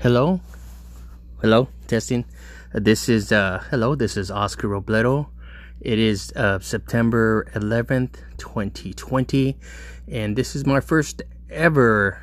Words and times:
Hello? 0.00 0.40
Hello? 1.40 1.66
Testing. 1.88 2.24
Uh, 2.72 2.78
this 2.78 3.08
is, 3.08 3.32
uh, 3.32 3.64
hello, 3.68 3.96
this 3.96 4.16
is 4.16 4.30
Oscar 4.30 4.68
Robledo. 4.68 5.26
It 5.80 5.98
is 5.98 6.32
uh, 6.36 6.60
September 6.60 7.50
11th, 7.56 8.20
2020, 8.36 9.58
and 10.06 10.36
this 10.36 10.54
is 10.54 10.64
my 10.64 10.78
first 10.78 11.22
ever 11.50 12.22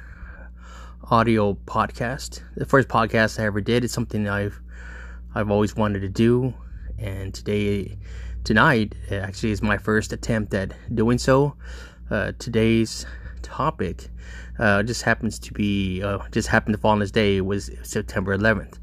audio 1.11 1.55
podcast. 1.65 2.43
The 2.55 2.65
first 2.65 2.87
podcast 2.87 3.41
I 3.41 3.45
ever 3.47 3.59
did. 3.59 3.83
It's 3.83 3.93
something 3.93 4.29
I've 4.29 4.61
I've 5.35 5.51
always 5.51 5.75
wanted 5.75 5.99
to 5.99 6.09
do, 6.09 6.53
and 6.97 7.33
today, 7.33 7.97
tonight, 8.45 8.95
actually 9.11 9.51
is 9.51 9.61
my 9.61 9.77
first 9.77 10.13
attempt 10.13 10.53
at 10.53 10.71
doing 10.95 11.17
so. 11.17 11.57
Uh, 12.09 12.31
today's 12.39 13.05
topic 13.45 14.09
uh, 14.59 14.83
just 14.83 15.03
happens 15.03 15.39
to 15.39 15.53
be 15.53 16.01
uh, 16.03 16.19
just 16.31 16.47
happened 16.49 16.73
to 16.73 16.81
fall 16.81 16.91
on 16.91 16.99
this 16.99 17.11
day 17.11 17.41
was 17.41 17.69
September 17.83 18.37
11th. 18.37 18.79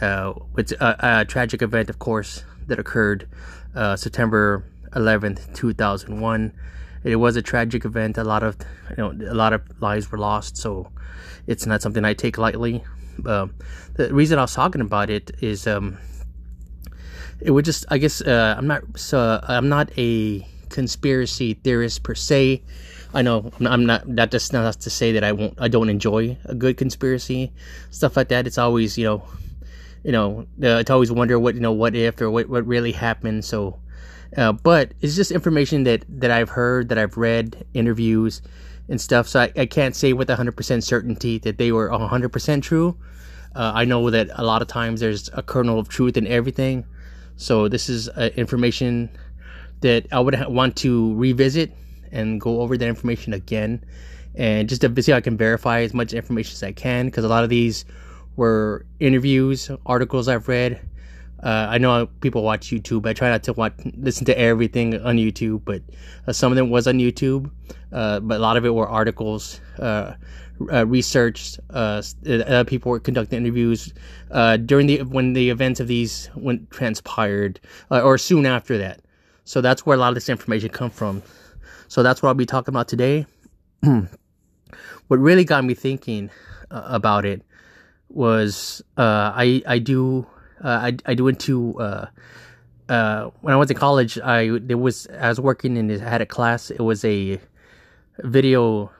Uh, 0.00 0.32
it's 0.56 0.72
a, 0.72 0.96
a, 1.00 1.24
tragic 1.24 1.60
event, 1.62 1.90
of 1.90 1.98
course, 1.98 2.44
that 2.66 2.78
occurred 2.78 3.28
uh, 3.74 3.96
September 3.96 4.64
11th, 4.92 5.54
2001. 5.54 6.52
It 7.04 7.16
was 7.16 7.36
a 7.36 7.42
tragic 7.42 7.84
event. 7.84 8.18
A 8.18 8.24
lot 8.24 8.42
of 8.42 8.56
you 8.90 8.96
know 8.96 9.10
a 9.30 9.34
lot 9.34 9.52
of 9.52 9.62
lives 9.80 10.10
were 10.10 10.18
lost, 10.18 10.56
so 10.56 10.90
it's 11.46 11.66
not 11.66 11.82
something 11.82 12.04
I 12.04 12.14
take 12.14 12.38
lightly. 12.38 12.84
Uh, 13.24 13.48
the 13.94 14.12
reason 14.14 14.38
I 14.38 14.42
was 14.42 14.54
talking 14.54 14.80
about 14.80 15.10
it 15.10 15.30
is 15.40 15.66
um, 15.66 15.98
it 17.40 17.50
would 17.50 17.64
just 17.64 17.84
I 17.88 17.98
guess 17.98 18.20
uh, 18.20 18.54
I'm 18.56 18.66
not 18.66 18.82
so 18.96 19.40
I'm 19.42 19.68
not 19.68 19.90
a 19.96 20.46
conspiracy 20.68 21.54
theorist 21.54 22.02
per 22.02 22.14
se. 22.14 22.62
I 23.14 23.22
know 23.22 23.50
I'm 23.60 23.86
not. 23.86 24.02
That 24.16 24.30
just 24.30 24.52
not 24.52 24.80
to 24.80 24.90
say 24.90 25.12
that 25.12 25.24
I 25.24 25.32
won't. 25.32 25.54
I 25.58 25.68
don't 25.68 25.88
enjoy 25.88 26.36
a 26.44 26.54
good 26.54 26.76
conspiracy 26.76 27.52
stuff 27.90 28.16
like 28.16 28.28
that. 28.28 28.46
It's 28.46 28.58
always 28.58 28.98
you 28.98 29.04
know, 29.04 29.22
you 30.04 30.12
know, 30.12 30.46
uh, 30.62 30.78
it's 30.78 30.90
always 30.90 31.10
wonder 31.10 31.38
what 31.38 31.54
you 31.54 31.60
know, 31.60 31.72
what 31.72 31.94
if 31.94 32.20
or 32.20 32.30
what 32.30 32.48
what 32.48 32.66
really 32.66 32.92
happened. 32.92 33.44
So, 33.44 33.78
uh, 34.36 34.52
but 34.52 34.92
it's 35.00 35.16
just 35.16 35.30
information 35.30 35.84
that 35.84 36.04
that 36.20 36.30
I've 36.30 36.50
heard, 36.50 36.90
that 36.90 36.98
I've 36.98 37.16
read, 37.16 37.64
interviews 37.72 38.42
and 38.88 39.00
stuff. 39.00 39.28
So 39.28 39.40
I, 39.40 39.52
I 39.56 39.66
can't 39.66 39.94
say 39.94 40.12
with 40.12 40.28
100% 40.28 40.82
certainty 40.82 41.38
that 41.38 41.58
they 41.58 41.72
were 41.72 41.90
100% 41.90 42.62
true. 42.62 42.96
Uh, 43.54 43.72
I 43.74 43.84
know 43.84 44.08
that 44.10 44.28
a 44.34 44.44
lot 44.44 44.62
of 44.62 44.68
times 44.68 45.00
there's 45.00 45.28
a 45.32 45.42
kernel 45.42 45.78
of 45.78 45.88
truth 45.88 46.16
in 46.16 46.26
everything. 46.26 46.84
So 47.36 47.68
this 47.68 47.88
is 47.88 48.08
uh, 48.10 48.30
information 48.36 49.10
that 49.80 50.06
I 50.10 50.20
would 50.20 50.34
ha- 50.34 50.48
want 50.48 50.76
to 50.76 51.14
revisit 51.16 51.72
and 52.12 52.40
go 52.40 52.60
over 52.60 52.76
that 52.76 52.88
information 52.88 53.32
again 53.32 53.84
and 54.34 54.68
just 54.68 54.82
to 54.82 55.02
see 55.02 55.12
how 55.12 55.18
I 55.18 55.20
can 55.20 55.36
verify 55.36 55.80
as 55.80 55.92
much 55.92 56.12
information 56.12 56.52
as 56.52 56.62
I 56.62 56.72
can 56.72 57.06
because 57.06 57.24
a 57.24 57.28
lot 57.28 57.44
of 57.44 57.50
these 57.50 57.84
were 58.36 58.86
interviews, 59.00 59.70
articles 59.84 60.28
I've 60.28 60.48
read. 60.48 60.80
Uh, 61.42 61.66
I 61.70 61.78
know 61.78 62.06
people 62.20 62.42
watch 62.42 62.70
YouTube. 62.70 63.06
I 63.06 63.12
try 63.12 63.30
not 63.30 63.42
to 63.44 63.52
watch, 63.52 63.74
listen 63.96 64.24
to 64.26 64.38
everything 64.38 65.00
on 65.02 65.16
YouTube, 65.16 65.62
but 65.64 65.82
uh, 66.26 66.32
some 66.32 66.50
of 66.50 66.56
them 66.56 66.70
was 66.70 66.86
on 66.86 66.98
YouTube. 66.98 67.50
Uh, 67.92 68.20
but 68.20 68.38
a 68.38 68.40
lot 68.40 68.56
of 68.56 68.64
it 68.64 68.70
were 68.70 68.88
articles, 68.88 69.60
uh, 69.78 70.14
uh, 70.72 70.86
research. 70.86 71.58
Uh, 71.70 72.02
people 72.66 72.90
were 72.90 73.00
conducting 73.00 73.38
interviews 73.38 73.92
during 74.66 74.86
the 74.86 75.02
when 75.02 75.32
the 75.32 75.50
events 75.50 75.80
of 75.80 75.86
these 75.86 76.28
went 76.34 76.70
transpired, 76.70 77.60
or 77.90 78.18
soon 78.18 78.46
after 78.46 78.78
that. 78.78 79.00
So 79.44 79.60
that's 79.60 79.86
where 79.86 79.96
a 79.96 80.00
lot 80.00 80.08
of 80.08 80.14
this 80.14 80.28
information 80.28 80.68
come 80.70 80.90
from. 80.90 81.22
So 81.88 82.02
that's 82.02 82.22
what 82.22 82.28
I'll 82.28 82.34
be 82.34 82.46
talking 82.46 82.72
about 82.72 82.86
today. 82.86 83.26
what 83.82 85.18
really 85.18 85.44
got 85.44 85.64
me 85.64 85.74
thinking 85.74 86.30
uh, 86.70 86.82
about 86.86 87.24
it 87.24 87.42
was 88.08 88.82
uh, 88.96 89.32
I 89.34 89.62
I 89.66 89.78
do 89.78 90.26
uh, 90.62 90.68
I 90.68 90.96
I 91.06 91.14
do 91.14 91.28
into 91.28 91.78
uh, 91.80 92.06
uh, 92.88 93.30
when 93.40 93.54
I 93.54 93.56
went 93.56 93.68
to 93.68 93.74
college 93.74 94.18
I 94.18 94.58
there 94.60 94.78
was 94.78 95.06
I 95.18 95.28
was 95.28 95.40
working 95.40 95.76
in 95.76 95.90
I 95.90 96.08
had 96.08 96.20
a 96.20 96.26
class. 96.26 96.70
It 96.70 96.80
was 96.80 97.04
a 97.04 97.40
video 98.18 98.90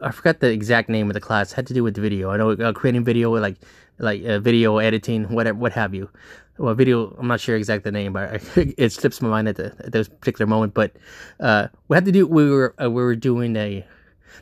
I 0.00 0.12
forgot 0.12 0.40
the 0.40 0.50
exact 0.50 0.88
name 0.88 1.08
of 1.10 1.14
the 1.14 1.20
class. 1.20 1.52
It 1.52 1.56
had 1.56 1.66
to 1.68 1.74
do 1.74 1.82
with 1.82 1.96
video. 1.96 2.30
I 2.30 2.36
know 2.36 2.52
uh, 2.52 2.72
creating 2.72 3.04
video 3.04 3.30
like 3.36 3.56
like 3.98 4.22
video 4.22 4.78
editing 4.78 5.24
whatever 5.24 5.58
what 5.58 5.72
have 5.72 5.94
you 5.94 6.08
well, 6.58 6.74
video. 6.74 7.14
I'm 7.18 7.28
not 7.28 7.40
sure 7.40 7.56
exact 7.56 7.84
the 7.84 7.92
name, 7.92 8.12
but 8.12 8.42
it 8.56 8.92
slips 8.92 9.22
my 9.22 9.28
mind 9.28 9.48
at, 9.48 9.56
the, 9.56 9.66
at 9.78 9.92
this 9.92 10.08
particular 10.08 10.46
moment. 10.46 10.74
But 10.74 10.92
uh, 11.40 11.68
we 11.88 11.96
had 11.96 12.04
to 12.04 12.12
do. 12.12 12.26
We 12.26 12.50
were 12.50 12.74
uh, 12.82 12.90
we 12.90 13.02
were 13.02 13.16
doing 13.16 13.56
a. 13.56 13.86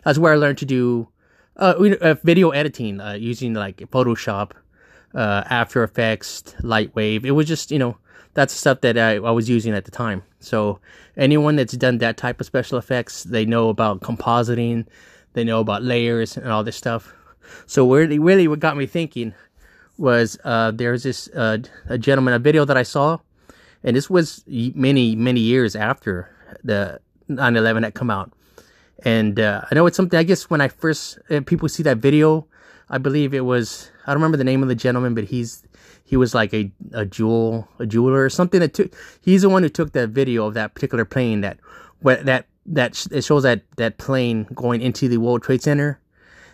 That's 0.05 0.19
where 0.19 0.33
I 0.33 0.37
learned 0.37 0.59
to 0.59 0.67
do 0.67 1.09
uh, 1.57 1.75
uh 2.01 2.15
video 2.23 2.51
editing 2.51 3.01
uh, 3.01 3.13
using 3.13 3.55
like 3.55 3.79
Photoshop, 3.79 4.53
uh, 5.15 5.45
After 5.49 5.83
Effects, 5.83 6.43
Lightwave. 6.61 7.25
It 7.25 7.33
was 7.33 7.47
just 7.47 7.71
you 7.71 7.79
know 7.79 7.97
that's 8.35 8.53
stuff 8.53 8.81
that 8.83 8.99
I, 8.99 9.15
I 9.17 9.31
was 9.31 9.49
using 9.49 9.75
at 9.75 9.85
the 9.85 9.91
time. 9.91 10.23
So 10.41 10.81
anyone 11.17 11.57
that's 11.57 11.75
done 11.75 11.99
that 11.99 12.17
type 12.17 12.41
of 12.41 12.47
special 12.47 12.79
effects, 12.79 13.25
they 13.25 13.45
know 13.45 13.69
about 13.69 14.01
compositing, 14.01 14.87
they 15.33 15.45
know 15.45 15.61
about 15.61 15.83
layers 15.83 16.37
and 16.37 16.51
all 16.51 16.63
this 16.65 16.77
stuff. 16.77 17.15
So 17.67 17.91
really, 17.93 18.19
really, 18.19 18.49
what 18.49 18.61
got 18.61 18.77
me 18.77 18.87
thinking 18.87 19.35
was 19.99 20.39
uh, 20.45 20.71
there's 20.71 21.03
this 21.03 21.29
uh, 21.29 21.59
a 21.89 21.99
gentleman 21.99 22.35
a 22.35 22.39
video 22.39 22.65
that 22.65 22.77
I 22.77 22.83
saw, 22.83 23.19
and 23.83 23.97
this 23.97 24.11
was 24.11 24.45
many 24.47 25.17
many 25.17 25.41
years 25.41 25.77
after 25.77 26.31
the 26.65 27.01
9/11 27.29 27.85
had 27.85 27.95
come 27.95 28.11
out, 28.11 28.33
and 29.05 29.39
uh, 29.41 29.63
I 29.71 29.75
know 29.75 29.87
it's 29.87 29.97
something. 29.97 30.19
I 30.19 30.23
guess 30.23 30.51
when 30.51 30.61
I 30.61 30.69
first 30.69 31.19
uh, 31.31 31.41
people 31.45 31.69
see 31.69 31.83
that 31.85 31.99
video, 31.99 32.47
I 32.89 32.99
believe 32.99 33.35
it 33.35 33.45
was 33.45 33.91
I 34.07 34.13
don't 34.13 34.23
remember 34.23 34.37
the 34.37 34.45
name 34.45 34.63
of 34.63 34.69
the 34.69 34.75
gentleman, 34.75 35.15
but 35.15 35.25
he's 35.25 35.65
he 36.05 36.17
was 36.17 36.35
like 36.35 36.55
a 36.55 36.71
a 36.93 37.05
jewel 37.05 37.69
a 37.79 37.87
jeweler 37.87 38.25
or 38.25 38.31
something 38.31 38.61
that 38.61 38.75
took. 38.75 38.93
He's 39.21 39.43
the 39.43 39.49
one 39.49 39.63
who 39.63 39.69
took 39.69 39.93
that 39.93 40.11
video 40.11 40.47
of 40.47 40.55
that 40.55 40.75
particular 40.75 41.05
plane 41.05 41.41
that 41.41 41.59
that 42.03 42.47
that 42.67 43.07
it 43.11 43.25
shows 43.25 43.43
that 43.45 43.63
that 43.77 43.99
plane 43.99 44.47
going 44.55 44.81
into 44.81 45.09
the 45.09 45.19
World 45.19 45.43
Trade 45.43 45.63
Center 45.63 46.01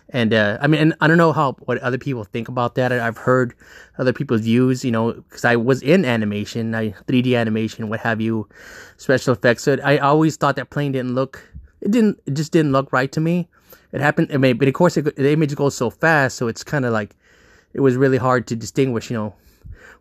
and 0.09 0.33
uh, 0.33 0.57
I 0.61 0.67
mean, 0.67 0.81
and 0.81 0.95
I 1.01 1.07
don't 1.07 1.17
know 1.17 1.33
how 1.33 1.53
what 1.65 1.77
other 1.79 1.97
people 1.97 2.23
think 2.23 2.47
about 2.47 2.75
that. 2.75 2.91
I've 2.91 3.17
heard 3.17 3.53
other 3.97 4.13
people's 4.13 4.41
views, 4.41 4.83
you 4.83 4.91
know, 4.91 5.13
because 5.13 5.45
I 5.45 5.55
was 5.55 5.81
in 5.81 6.05
animation, 6.05 6.75
I 6.75 6.91
3D 7.07 7.37
animation, 7.37 7.89
what 7.89 7.99
have 8.01 8.21
you, 8.21 8.47
special 8.97 9.33
effects. 9.33 9.63
So 9.63 9.77
I 9.83 9.97
always 9.97 10.37
thought 10.37 10.55
that 10.57 10.69
plane 10.69 10.91
didn't 10.91 11.15
look, 11.15 11.43
it 11.81 11.91
didn't, 11.91 12.19
it 12.25 12.33
just 12.33 12.51
didn't 12.51 12.71
look 12.71 12.91
right 12.91 13.11
to 13.11 13.21
me. 13.21 13.47
It 13.91 14.01
happened, 14.01 14.29
I 14.33 14.37
mean, 14.37 14.57
but 14.57 14.67
of 14.67 14.73
course, 14.73 14.97
it, 14.97 15.15
the 15.15 15.31
image 15.31 15.55
goes 15.55 15.75
so 15.75 15.89
fast, 15.89 16.37
so 16.37 16.47
it's 16.47 16.63
kind 16.63 16.85
of 16.85 16.93
like 16.93 17.15
it 17.73 17.81
was 17.81 17.95
really 17.95 18.17
hard 18.17 18.47
to 18.47 18.55
distinguish, 18.55 19.09
you 19.09 19.17
know, 19.17 19.35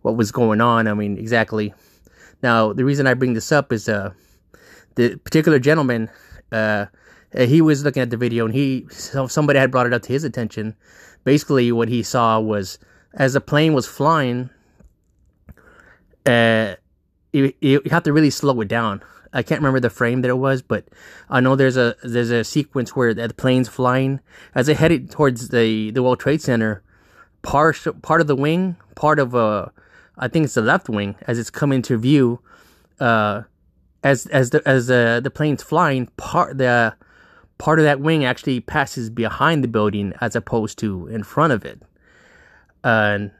what 0.00 0.16
was 0.16 0.32
going 0.32 0.60
on. 0.60 0.88
I 0.88 0.94
mean, 0.94 1.18
exactly. 1.18 1.74
Now, 2.42 2.72
the 2.72 2.84
reason 2.84 3.06
I 3.06 3.14
bring 3.14 3.34
this 3.34 3.52
up 3.52 3.72
is 3.72 3.88
uh, 3.88 4.12
the 4.96 5.16
particular 5.16 5.58
gentleman. 5.58 6.10
Uh, 6.50 6.54
uh, 6.54 6.86
he 7.34 7.60
was 7.60 7.84
looking 7.84 8.02
at 8.02 8.10
the 8.10 8.16
video 8.16 8.44
and 8.44 8.54
he 8.54 8.86
somebody 8.90 9.58
had 9.58 9.70
brought 9.70 9.86
it 9.86 9.92
up 9.92 10.02
to 10.02 10.12
his 10.12 10.24
attention. 10.24 10.76
Basically, 11.24 11.72
what 11.72 11.88
he 11.88 12.02
saw 12.02 12.40
was 12.40 12.78
as 13.14 13.34
the 13.34 13.40
plane 13.40 13.74
was 13.74 13.86
flying, 13.86 14.50
uh, 16.26 16.74
you, 17.32 17.52
you 17.60 17.80
have 17.90 18.02
to 18.04 18.12
really 18.12 18.30
slow 18.30 18.60
it 18.60 18.68
down. 18.68 19.02
I 19.32 19.42
can't 19.42 19.60
remember 19.60 19.80
the 19.80 19.90
frame 19.90 20.20
that 20.22 20.28
it 20.28 20.38
was, 20.38 20.60
but 20.60 20.88
I 21.30 21.40
know 21.40 21.56
there's 21.56 21.78
a 21.78 21.96
there's 22.02 22.30
a 22.30 22.44
sequence 22.44 22.94
where 22.94 23.14
the 23.14 23.32
plane's 23.32 23.68
flying 23.68 24.20
as 24.54 24.68
it 24.68 24.76
headed 24.76 25.10
towards 25.10 25.48
the 25.48 25.90
the 25.90 26.02
World 26.02 26.20
Trade 26.20 26.42
Center. 26.42 26.82
Part 27.40 27.86
part 28.02 28.20
of 28.20 28.26
the 28.26 28.36
wing, 28.36 28.76
part 28.94 29.18
of 29.18 29.34
uh, 29.34 29.66
I 30.18 30.28
think 30.28 30.44
it's 30.44 30.54
the 30.54 30.62
left 30.62 30.88
wing, 30.88 31.16
as 31.26 31.38
it's 31.38 31.50
coming 31.50 31.80
to 31.82 31.96
view, 31.96 32.40
uh, 33.00 33.42
as 34.04 34.26
as 34.26 34.50
the 34.50 34.62
as 34.68 34.88
the 34.88 35.20
the 35.22 35.30
plane's 35.30 35.62
flying, 35.62 36.06
part 36.18 36.58
the 36.58 36.94
part 37.62 37.78
of 37.78 37.84
that 37.84 38.00
wing 38.00 38.24
actually 38.24 38.58
passes 38.58 39.08
behind 39.08 39.62
the 39.62 39.68
building 39.68 40.12
as 40.20 40.34
opposed 40.34 40.80
to 40.80 41.06
in 41.06 41.22
front 41.22 41.52
of 41.52 41.64
it. 41.64 41.80
And 42.82 43.30
uh, 43.30 43.34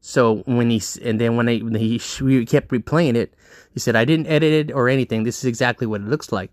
so 0.00 0.38
when 0.46 0.68
he 0.68 0.82
and 1.04 1.20
then 1.20 1.36
when, 1.36 1.48
I, 1.48 1.58
when 1.58 1.76
he 1.76 2.00
kept 2.44 2.72
replaying 2.72 3.14
it, 3.14 3.34
he 3.72 3.78
said, 3.78 3.94
"I 3.94 4.04
didn't 4.04 4.26
edit 4.26 4.52
it 4.52 4.72
or 4.74 4.88
anything. 4.88 5.22
This 5.22 5.38
is 5.38 5.44
exactly 5.44 5.86
what 5.86 6.00
it 6.00 6.08
looks 6.08 6.32
like." 6.32 6.50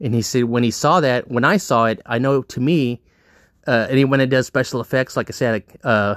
And 0.00 0.14
he 0.14 0.22
said, 0.22 0.44
when 0.44 0.62
he 0.62 0.70
saw 0.70 1.00
that, 1.00 1.30
when 1.30 1.44
I 1.44 1.58
saw 1.58 1.84
it, 1.84 2.00
I 2.06 2.18
know 2.18 2.40
to 2.40 2.60
me, 2.60 3.02
uh, 3.66 3.86
anyone 3.90 4.18
that 4.20 4.30
does 4.30 4.46
special 4.46 4.80
effects, 4.80 5.14
like 5.14 5.28
I 5.28 5.32
said, 5.32 5.62
uh, 5.84 6.14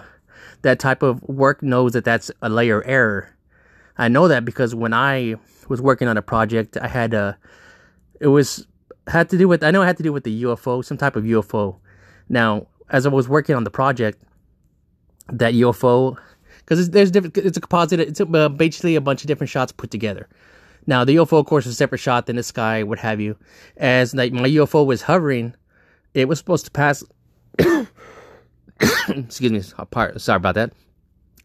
that 0.61 0.79
type 0.79 1.03
of 1.03 1.21
work 1.23 1.61
knows 1.61 1.91
that 1.91 2.05
that's 2.05 2.31
a 2.41 2.47
layer 2.47 2.81
error. 2.85 3.35
I 3.97 4.07
know 4.07 4.29
that 4.29 4.45
because 4.45 4.73
when 4.73 4.93
I 4.93 5.35
was 5.67 5.81
working 5.81 6.07
on 6.07 6.15
a 6.15 6.21
project, 6.21 6.77
I 6.77 6.87
had 6.87 7.13
a, 7.13 7.37
it 8.21 8.27
was 8.27 8.65
had 9.07 9.29
to 9.29 9.37
do 9.37 9.47
with 9.47 9.63
I 9.63 9.71
know 9.71 9.81
it 9.81 9.85
had 9.85 9.97
to 9.97 10.03
do 10.03 10.13
with 10.13 10.23
the 10.23 10.43
UFO, 10.43 10.83
some 10.83 10.97
type 10.97 11.15
of 11.15 11.23
UFO. 11.23 11.77
Now, 12.29 12.67
as 12.89 13.05
I 13.05 13.09
was 13.09 13.27
working 13.27 13.55
on 13.55 13.63
the 13.63 13.71
project, 13.71 14.21
that 15.31 15.53
UFO, 15.53 16.17
because 16.59 16.89
there's 16.89 17.11
different, 17.11 17.37
it's 17.37 17.57
a 17.57 17.61
composite. 17.61 17.99
It's 17.99 18.19
a, 18.19 18.27
uh, 18.27 18.49
basically 18.49 18.95
a 18.95 19.01
bunch 19.01 19.21
of 19.21 19.27
different 19.27 19.49
shots 19.49 19.71
put 19.71 19.91
together. 19.91 20.27
Now, 20.87 21.03
the 21.03 21.15
UFO, 21.15 21.39
of 21.39 21.45
course, 21.47 21.65
is 21.65 21.73
a 21.73 21.75
separate 21.75 21.97
shot 21.99 22.27
than 22.27 22.35
the 22.35 22.43
sky, 22.43 22.83
what 22.83 22.99
have 22.99 23.19
you. 23.19 23.37
As 23.77 24.13
like 24.13 24.33
my 24.33 24.47
UFO 24.47 24.85
was 24.85 25.01
hovering, 25.03 25.55
it 26.13 26.27
was 26.27 26.37
supposed 26.37 26.65
to 26.65 26.71
pass. 26.71 27.03
excuse 29.07 29.51
me, 29.51 29.61
sorry 29.61 30.37
about 30.37 30.55
that. 30.55 30.71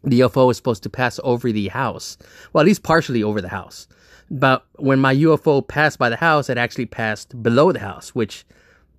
The 0.02 0.20
UFO 0.20 0.46
was 0.46 0.56
supposed 0.56 0.82
to 0.84 0.90
pass 0.90 1.20
over 1.22 1.52
the 1.52 1.68
house. 1.68 2.16
Well, 2.52 2.62
at 2.62 2.66
least 2.66 2.82
partially 2.82 3.22
over 3.22 3.40
the 3.40 3.48
house. 3.48 3.86
But 4.30 4.64
when 4.76 4.98
my 4.98 5.14
UFO 5.14 5.66
passed 5.66 5.98
by 5.98 6.08
the 6.08 6.16
house, 6.16 6.48
it 6.48 6.56
actually 6.56 6.86
passed 6.86 7.42
below 7.42 7.72
the 7.72 7.80
house, 7.80 8.14
which 8.14 8.46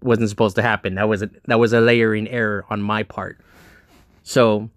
wasn't 0.02 0.30
supposed 0.30 0.56
to 0.58 0.62
happen. 0.62 0.96
That 0.96 1.08
was 1.08 1.22
a, 1.22 1.30
that 1.46 1.60
was 1.60 1.74
a 1.74 1.82
layering 1.82 2.28
error 2.28 2.66
on 2.70 2.82
my 2.82 3.04
part. 3.04 3.40
So 4.24 4.70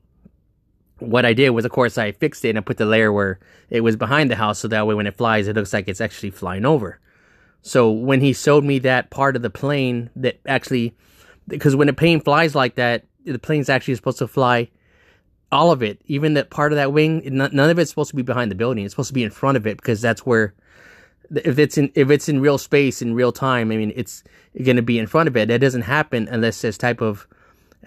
what 0.99 1.25
I 1.25 1.33
did 1.33 1.51
was, 1.51 1.65
of 1.65 1.73
course, 1.73 1.99
I 1.99 2.13
fixed 2.13 2.45
it 2.45 2.51
and 2.51 2.59
I 2.59 2.61
put 2.63 2.77
the 2.77 2.87
layer 2.87 3.13
where 3.13 3.41
it 3.69 3.81
was 3.81 3.97
behind 3.97 4.31
the 4.31 4.37
house, 4.37 4.61
so 4.61 4.69
that 4.69 4.87
way 4.87 4.95
when 4.95 5.07
it 5.07 5.17
flies, 5.17 5.49
it 5.49 5.57
looks 5.57 5.73
like 5.73 5.89
it's 5.89 6.01
actually 6.01 6.31
flying 6.31 6.65
over. 6.65 7.01
So 7.63 7.91
when 7.91 8.21
he 8.21 8.33
showed 8.33 8.65
me 8.65 8.79
that 8.81 9.11
part 9.11 9.37
of 9.37 9.43
the 9.43 9.51
plane 9.51 10.11
that 10.17 10.39
actually, 10.47 10.95
because 11.49 11.75
when 11.75 11.89
a 11.89 11.95
plane 11.95 12.21
flies 12.21 12.55
like 12.55 12.77
that, 12.77 13.05
the 13.25 13.39
plane's 13.39 13.69
actually 13.69 13.95
supposed 13.95 14.19
to 14.19 14.29
fly 14.29 14.71
all 15.55 15.71
of 15.71 15.83
it, 15.83 16.03
even 16.07 16.35
that 16.35 16.51
part 16.51 16.73
of 16.73 16.77
that 16.77 16.93
wing. 16.93 17.23
None 17.25 17.59
of 17.59 17.79
it's 17.79 17.91
supposed 17.91 18.11
to 18.11 18.17
be 18.17 18.23
behind 18.23 18.51
the 18.51 18.57
building. 18.57 18.85
It's 18.85 18.93
supposed 18.93 19.09
to 19.09 19.15
be 19.15 19.23
in 19.23 19.31
front 19.31 19.57
of 19.57 19.67
it 19.67 19.77
because 19.77 20.01
that's 20.01 20.27
where, 20.27 20.53
if 21.35 21.59
it's 21.59 21.79
in 21.79 21.91
if 21.95 22.11
it's 22.11 22.29
in 22.29 22.41
real 22.41 22.59
space 22.59 23.01
in 23.01 23.15
real 23.15 23.33
time, 23.33 23.71
I 23.71 23.77
mean, 23.77 23.93
it's 23.95 24.25
going 24.63 24.77
to 24.77 24.83
be 24.83 24.99
in 24.99 25.07
front 25.07 25.29
of 25.29 25.37
it. 25.37 25.49
That 25.49 25.61
doesn't 25.61 25.83
happen 25.83 26.29
unless 26.31 26.61
there's 26.61 26.77
type 26.77 27.01
of 27.01 27.27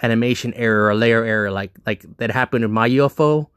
animation 0.01 0.53
error 0.53 0.87
or 0.87 0.95
layer 0.95 1.23
error 1.23 1.51
like 1.51 1.71
like 1.85 2.05
that 2.17 2.31
happened 2.31 2.63
in 2.63 2.71
my 2.71 2.89
UFO. 2.89 3.47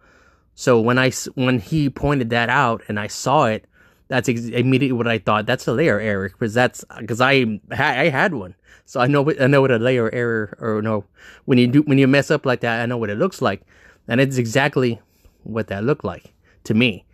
So 0.55 0.81
when 0.81 0.99
I 0.99 1.13
when 1.35 1.61
he 1.61 1.89
pointed 1.89 2.31
that 2.31 2.49
out 2.51 2.83
and 2.89 2.99
I 2.99 3.06
saw 3.06 3.47
it, 3.47 3.67
that's 4.09 4.29
ex- 4.29 4.47
immediately 4.47 4.99
what 4.99 5.09
I 5.09 5.19
thought. 5.19 5.47
That's 5.47 5.67
a 5.69 5.73
layer 5.73 6.01
error 6.01 6.29
because 6.29 6.53
that's 6.53 6.85
because 6.99 7.21
I 7.21 7.61
I 7.71 8.09
had 8.09 8.35
one, 8.35 8.56
so 8.85 9.01
I 9.01 9.06
know 9.06 9.31
I 9.41 9.47
know 9.47 9.61
what 9.61 9.71
a 9.71 9.79
layer 9.79 10.13
error 10.13 10.59
or 10.61 10.83
no 10.83 11.05
when 11.45 11.59
you 11.59 11.67
do 11.67 11.83
when 11.83 11.99
you 11.99 12.06
mess 12.06 12.31
up 12.31 12.45
like 12.45 12.61
that, 12.61 12.81
I 12.81 12.87
know 12.87 12.97
what 12.97 13.11
it 13.11 13.19
looks 13.19 13.41
like, 13.41 13.63
and 14.11 14.21
it's 14.21 14.37
exactly 14.37 15.01
what 15.45 15.69
that 15.69 15.85
looked 15.85 16.05
like 16.05 16.35
to 16.65 16.75
me. 16.75 17.07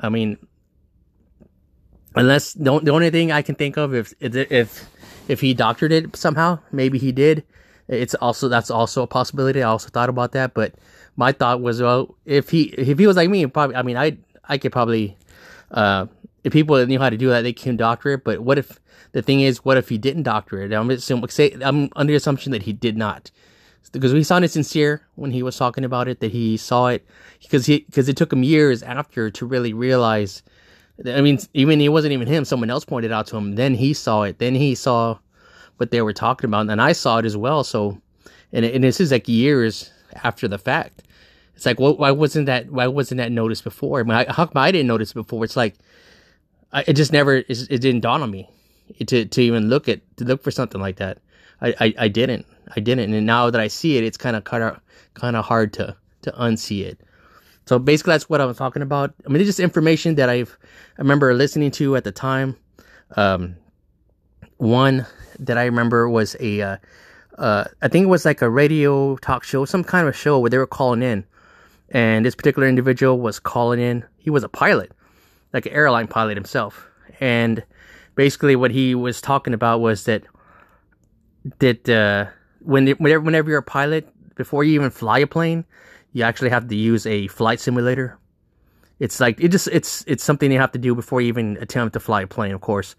I 0.00 0.08
mean, 0.08 0.38
unless 2.14 2.54
the, 2.54 2.78
the 2.80 2.92
only 2.92 3.10
thing 3.10 3.32
I 3.32 3.42
can 3.42 3.56
think 3.56 3.76
of 3.76 3.92
if 3.92 4.14
if 4.20 4.88
if 5.28 5.40
he 5.40 5.52
doctored 5.52 5.92
it 5.92 6.16
somehow, 6.16 6.60
maybe 6.72 6.98
he 6.98 7.12
did. 7.12 7.44
It's 7.88 8.14
also 8.14 8.48
that's 8.48 8.70
also 8.70 9.02
a 9.02 9.06
possibility. 9.06 9.62
I 9.62 9.68
also 9.68 9.88
thought 9.88 10.08
about 10.08 10.32
that, 10.32 10.54
but 10.54 10.74
my 11.16 11.32
thought 11.32 11.60
was, 11.60 11.82
well, 11.82 12.14
if 12.24 12.50
he 12.50 12.62
if 12.78 12.98
he 12.98 13.06
was 13.06 13.16
like 13.16 13.28
me, 13.28 13.44
probably 13.46 13.76
I 13.76 13.82
mean 13.82 13.96
I 13.96 14.16
I 14.48 14.58
could 14.58 14.72
probably 14.72 15.18
uh, 15.72 16.06
if 16.44 16.52
people 16.52 16.84
knew 16.86 17.00
how 17.00 17.10
to 17.10 17.16
do 17.16 17.28
that, 17.30 17.42
they 17.42 17.52
can 17.52 17.76
doctor 17.76 18.10
it. 18.10 18.24
But 18.24 18.40
what 18.40 18.58
if 18.58 18.78
the 19.12 19.22
thing 19.22 19.40
is, 19.40 19.64
what 19.64 19.76
if 19.76 19.88
he 19.88 19.98
didn't 19.98 20.22
doctor 20.22 20.62
it? 20.62 20.72
I'm 20.72 20.90
assuming, 20.90 21.28
say, 21.28 21.56
I'm 21.60 21.90
under 21.96 22.12
the 22.12 22.16
assumption 22.16 22.52
that 22.52 22.62
he 22.62 22.72
did 22.72 22.96
not, 22.96 23.30
because 23.88 24.12
we 24.12 24.22
sounded 24.22 24.50
sincere 24.50 25.02
when 25.16 25.30
he 25.30 25.42
was 25.42 25.56
talking 25.56 25.84
about 25.84 26.08
it. 26.08 26.20
That 26.20 26.32
he 26.32 26.56
saw 26.56 26.88
it 26.88 27.06
because 27.40 27.66
he 27.66 27.80
because 27.80 28.08
it 28.08 28.16
took 28.16 28.32
him 28.32 28.42
years 28.42 28.82
after 28.82 29.30
to 29.30 29.46
really 29.46 29.72
realize. 29.72 30.42
I 31.06 31.20
mean, 31.20 31.38
even 31.54 31.80
it 31.80 31.92
wasn't 31.92 32.12
even 32.12 32.26
him. 32.26 32.44
Someone 32.44 32.70
else 32.70 32.84
pointed 32.84 33.12
out 33.12 33.26
to 33.28 33.36
him. 33.36 33.54
Then 33.54 33.74
he 33.74 33.94
saw 33.94 34.22
it. 34.22 34.38
Then 34.38 34.54
he 34.54 34.74
saw 34.74 35.18
what 35.76 35.92
they 35.92 36.02
were 36.02 36.12
talking 36.12 36.48
about, 36.48 36.68
and 36.68 36.82
I 36.82 36.92
saw 36.92 37.18
it 37.18 37.24
as 37.24 37.36
well. 37.36 37.62
So, 37.62 38.00
and, 38.52 38.64
and 38.64 38.82
this 38.82 39.00
is 39.00 39.12
like 39.12 39.28
years 39.28 39.92
after 40.24 40.48
the 40.48 40.58
fact. 40.58 41.04
It's 41.54 41.66
like, 41.66 41.78
well, 41.78 41.96
why 41.96 42.10
wasn't 42.10 42.46
that? 42.46 42.70
Why 42.70 42.86
wasn't 42.86 43.18
that 43.18 43.32
noticed 43.32 43.64
before? 43.64 44.00
I 44.00 44.02
mean, 44.02 44.26
how 44.28 44.46
come 44.46 44.56
I 44.56 44.72
didn't 44.72 44.88
notice 44.88 45.12
before? 45.12 45.44
It's 45.44 45.56
like 45.56 45.76
I, 46.72 46.84
it 46.86 46.94
just 46.94 47.12
never 47.12 47.36
it, 47.36 47.70
it 47.70 47.80
didn't 47.80 48.00
dawn 48.00 48.22
on 48.22 48.30
me 48.30 48.48
to 49.06 49.24
to 49.24 49.42
even 49.42 49.68
look 49.68 49.88
at 49.88 50.00
to 50.18 50.24
look 50.24 50.42
for 50.42 50.50
something 50.50 50.80
like 50.80 50.96
that. 50.96 51.18
I, 51.60 51.74
I, 51.80 51.94
I 51.98 52.08
didn't 52.08 52.46
I 52.76 52.80
didn't, 52.80 53.12
and 53.14 53.26
now 53.26 53.50
that 53.50 53.60
I 53.60 53.68
see 53.68 53.96
it, 53.96 54.04
it's 54.04 54.16
kind 54.16 54.36
of 54.36 54.44
kind 54.44 54.62
of 54.62 54.80
kind 55.14 55.36
of 55.36 55.44
hard 55.44 55.72
to 55.74 55.96
to 56.22 56.32
unsee 56.32 56.84
it. 56.84 57.00
So 57.66 57.78
basically, 57.78 58.12
that's 58.14 58.28
what 58.28 58.40
I 58.40 58.46
was 58.46 58.56
talking 58.56 58.82
about. 58.82 59.14
I 59.26 59.28
mean, 59.28 59.40
it's 59.40 59.48
just 59.48 59.60
information 59.60 60.14
that 60.16 60.28
I've 60.28 60.56
I 60.98 61.02
remember 61.02 61.34
listening 61.34 61.70
to 61.72 61.96
at 61.96 62.04
the 62.04 62.12
time. 62.12 62.56
Um, 63.16 63.56
one 64.58 65.06
that 65.38 65.56
I 65.56 65.64
remember 65.64 66.08
was 66.08 66.36
a 66.40 66.62
uh, 66.62 66.76
uh, 67.38 67.64
I 67.82 67.88
think 67.88 68.04
it 68.04 68.08
was 68.08 68.24
like 68.24 68.42
a 68.42 68.50
radio 68.50 69.16
talk 69.18 69.44
show, 69.44 69.64
some 69.64 69.84
kind 69.84 70.08
of 70.08 70.16
show 70.16 70.38
where 70.38 70.50
they 70.50 70.58
were 70.58 70.66
calling 70.66 71.02
in, 71.02 71.24
and 71.90 72.24
this 72.24 72.34
particular 72.34 72.68
individual 72.68 73.18
was 73.18 73.38
calling 73.38 73.80
in. 73.80 74.04
He 74.18 74.30
was 74.30 74.42
a 74.42 74.48
pilot, 74.48 74.92
like 75.52 75.66
an 75.66 75.72
airline 75.72 76.08
pilot 76.08 76.36
himself. 76.36 76.86
And 77.20 77.64
basically, 78.14 78.56
what 78.56 78.70
he 78.70 78.94
was 78.94 79.20
talking 79.20 79.54
about 79.54 79.80
was 79.80 80.04
that 80.04 80.24
that 81.60 81.88
uh, 81.88 82.26
when 82.60 82.88
whenever 82.88 83.20
whenever 83.20 83.50
you're 83.50 83.58
a 83.58 83.62
pilot, 83.62 84.08
before 84.34 84.64
you 84.64 84.74
even 84.74 84.90
fly 84.90 85.18
a 85.18 85.26
plane, 85.26 85.64
you 86.12 86.22
actually 86.22 86.50
have 86.50 86.68
to 86.68 86.76
use 86.76 87.06
a 87.06 87.28
flight 87.28 87.60
simulator. 87.60 88.18
It's 88.98 89.20
like 89.20 89.40
it 89.40 89.48
just 89.48 89.68
it's 89.68 90.04
it's 90.06 90.24
something 90.24 90.50
you 90.50 90.58
have 90.58 90.72
to 90.72 90.78
do 90.78 90.94
before 90.94 91.20
you 91.20 91.28
even 91.28 91.56
attempt 91.58 91.92
to 91.94 92.00
fly 92.00 92.22
a 92.22 92.26
plane, 92.26 92.52
of 92.52 92.60
course. 92.60 92.96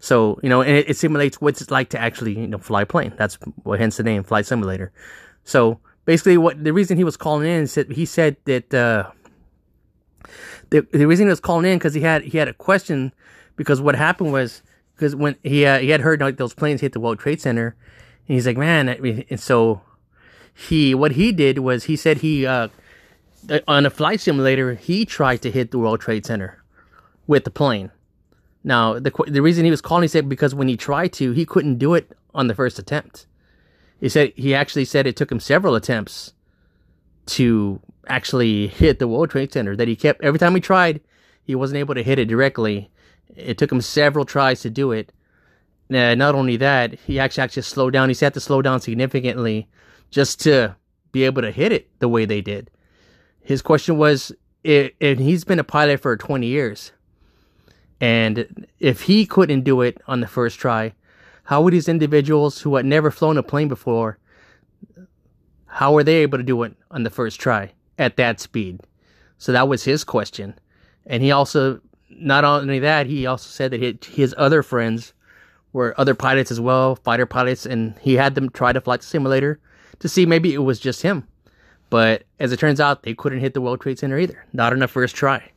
So 0.00 0.40
you 0.42 0.48
know, 0.48 0.62
and 0.62 0.76
it, 0.76 0.90
it 0.90 0.96
simulates 0.96 1.40
what 1.40 1.60
it's 1.60 1.70
like 1.70 1.90
to 1.90 1.98
actually 1.98 2.38
you 2.38 2.46
know 2.46 2.58
fly 2.58 2.82
a 2.82 2.86
plane. 2.86 3.12
That's 3.16 3.36
what 3.62 3.78
hence 3.80 3.96
the 3.96 4.02
name 4.02 4.22
flight 4.22 4.46
simulator. 4.46 4.92
So 5.44 5.80
basically, 6.04 6.38
what 6.38 6.62
the 6.62 6.72
reason 6.72 6.96
he 6.96 7.04
was 7.04 7.16
calling 7.16 7.46
in 7.46 7.62
is 7.62 7.74
that 7.74 7.92
he 7.92 8.06
said 8.06 8.36
that. 8.44 8.72
Uh, 8.72 9.10
the, 10.70 10.86
the 10.90 11.06
reason 11.06 11.26
he 11.26 11.30
was 11.30 11.40
calling 11.40 11.70
in 11.70 11.78
because 11.78 11.92
he 11.92 12.00
had 12.00 12.22
he 12.22 12.38
had 12.38 12.48
a 12.48 12.54
question 12.54 13.12
because 13.56 13.80
what 13.80 13.94
happened 13.94 14.32
was 14.32 14.62
because 14.94 15.14
when 15.14 15.36
he 15.42 15.66
uh, 15.66 15.78
he 15.78 15.90
had 15.90 16.00
heard 16.00 16.20
like 16.20 16.38
those 16.38 16.54
planes 16.54 16.80
hit 16.80 16.92
the 16.92 17.00
World 17.00 17.18
Trade 17.18 17.40
Center, 17.40 17.76
and 18.28 18.34
he's 18.34 18.46
like, 18.46 18.56
man, 18.56 18.88
and 18.88 19.40
so 19.40 19.82
he 20.54 20.94
what 20.94 21.12
he 21.12 21.32
did 21.32 21.58
was 21.58 21.84
he 21.84 21.96
said 21.96 22.18
he 22.18 22.46
uh, 22.46 22.68
on 23.66 23.86
a 23.86 23.90
flight 23.90 24.20
simulator 24.20 24.74
he 24.74 25.04
tried 25.04 25.42
to 25.42 25.50
hit 25.50 25.70
the 25.70 25.78
World 25.78 26.00
Trade 26.00 26.26
Center 26.26 26.62
with 27.26 27.44
the 27.44 27.50
plane. 27.50 27.90
Now 28.62 28.98
the 28.98 29.12
the 29.26 29.42
reason 29.42 29.64
he 29.64 29.70
was 29.70 29.80
calling 29.80 30.02
he 30.02 30.08
said 30.08 30.28
because 30.28 30.54
when 30.54 30.68
he 30.68 30.76
tried 30.76 31.12
to 31.14 31.32
he 31.32 31.46
couldn't 31.46 31.78
do 31.78 31.94
it 31.94 32.12
on 32.34 32.46
the 32.46 32.54
first 32.54 32.78
attempt. 32.78 33.26
He 34.00 34.08
said 34.08 34.32
he 34.36 34.54
actually 34.54 34.84
said 34.84 35.06
it 35.06 35.16
took 35.16 35.30
him 35.30 35.40
several 35.40 35.74
attempts 35.74 36.32
to 37.26 37.80
actually 38.08 38.66
hit 38.66 38.98
the 38.98 39.08
World 39.08 39.30
Trade 39.30 39.52
Center. 39.52 39.76
That 39.76 39.88
he 39.88 39.96
kept 39.96 40.22
every 40.22 40.38
time 40.38 40.54
he 40.54 40.60
tried, 40.60 41.00
he 41.44 41.54
wasn't 41.54 41.78
able 41.78 41.94
to 41.94 42.02
hit 42.02 42.18
it 42.18 42.26
directly. 42.26 42.90
It 43.34 43.58
took 43.58 43.72
him 43.72 43.80
several 43.80 44.24
tries 44.24 44.60
to 44.62 44.70
do 44.70 44.92
it. 44.92 45.12
Uh, 45.90 46.14
not 46.14 46.34
only 46.34 46.56
that, 46.56 46.98
he 47.00 47.18
actually 47.18 47.42
actually 47.42 47.62
slowed 47.62 47.92
down. 47.92 48.08
He 48.08 48.16
had 48.18 48.34
to 48.34 48.40
slow 48.40 48.62
down 48.62 48.80
significantly 48.80 49.68
just 50.10 50.40
to 50.40 50.76
be 51.12 51.24
able 51.24 51.42
to 51.42 51.50
hit 51.50 51.72
it 51.72 51.88
the 51.98 52.08
way 52.08 52.24
they 52.24 52.40
did. 52.40 52.70
His 53.42 53.62
question 53.62 53.98
was, 53.98 54.32
and 54.64 54.92
he's 55.00 55.44
been 55.44 55.58
a 55.58 55.64
pilot 55.64 56.00
for 56.00 56.16
20 56.16 56.46
years, 56.46 56.92
and 58.00 58.66
if 58.78 59.02
he 59.02 59.26
couldn't 59.26 59.62
do 59.62 59.80
it 59.80 60.00
on 60.06 60.20
the 60.20 60.26
first 60.26 60.58
try, 60.58 60.94
how 61.44 61.62
would 61.62 61.74
these 61.74 61.88
individuals 61.88 62.60
who 62.60 62.76
had 62.76 62.86
never 62.86 63.10
flown 63.10 63.36
a 63.36 63.42
plane 63.42 63.68
before, 63.68 64.18
how 65.66 65.92
were 65.92 66.04
they 66.04 66.16
able 66.16 66.38
to 66.38 66.44
do 66.44 66.62
it 66.62 66.74
on 66.90 67.02
the 67.02 67.10
first 67.10 67.40
try? 67.40 67.72
at 67.98 68.16
that 68.16 68.40
speed? 68.40 68.80
So 69.38 69.52
that 69.52 69.68
was 69.68 69.84
his 69.84 70.04
question. 70.04 70.58
And 71.06 71.22
he 71.22 71.30
also, 71.30 71.80
not 72.10 72.44
only 72.44 72.78
that, 72.80 73.06
he 73.06 73.26
also 73.26 73.48
said 73.48 73.72
that 73.72 74.04
his 74.04 74.34
other 74.38 74.62
friends 74.62 75.12
were 75.72 75.98
other 75.98 76.14
pilots 76.14 76.50
as 76.50 76.60
well, 76.60 76.96
fighter 76.96 77.26
pilots, 77.26 77.66
and 77.66 77.98
he 78.00 78.14
had 78.14 78.34
them 78.34 78.50
try 78.50 78.72
to 78.72 78.80
fly 78.80 78.96
the 78.96 79.02
simulator 79.02 79.60
to 80.00 80.08
see 80.08 80.26
maybe 80.26 80.52
it 80.52 80.58
was 80.58 80.78
just 80.78 81.02
him. 81.02 81.26
But 81.90 82.24
as 82.40 82.52
it 82.52 82.58
turns 82.58 82.80
out, 82.80 83.02
they 83.02 83.14
couldn't 83.14 83.40
hit 83.40 83.54
the 83.54 83.60
World 83.60 83.80
Trade 83.80 83.98
Center 83.98 84.18
either, 84.18 84.44
not 84.52 84.72
on 84.72 84.78
the 84.78 84.88
first 84.88 85.14
try. 85.14 85.50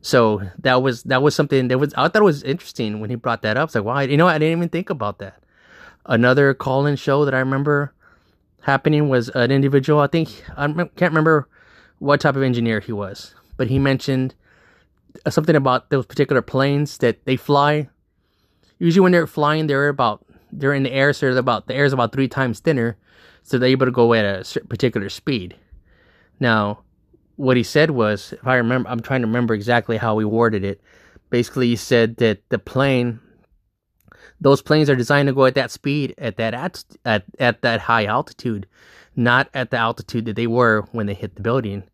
So 0.00 0.42
that 0.60 0.82
was 0.82 1.02
that 1.04 1.22
was 1.22 1.34
something 1.34 1.66
that 1.66 1.78
was 1.78 1.92
I 1.94 2.06
thought 2.06 2.22
it 2.22 2.24
was 2.24 2.44
interesting 2.44 3.00
when 3.00 3.10
he 3.10 3.16
brought 3.16 3.42
that 3.42 3.56
up. 3.56 3.68
It's 3.68 3.74
like, 3.74 3.84
why? 3.84 4.04
You 4.04 4.16
know, 4.16 4.28
I 4.28 4.38
didn't 4.38 4.58
even 4.58 4.68
think 4.68 4.88
about 4.88 5.18
that. 5.18 5.42
Another 6.04 6.54
call-in 6.54 6.94
show 6.94 7.24
that 7.24 7.34
I 7.34 7.40
remember 7.40 7.92
happening 8.60 9.08
was 9.08 9.28
an 9.30 9.50
individual. 9.50 9.98
I 9.98 10.06
think 10.06 10.44
I 10.56 10.66
can't 10.68 11.10
remember 11.10 11.48
what 11.98 12.20
type 12.20 12.36
of 12.36 12.42
engineer 12.42 12.78
he 12.78 12.92
was, 12.92 13.34
but 13.56 13.66
he 13.66 13.80
mentioned 13.80 14.36
something 15.28 15.56
about 15.56 15.90
those 15.90 16.06
particular 16.06 16.42
planes 16.42 16.98
that 16.98 17.24
they 17.24 17.36
fly. 17.36 17.88
Usually, 18.78 19.02
when 19.02 19.12
they're 19.12 19.26
flying, 19.26 19.66
they're 19.66 19.88
about 19.88 20.24
they're 20.52 20.74
in 20.74 20.82
the 20.82 20.92
air, 20.92 21.12
so 21.12 21.26
they're 21.26 21.38
about 21.38 21.66
the 21.66 21.74
air 21.74 21.84
is 21.84 21.92
about 21.92 22.12
three 22.12 22.28
times 22.28 22.60
thinner, 22.60 22.96
so 23.42 23.58
they're 23.58 23.68
able 23.68 23.86
to 23.86 23.92
go 23.92 24.14
at 24.14 24.24
a 24.24 24.60
particular 24.68 25.08
speed. 25.08 25.56
Now, 26.40 26.80
what 27.36 27.56
he 27.56 27.62
said 27.62 27.90
was, 27.90 28.32
if 28.32 28.46
I 28.46 28.56
remember, 28.56 28.88
I'm 28.88 29.00
trying 29.00 29.22
to 29.22 29.26
remember 29.26 29.54
exactly 29.54 29.96
how 29.96 30.18
he 30.18 30.24
worded 30.24 30.64
it. 30.64 30.80
Basically, 31.30 31.68
he 31.68 31.76
said 31.76 32.16
that 32.18 32.40
the 32.50 32.58
plane 32.58 33.20
those 34.40 34.62
planes 34.62 34.90
are 34.90 34.96
designed 34.96 35.28
to 35.28 35.34
go 35.34 35.46
at 35.46 35.54
that 35.54 35.70
speed 35.70 36.14
at 36.18 36.36
that 36.36 36.54
at, 36.54 36.84
at 37.04 37.24
at 37.38 37.62
that 37.62 37.80
high 37.80 38.04
altitude, 38.04 38.66
not 39.14 39.48
at 39.54 39.70
the 39.70 39.78
altitude 39.78 40.26
that 40.26 40.36
they 40.36 40.46
were 40.46 40.82
when 40.92 41.06
they 41.06 41.14
hit 41.14 41.36
the 41.36 41.42
building. 41.42 41.84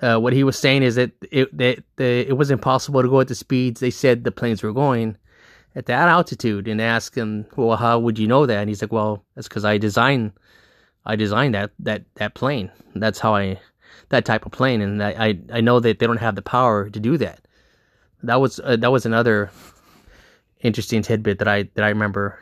Uh, 0.00 0.18
what 0.18 0.32
he 0.32 0.44
was 0.44 0.58
saying 0.58 0.82
is 0.82 0.94
that 0.94 1.10
it 1.30 1.54
that 1.56 1.82
the, 1.96 2.28
it 2.28 2.36
was 2.36 2.50
impossible 2.50 3.02
to 3.02 3.08
go 3.08 3.20
at 3.20 3.28
the 3.28 3.34
speeds 3.34 3.80
they 3.80 3.90
said 3.90 4.24
the 4.24 4.30
planes 4.30 4.62
were 4.62 4.72
going 4.72 5.16
at 5.74 5.86
that 5.86 6.08
altitude. 6.08 6.68
And 6.68 6.80
ask 6.80 7.14
him, 7.14 7.46
well, 7.56 7.76
how 7.76 7.98
would 7.98 8.18
you 8.18 8.26
know 8.26 8.46
that? 8.46 8.58
And 8.58 8.68
he's 8.68 8.82
like, 8.82 8.92
well, 8.92 9.24
that's 9.34 9.48
because 9.48 9.64
I 9.64 9.78
designed 9.78 10.32
I 11.04 11.16
designed 11.16 11.54
that 11.54 11.70
that 11.78 12.04
that 12.14 12.34
plane. 12.34 12.70
That's 12.94 13.18
how 13.18 13.34
I 13.34 13.58
that 14.10 14.24
type 14.24 14.46
of 14.46 14.52
plane, 14.52 14.80
and 14.80 15.02
I 15.02 15.10
I, 15.10 15.38
I 15.54 15.60
know 15.60 15.80
that 15.80 15.98
they 15.98 16.06
don't 16.06 16.18
have 16.18 16.34
the 16.34 16.42
power 16.42 16.90
to 16.90 17.00
do 17.00 17.16
that. 17.18 17.40
That 18.22 18.40
was 18.40 18.60
uh, 18.60 18.76
that 18.76 18.92
was 18.92 19.06
another 19.06 19.50
interesting 20.60 21.02
tidbit 21.02 21.38
that 21.38 21.48
I 21.48 21.64
that 21.74 21.84
I 21.84 21.88
remember 21.88 22.38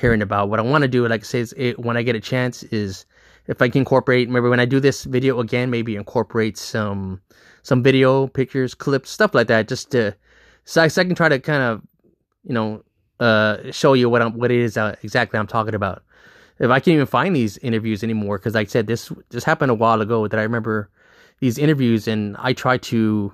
hearing 0.00 0.22
about. 0.22 0.48
What 0.48 0.60
I 0.60 0.62
want 0.62 0.82
to 0.82 0.88
do, 0.88 1.06
like 1.06 1.20
I 1.20 1.24
say, 1.24 1.40
is 1.40 1.54
it, 1.56 1.78
when 1.78 1.96
I 1.96 2.02
get 2.02 2.16
a 2.16 2.20
chance, 2.20 2.62
is 2.64 3.04
if 3.48 3.60
I 3.60 3.68
can 3.68 3.80
incorporate. 3.80 4.30
Maybe 4.30 4.48
when 4.48 4.60
I 4.60 4.64
do 4.64 4.80
this 4.80 5.04
video 5.04 5.40
again, 5.40 5.70
maybe 5.70 5.96
incorporate 5.96 6.56
some 6.56 7.20
some 7.62 7.82
video, 7.82 8.28
pictures, 8.28 8.74
clips, 8.74 9.10
stuff 9.10 9.34
like 9.34 9.48
that, 9.48 9.68
just 9.68 9.90
to 9.90 10.14
so 10.64 10.82
I, 10.82 10.88
so 10.88 11.02
I 11.02 11.04
can 11.04 11.14
try 11.14 11.28
to 11.28 11.38
kind 11.38 11.62
of 11.62 11.82
you 12.48 12.54
know 12.54 12.82
uh, 13.20 13.70
show 13.70 13.92
you 13.92 14.08
what 14.08 14.22
I'm 14.22 14.36
what 14.36 14.50
it 14.50 14.58
is 14.58 14.76
uh, 14.76 14.96
exactly 15.02 15.38
I'm 15.38 15.46
talking 15.46 15.74
about. 15.74 16.02
If 16.58 16.70
I 16.70 16.80
can't 16.80 16.94
even 16.94 17.06
find 17.06 17.36
these 17.36 17.56
interviews 17.58 18.02
anymore, 18.02 18.38
because 18.38 18.54
like 18.54 18.66
I 18.66 18.70
said, 18.70 18.88
this 18.88 19.12
just 19.30 19.46
happened 19.46 19.70
a 19.70 19.74
while 19.74 20.00
ago 20.00 20.26
that 20.26 20.40
I 20.40 20.42
remember 20.42 20.90
these 21.38 21.58
interviews, 21.58 22.08
and 22.08 22.36
I 22.40 22.52
try 22.52 22.78
to 22.78 23.32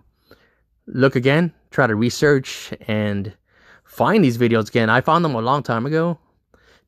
look 0.86 1.16
again, 1.16 1.54
try 1.70 1.86
to 1.86 1.94
research 1.94 2.74
and 2.86 3.32
find 3.84 4.22
these 4.22 4.36
videos 4.36 4.68
again. 4.68 4.90
I 4.90 5.00
found 5.00 5.24
them 5.24 5.34
a 5.34 5.40
long 5.40 5.62
time 5.62 5.86
ago, 5.86 6.18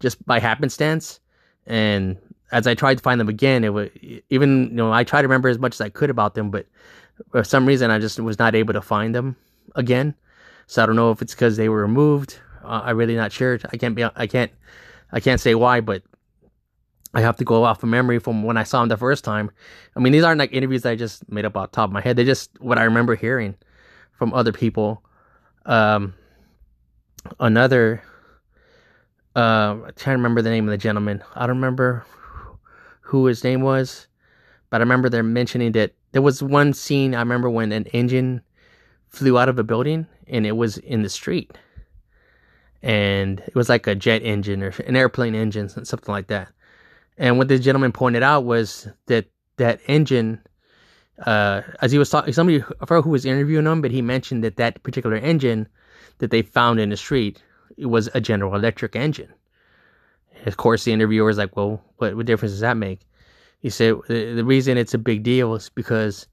just 0.01 0.25
by 0.27 0.41
happenstance, 0.41 1.21
and 1.67 2.19
as 2.53 2.67
I 2.67 2.75
tried 2.75 2.99
to 2.99 3.03
find 3.03 3.19
them 3.19 3.29
again, 3.29 3.65
it 3.65 3.73
was 3.73 3.89
even 4.29 4.65
you 4.65 4.77
know 4.77 4.93
I 4.93 5.05
tried 5.05 5.23
to 5.23 5.29
remember 5.29 5.49
as 5.49 5.59
much 5.59 5.75
as 5.75 5.81
I 5.81 5.89
could 5.89 6.11
about 6.11 6.35
them, 6.35 6.51
but 6.51 6.67
for 7.31 7.45
some 7.45 7.67
reason 7.67 7.91
I 7.91 7.99
just 7.99 8.21
was 8.21 8.39
not 8.39 8.55
able 8.55 8.75
to 8.75 8.83
find 8.83 9.15
them 9.15 9.37
again. 9.75 10.15
So 10.67 10.83
I 10.83 10.87
don't 10.87 10.97
know 10.97 11.11
if 11.11 11.23
it's 11.23 11.35
because 11.35 11.57
they 11.57 11.69
were 11.69 11.83
removed. 11.83 12.39
Uh, 12.65 12.83
I'm 12.85 12.97
really 12.97 13.17
not 13.17 13.33
sure. 13.33 13.59
I 13.73 13.77
can't 13.77 13.95
be. 13.95 14.05
I 14.05 14.27
can't. 14.27 14.51
I 15.13 15.21
can't 15.21 15.41
say 15.41 15.55
why, 15.55 15.81
but 15.81 16.03
I 17.15 17.21
have 17.21 17.37
to 17.37 17.45
go 17.45 17.65
off 17.65 17.83
of 17.83 17.89
memory 17.89 18.19
from 18.19 18.43
when 18.43 18.57
I 18.57 18.65
saw 18.65 18.81
them 18.81 18.89
the 18.89 18.97
first 18.97 19.25
time. 19.25 19.51
I 19.95 20.01
mean, 20.01 20.13
these 20.13 20.25
aren't 20.25 20.41
like 20.41 20.53
interviews 20.53 20.85
I 20.85 20.97
just 20.97 21.31
made 21.31 21.45
up 21.45 21.57
off 21.57 21.71
top 21.71 21.89
of 21.89 21.93
my 21.93 22.01
head. 22.01 22.17
They're 22.17 22.25
just 22.25 22.51
what 22.61 22.79
I 22.79 22.85
remember 22.85 23.15
hearing 23.15 23.55
from 24.13 24.35
other 24.35 24.53
people. 24.53 25.03
Um, 25.65 26.15
another. 27.39 28.03
Uh, 29.37 29.75
trying 29.97 30.15
to 30.15 30.19
remember 30.19 30.41
the 30.41 30.51
name 30.51 30.67
of 30.67 30.71
the 30.71 30.79
gentleman. 30.79 31.23
I 31.35 31.47
don't 31.47 31.57
remember 31.57 32.07
who 33.03 33.27
his 33.27 33.45
name 33.45 33.61
was, 33.61 34.09
but 34.71 34.81
I 34.81 34.83
remember 34.83 35.09
they're 35.09 35.23
mentioning 35.23 35.73
that 35.73 35.93
there 36.13 36.23
was 36.23 36.43
one 36.43 36.73
scene 36.73 37.15
I 37.15 37.21
remember 37.21 37.51
when 37.51 37.71
an 37.71 37.87
engine 37.89 38.41
flew 39.09 39.39
out 39.39 39.51
of 39.51 39.59
a 39.59 39.63
building 39.63 40.07
and 40.29 40.47
it 40.47 40.57
was 40.57 40.79
in 40.79 41.03
the 41.03 41.09
street. 41.09 41.53
And 42.83 43.41
it 43.41 43.55
was 43.55 43.69
like 43.69 43.87
a 43.87 43.95
jet 43.95 44.23
engine 44.23 44.63
or 44.63 44.73
an 44.87 44.97
airplane 44.97 45.35
engine, 45.35 45.69
something 45.69 46.13
like 46.13 46.29
that. 46.29 46.49
And 47.19 47.39
what 47.39 47.49
the 47.49 47.59
gentleman 47.59 47.93
pointed 47.93 48.23
out 48.23 48.45
was 48.45 48.89
that 49.07 49.27
that 49.57 49.81
engine, 49.87 50.41
uh, 51.25 51.63
as 51.81 51.91
he 51.91 51.99
was 51.99 52.11
talking, 52.11 52.33
somebody, 52.33 52.63
I 52.81 52.87
forgot 52.87 53.05
who 53.05 53.11
was 53.11 53.25
interviewing 53.25 53.67
him, 53.67 53.81
but 53.81 53.91
he 53.91 54.03
mentioned 54.03 54.45
that 54.45 54.57
that 54.57 54.83
particular 54.83 55.17
engine 55.17 55.67
that 56.19 56.31
they 56.31 56.43
found 56.43 56.79
in 56.79 56.91
the 56.91 56.97
street 56.97 57.43
it 57.77 57.87
was 57.87 58.09
a 58.15 58.21
General 58.21 58.55
Electric 58.55 58.97
engine. 58.97 59.33
Of 60.45 60.57
course, 60.57 60.85
the 60.85 60.93
interviewer 60.93 61.27
was 61.27 61.39
like, 61.39 61.57
"Well, 61.57 61.83
what, 61.97 62.17
what 62.17 62.27
difference 62.27 62.53
does 62.53 62.61
that 62.61 62.77
make?" 62.77 63.01
He 63.61 63.71
said 63.71 63.97
the, 64.09 64.35
the 64.35 64.45
reason 64.45 64.79
it's 64.79 64.95
a 64.95 64.99
big 64.99 65.23
deal 65.23 65.55
is 65.55 65.71
because 65.71 66.27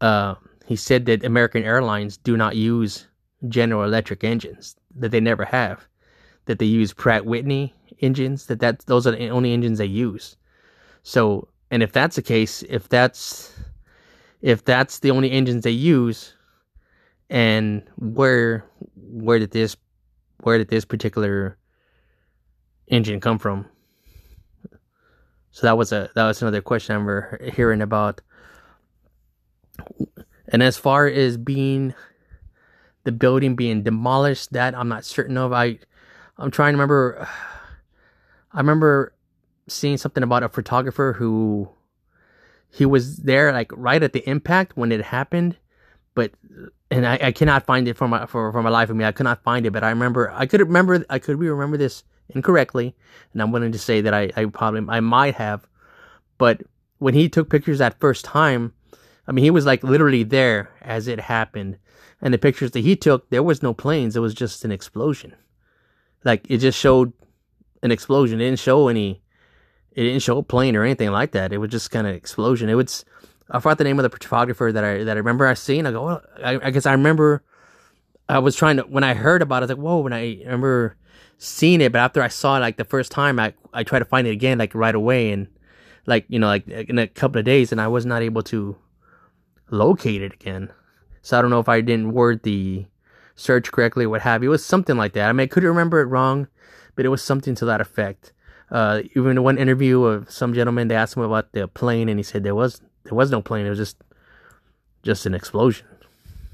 uh, 0.00 0.34
he 0.70 0.76
said 0.76 1.04
that 1.06 1.24
American 1.24 1.64
Airlines 1.64 2.16
do 2.16 2.36
not 2.36 2.54
use 2.54 3.08
General 3.48 3.82
Electric 3.82 4.22
engines; 4.22 4.76
that 4.94 5.10
they 5.10 5.18
never 5.18 5.44
have. 5.44 5.88
That 6.44 6.60
they 6.60 6.64
use 6.66 6.92
Pratt 6.92 7.26
Whitney 7.26 7.74
engines. 7.98 8.46
That 8.46 8.60
that 8.60 8.86
those 8.86 9.04
are 9.04 9.10
the 9.10 9.30
only 9.30 9.52
engines 9.52 9.78
they 9.78 9.86
use. 9.86 10.36
So, 11.02 11.48
and 11.72 11.82
if 11.82 11.90
that's 11.90 12.14
the 12.14 12.22
case, 12.22 12.62
if 12.68 12.88
that's 12.88 13.52
if 14.42 14.64
that's 14.64 15.00
the 15.00 15.10
only 15.10 15.32
engines 15.32 15.64
they 15.64 15.72
use, 15.72 16.34
and 17.30 17.82
where 17.96 18.64
where 18.94 19.40
did 19.40 19.50
this 19.50 19.76
where 20.44 20.56
did 20.56 20.68
this 20.68 20.84
particular 20.84 21.58
engine 22.86 23.18
come 23.18 23.40
from? 23.40 23.66
So 25.50 25.66
that 25.66 25.76
was 25.76 25.90
a 25.90 26.10
that 26.14 26.28
was 26.28 26.40
another 26.42 26.62
question 26.62 26.92
I 26.92 26.98
remember 27.00 27.40
hearing 27.56 27.82
about. 27.82 28.20
And 30.50 30.62
as 30.62 30.76
far 30.76 31.06
as 31.06 31.36
being 31.36 31.94
the 33.04 33.12
building 33.12 33.56
being 33.56 33.82
demolished, 33.82 34.52
that 34.52 34.74
I'm 34.74 34.88
not 34.88 35.04
certain 35.04 35.36
of. 35.36 35.52
I 35.52 35.78
I'm 36.36 36.50
trying 36.50 36.72
to 36.72 36.76
remember. 36.76 37.28
I 38.52 38.58
remember 38.58 39.14
seeing 39.68 39.96
something 39.96 40.24
about 40.24 40.42
a 40.42 40.48
photographer 40.48 41.12
who 41.12 41.68
he 42.68 42.84
was 42.84 43.18
there 43.18 43.52
like 43.52 43.70
right 43.74 44.02
at 44.02 44.12
the 44.12 44.28
impact 44.28 44.76
when 44.76 44.90
it 44.90 45.02
happened, 45.02 45.56
but 46.14 46.32
and 46.90 47.06
I, 47.06 47.18
I 47.22 47.32
cannot 47.32 47.66
find 47.66 47.86
it 47.86 47.96
for 47.96 48.08
my 48.08 48.26
for, 48.26 48.50
for 48.52 48.62
my 48.62 48.70
life 48.70 48.90
of 48.90 48.96
me. 48.96 49.04
I 49.04 49.12
could 49.12 49.24
not 49.24 49.42
find 49.44 49.66
it, 49.66 49.70
but 49.70 49.84
I 49.84 49.90
remember 49.90 50.32
I 50.32 50.46
could 50.46 50.60
remember 50.60 51.04
I 51.08 51.18
could 51.18 51.38
remember 51.38 51.76
this 51.76 52.04
incorrectly, 52.28 52.94
and 53.32 53.42
I'm 53.42 53.52
willing 53.52 53.72
to 53.72 53.78
say 53.78 54.00
that 54.00 54.14
I, 54.14 54.30
I 54.36 54.46
probably 54.46 54.84
I 54.88 55.00
might 55.00 55.36
have. 55.36 55.66
But 56.38 56.62
when 56.98 57.14
he 57.14 57.28
took 57.28 57.50
pictures 57.50 57.78
that 57.78 58.00
first 58.00 58.24
time, 58.24 58.72
I 59.26 59.32
mean 59.32 59.44
he 59.44 59.50
was 59.50 59.66
like 59.66 59.82
literally 59.82 60.22
there 60.22 60.70
as 60.82 61.08
it 61.08 61.20
happened. 61.20 61.78
And 62.22 62.34
the 62.34 62.38
pictures 62.38 62.72
that 62.72 62.80
he 62.80 62.96
took, 62.96 63.30
there 63.30 63.42
was 63.42 63.62
no 63.62 63.72
planes, 63.72 64.14
it 64.14 64.20
was 64.20 64.34
just 64.34 64.64
an 64.64 64.72
explosion. 64.72 65.34
Like 66.24 66.44
it 66.48 66.58
just 66.58 66.78
showed 66.78 67.12
an 67.82 67.90
explosion. 67.90 68.40
It 68.40 68.44
didn't 68.44 68.58
show 68.58 68.88
any 68.88 69.22
it 69.92 70.04
didn't 70.04 70.22
show 70.22 70.38
a 70.38 70.42
plane 70.42 70.76
or 70.76 70.84
anything 70.84 71.10
like 71.10 71.32
that. 71.32 71.52
It 71.52 71.58
was 71.58 71.70
just 71.70 71.90
kind 71.90 72.06
of 72.06 72.14
explosion. 72.14 72.68
It 72.68 72.74
was 72.74 73.04
I 73.50 73.58
forgot 73.58 73.78
the 73.78 73.84
name 73.84 73.98
of 73.98 74.04
the 74.04 74.10
photographer 74.10 74.70
that 74.72 74.84
I 74.84 75.04
that 75.04 75.16
I 75.16 75.20
remember 75.20 75.46
I 75.46 75.54
seen. 75.54 75.86
I 75.86 75.92
go, 75.92 76.04
well, 76.04 76.22
I, 76.42 76.58
I 76.62 76.70
guess 76.70 76.86
I 76.86 76.92
remember. 76.92 77.42
I 78.28 78.38
was 78.38 78.54
trying 78.54 78.76
to 78.76 78.82
when 78.82 79.02
I 79.02 79.14
heard 79.14 79.42
about 79.42 79.56
it, 79.56 79.70
I 79.70 79.74
was 79.74 79.78
like, 79.78 79.84
whoa! 79.84 79.98
When 80.00 80.12
I 80.12 80.38
remember 80.44 80.96
seeing 81.38 81.80
it, 81.80 81.90
but 81.90 81.98
after 81.98 82.22
I 82.22 82.28
saw 82.28 82.56
it 82.56 82.60
like 82.60 82.76
the 82.76 82.84
first 82.84 83.10
time, 83.10 83.40
I 83.40 83.54
I 83.72 83.82
tried 83.82 83.98
to 84.00 84.04
find 84.04 84.26
it 84.26 84.30
again 84.30 84.58
like 84.58 84.74
right 84.74 84.94
away, 84.94 85.32
and 85.32 85.48
like 86.06 86.26
you 86.28 86.38
know 86.38 86.46
like 86.46 86.68
in 86.68 86.98
a 86.98 87.08
couple 87.08 87.40
of 87.40 87.44
days, 87.44 87.72
and 87.72 87.80
I 87.80 87.88
was 87.88 88.06
not 88.06 88.22
able 88.22 88.42
to 88.44 88.76
locate 89.70 90.22
it 90.22 90.32
again. 90.32 90.70
So 91.22 91.38
I 91.38 91.42
don't 91.42 91.50
know 91.50 91.60
if 91.60 91.68
I 91.68 91.80
didn't 91.80 92.12
word 92.12 92.42
the 92.42 92.86
search 93.34 93.72
correctly 93.72 94.04
or 94.04 94.10
what 94.10 94.22
have 94.22 94.42
you. 94.42 94.50
It 94.50 94.52
was 94.52 94.64
something 94.64 94.96
like 94.96 95.12
that. 95.14 95.28
I 95.28 95.32
mean, 95.32 95.44
I 95.44 95.46
could 95.46 95.64
remember 95.64 96.00
it 96.00 96.06
wrong, 96.06 96.48
but 96.94 97.04
it 97.04 97.08
was 97.08 97.22
something 97.22 97.54
to 97.56 97.64
that 97.66 97.80
effect. 97.80 98.32
Uh, 98.70 99.02
even 99.16 99.32
in 99.32 99.42
one 99.42 99.58
interview 99.58 100.02
of 100.04 100.30
some 100.30 100.54
gentleman, 100.54 100.88
they 100.88 100.94
asked 100.94 101.16
him 101.16 101.22
about 101.22 101.52
the 101.52 101.66
plane, 101.66 102.08
and 102.08 102.18
he 102.18 102.22
said 102.22 102.44
there 102.44 102.54
was 102.54 102.80
there 103.04 103.14
was 103.14 103.30
no 103.30 103.42
plane. 103.42 103.66
It 103.66 103.70
was 103.70 103.78
just 103.78 103.96
just 105.02 105.26
an 105.26 105.34
explosion, 105.34 105.86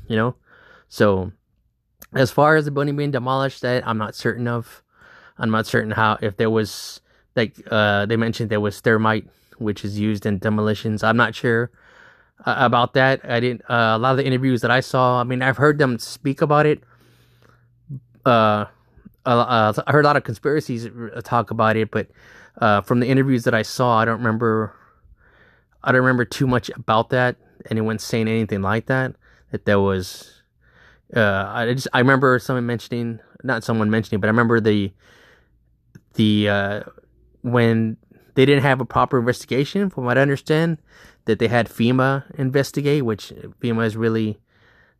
you 0.08 0.16
know. 0.16 0.34
So 0.88 1.32
as 2.14 2.30
far 2.30 2.56
as 2.56 2.64
the 2.64 2.70
building 2.70 2.96
being 2.96 3.10
demolished, 3.10 3.60
that 3.62 3.86
I'm 3.86 3.98
not 3.98 4.14
certain 4.14 4.48
of. 4.48 4.82
I'm 5.38 5.50
not 5.50 5.66
certain 5.66 5.90
how 5.90 6.16
if 6.22 6.38
there 6.38 6.48
was 6.48 7.02
like 7.34 7.60
uh, 7.70 8.06
they 8.06 8.16
mentioned 8.16 8.48
there 8.48 8.60
was 8.60 8.80
thermite 8.80 9.28
which 9.58 9.84
is 9.84 9.98
used 9.98 10.24
in 10.24 10.38
demolitions. 10.38 11.02
I'm 11.02 11.16
not 11.18 11.34
sure 11.34 11.70
uh, 12.46 12.54
about 12.58 12.94
that. 12.94 13.20
I 13.28 13.40
didn't. 13.40 13.62
Uh, 13.68 13.94
a 13.96 13.98
lot 13.98 14.12
of 14.12 14.16
the 14.18 14.26
interviews 14.26 14.62
that 14.62 14.70
I 14.70 14.80
saw. 14.80 15.20
I 15.20 15.24
mean, 15.24 15.42
I've 15.42 15.56
heard 15.56 15.78
them 15.78 15.98
speak 15.98 16.40
about 16.40 16.66
it. 16.66 16.82
Uh, 18.24 18.66
I 19.24 19.74
heard 19.88 20.04
a 20.04 20.08
lot 20.08 20.16
of 20.16 20.24
conspiracies 20.24 20.88
talk 21.24 21.50
about 21.50 21.76
it, 21.76 21.90
but 21.90 22.08
uh, 22.60 22.80
from 22.80 23.00
the 23.00 23.06
interviews 23.06 23.44
that 23.44 23.54
I 23.54 23.62
saw, 23.62 23.98
I 23.98 24.04
don't 24.04 24.18
remember 24.18 24.74
I 25.86 25.92
don't 25.92 26.00
remember 26.00 26.24
too 26.24 26.48
much 26.48 26.68
about 26.70 27.10
that. 27.10 27.36
Anyone 27.70 27.98
saying 27.98 28.26
anything 28.28 28.60
like 28.60 28.86
that? 28.86 29.14
That 29.52 29.64
there 29.64 29.80
was. 29.80 30.42
Uh, 31.14 31.44
I 31.48 31.72
just 31.72 31.86
I 31.92 32.00
remember 32.00 32.38
someone 32.40 32.66
mentioning, 32.66 33.20
not 33.44 33.62
someone 33.62 33.88
mentioning, 33.88 34.20
but 34.20 34.26
I 34.26 34.30
remember 34.30 34.60
the 34.60 34.92
the 36.14 36.48
uh, 36.48 36.80
when 37.42 37.96
they 38.34 38.44
didn't 38.44 38.64
have 38.64 38.80
a 38.80 38.84
proper 38.84 39.18
investigation, 39.18 39.88
from 39.88 40.04
what 40.04 40.18
I 40.18 40.22
understand, 40.22 40.78
that 41.26 41.38
they 41.38 41.48
had 41.48 41.68
FEMA 41.68 42.24
investigate, 42.38 43.04
which 43.04 43.32
FEMA 43.60 43.84
is 43.84 43.96
really, 43.96 44.38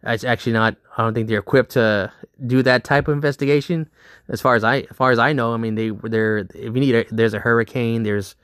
it's 0.02 0.24
actually 0.24 0.52
not. 0.52 0.76
I 0.96 1.02
don't 1.02 1.14
think 1.14 1.28
they're 1.28 1.38
equipped 1.40 1.72
to 1.72 2.12
do 2.46 2.62
that 2.62 2.84
type 2.84 3.08
of 3.08 3.14
investigation. 3.14 3.88
As 4.28 4.40
far 4.40 4.54
as 4.54 4.62
I, 4.62 4.86
as 4.90 4.96
far 4.96 5.10
as 5.10 5.18
I 5.18 5.32
know, 5.32 5.54
I 5.54 5.56
mean 5.56 5.74
they 5.74 5.90
they're 5.90 6.38
if 6.38 6.54
you 6.54 6.70
need 6.72 6.94
a, 6.94 7.04
there's 7.10 7.34
a 7.34 7.38
hurricane, 7.38 8.02
there's 8.02 8.36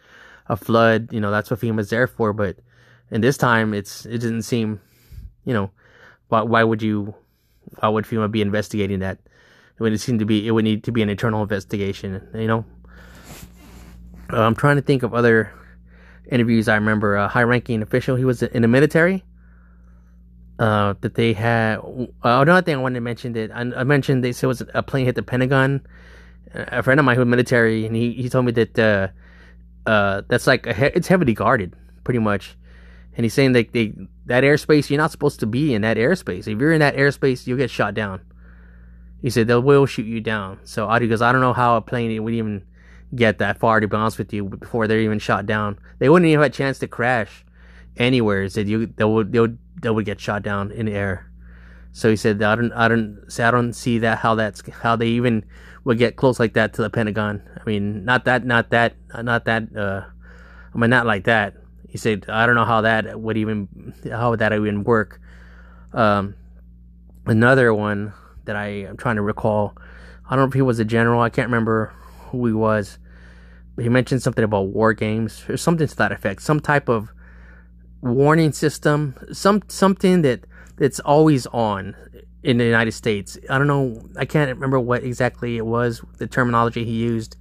a 0.46 0.56
flood. 0.56 1.12
You 1.12 1.20
know, 1.20 1.30
that's 1.30 1.50
what 1.50 1.60
FEMA's 1.60 1.90
there 1.90 2.06
for. 2.06 2.32
But 2.32 2.56
in 3.10 3.20
this 3.20 3.36
time, 3.36 3.74
it's 3.74 4.06
it 4.06 4.18
didn't 4.18 4.42
seem, 4.42 4.80
you 5.44 5.52
know, 5.52 5.70
why 6.28 6.42
why 6.42 6.64
would 6.64 6.82
you, 6.82 7.14
why 7.78 7.88
would 7.88 8.04
FEMA 8.04 8.30
be 8.30 8.42
investigating 8.42 9.00
that? 9.00 9.18
It 9.78 9.82
would 9.82 10.00
seem 10.00 10.18
to 10.18 10.24
be 10.24 10.46
it 10.46 10.52
would 10.52 10.64
need 10.64 10.84
to 10.84 10.92
be 10.92 11.02
an 11.02 11.08
internal 11.08 11.42
investigation. 11.42 12.28
You 12.34 12.46
know, 12.46 12.64
I'm 14.30 14.54
trying 14.54 14.76
to 14.76 14.82
think 14.82 15.02
of 15.02 15.14
other 15.14 15.52
interviews. 16.30 16.68
I 16.68 16.74
remember 16.76 17.16
a 17.16 17.28
high-ranking 17.28 17.82
official. 17.82 18.16
He 18.16 18.24
was 18.24 18.42
in 18.42 18.62
the 18.62 18.68
military. 18.68 19.24
Uh, 20.58 20.94
that 21.00 21.14
they 21.14 21.32
had. 21.32 21.78
Uh, 21.78 22.06
another 22.22 22.62
thing 22.62 22.76
I 22.76 22.78
wanted 22.78 22.96
to 22.96 23.00
mention 23.00 23.32
that 23.32 23.50
I, 23.50 23.60
I 23.60 23.84
mentioned 23.84 24.22
they 24.22 24.32
said 24.32 24.46
was 24.46 24.62
a 24.74 24.82
plane 24.82 25.06
hit 25.06 25.16
the 25.16 25.22
Pentagon. 25.22 25.84
A 26.54 26.82
friend 26.82 27.00
of 27.00 27.06
mine 27.06 27.16
who 27.16 27.20
was 27.20 27.28
military, 27.28 27.86
and 27.86 27.96
he, 27.96 28.12
he 28.12 28.28
told 28.28 28.44
me 28.44 28.52
that 28.52 28.78
uh, 28.78 29.08
uh, 29.86 30.22
that's 30.28 30.46
like 30.46 30.66
he- 30.66 30.92
it's 30.94 31.08
heavily 31.08 31.32
guarded, 31.32 31.74
pretty 32.04 32.20
much. 32.20 32.56
And 33.16 33.24
he's 33.24 33.34
saying 33.34 33.52
that 33.52 33.72
they 33.72 33.94
that 34.26 34.44
airspace 34.44 34.88
you're 34.88 34.98
not 34.98 35.10
supposed 35.10 35.40
to 35.40 35.46
be 35.46 35.74
in 35.74 35.82
that 35.82 35.96
airspace. 35.96 36.46
If 36.46 36.60
you're 36.60 36.72
in 36.72 36.80
that 36.80 36.96
airspace, 36.96 37.46
you'll 37.46 37.58
get 37.58 37.70
shot 37.70 37.94
down. 37.94 38.20
He 39.20 39.30
said 39.30 39.48
they 39.48 39.56
will 39.56 39.86
shoot 39.86 40.06
you 40.06 40.20
down. 40.20 40.60
So 40.64 40.88
Audi 40.88 41.08
goes, 41.08 41.22
I 41.22 41.32
don't 41.32 41.40
know 41.40 41.54
how 41.54 41.76
a 41.76 41.80
plane 41.80 42.22
would 42.22 42.34
even 42.34 42.64
get 43.14 43.38
that 43.38 43.58
far 43.58 43.80
to 43.80 43.88
be 43.88 43.96
honest 43.96 44.18
with 44.18 44.32
you 44.32 44.44
before 44.44 44.86
they're 44.86 45.00
even 45.00 45.18
shot 45.18 45.46
down. 45.46 45.78
They 45.98 46.08
wouldn't 46.08 46.28
even 46.28 46.40
have 46.42 46.50
a 46.50 46.54
chance 46.54 46.78
to 46.80 46.88
crash 46.88 47.44
anywhere. 47.96 48.42
He 48.42 48.48
said 48.48 48.68
you 48.68 48.86
they 48.86 49.04
would 49.04 49.32
they 49.32 49.40
would 49.40 49.58
they 49.80 49.90
would 49.90 50.04
get 50.04 50.20
shot 50.20 50.42
down 50.42 50.70
in 50.70 50.86
the 50.86 50.92
air. 50.92 51.30
So 51.92 52.08
he 52.08 52.16
said 52.16 52.42
I 52.42 52.54
don't 52.54 52.72
I 52.72 52.88
don't 52.88 53.26
I 53.38 53.50
don't 53.50 53.72
see 53.72 53.98
that 53.98 54.18
how 54.18 54.34
that's 54.34 54.62
how 54.70 54.96
they 54.96 55.08
even 55.08 55.44
would 55.84 55.98
get 55.98 56.16
close 56.16 56.40
like 56.40 56.54
that 56.54 56.72
to 56.74 56.82
the 56.82 56.90
Pentagon. 56.90 57.42
I 57.58 57.64
mean 57.64 58.04
not 58.04 58.24
that 58.24 58.46
not 58.46 58.70
that 58.70 58.94
not 59.22 59.44
that 59.44 59.76
uh 59.76 60.02
I 60.74 60.78
mean 60.78 60.90
not 60.90 61.06
like 61.06 61.24
that. 61.24 61.54
He 61.88 61.98
said 61.98 62.24
I 62.28 62.46
don't 62.46 62.54
know 62.54 62.64
how 62.64 62.80
that 62.80 63.20
would 63.20 63.36
even 63.36 63.94
how 64.10 64.30
would 64.30 64.38
that 64.38 64.52
even 64.52 64.84
work. 64.84 65.20
Um 65.92 66.34
another 67.26 67.74
one 67.74 68.14
that 68.44 68.56
I 68.56 68.66
am 68.66 68.96
trying 68.96 69.16
to 69.16 69.22
recall. 69.22 69.76
I 70.24 70.30
don't 70.30 70.46
know 70.46 70.48
if 70.48 70.54
he 70.54 70.62
was 70.62 70.78
a 70.78 70.84
general. 70.84 71.20
I 71.20 71.28
can't 71.28 71.48
remember 71.48 71.92
who 72.30 72.46
he 72.46 72.52
was. 72.52 72.98
He 73.78 73.88
mentioned 73.88 74.22
something 74.22 74.44
about 74.44 74.68
war 74.68 74.92
games 74.92 75.44
or 75.48 75.56
something 75.56 75.86
to 75.86 75.96
that 75.96 76.12
effect. 76.12 76.42
Some 76.42 76.60
type 76.60 76.88
of 76.88 77.10
warning 78.00 78.52
system. 78.52 79.16
Some 79.32 79.62
something 79.68 80.22
that 80.22 80.44
that's 80.76 81.00
always 81.00 81.46
on 81.48 81.96
in 82.42 82.58
the 82.58 82.64
United 82.64 82.92
States. 82.92 83.38
I 83.48 83.58
don't 83.58 83.66
know. 83.66 84.08
I 84.16 84.24
can't 84.24 84.50
remember 84.50 84.78
what 84.78 85.02
exactly 85.02 85.56
it 85.56 85.66
was. 85.66 86.02
The 86.18 86.26
terminology 86.26 86.84
he 86.84 86.92
used. 86.92 87.36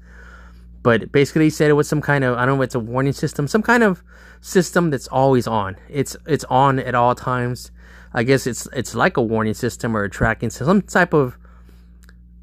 But 0.84 1.12
basically, 1.12 1.46
he 1.46 1.50
said 1.50 1.70
it 1.70 1.74
was 1.74 1.88
some 1.88 2.02
kind 2.02 2.24
of 2.24 2.38
I 2.38 2.46
don't 2.46 2.58
know. 2.58 2.64
It's 2.64 2.76
a 2.76 2.80
warning 2.80 3.14
system. 3.14 3.48
Some 3.48 3.62
kind 3.62 3.84
of 3.84 4.04
system 4.42 4.90
that's 4.90 5.08
always 5.08 5.48
on. 5.48 5.76
It's 5.90 6.16
it's 6.26 6.46
on 6.46 6.80
at 6.80 6.96
all 6.96 7.16
times. 7.16 7.72
I 8.14 8.24
guess 8.24 8.48
it's 8.48 8.68
it's 8.74 8.96
like 8.96 9.18
a 9.18 9.22
warning 9.22 9.54
system 9.54 9.96
or 9.96 10.04
a 10.04 10.10
tracking 10.10 10.50
system, 10.50 10.68
some 10.68 10.82
type 10.82 11.14
of 11.14 11.38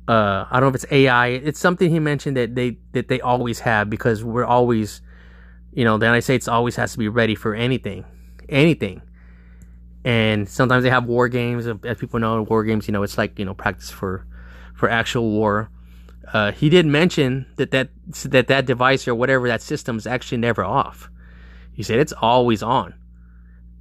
uh, 0.08 0.46
I 0.50 0.58
don't 0.58 0.62
know 0.62 0.68
if 0.68 0.74
it's 0.74 0.86
AI. 0.90 1.28
It's 1.28 1.60
something 1.60 1.90
he 1.90 2.00
mentioned 2.00 2.36
that 2.38 2.54
they 2.54 2.78
that 2.92 3.08
they 3.08 3.20
always 3.20 3.60
have 3.60 3.90
because 3.90 4.24
we're 4.24 4.46
always, 4.46 5.02
you 5.72 5.84
know, 5.84 5.98
the 5.98 6.06
United 6.06 6.22
States 6.22 6.48
always 6.48 6.76
has 6.76 6.92
to 6.92 6.98
be 6.98 7.08
ready 7.08 7.34
for 7.34 7.54
anything, 7.54 8.06
anything. 8.48 9.02
And 10.04 10.48
sometimes 10.48 10.82
they 10.84 10.90
have 10.90 11.04
war 11.04 11.28
games. 11.28 11.66
As 11.84 11.98
people 11.98 12.20
know, 12.20 12.42
war 12.42 12.64
games, 12.64 12.88
you 12.88 12.92
know, 12.92 13.02
it's 13.02 13.18
like 13.18 13.38
you 13.38 13.44
know 13.44 13.52
practice 13.52 13.90
for 13.90 14.26
for 14.74 14.88
actual 14.88 15.30
war. 15.30 15.70
Uh, 16.32 16.52
he 16.52 16.70
did 16.70 16.86
mention 16.86 17.44
that 17.56 17.70
that 17.72 17.90
that 18.24 18.46
that 18.46 18.64
device 18.64 19.06
or 19.06 19.14
whatever 19.14 19.46
that 19.48 19.60
system 19.60 19.98
is 19.98 20.06
actually 20.06 20.38
never 20.38 20.64
off. 20.64 21.10
He 21.74 21.82
said 21.82 21.98
it's 21.98 22.14
always 22.14 22.62
on. 22.62 22.94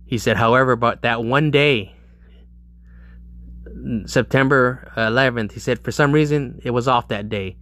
He 0.05 0.17
said, 0.17 0.37
however, 0.37 0.75
but 0.75 1.01
that 1.03 1.23
one 1.23 1.51
day 1.51 1.96
September 4.05 4.91
11th, 4.95 5.51
he 5.51 5.59
said 5.59 5.79
for 5.79 5.91
some 5.91 6.11
reason 6.11 6.59
it 6.63 6.71
was 6.71 6.87
off 6.87 7.07
that 7.09 7.29
day. 7.29 7.57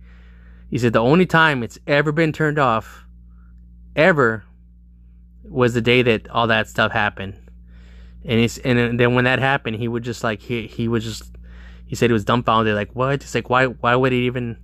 He 0.70 0.78
said 0.78 0.94
the 0.94 1.00
only 1.00 1.26
time 1.26 1.64
it's 1.64 1.80
ever 1.88 2.12
been 2.12 2.32
turned 2.32 2.60
off, 2.60 3.06
ever, 3.96 4.44
was 5.44 5.74
the 5.74 5.82
day 5.82 6.02
that 6.02 6.30
all 6.30 6.48
that 6.48 6.68
stuff 6.68 6.92
happened. 6.92 7.36
And 8.24 8.40
he's 8.40 8.58
and 8.60 9.00
then 9.00 9.14
when 9.14 9.26
that 9.26 9.40
happened, 9.40 9.78
he 9.78 9.88
would 9.88 10.04
just 10.04 10.24
like 10.24 10.42
he 10.42 10.68
he 10.68 10.88
was 10.88 11.04
just 11.04 11.32
he 11.86 11.96
said 11.96 12.10
he 12.10 12.14
was 12.14 12.26
dumbfounded, 12.26 12.76
like 12.76 12.92
what? 12.94 13.16
It's 13.16 13.36
like 13.36 13.50
why 13.50 13.66
why 13.66 13.96
would 13.96 14.14
it 14.14 14.26
even 14.26 14.58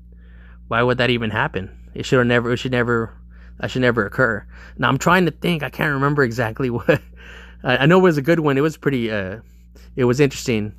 why 0.67 0.81
would 0.81 0.97
that 0.97 1.11
even 1.11 1.29
happen? 1.29 1.69
It 1.93 2.05
should 2.05 2.17
have 2.17 2.27
never 2.27 2.51
it 2.51 2.57
should 2.57 2.71
never 2.71 3.15
that 3.59 3.69
should 3.69 3.83
never 3.83 4.05
occur. 4.05 4.45
Now 4.77 4.89
I'm 4.89 4.97
trying 4.97 5.25
to 5.25 5.31
think. 5.31 5.61
I 5.61 5.69
can't 5.69 5.93
remember 5.93 6.23
exactly 6.23 6.69
what. 6.71 7.01
I 7.63 7.85
know 7.85 7.99
it 7.99 8.03
was 8.03 8.17
a 8.17 8.23
good 8.23 8.39
one. 8.39 8.57
It 8.57 8.61
was 8.61 8.77
pretty. 8.77 9.11
Uh, 9.11 9.41
it 9.95 10.05
was 10.05 10.19
interesting 10.19 10.73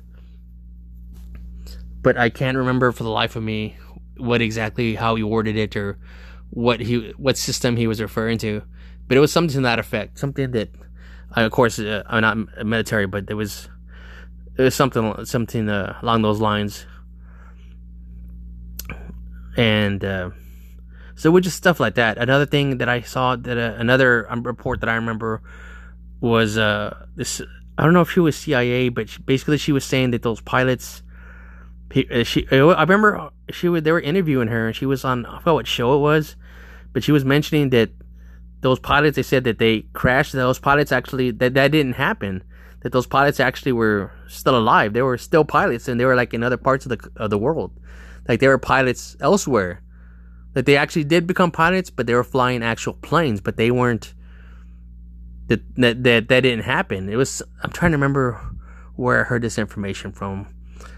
but 2.03 2.17
I 2.17 2.29
can't 2.29 2.57
remember 2.57 2.91
for 2.91 3.03
the 3.03 3.09
life 3.09 3.35
of 3.35 3.43
me 3.43 3.77
what 4.17 4.41
exactly 4.41 4.93
how 4.95 5.15
he 5.15 5.23
worded 5.23 5.55
it 5.55 5.75
or 5.75 5.97
what 6.49 6.81
he 6.81 7.13
what 7.17 7.37
system 7.37 7.77
he 7.77 7.87
was 7.87 8.01
referring 8.01 8.37
to. 8.39 8.61
But 9.07 9.17
it 9.17 9.21
was 9.21 9.31
something 9.31 9.55
to 9.55 9.61
that 9.61 9.79
effect, 9.79 10.19
something 10.19 10.51
that, 10.51 10.69
of 11.35 11.51
course, 11.51 11.79
uh, 11.79 12.03
I'm 12.05 12.21
not 12.21 12.65
military, 12.65 13.07
but 13.07 13.27
there 13.27 13.37
was 13.37 13.69
it 14.57 14.61
was 14.61 14.75
something 14.75 15.25
something 15.25 15.69
uh, 15.69 15.97
along 16.01 16.21
those 16.21 16.39
lines, 16.39 16.85
and 19.57 20.03
uh, 20.03 20.29
so 21.15 21.31
with 21.31 21.45
just 21.45 21.57
stuff 21.57 21.79
like 21.79 21.95
that. 21.95 22.17
Another 22.17 22.45
thing 22.45 22.77
that 22.79 22.89
I 22.89 23.01
saw 23.01 23.35
that 23.35 23.57
uh, 23.57 23.75
another 23.77 24.31
um, 24.31 24.43
report 24.43 24.81
that 24.81 24.89
I 24.89 24.95
remember 24.95 25.41
was 26.19 26.57
uh, 26.57 27.07
this. 27.15 27.41
I 27.77 27.83
don't 27.83 27.93
know 27.93 28.01
if 28.01 28.11
she 28.11 28.19
was 28.19 28.35
CIA, 28.35 28.89
but 28.89 29.09
she, 29.09 29.21
basically 29.23 29.57
she 29.57 29.71
was 29.71 29.83
saying 29.83 30.11
that 30.11 30.21
those 30.21 30.39
pilots 30.41 31.01
she, 31.93 32.47
uh, 32.51 32.67
I 32.69 32.81
remember 32.81 33.29
she 33.51 33.69
was, 33.69 33.83
they 33.83 33.91
were 33.91 34.01
interviewing 34.01 34.47
her 34.47 34.67
and 34.67 34.75
she 34.75 34.85
was 34.85 35.05
on, 35.05 35.25
I 35.25 35.39
forgot 35.39 35.53
what 35.53 35.67
show 35.67 35.95
it 35.95 35.99
was, 35.99 36.35
but 36.91 37.03
she 37.03 37.11
was 37.11 37.23
mentioning 37.23 37.69
that 37.69 37.91
those 38.61 38.79
pilots, 38.79 39.15
they 39.15 39.23
said 39.23 39.43
that 39.43 39.59
they 39.59 39.81
crashed. 39.93 40.33
Those 40.33 40.59
pilots 40.59 40.91
actually, 40.91 41.31
that, 41.31 41.53
that 41.53 41.71
didn't 41.71 41.93
happen. 41.93 42.43
That 42.81 42.91
those 42.91 43.07
pilots 43.07 43.39
actually 43.39 43.73
were 43.73 44.11
still 44.27 44.57
alive. 44.57 44.93
They 44.93 45.01
were 45.01 45.17
still 45.17 45.45
pilots 45.45 45.87
and 45.87 45.99
they 45.99 46.05
were 46.05 46.15
like 46.15 46.33
in 46.33 46.43
other 46.43 46.57
parts 46.57 46.85
of 46.85 46.89
the, 46.89 47.09
of 47.17 47.29
the 47.29 47.37
world. 47.37 47.71
Like 48.27 48.39
they 48.39 48.47
were 48.47 48.57
pilots 48.57 49.15
elsewhere. 49.19 49.81
That 50.53 50.65
they 50.65 50.77
actually 50.77 51.03
did 51.05 51.25
become 51.27 51.51
pilots, 51.51 51.89
but 51.89 52.05
they 52.07 52.13
were 52.13 52.23
flying 52.23 52.63
actual 52.63 52.93
planes, 52.93 53.41
but 53.41 53.57
they 53.57 53.71
weren't, 53.71 54.13
that, 55.47 55.61
that, 55.75 56.03
that, 56.03 56.27
that 56.27 56.39
didn't 56.41 56.65
happen. 56.65 57.09
It 57.09 57.15
was, 57.15 57.41
I'm 57.63 57.71
trying 57.71 57.91
to 57.91 57.97
remember 57.97 58.39
where 58.95 59.21
I 59.21 59.23
heard 59.23 59.41
this 59.41 59.57
information 59.57 60.11
from 60.11 60.47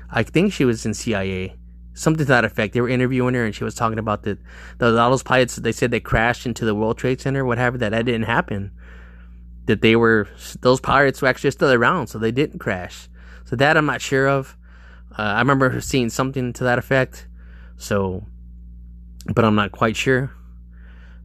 I 0.09 0.23
think 0.23 0.53
she 0.53 0.65
was 0.65 0.85
in 0.85 0.93
CIA, 0.93 1.55
something 1.93 2.25
to 2.25 2.29
that 2.29 2.45
effect. 2.45 2.73
They 2.73 2.81
were 2.81 2.89
interviewing 2.89 3.33
her, 3.35 3.45
and 3.45 3.55
she 3.55 3.63
was 3.63 3.75
talking 3.75 3.99
about 3.99 4.23
the, 4.23 4.37
the 4.77 4.97
all 4.97 5.09
those 5.09 5.23
pilots. 5.23 5.55
They 5.55 5.71
said 5.71 5.91
they 5.91 5.99
crashed 5.99 6.45
into 6.45 6.65
the 6.65 6.75
World 6.75 6.97
Trade 6.97 7.21
Center, 7.21 7.45
whatever. 7.45 7.77
That 7.77 7.89
that 7.89 8.05
didn't 8.05 8.23
happen. 8.23 8.71
That 9.65 9.81
they 9.81 9.95
were 9.95 10.27
those 10.61 10.79
pirates 10.79 11.21
were 11.21 11.27
actually 11.27 11.51
still 11.51 11.71
around, 11.71 12.07
so 12.07 12.19
they 12.19 12.31
didn't 12.31 12.59
crash. 12.59 13.09
So 13.45 13.55
that 13.55 13.77
I'm 13.77 13.85
not 13.85 14.01
sure 14.01 14.27
of. 14.27 14.57
Uh, 15.17 15.21
I 15.21 15.39
remember 15.39 15.79
seeing 15.81 16.09
something 16.09 16.53
to 16.53 16.63
that 16.65 16.77
effect. 16.77 17.27
So, 17.77 18.25
but 19.33 19.45
I'm 19.45 19.55
not 19.55 19.71
quite 19.71 19.95
sure. 19.95 20.31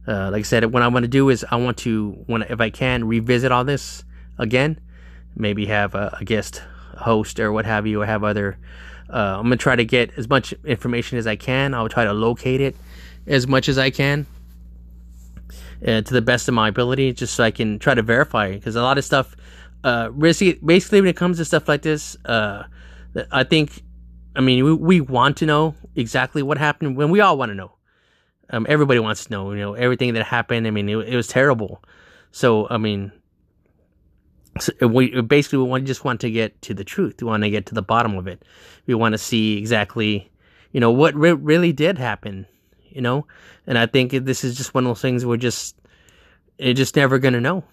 Uh, 0.07 0.31
like 0.31 0.39
I 0.39 0.43
said, 0.43 0.65
what 0.65 0.81
I 0.81 0.87
want 0.87 1.03
to 1.03 1.09
do 1.09 1.29
is 1.29 1.45
I 1.49 1.57
want 1.57 1.77
to, 1.79 2.23
when 2.25 2.41
if 2.43 2.59
I 2.59 2.69
can, 2.69 3.05
revisit 3.05 3.51
all 3.51 3.63
this 3.63 4.03
again. 4.37 4.79
Maybe 5.35 5.67
have 5.67 5.95
a, 5.95 6.17
a 6.19 6.25
guest 6.25 6.61
host 7.01 7.39
or 7.39 7.51
what 7.51 7.65
have 7.65 7.85
you, 7.87 8.01
or 8.01 8.05
have 8.05 8.23
other. 8.23 8.57
Uh, 9.09 9.37
I'm 9.37 9.43
gonna 9.43 9.57
try 9.57 9.75
to 9.75 9.85
get 9.85 10.11
as 10.17 10.29
much 10.29 10.53
information 10.63 11.17
as 11.17 11.27
I 11.27 11.35
can. 11.35 11.73
I'll 11.73 11.89
try 11.89 12.05
to 12.05 12.13
locate 12.13 12.61
it 12.61 12.75
as 13.27 13.47
much 13.47 13.67
as 13.67 13.77
I 13.77 13.89
can 13.89 14.25
uh, 15.85 16.01
to 16.01 16.13
the 16.13 16.21
best 16.21 16.47
of 16.47 16.53
my 16.53 16.69
ability, 16.69 17.13
just 17.13 17.35
so 17.35 17.43
I 17.43 17.51
can 17.51 17.79
try 17.79 17.93
to 17.93 18.01
verify. 18.01 18.53
Because 18.53 18.75
a 18.75 18.81
lot 18.81 18.97
of 18.97 19.05
stuff, 19.05 19.35
uh, 19.83 20.09
basically, 20.09 21.01
when 21.01 21.09
it 21.09 21.17
comes 21.17 21.37
to 21.37 21.45
stuff 21.45 21.67
like 21.67 21.81
this, 21.81 22.15
uh, 22.25 22.63
I 23.31 23.43
think, 23.43 23.81
I 24.35 24.41
mean, 24.41 24.63
we, 24.63 24.73
we 24.73 25.01
want 25.01 25.37
to 25.37 25.45
know 25.45 25.75
exactly 25.95 26.41
what 26.41 26.57
happened 26.57 26.95
when 26.95 27.09
we 27.09 27.19
all 27.19 27.37
want 27.37 27.49
to 27.49 27.55
know. 27.55 27.73
Um, 28.49 28.65
everybody 28.69 28.99
wants 28.99 29.25
to 29.25 29.31
know, 29.31 29.51
you 29.51 29.59
know, 29.59 29.73
everything 29.73 30.13
that 30.13 30.25
happened. 30.25 30.67
I 30.67 30.71
mean, 30.71 30.87
it, 30.87 30.97
it 30.97 31.15
was 31.15 31.27
terrible. 31.27 31.83
So, 32.31 32.67
I 32.69 32.77
mean, 32.77 33.11
so 34.59 34.73
we 34.87 35.21
basically 35.21 35.59
we 35.59 35.65
want, 35.65 35.85
just 35.85 36.03
want 36.03 36.21
to 36.21 36.31
get 36.31 36.61
to 36.63 36.73
the 36.73 36.83
truth. 36.83 37.21
We 37.21 37.27
want 37.27 37.43
to 37.43 37.49
get 37.49 37.67
to 37.67 37.75
the 37.75 37.81
bottom 37.81 38.17
of 38.17 38.27
it. 38.27 38.43
We 38.85 38.95
want 38.95 39.13
to 39.13 39.17
see 39.17 39.57
exactly, 39.57 40.29
you 40.71 40.79
know, 40.79 40.91
what 40.91 41.15
re- 41.15 41.31
really 41.33 41.73
did 41.73 41.97
happen. 41.97 42.47
You 42.89 43.01
know, 43.01 43.25
and 43.65 43.77
I 43.77 43.85
think 43.85 44.11
this 44.11 44.43
is 44.43 44.57
just 44.57 44.73
one 44.73 44.83
of 44.85 44.89
those 44.89 45.01
things 45.01 45.25
we're 45.25 45.37
just, 45.37 45.77
it's 46.57 46.77
just 46.77 46.97
never 46.97 47.19
gonna 47.19 47.39
know. 47.39 47.63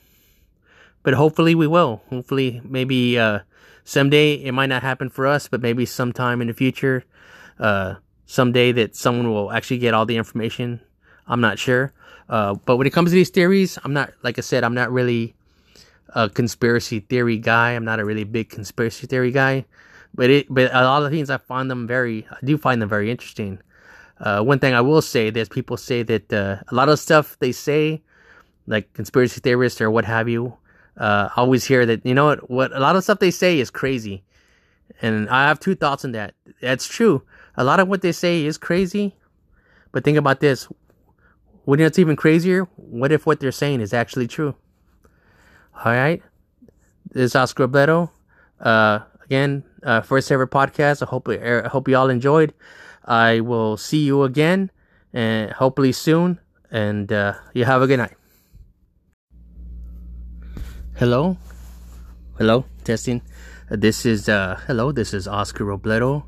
But 1.03 1.14
hopefully 1.14 1.57
we 1.57 1.67
will. 1.67 2.03
Hopefully, 2.09 2.61
maybe 2.64 3.19
uh, 3.19 3.41
someday 3.83 4.35
it 4.35 4.53
might 4.53 4.69
not 4.69 4.83
happen 4.83 5.09
for 5.09 5.27
us, 5.27 5.49
but 5.49 5.61
maybe 5.61 5.87
sometime 5.87 6.41
in 6.41 6.47
the 6.47 6.55
future, 6.55 7.05
uh, 7.59 7.97
someday 8.27 8.71
that 8.73 8.95
someone 8.95 9.33
will 9.33 9.51
actually 9.51 9.79
get 9.79 9.95
all 9.95 10.07
the 10.07 10.17
information. 10.17 10.81
I'm 11.27 11.41
not 11.41 11.59
sure. 11.59 11.93
Uh, 12.29 12.55
but 12.55 12.77
when 12.77 12.87
it 12.87 12.93
comes 12.93 13.11
to 13.11 13.14
these 13.14 13.31
theories, 13.31 13.79
I'm 13.83 13.93
not, 13.93 14.12
like 14.23 14.38
I 14.38 14.43
said, 14.43 14.62
I'm 14.62 14.75
not 14.75 14.93
really 14.93 15.35
a 16.11 16.29
conspiracy 16.29 17.01
theory 17.01 17.38
guy. 17.38 17.73
I'm 17.73 17.85
not 17.85 18.01
a 18.01 18.05
really 18.05 18.25
big 18.25 18.49
conspiracy 18.49 19.07
theory 19.07 19.31
guy, 19.31 19.64
but 20.14 20.31
it 20.31 20.47
but 20.53 20.71
a 20.73 20.83
lot 20.85 21.03
of 21.03 21.11
things 21.11 21.31
I 21.31 21.38
find 21.38 21.71
them 21.71 21.87
very 21.87 22.27
I 22.31 22.37
do 22.44 22.59
find 22.59 22.81
them 22.81 22.88
very 22.88 23.11
interesting. 23.11 23.61
Uh, 24.21 24.42
one 24.42 24.59
thing 24.59 24.75
I 24.75 24.81
will 24.81 25.03
say, 25.03 25.31
there's 25.31 25.49
people 25.49 25.77
say 25.77 26.03
that 26.03 26.33
uh, 26.33 26.57
a 26.68 26.75
lot 26.75 26.88
of 26.88 26.99
stuff 26.99 27.37
they 27.38 27.53
say, 27.53 28.03
like 28.66 28.92
conspiracy 28.92 29.40
theorists 29.40 29.81
or 29.81 29.90
what 29.90 30.05
have 30.05 30.29
you, 30.29 30.57
uh, 30.97 31.29
always 31.37 31.64
hear 31.64 31.87
that 31.87 32.05
you 32.05 32.14
know 32.14 32.27
what 32.27 32.51
what 32.51 32.73
a 32.73 32.81
lot 32.81 32.97
of 32.97 33.05
stuff 33.05 33.21
they 33.21 33.31
say 33.31 33.61
is 33.61 33.71
crazy, 33.71 34.25
and 35.01 35.29
I 35.29 35.47
have 35.47 35.61
two 35.61 35.75
thoughts 35.75 36.05
on 36.05 36.12
that. 36.12 36.35
That's 36.61 36.88
true. 36.88 37.23
A 37.57 37.64
lot 37.64 37.81
of 37.81 37.88
what 37.88 38.03
they 38.03 38.12
say 38.12 38.44
is 38.44 38.59
crazy, 38.59 39.14
but 39.92 40.05
think 40.05 40.18
about 40.18 40.40
this: 40.40 40.68
Wouldn't 41.66 41.87
it's 41.87 41.99
even 41.99 42.16
crazier? 42.16 42.64
What 42.77 43.12
if 43.12 43.27
what 43.27 43.40
they're 43.40 43.53
saying 43.53 43.81
is 43.81 43.92
actually 43.92 44.27
true? 44.27 44.57
All 45.85 45.93
right. 45.93 46.21
This 47.12 47.31
is 47.31 47.37
Oscar 47.37 47.69
Robledo. 47.69 48.11
Uh, 48.59 48.99
again, 49.25 49.62
uh, 49.85 50.01
first 50.01 50.33
ever 50.33 50.45
podcast. 50.45 51.03
I 51.03 51.07
hope 51.07 51.29
I 51.29 51.69
hope 51.69 51.87
you 51.87 51.97
all 51.97 52.11
enjoyed. 52.11 52.53
I 53.05 53.38
will 53.38 53.77
see 53.77 54.05
you 54.05 54.25
again, 54.25 54.73
and 55.12 55.53
hopefully 55.53 55.93
soon. 55.93 56.41
And 56.73 57.12
uh, 57.12 57.35
you 57.55 57.64
have 57.64 57.81
a 57.81 57.87
good 57.87 58.01
night. 58.01 58.17
Hello, 60.97 61.37
hello, 62.38 62.64
testing. 62.83 63.23
Uh, 63.71 63.77
this 63.79 64.05
is 64.05 64.29
uh, 64.29 64.59
hello. 64.67 64.91
This 64.91 65.14
is 65.14 65.29
Oscar 65.29 65.64
Robledo. 65.64 66.25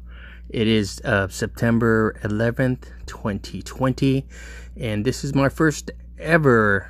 It 0.48 0.68
is 0.68 1.00
uh, 1.04 1.26
September 1.26 2.16
11th, 2.22 2.86
2020, 3.06 4.28
and 4.76 5.04
this 5.04 5.24
is 5.24 5.34
my 5.34 5.48
first 5.48 5.90
ever 6.20 6.88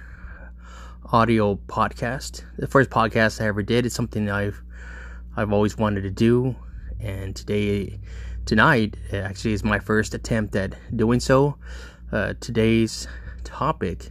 audio 1.13 1.57
podcast. 1.67 2.45
The 2.57 2.69
first 2.69 2.89
podcast 2.89 3.41
I 3.41 3.49
ever 3.49 3.63
did. 3.63 3.85
It's 3.85 3.95
something 3.95 4.31
I've 4.31 4.63
I've 5.37 5.53
always 5.53 5.77
wanted 5.77 6.03
to 6.03 6.11
do, 6.11 6.55
and 7.01 7.35
today, 7.35 7.99
tonight, 8.47 8.97
actually 9.13 9.53
is 9.53 9.65
my 9.65 9.81
first 9.81 10.15
attempt 10.15 10.55
at 10.55 10.75
doing 10.97 11.19
so. 11.19 11.57
Uh, 12.13 12.35
today's 12.41 13.09
topic 13.43 14.11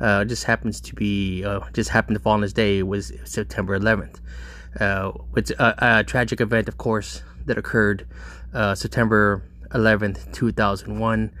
uh, 0.00 0.24
just 0.24 0.44
happens 0.44 0.80
to 0.80 0.94
be 0.94 1.44
uh, 1.44 1.60
just 1.72 1.90
happened 1.90 2.16
to 2.16 2.20
fall 2.20 2.32
on 2.32 2.40
this 2.40 2.52
day 2.52 2.78
it 2.78 2.86
was 2.86 3.12
September 3.24 3.78
11th. 3.78 4.20
Uh, 4.80 5.12
it's 5.36 5.50
a, 5.52 5.74
a, 5.78 6.04
tragic 6.04 6.40
event, 6.40 6.68
of 6.68 6.78
course, 6.78 7.22
that 7.46 7.58
occurred 7.58 8.06
uh, 8.54 8.74
September 8.74 9.42
11th, 9.70 10.32
2001. 10.32 11.32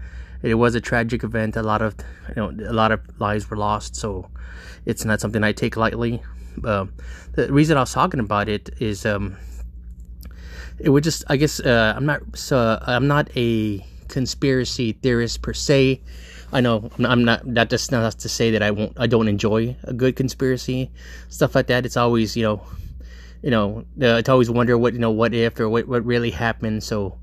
It 0.42 0.54
was 0.54 0.74
a 0.74 0.80
tragic 0.80 1.24
event. 1.24 1.56
A 1.56 1.62
lot 1.62 1.82
of 1.82 1.94
you 2.28 2.34
know 2.36 2.50
a 2.68 2.72
lot 2.72 2.92
of 2.92 3.00
lives 3.20 3.48
were 3.50 3.56
lost, 3.56 3.96
so 3.96 4.28
it's 4.86 5.04
not 5.04 5.20
something 5.20 5.44
I 5.44 5.52
take 5.52 5.76
lightly. 5.76 6.22
Uh, 6.64 6.86
the 7.32 7.52
reason 7.52 7.76
I 7.76 7.80
was 7.80 7.92
talking 7.92 8.20
about 8.20 8.48
it 8.48 8.70
is 8.80 9.06
um, 9.06 9.36
it 10.78 10.90
would 10.90 11.04
just 11.04 11.24
I 11.28 11.36
guess 11.36 11.60
uh, 11.60 11.94
I'm 11.96 12.06
not 12.06 12.22
so 12.34 12.78
I'm 12.82 13.06
not 13.06 13.28
a 13.36 13.84
conspiracy 14.08 14.92
theorist 14.92 15.42
per 15.42 15.52
se. 15.52 16.00
I 16.52 16.60
know 16.60 16.90
I'm 16.98 17.24
not 17.24 17.42
that 17.54 17.70
just 17.70 17.92
not 17.92 18.18
to 18.18 18.28
say 18.28 18.50
that 18.50 18.62
I 18.62 18.70
won't 18.70 18.98
I 18.98 19.06
don't 19.06 19.28
enjoy 19.28 19.76
a 19.84 19.92
good 19.92 20.16
conspiracy 20.16 20.90
stuff 21.28 21.54
like 21.54 21.68
that. 21.68 21.86
It's 21.86 21.96
always 21.96 22.36
you 22.36 22.42
know 22.42 22.62
you 23.42 23.50
know 23.50 23.84
uh, 24.02 24.22
always 24.28 24.50
wonder 24.50 24.76
what 24.76 24.92
you 24.92 24.98
know 24.98 25.10
what 25.10 25.34
if 25.34 25.58
or 25.60 25.68
what 25.68 25.86
what 25.86 26.04
really 26.04 26.30
happened. 26.30 26.82
So, 26.82 27.18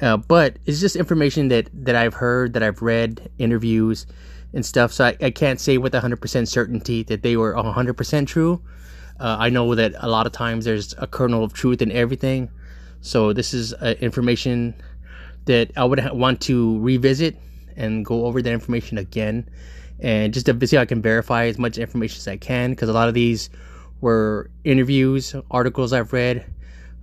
uh, 0.00 0.16
but 0.16 0.58
it's 0.66 0.80
just 0.80 0.96
information 0.96 1.48
that 1.48 1.70
that 1.72 1.96
I've 1.96 2.14
heard 2.14 2.52
that 2.52 2.62
I've 2.62 2.82
read 2.82 3.30
interviews 3.38 4.06
and 4.52 4.64
stuff. 4.64 4.92
So 4.92 5.06
I, 5.06 5.16
I 5.20 5.30
can't 5.30 5.60
say 5.60 5.78
with 5.78 5.92
100% 5.92 6.48
certainty 6.48 7.02
that 7.04 7.22
they 7.22 7.36
were 7.36 7.54
100% 7.54 8.26
true. 8.26 8.62
Uh, 9.18 9.36
I 9.38 9.50
know 9.50 9.74
that 9.74 9.94
a 9.98 10.08
lot 10.08 10.26
of 10.26 10.32
times 10.32 10.64
there's 10.64 10.94
a 10.98 11.06
kernel 11.06 11.42
of 11.42 11.52
truth 11.52 11.80
in 11.80 11.90
everything. 11.92 12.50
So 13.00 13.32
this 13.32 13.54
is 13.54 13.72
uh, 13.74 13.94
information 14.00 14.74
that 15.46 15.70
I 15.76 15.84
would 15.84 16.10
want 16.12 16.40
to 16.42 16.78
revisit 16.80 17.36
and 17.76 18.04
go 18.04 18.26
over 18.26 18.42
that 18.42 18.52
information 18.52 18.98
again, 18.98 19.48
and 20.00 20.32
just 20.32 20.46
to 20.46 20.66
see 20.66 20.76
how 20.76 20.82
I 20.82 20.86
can 20.86 21.02
verify 21.02 21.44
as 21.46 21.58
much 21.58 21.78
information 21.78 22.18
as 22.18 22.28
I 22.28 22.36
can. 22.36 22.70
Because 22.70 22.88
a 22.88 22.92
lot 22.92 23.08
of 23.08 23.14
these 23.14 23.48
were 24.00 24.50
interviews, 24.64 25.34
articles 25.50 25.92
I've 25.92 26.12
read. 26.12 26.44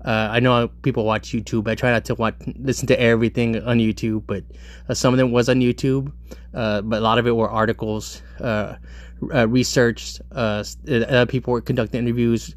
Uh, 0.05 0.29
I 0.31 0.39
know 0.39 0.67
people 0.81 1.05
watch 1.05 1.31
YouTube. 1.31 1.67
I 1.67 1.75
try 1.75 1.91
not 1.91 2.05
to 2.05 2.15
watch, 2.15 2.35
listen 2.57 2.87
to 2.87 2.99
everything 2.99 3.61
on 3.63 3.77
YouTube, 3.77 4.23
but 4.27 4.43
uh, 4.89 4.93
some 4.93 5.13
of 5.13 5.17
them 5.17 5.31
was 5.31 5.47
on 5.47 5.61
YouTube. 5.61 6.11
Uh, 6.53 6.81
but 6.81 6.99
a 6.99 7.01
lot 7.01 7.17
of 7.17 7.25
it 7.25 7.35
were 7.35 7.49
articles, 7.49 8.21
uh, 8.39 8.75
uh, 9.33 9.47
research. 9.47 10.19
Uh, 10.31 10.63
people 11.29 11.53
were 11.53 11.61
conducting 11.61 11.99
interviews 11.99 12.53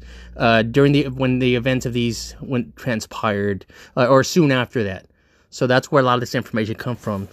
during 0.71 0.91
the 0.91 1.07
when 1.07 1.39
the 1.39 1.55
events 1.55 1.85
of 1.85 1.93
these 1.93 2.35
went 2.41 2.75
transpired, 2.75 3.65
or 3.95 4.23
soon 4.23 4.51
after 4.51 4.83
that. 4.83 5.07
So 5.49 5.65
that's 5.65 5.91
where 5.91 6.01
a 6.01 6.05
lot 6.05 6.15
of 6.15 6.19
this 6.19 6.35
information 6.35 6.75
come 6.75 6.97
from. 6.97 7.29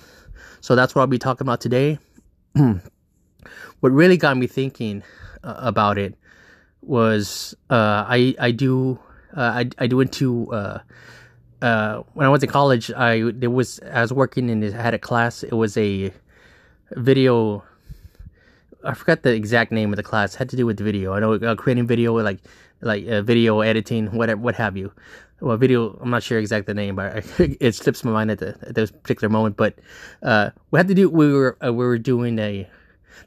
So 0.61 0.77
that's 0.77 0.94
what 0.94 1.03
I'll 1.03 1.09
be 1.09 1.18
talking 1.18 1.44
about 1.44 1.61
today. 1.61 1.98
what 2.53 3.92
really 3.92 4.16
got 4.16 4.37
me 4.37 4.46
thinking 4.46 5.03
about 5.42 5.98
it 5.98 6.14
was 6.81 7.55
I 7.68 8.37
I 8.38 8.53
do 8.53 9.00
I 9.40 9.70
I 9.79 9.87
do 9.87 10.05
to. 10.05 10.53
uh, 10.53 10.79
uh, 11.62 12.03
when 12.12 12.27
I 12.27 12.29
went 12.29 12.42
to 12.42 12.47
college 12.47 12.92
I 12.92 13.31
there 13.33 13.49
was 13.49 13.81
I 13.90 14.03
was 14.03 14.12
working 14.12 14.51
in 14.51 14.62
I 14.62 14.83
had 14.83 14.92
a 14.92 14.99
class. 14.99 15.42
It 15.42 15.55
was 15.55 15.77
a 15.79 16.12
video 16.92 17.64
I 18.85 18.92
forgot 18.92 19.23
the 19.23 19.33
exact 19.33 19.73
name 19.73 19.90
of 19.90 19.97
the 19.97 20.03
class. 20.03 20.35
It 20.35 20.38
had 20.38 20.51
to 20.51 20.57
do 20.57 20.66
with 20.66 20.79
video. 20.79 21.14
I 21.14 21.20
know 21.20 21.35
uh, 21.35 21.55
creating 21.55 21.87
video 21.87 22.12
like 22.20 22.40
like 22.83 23.07
uh, 23.09 23.23
video 23.23 23.61
editing 23.61 24.09
whatever 24.09 24.40
what 24.40 24.57
have 24.57 24.77
you. 24.77 24.92
Well 25.40 25.57
video 25.57 25.99
I'm 26.03 26.11
not 26.11 26.23
sure 26.23 26.38
exact 26.38 26.66
the 26.66 26.75
name 26.75 26.97
but 26.97 27.25
it 27.38 27.75
slips 27.75 28.05
my 28.05 28.12
mind 28.12 28.31
at, 28.33 28.38
the, 28.38 28.49
at 28.61 28.75
this 28.75 28.90
particular 28.90 29.31
moment. 29.31 29.57
But 29.57 29.79
uh, 30.23 30.51
we 30.70 30.79
had 30.79 30.88
to 30.88 30.94
do 30.94 31.09
we 31.09 31.33
were 31.33 31.57
uh, 31.64 31.73
we 31.73 31.85
were 31.85 31.99
doing 31.99 32.38
a 32.38 32.68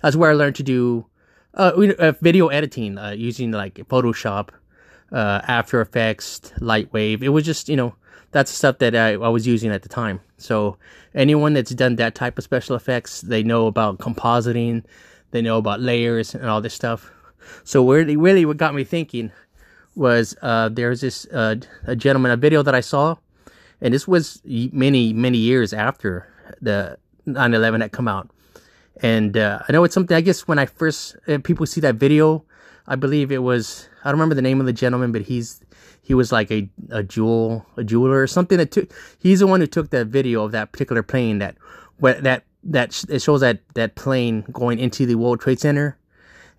that's 0.01 0.15
where 0.15 0.29
I 0.29 0.33
learned 0.33 0.55
to 0.57 0.63
do 0.63 1.07
uh, 1.55 1.71
uh, 1.97 2.11
video 2.21 2.47
editing 2.47 2.97
uh, 2.97 3.11
using 3.11 3.51
like 3.51 3.75
Photoshop, 3.89 4.49
uh, 5.11 5.41
After 5.47 5.81
Effects, 5.81 6.39
Lightwave. 6.59 7.21
It 7.21 7.29
was 7.29 7.45
just 7.45 7.69
you 7.69 7.75
know 7.75 7.95
that's 8.31 8.51
stuff 8.51 8.79
that 8.79 8.95
I, 8.95 9.13
I 9.13 9.29
was 9.29 9.47
using 9.47 9.71
at 9.71 9.83
the 9.83 9.89
time. 9.89 10.19
So 10.37 10.77
anyone 11.15 11.53
that's 11.53 11.71
done 11.71 11.95
that 11.95 12.15
type 12.15 12.37
of 12.37 12.43
special 12.43 12.75
effects, 12.75 13.21
they 13.21 13.43
know 13.43 13.67
about 13.67 13.99
compositing, 13.99 14.83
they 15.31 15.41
know 15.41 15.57
about 15.57 15.79
layers 15.79 16.35
and 16.35 16.45
all 16.45 16.61
this 16.61 16.73
stuff. 16.73 17.11
So 17.63 17.89
really, 17.89 18.17
really, 18.17 18.45
what 18.45 18.57
got 18.57 18.75
me 18.75 18.83
thinking 18.83 19.31
was 19.95 20.35
uh, 20.41 20.69
there's 20.69 21.01
this 21.01 21.25
uh, 21.27 21.55
a 21.85 21.95
gentleman, 21.95 22.31
a 22.31 22.37
video 22.37 22.61
that 22.61 22.75
I 22.75 22.81
saw, 22.81 23.15
and 23.81 23.93
this 23.93 24.07
was 24.07 24.41
many 24.45 25.13
many 25.13 25.37
years 25.37 25.73
after 25.73 26.27
the 26.61 26.97
9/11 27.27 27.81
had 27.81 27.91
come 27.91 28.07
out 28.07 28.29
and 29.01 29.37
uh, 29.37 29.59
I 29.67 29.71
know 29.71 29.83
it's 29.83 29.93
something. 29.93 30.15
I 30.15 30.21
guess 30.21 30.47
when 30.47 30.59
I 30.59 30.65
first 30.65 31.15
uh, 31.27 31.39
people 31.43 31.65
see 31.65 31.81
that 31.81 31.95
video, 31.95 32.43
I 32.87 32.95
believe 32.95 33.31
it 33.31 33.43
was 33.43 33.87
I 34.07 34.11
don't 34.11 34.19
remember 34.19 34.35
the 34.35 34.41
name 34.41 34.61
of 34.61 34.65
the 34.65 34.73
gentleman, 34.73 35.11
but 35.11 35.23
he's 35.23 35.59
he 36.01 36.13
was 36.13 36.31
like 36.31 36.49
a 36.49 36.69
a 36.91 37.03
jewel 37.03 37.65
a 37.75 37.83
jeweler 37.83 38.21
or 38.21 38.27
something 38.27 38.57
that 38.57 38.71
took. 38.71 38.89
He's 39.19 39.39
the 39.39 39.47
one 39.47 39.59
who 39.59 39.67
took 39.67 39.89
that 39.89 40.07
video 40.07 40.45
of 40.45 40.53
that 40.53 40.71
particular 40.71 41.03
plane 41.03 41.39
that 41.39 41.57
that 41.99 42.43
that 42.63 43.03
it 43.09 43.21
shows 43.21 43.41
that 43.41 43.59
that 43.73 43.95
plane 43.95 44.45
going 44.53 44.79
into 44.79 45.05
the 45.05 45.15
World 45.15 45.41
Trade 45.41 45.59
Center. 45.59 45.97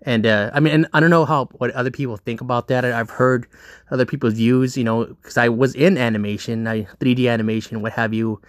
And 0.03 0.27
uh, 0.27 0.51
I 0.53 0.59
mean, 0.59 0.73
and 0.73 0.87
I 0.93 0.99
don't 0.99 1.09
know 1.09 1.25
how 1.25 1.45
what 1.57 1.71
other 1.71 1.89
people 1.89 2.17
think 2.17 2.39
about 2.39 2.67
that. 2.67 2.85
I've 2.85 3.09
heard 3.09 3.47
other 3.89 4.05
people's 4.05 4.35
views, 4.35 4.77
you 4.77 4.83
know, 4.83 5.05
because 5.05 5.35
I 5.35 5.49
was 5.49 5.73
in 5.73 5.97
animation, 5.97 6.67
I 6.67 6.83
3D 6.99 7.27
animation, 7.27 7.81
what 7.81 7.93
have 7.93 8.13
you, 8.13 8.39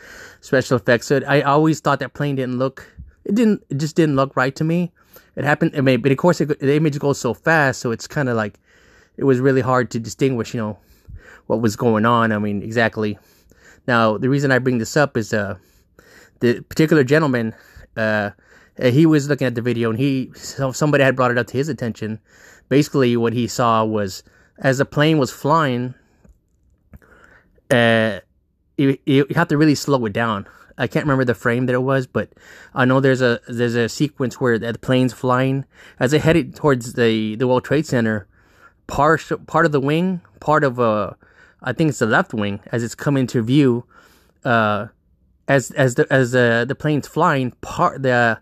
special 0.42 0.76
effects. 0.76 1.06
So 1.06 1.22
I 1.26 1.40
always 1.40 1.80
thought 1.80 2.00
that 2.00 2.12
plane 2.12 2.36
didn't 2.36 2.58
look 2.58 2.86
it 3.24 3.34
didn't 3.34 3.64
it 3.70 3.78
just 3.78 3.96
didn't 3.96 4.16
look 4.16 4.36
right 4.36 4.54
to 4.56 4.64
me. 4.64 4.92
It 5.36 5.44
happened. 5.44 5.72
I 5.74 5.80
mean, 5.80 6.02
but 6.02 6.12
of 6.12 6.18
course, 6.18 6.40
it, 6.40 6.60
the 6.60 6.76
image 6.76 6.98
goes 6.98 7.18
so 7.18 7.34
fast, 7.34 7.80
so 7.80 7.92
it's 7.92 8.06
kind 8.06 8.28
of 8.28 8.36
like 8.36 8.58
it 9.20 9.24
was 9.24 9.38
really 9.38 9.60
hard 9.60 9.90
to 9.92 10.00
distinguish. 10.00 10.54
You 10.54 10.60
know 10.60 10.78
what 11.46 11.60
was 11.60 11.76
going 11.76 12.06
on. 12.06 12.32
I 12.32 12.38
mean, 12.38 12.62
exactly. 12.62 13.18
Now, 13.86 14.16
the 14.18 14.28
reason 14.28 14.50
I 14.50 14.58
bring 14.58 14.78
this 14.78 14.96
up 14.96 15.16
is 15.16 15.32
uh, 15.32 15.56
the 16.40 16.60
particular 16.62 17.04
gentleman. 17.04 17.54
Uh, 17.96 18.30
he 18.80 19.04
was 19.04 19.28
looking 19.28 19.46
at 19.46 19.54
the 19.54 19.62
video, 19.62 19.90
and 19.90 19.98
he 19.98 20.32
somebody 20.34 21.04
had 21.04 21.16
brought 21.16 21.30
it 21.30 21.38
up 21.38 21.46
to 21.48 21.56
his 21.56 21.68
attention. 21.68 22.18
Basically, 22.68 23.16
what 23.16 23.32
he 23.32 23.46
saw 23.46 23.84
was 23.84 24.22
as 24.58 24.78
the 24.78 24.84
plane 24.84 25.18
was 25.18 25.30
flying, 25.30 25.94
uh, 27.70 28.20
you, 28.78 28.96
you 29.04 29.26
have 29.34 29.48
to 29.48 29.58
really 29.58 29.74
slow 29.74 30.04
it 30.06 30.12
down 30.12 30.46
I 30.80 30.86
can't 30.86 31.04
remember 31.04 31.26
the 31.26 31.34
frame 31.34 31.66
that 31.66 31.74
it 31.74 31.82
was, 31.82 32.06
but 32.06 32.30
I 32.74 32.86
know 32.86 33.00
there's 33.00 33.20
a 33.20 33.38
there's 33.46 33.74
a 33.74 33.86
sequence 33.86 34.40
where 34.40 34.58
the 34.58 34.72
plane's 34.78 35.12
flying 35.12 35.66
as 35.98 36.14
it 36.14 36.22
headed 36.22 36.56
towards 36.56 36.94
the 36.94 37.36
the 37.36 37.46
World 37.46 37.64
Trade 37.64 37.84
Center. 37.84 38.26
Part 38.90 39.46
part 39.46 39.66
of 39.66 39.72
the 39.72 39.80
wing, 39.80 40.20
part 40.40 40.64
of 40.64 40.80
uh, 40.80 41.12
I 41.62 41.72
think 41.72 41.90
it's 41.90 42.00
the 42.00 42.06
left 42.06 42.34
wing, 42.34 42.60
as 42.72 42.82
it's 42.82 42.96
coming 42.96 43.26
to 43.28 43.40
view, 43.40 43.84
uh, 44.44 44.88
as 45.46 45.70
as 45.72 45.94
the 45.94 46.12
as 46.12 46.32
the 46.32 46.64
the 46.66 46.74
plane's 46.74 47.06
flying, 47.06 47.52
part 47.60 48.02
the 48.02 48.40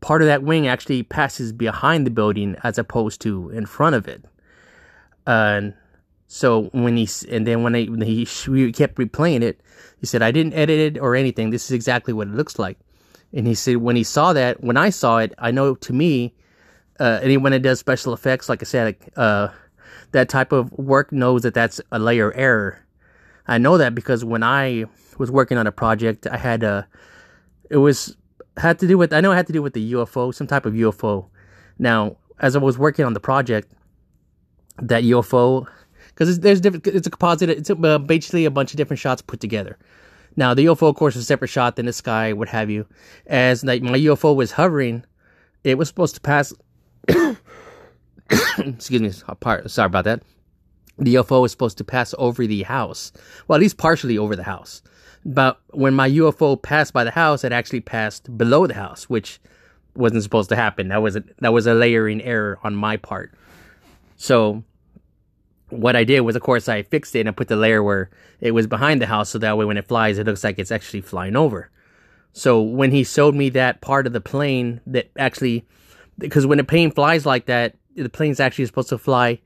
part 0.00 0.20
of 0.22 0.28
that 0.28 0.42
wing 0.42 0.66
actually 0.66 1.02
passes 1.02 1.52
behind 1.52 2.06
the 2.06 2.10
building 2.10 2.56
as 2.62 2.78
opposed 2.78 3.20
to 3.22 3.50
in 3.50 3.66
front 3.66 3.96
of 3.96 4.06
it. 4.06 4.24
And 5.26 5.74
so 6.26 6.64
when 6.72 6.96
he 6.96 7.08
and 7.30 7.46
then 7.46 7.62
when, 7.62 7.74
I, 7.74 7.84
he 8.04 8.26
kept 8.72 8.96
replaying 8.96 9.42
it, 9.42 9.60
he 10.00 10.06
said, 10.06 10.22
I 10.22 10.30
didn't 10.30 10.52
edit 10.52 10.96
it 10.96 11.00
or 11.00 11.16
anything. 11.16 11.50
This 11.50 11.64
is 11.64 11.72
exactly 11.72 12.12
what 12.12 12.28
it 12.28 12.34
looks 12.34 12.58
like. 12.58 12.78
And 13.32 13.46
he 13.46 13.54
said, 13.54 13.78
when 13.78 13.96
he 13.96 14.04
saw 14.04 14.32
that, 14.34 14.62
when 14.62 14.76
I 14.76 14.90
saw 14.90 15.18
it, 15.18 15.34
I 15.38 15.50
know 15.50 15.74
to 15.74 15.92
me, 15.92 16.34
uh, 17.00 17.20
anyone 17.22 17.52
that 17.52 17.62
does 17.62 17.78
special 17.78 18.12
effects, 18.12 18.48
like 18.48 18.62
I 18.62 18.64
said, 18.64 18.96
uh, 19.16 19.48
that 20.12 20.28
type 20.28 20.52
of 20.52 20.72
work 20.72 21.12
knows 21.12 21.42
that 21.42 21.54
that's 21.54 21.80
a 21.92 21.98
layer 21.98 22.32
error. 22.34 22.84
I 23.46 23.58
know 23.58 23.78
that 23.78 23.94
because 23.94 24.24
when 24.24 24.42
I 24.42 24.84
was 25.18 25.30
working 25.30 25.58
on 25.58 25.66
a 25.66 25.72
project, 25.72 26.26
I 26.26 26.36
had 26.36 26.62
a, 26.62 26.86
it 27.70 27.78
was 27.78 28.16
had 28.56 28.78
to 28.80 28.86
do 28.86 28.98
with 28.98 29.12
I 29.12 29.20
know 29.20 29.32
it 29.32 29.36
had 29.36 29.46
to 29.46 29.52
do 29.52 29.62
with 29.62 29.74
the 29.74 29.92
UFO, 29.92 30.34
some 30.34 30.46
type 30.46 30.66
of 30.66 30.74
UFO. 30.74 31.26
Now, 31.78 32.16
as 32.40 32.56
I 32.56 32.58
was 32.58 32.78
working 32.78 33.04
on 33.04 33.14
the 33.14 33.20
project, 33.20 33.72
that 34.80 35.04
UFO, 35.04 35.66
because 36.08 36.40
there's 36.40 36.60
different, 36.60 36.86
it's 36.86 37.06
a 37.06 37.10
composite. 37.10 37.50
It's 37.50 37.70
a, 37.70 37.76
uh, 37.76 37.98
basically 37.98 38.44
a 38.44 38.50
bunch 38.50 38.72
of 38.72 38.76
different 38.76 39.00
shots 39.00 39.22
put 39.22 39.40
together. 39.40 39.78
Now, 40.36 40.54
the 40.54 40.66
UFO, 40.66 40.88
of 40.88 40.94
course, 40.96 41.14
was 41.14 41.24
a 41.24 41.26
separate 41.26 41.48
shot 41.48 41.76
than 41.76 41.86
the 41.86 41.92
sky, 41.92 42.32
what 42.32 42.48
have 42.48 42.70
you. 42.70 42.86
As 43.26 43.64
like 43.64 43.82
my 43.82 43.98
UFO 43.98 44.36
was 44.36 44.52
hovering, 44.52 45.04
it 45.64 45.76
was 45.76 45.88
supposed 45.88 46.14
to 46.14 46.20
pass. 46.20 46.52
excuse 48.58 49.00
me, 49.00 49.10
sorry 49.10 49.86
about 49.86 50.04
that. 50.04 50.22
The 50.98 51.14
UFO 51.14 51.42
was 51.42 51.52
supposed 51.52 51.78
to 51.78 51.84
pass 51.84 52.14
over 52.18 52.46
the 52.46 52.64
house, 52.64 53.12
well, 53.46 53.56
at 53.56 53.60
least 53.60 53.78
partially 53.78 54.18
over 54.18 54.34
the 54.34 54.42
house. 54.42 54.82
But 55.24 55.60
when 55.70 55.94
my 55.94 56.10
UFO 56.10 56.60
passed 56.60 56.92
by 56.92 57.04
the 57.04 57.10
house, 57.10 57.44
it 57.44 57.52
actually 57.52 57.80
passed 57.80 58.36
below 58.36 58.66
the 58.66 58.74
house, 58.74 59.04
which 59.04 59.40
wasn't 59.94 60.22
supposed 60.22 60.48
to 60.48 60.56
happen. 60.56 60.88
That 60.88 61.02
was 61.02 61.16
a, 61.16 61.24
that 61.40 61.52
was 61.52 61.66
a 61.66 61.74
layering 61.74 62.20
error 62.22 62.58
on 62.62 62.74
my 62.74 62.96
part. 62.96 63.32
So 64.16 64.64
what 65.70 65.96
I 65.96 66.04
did 66.04 66.20
was, 66.20 66.36
of 66.36 66.42
course, 66.42 66.68
I 66.68 66.82
fixed 66.82 67.14
it 67.14 67.20
and 67.20 67.28
I 67.28 67.32
put 67.32 67.48
the 67.48 67.56
layer 67.56 67.82
where 67.82 68.10
it 68.40 68.52
was 68.52 68.66
behind 68.66 69.00
the 69.00 69.06
house, 69.06 69.30
so 69.30 69.38
that 69.38 69.56
way 69.58 69.64
when 69.64 69.76
it 69.76 69.86
flies, 69.86 70.18
it 70.18 70.26
looks 70.26 70.44
like 70.44 70.58
it's 70.58 70.72
actually 70.72 71.02
flying 71.02 71.36
over. 71.36 71.70
So 72.32 72.60
when 72.62 72.90
he 72.90 73.04
showed 73.04 73.34
me 73.34 73.50
that 73.50 73.80
part 73.80 74.06
of 74.06 74.12
the 74.12 74.20
plane 74.20 74.80
that 74.86 75.10
actually, 75.18 75.66
because 76.18 76.46
when 76.46 76.60
a 76.60 76.64
plane 76.64 76.90
flies 76.90 77.26
like 77.26 77.46
that, 77.46 77.74
the 78.02 78.08
plane's 78.08 78.40
actually 78.40 78.66
supposed 78.66 78.88
to 78.90 78.98
fly 78.98 79.40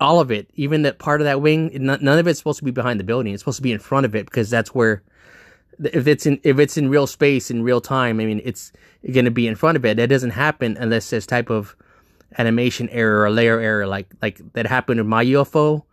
all 0.00 0.20
of 0.20 0.30
it, 0.30 0.48
even 0.54 0.82
that 0.82 0.98
part 0.98 1.20
of 1.20 1.24
that 1.24 1.40
wing. 1.40 1.70
None 1.74 2.06
of 2.06 2.26
it's 2.26 2.38
supposed 2.38 2.58
to 2.58 2.64
be 2.64 2.70
behind 2.70 3.00
the 3.00 3.04
building. 3.04 3.32
It's 3.32 3.42
supposed 3.42 3.56
to 3.56 3.62
be 3.62 3.72
in 3.72 3.78
front 3.78 4.06
of 4.06 4.14
it 4.14 4.26
because 4.26 4.50
that's 4.50 4.74
where, 4.74 5.02
if 5.82 6.06
it's 6.06 6.26
in 6.26 6.40
if 6.42 6.58
it's 6.58 6.76
in 6.76 6.88
real 6.88 7.06
space 7.06 7.50
in 7.50 7.62
real 7.62 7.80
time, 7.80 8.20
I 8.20 8.26
mean, 8.26 8.40
it's 8.44 8.72
going 9.12 9.24
to 9.24 9.30
be 9.30 9.46
in 9.46 9.54
front 9.54 9.76
of 9.76 9.84
it. 9.84 9.96
That 9.96 10.08
doesn't 10.08 10.30
happen 10.30 10.76
unless 10.78 11.10
there's 11.10 11.26
type 11.26 11.50
of 11.50 11.76
animation 12.38 12.88
error 12.90 13.22
or 13.22 13.30
layer 13.30 13.58
error 13.60 13.86
like 13.86 14.08
like 14.20 14.40
that 14.52 14.66
happened 14.66 15.00
with 15.00 15.06
my 15.06 15.24
UFO. 15.24 15.84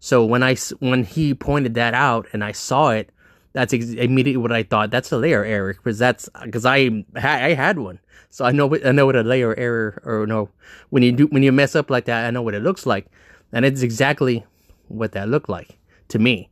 So 0.00 0.24
when 0.24 0.42
I 0.42 0.56
when 0.80 1.04
he 1.04 1.34
pointed 1.34 1.74
that 1.74 1.94
out 1.94 2.26
and 2.32 2.44
I 2.44 2.52
saw 2.52 2.90
it, 2.90 3.10
that's 3.58 3.74
ex- 3.74 3.90
immediately 3.90 4.38
what 4.38 4.52
I 4.52 4.62
thought. 4.62 4.90
That's 4.90 5.10
a 5.10 5.18
layer 5.18 5.44
error 5.44 5.74
because 5.74 5.98
that's 5.98 6.28
because 6.44 6.64
I 6.64 7.04
I 7.16 7.54
had 7.54 7.78
one, 7.78 7.98
so 8.30 8.44
I 8.44 8.52
know 8.52 8.66
what 8.66 8.86
I 8.86 8.92
know 8.92 9.06
what 9.06 9.16
a 9.16 9.22
layer 9.22 9.54
error 9.58 10.00
or 10.04 10.26
no 10.26 10.48
when 10.90 11.02
you 11.02 11.12
do 11.12 11.26
when 11.26 11.42
you 11.42 11.50
mess 11.50 11.74
up 11.74 11.90
like 11.90 12.04
that, 12.06 12.26
I 12.26 12.30
know 12.30 12.42
what 12.42 12.54
it 12.54 12.62
looks 12.62 12.86
like, 12.86 13.06
and 13.52 13.64
it's 13.64 13.82
exactly 13.82 14.46
what 14.86 15.12
that 15.12 15.28
looked 15.28 15.48
like 15.48 15.76
to 16.08 16.18
me. 16.18 16.48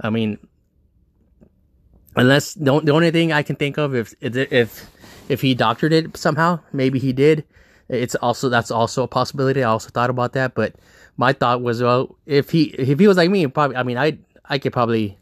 I 0.00 0.10
mean, 0.10 0.38
unless 2.16 2.54
the, 2.54 2.80
the 2.80 2.92
only 2.92 3.10
thing 3.10 3.32
I 3.32 3.42
can 3.42 3.56
think 3.56 3.78
of 3.78 3.94
if 3.94 4.14
if 4.20 4.86
if 5.28 5.40
he 5.40 5.54
doctored 5.54 5.92
it 5.92 6.16
somehow, 6.16 6.60
maybe 6.72 6.98
he 6.98 7.12
did. 7.12 7.44
It's 7.88 8.14
also 8.16 8.48
that's 8.48 8.70
also 8.70 9.02
a 9.04 9.08
possibility. 9.08 9.62
I 9.62 9.68
also 9.68 9.90
thought 9.90 10.10
about 10.10 10.32
that, 10.32 10.54
but 10.54 10.74
my 11.16 11.32
thought 11.32 11.62
was, 11.62 11.82
well, 11.82 12.16
if 12.26 12.50
he 12.50 12.64
if 12.78 12.98
he 12.98 13.06
was 13.06 13.16
like 13.16 13.30
me, 13.30 13.46
probably. 13.46 13.76
I 13.76 13.82
mean, 13.82 13.98
I 13.98 14.18
I 14.46 14.58
could 14.58 14.72
probably, 14.72 15.18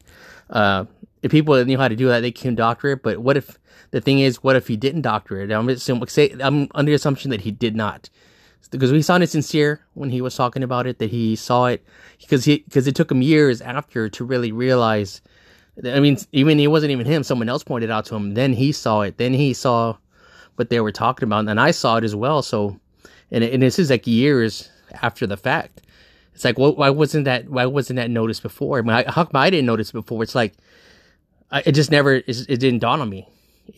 uh, 0.51 0.85
if 1.23 1.31
people 1.31 1.63
knew 1.65 1.79
how 1.79 1.89
to 1.89 1.97
do 1.97 2.09
that, 2.09 2.21
they 2.21 2.33
can 2.33 2.55
doctor 2.55 2.89
it. 2.89 3.03
But 3.03 3.19
what 3.19 3.37
if 3.37 3.59
the 3.91 4.01
thing 4.01 4.21
is, 4.21 4.43
what 4.43 4.57
if 4.57 4.69
he 4.69 4.77
didn't 4.77 5.03
doctor 5.03 5.41
it? 5.41 5.51
I'm 5.51 5.69
assuming, 5.69 6.07
say 6.09 6.35
I'm 6.41 6.69
under 6.75 6.91
the 6.91 6.97
assumption 6.97 7.31
that 7.31 7.43
he 7.43 7.51
did 7.51 7.77
not, 7.77 8.09
because 8.71 8.93
we 8.93 9.03
sounded 9.03 9.29
sincere 9.29 9.81
when 9.95 10.11
he 10.11 10.21
was 10.21 10.35
talking 10.35 10.63
about 10.63 10.87
it. 10.87 10.99
That 10.99 11.11
he 11.11 11.37
saw 11.37 11.67
it 11.67 11.85
because 12.21 12.45
he 12.45 12.59
because 12.59 12.87
it 12.87 12.95
took 12.95 13.11
him 13.11 13.23
years 13.23 13.61
after 13.61 14.09
to 14.09 14.25
really 14.25 14.53
realize. 14.53 15.21
I 15.85 16.01
mean, 16.01 16.19
even 16.33 16.61
it 16.61 16.71
wasn't 16.71 16.93
even 16.93 17.07
him. 17.07 17.23
Someone 17.23 17.49
else 17.49 17.65
pointed 17.65 17.91
out 17.91 18.05
to 18.07 18.15
him. 18.15 18.35
Then 18.35 18.53
he 18.53 18.71
saw 18.71 19.01
it. 19.03 19.17
Then 19.17 19.33
he 19.33 19.55
saw 19.55 19.97
what 20.57 20.69
they 20.69 20.81
were 20.81 20.93
talking 20.93 21.27
about, 21.27 21.49
and 21.49 21.61
I 21.61 21.71
saw 21.71 21.97
it 21.97 22.05
as 22.05 22.15
well. 22.15 22.43
So, 22.43 22.79
and 23.31 23.43
and 23.43 23.63
this 23.63 23.79
is 23.79 23.91
like 23.91 24.07
years 24.07 24.69
after 25.03 25.27
the 25.27 25.37
fact. 25.37 25.83
It's 26.35 26.45
like, 26.45 26.59
well, 26.59 26.75
why 26.75 26.91
wasn't 26.91 27.25
that? 27.25 27.49
Why 27.49 27.67
wasn't 27.67 27.97
that 27.97 28.11
noticed 28.11 28.43
before? 28.43 28.79
I 28.79 28.83
mean, 28.83 29.05
how 29.09 29.25
come 29.25 29.41
I 29.41 29.51
didn't 29.51 29.67
notice 29.67 29.93
before? 29.93 30.23
It's 30.23 30.35
like, 30.35 30.55
I, 31.51 31.63
it 31.67 31.73
just 31.73 31.91
never, 31.91 32.15
it, 32.15 32.29
it 32.49 32.59
didn't 32.59 32.81
dawn 32.81 33.01
on 33.01 33.09
me 33.09 33.29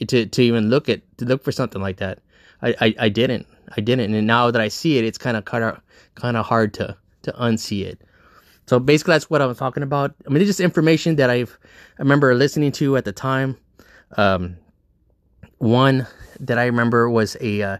to 0.06 0.26
to 0.26 0.42
even 0.42 0.70
look 0.70 0.88
at 0.88 1.00
to 1.18 1.24
look 1.24 1.42
for 1.42 1.52
something 1.52 1.82
like 1.82 1.98
that. 1.98 2.18
I, 2.62 2.74
I, 2.80 2.94
I 3.00 3.08
didn't, 3.08 3.46
I 3.76 3.80
didn't, 3.80 4.14
and 4.14 4.26
now 4.26 4.50
that 4.50 4.60
I 4.60 4.68
see 4.68 4.98
it, 4.98 5.04
it's 5.04 5.18
kind 5.18 5.36
of 5.36 5.44
kind 5.44 5.64
of 5.64 5.80
kind 6.14 6.36
of 6.36 6.46
hard 6.46 6.74
to 6.74 6.96
to 7.22 7.32
unsee 7.32 7.84
it. 7.84 8.00
So 8.66 8.78
basically, 8.78 9.14
that's 9.14 9.28
what 9.28 9.42
I'm 9.42 9.54
talking 9.54 9.82
about. 9.82 10.14
I 10.26 10.30
mean, 10.30 10.40
it's 10.40 10.48
just 10.48 10.60
information 10.60 11.16
that 11.16 11.30
I've 11.30 11.58
I 11.98 12.02
remember 12.02 12.34
listening 12.34 12.72
to 12.72 12.96
at 12.96 13.04
the 13.04 13.12
time. 13.12 13.56
Um, 14.16 14.56
one 15.58 16.06
that 16.40 16.58
I 16.58 16.66
remember 16.66 17.08
was 17.08 17.36
a, 17.40 17.62
uh, 17.62 17.78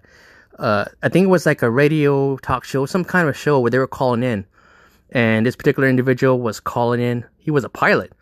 uh, 0.59 0.85
I 1.03 1.09
think 1.09 1.25
it 1.25 1.29
was 1.29 1.47
like 1.47 1.63
a 1.63 1.71
radio 1.71 2.37
talk 2.39 2.65
show, 2.65 2.87
some 2.87 3.05
kind 3.05 3.29
of 3.29 3.37
show 3.37 3.59
where 3.59 3.71
they 3.71 3.79
were 3.79 3.89
calling 3.89 4.23
in, 4.23 4.47
and 5.11 5.45
this 5.45 5.57
particular 5.57 5.89
individual 5.89 6.41
was 6.41 6.61
calling 6.61 7.01
in. 7.01 7.25
He 7.39 7.51
was 7.51 7.65
a 7.65 7.69
pilot, 7.69 8.13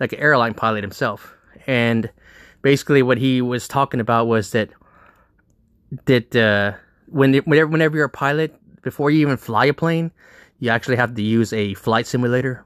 like 0.00 0.12
an 0.12 0.18
airline 0.18 0.54
pilot 0.54 0.82
himself, 0.82 1.34
and 1.66 2.10
basically 2.62 3.02
what 3.02 3.18
he 3.18 3.42
was 3.42 3.68
talking 3.68 4.00
about 4.00 4.26
was 4.26 4.52
that 4.52 4.70
that 6.04 6.34
uh, 6.36 6.72
when 7.06 7.34
whenever 7.34 7.68
whenever 7.68 7.96
you're 7.96 8.06
a 8.06 8.10
pilot, 8.10 8.54
before 8.82 9.10
you 9.10 9.20
even 9.20 9.36
fly 9.36 9.66
a 9.66 9.74
plane, 9.74 10.10
you 10.60 10.70
actually 10.70 10.96
have 10.96 11.14
to 11.14 11.22
use 11.22 11.52
a 11.52 11.74
flight 11.74 12.06
simulator. 12.06 12.64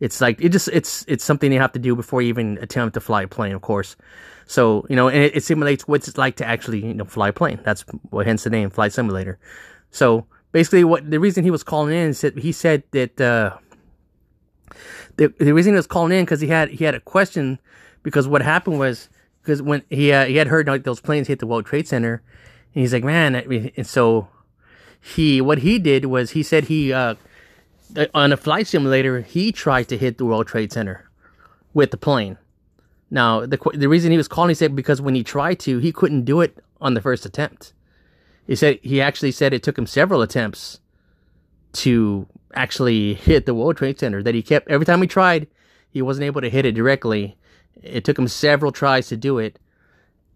It's 0.00 0.20
like 0.20 0.40
it 0.40 0.48
just 0.48 0.68
it's 0.68 1.04
it's 1.06 1.24
something 1.24 1.52
you 1.52 1.60
have 1.60 1.72
to 1.72 1.78
do 1.78 1.94
before 1.94 2.22
you 2.22 2.28
even 2.28 2.58
attempt 2.60 2.94
to 2.94 3.00
fly 3.00 3.22
a 3.22 3.28
plane, 3.28 3.52
of 3.52 3.62
course. 3.62 3.96
So, 4.46 4.84
you 4.90 4.96
know, 4.96 5.08
and 5.08 5.22
it, 5.22 5.36
it 5.36 5.44
simulates 5.44 5.86
what 5.86 6.06
it's 6.06 6.18
like 6.18 6.36
to 6.36 6.44
actually, 6.44 6.84
you 6.84 6.94
know, 6.94 7.04
fly 7.04 7.28
a 7.28 7.32
plane. 7.32 7.60
That's 7.62 7.82
what 8.10 8.26
hence 8.26 8.44
the 8.44 8.50
name, 8.50 8.70
Flight 8.70 8.92
Simulator. 8.92 9.38
So 9.90 10.26
basically 10.50 10.84
what 10.84 11.08
the 11.08 11.20
reason 11.20 11.44
he 11.44 11.50
was 11.50 11.62
calling 11.62 11.94
in 11.94 12.10
is 12.10 12.20
that 12.22 12.36
he 12.36 12.52
said 12.52 12.82
that, 12.90 13.20
uh, 13.20 13.56
the, 15.16 15.28
the 15.38 15.52
reason 15.52 15.72
he 15.72 15.76
was 15.76 15.86
calling 15.86 16.16
in 16.16 16.24
because 16.24 16.40
he 16.40 16.48
had, 16.48 16.70
he 16.70 16.84
had 16.84 16.94
a 16.94 17.00
question 17.00 17.58
because 18.02 18.28
what 18.28 18.42
happened 18.42 18.78
was, 18.78 19.08
because 19.42 19.62
when 19.62 19.82
he, 19.90 20.12
uh, 20.12 20.26
he 20.26 20.36
had 20.36 20.48
heard 20.48 20.66
like 20.66 20.84
those 20.84 21.00
planes 21.00 21.28
hit 21.28 21.38
the 21.38 21.46
World 21.46 21.66
Trade 21.66 21.88
Center 21.88 22.22
and 22.74 22.80
he's 22.80 22.92
like, 22.92 23.04
man, 23.04 23.34
and 23.34 23.86
so 23.86 24.28
he, 25.00 25.40
what 25.40 25.58
he 25.58 25.78
did 25.78 26.06
was 26.06 26.30
he 26.30 26.42
said 26.42 26.64
he, 26.64 26.92
uh, 26.92 27.14
on 28.14 28.32
a 28.32 28.36
flight 28.36 28.66
simulator, 28.66 29.20
he 29.20 29.52
tried 29.52 29.88
to 29.88 29.98
hit 29.98 30.18
the 30.18 30.24
World 30.24 30.46
Trade 30.46 30.72
Center 30.72 31.08
with 31.74 31.90
the 31.90 31.96
plane 31.96 32.38
now, 33.12 33.44
the 33.44 33.58
the 33.74 33.90
reason 33.90 34.10
he 34.10 34.16
was 34.16 34.26
calling, 34.26 34.48
he 34.48 34.54
said 34.54 34.74
because 34.74 35.02
when 35.02 35.14
he 35.14 35.22
tried 35.22 35.60
to, 35.60 35.78
he 35.78 35.92
couldn't 35.92 36.24
do 36.24 36.40
it 36.40 36.56
on 36.80 36.94
the 36.94 37.02
first 37.02 37.26
attempt. 37.26 37.74
He 38.46 38.56
said 38.56 38.78
he 38.82 39.02
actually 39.02 39.32
said 39.32 39.52
it 39.52 39.62
took 39.62 39.76
him 39.76 39.86
several 39.86 40.22
attempts 40.22 40.80
to 41.74 42.26
actually 42.54 43.14
hit 43.14 43.46
the 43.46 43.54
World 43.54 43.76
Trade 43.76 43.98
Center. 43.98 44.22
That 44.22 44.34
he 44.34 44.42
kept 44.42 44.70
every 44.70 44.86
time 44.86 45.02
he 45.02 45.08
tried, 45.08 45.46
he 45.90 46.02
wasn't 46.02 46.24
able 46.24 46.40
to 46.40 46.50
hit 46.50 46.66
it 46.66 46.72
directly. 46.72 47.36
It 47.82 48.04
took 48.04 48.18
him 48.18 48.28
several 48.28 48.72
tries 48.72 49.08
to 49.08 49.16
do 49.16 49.38
it. 49.38 49.58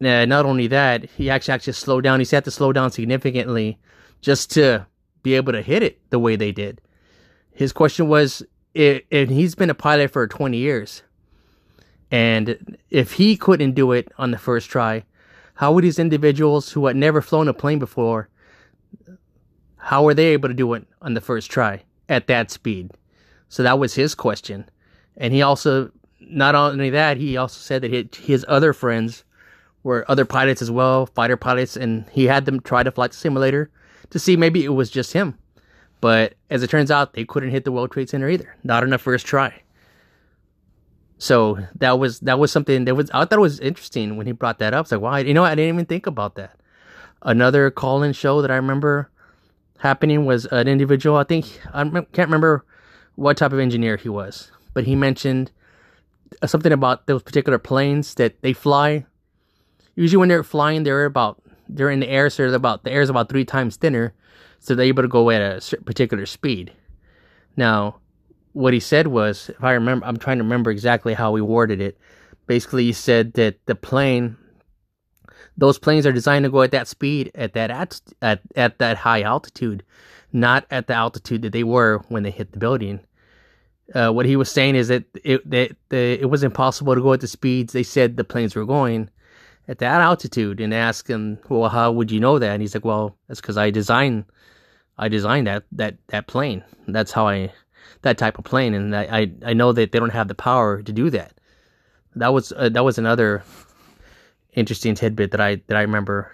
Uh, 0.00 0.26
not 0.26 0.44
only 0.44 0.66
that, 0.66 1.04
he 1.16 1.30
actually 1.30 1.54
actually 1.54 1.72
slowed 1.72 2.04
down. 2.04 2.20
He 2.20 2.26
had 2.30 2.44
to 2.44 2.50
slow 2.50 2.72
down 2.72 2.90
significantly 2.90 3.78
just 4.20 4.50
to 4.52 4.86
be 5.22 5.34
able 5.34 5.52
to 5.52 5.62
hit 5.62 5.82
it 5.82 5.98
the 6.10 6.18
way 6.18 6.36
they 6.36 6.52
did. 6.52 6.80
His 7.52 7.72
question 7.72 8.08
was, 8.08 8.42
and 8.74 9.30
he's 9.30 9.54
been 9.54 9.70
a 9.70 9.74
pilot 9.74 10.10
for 10.10 10.26
20 10.26 10.58
years. 10.58 11.02
And 12.10 12.76
if 12.90 13.12
he 13.12 13.36
couldn't 13.36 13.72
do 13.72 13.92
it 13.92 14.12
on 14.18 14.30
the 14.30 14.38
first 14.38 14.68
try, 14.68 15.04
how 15.54 15.72
would 15.72 15.84
these 15.84 15.98
individuals 15.98 16.72
who 16.72 16.86
had 16.86 16.96
never 16.96 17.22
flown 17.22 17.48
a 17.48 17.54
plane 17.54 17.78
before, 17.78 18.28
how 19.76 20.04
were 20.04 20.14
they 20.14 20.26
able 20.26 20.48
to 20.48 20.54
do 20.54 20.74
it 20.74 20.86
on 21.00 21.14
the 21.14 21.20
first 21.22 21.50
try 21.50 21.82
at 22.08 22.26
that 22.26 22.50
speed? 22.50 22.92
So 23.48 23.62
that 23.62 23.78
was 23.78 23.94
his 23.94 24.14
question. 24.14 24.68
And 25.16 25.32
he 25.32 25.42
also, 25.42 25.90
not 26.20 26.54
only 26.54 26.90
that, 26.90 27.16
he 27.16 27.36
also 27.36 27.58
said 27.58 27.82
that 27.82 28.14
his 28.16 28.44
other 28.48 28.72
friends 28.72 29.24
were 29.82 30.04
other 30.08 30.24
pilots 30.24 30.60
as 30.60 30.70
well, 30.70 31.06
fighter 31.06 31.36
pilots, 31.36 31.76
and 31.76 32.04
he 32.10 32.24
had 32.24 32.44
them 32.44 32.60
try 32.60 32.82
to 32.82 32.90
fly 32.90 33.06
the 33.06 33.14
simulator 33.14 33.70
to 34.10 34.18
see 34.18 34.36
maybe 34.36 34.64
it 34.64 34.70
was 34.70 34.90
just 34.90 35.12
him. 35.12 35.38
But 36.00 36.34
as 36.50 36.62
it 36.62 36.70
turns 36.70 36.90
out, 36.90 37.14
they 37.14 37.24
couldn't 37.24 37.50
hit 37.50 37.64
the 37.64 37.72
World 37.72 37.92
Trade 37.92 38.10
Center 38.10 38.28
either, 38.28 38.54
not 38.64 38.82
on 38.82 38.90
the 38.90 38.98
first 38.98 39.26
try. 39.26 39.62
So 41.18 41.58
that 41.76 41.98
was 41.98 42.20
that 42.20 42.38
was 42.38 42.52
something 42.52 42.84
that 42.84 42.94
was 42.94 43.10
I 43.10 43.24
thought 43.24 43.38
it 43.38 43.40
was 43.40 43.58
interesting 43.60 44.16
when 44.16 44.26
he 44.26 44.32
brought 44.32 44.58
that 44.58 44.74
up. 44.74 44.84
It's 44.84 44.92
like, 44.92 45.00
why? 45.00 45.20
You 45.20 45.32
know, 45.32 45.44
I 45.44 45.54
didn't 45.54 45.74
even 45.74 45.86
think 45.86 46.06
about 46.06 46.34
that. 46.34 46.58
Another 47.22 47.70
call-in 47.70 48.12
show 48.12 48.42
that 48.42 48.50
I 48.50 48.56
remember 48.56 49.10
happening 49.78 50.24
was 50.24 50.46
an 50.46 50.68
individual. 50.68 51.16
I 51.16 51.24
think 51.24 51.60
I 51.72 51.84
can't 51.84 52.28
remember 52.28 52.64
what 53.14 53.36
type 53.36 53.52
of 53.52 53.58
engineer 53.58 53.96
he 53.96 54.08
was, 54.08 54.50
but 54.74 54.84
he 54.84 54.94
mentioned 54.94 55.50
uh, 56.42 56.46
something 56.46 56.72
about 56.72 57.06
those 57.06 57.22
particular 57.22 57.58
planes 57.58 58.14
that 58.14 58.40
they 58.42 58.52
fly. 58.52 59.06
Usually, 59.94 60.18
when 60.18 60.28
they're 60.28 60.42
flying, 60.42 60.82
they're 60.82 61.04
about 61.04 61.42
they're 61.68 61.90
in 61.90 62.00
the 62.00 62.08
air, 62.08 62.30
so 62.30 62.52
about 62.52 62.84
the 62.84 62.92
air 62.92 63.00
is 63.00 63.10
about 63.10 63.28
three 63.28 63.44
times 63.44 63.76
thinner, 63.76 64.14
so 64.58 64.74
they're 64.74 64.86
able 64.86 65.02
to 65.02 65.08
go 65.08 65.30
at 65.30 65.40
a 65.40 65.76
particular 65.78 66.26
speed. 66.26 66.72
Now, 67.56 68.00
what 68.52 68.74
he 68.74 68.80
said 68.80 69.08
was, 69.08 69.50
if 69.50 69.62
I 69.64 69.72
remember, 69.72 70.06
I'm 70.06 70.16
trying 70.16 70.38
to 70.38 70.44
remember 70.44 70.70
exactly 70.70 71.14
how 71.14 71.34
he 71.34 71.42
worded 71.42 71.80
it. 71.80 71.98
Basically, 72.46 72.84
he 72.84 72.92
said 72.92 73.34
that 73.34 73.64
the 73.66 73.74
plane 73.74 74.36
those 75.56 75.78
planes 75.78 76.06
are 76.06 76.12
designed 76.12 76.44
to 76.44 76.50
go 76.50 76.62
at 76.62 76.70
that 76.72 76.88
speed 76.88 77.30
at 77.34 77.54
that 77.54 77.70
at 77.70 78.00
at, 78.22 78.40
at 78.54 78.78
that 78.78 78.96
high 78.96 79.22
altitude, 79.22 79.82
not 80.32 80.66
at 80.70 80.86
the 80.86 80.94
altitude 80.94 81.42
that 81.42 81.52
they 81.52 81.64
were 81.64 82.02
when 82.08 82.22
they 82.22 82.30
hit 82.30 82.52
the 82.52 82.58
building. 82.58 83.00
Uh, 83.94 84.10
what 84.10 84.26
he 84.26 84.36
was 84.36 84.50
saying 84.50 84.74
is 84.74 84.88
that 84.88 85.04
it 85.24 85.48
that 85.48 85.76
the, 85.88 86.20
it 86.20 86.28
was 86.28 86.42
impossible 86.42 86.94
to 86.94 87.00
go 87.00 87.12
at 87.12 87.20
the 87.20 87.28
speeds 87.28 87.72
they 87.72 87.82
said 87.82 88.16
the 88.16 88.24
planes 88.24 88.56
were 88.56 88.64
going 88.64 89.08
at 89.68 89.78
that 89.78 90.00
altitude. 90.00 90.60
And 90.60 90.74
ask 90.74 91.08
him, 91.08 91.38
well, 91.48 91.68
how 91.68 91.92
would 91.92 92.10
you 92.10 92.20
know 92.20 92.38
that? 92.38 92.52
And 92.52 92.62
he's 92.62 92.74
like, 92.74 92.84
well, 92.84 93.16
that's 93.28 93.40
because 93.40 93.56
I 93.56 93.70
designed 93.70 94.24
I 94.98 95.08
designed 95.08 95.46
that 95.46 95.64
that 95.72 95.96
that 96.08 96.26
plane. 96.26 96.64
That's 96.88 97.12
how 97.12 97.28
I 97.28 97.52
that 98.02 98.18
type 98.18 98.38
of 98.38 98.44
plane, 98.44 98.74
and 98.74 98.94
I 98.94 99.02
I, 99.02 99.32
I 99.46 99.52
know 99.52 99.72
that 99.72 99.92
they 99.92 99.98
don't 99.98 100.10
have 100.10 100.28
the 100.28 100.34
power 100.34 100.82
to 100.82 100.92
do 100.92 101.10
that. 101.10 101.32
That 102.14 102.32
was 102.32 102.52
uh, 102.52 102.68
that 102.70 102.84
was 102.84 102.98
another 102.98 103.42
interesting 104.56 104.94
tidbit 104.94 105.30
that 105.30 105.40
I 105.40 105.56
that 105.68 105.76
I 105.76 105.82
remember 105.82 106.32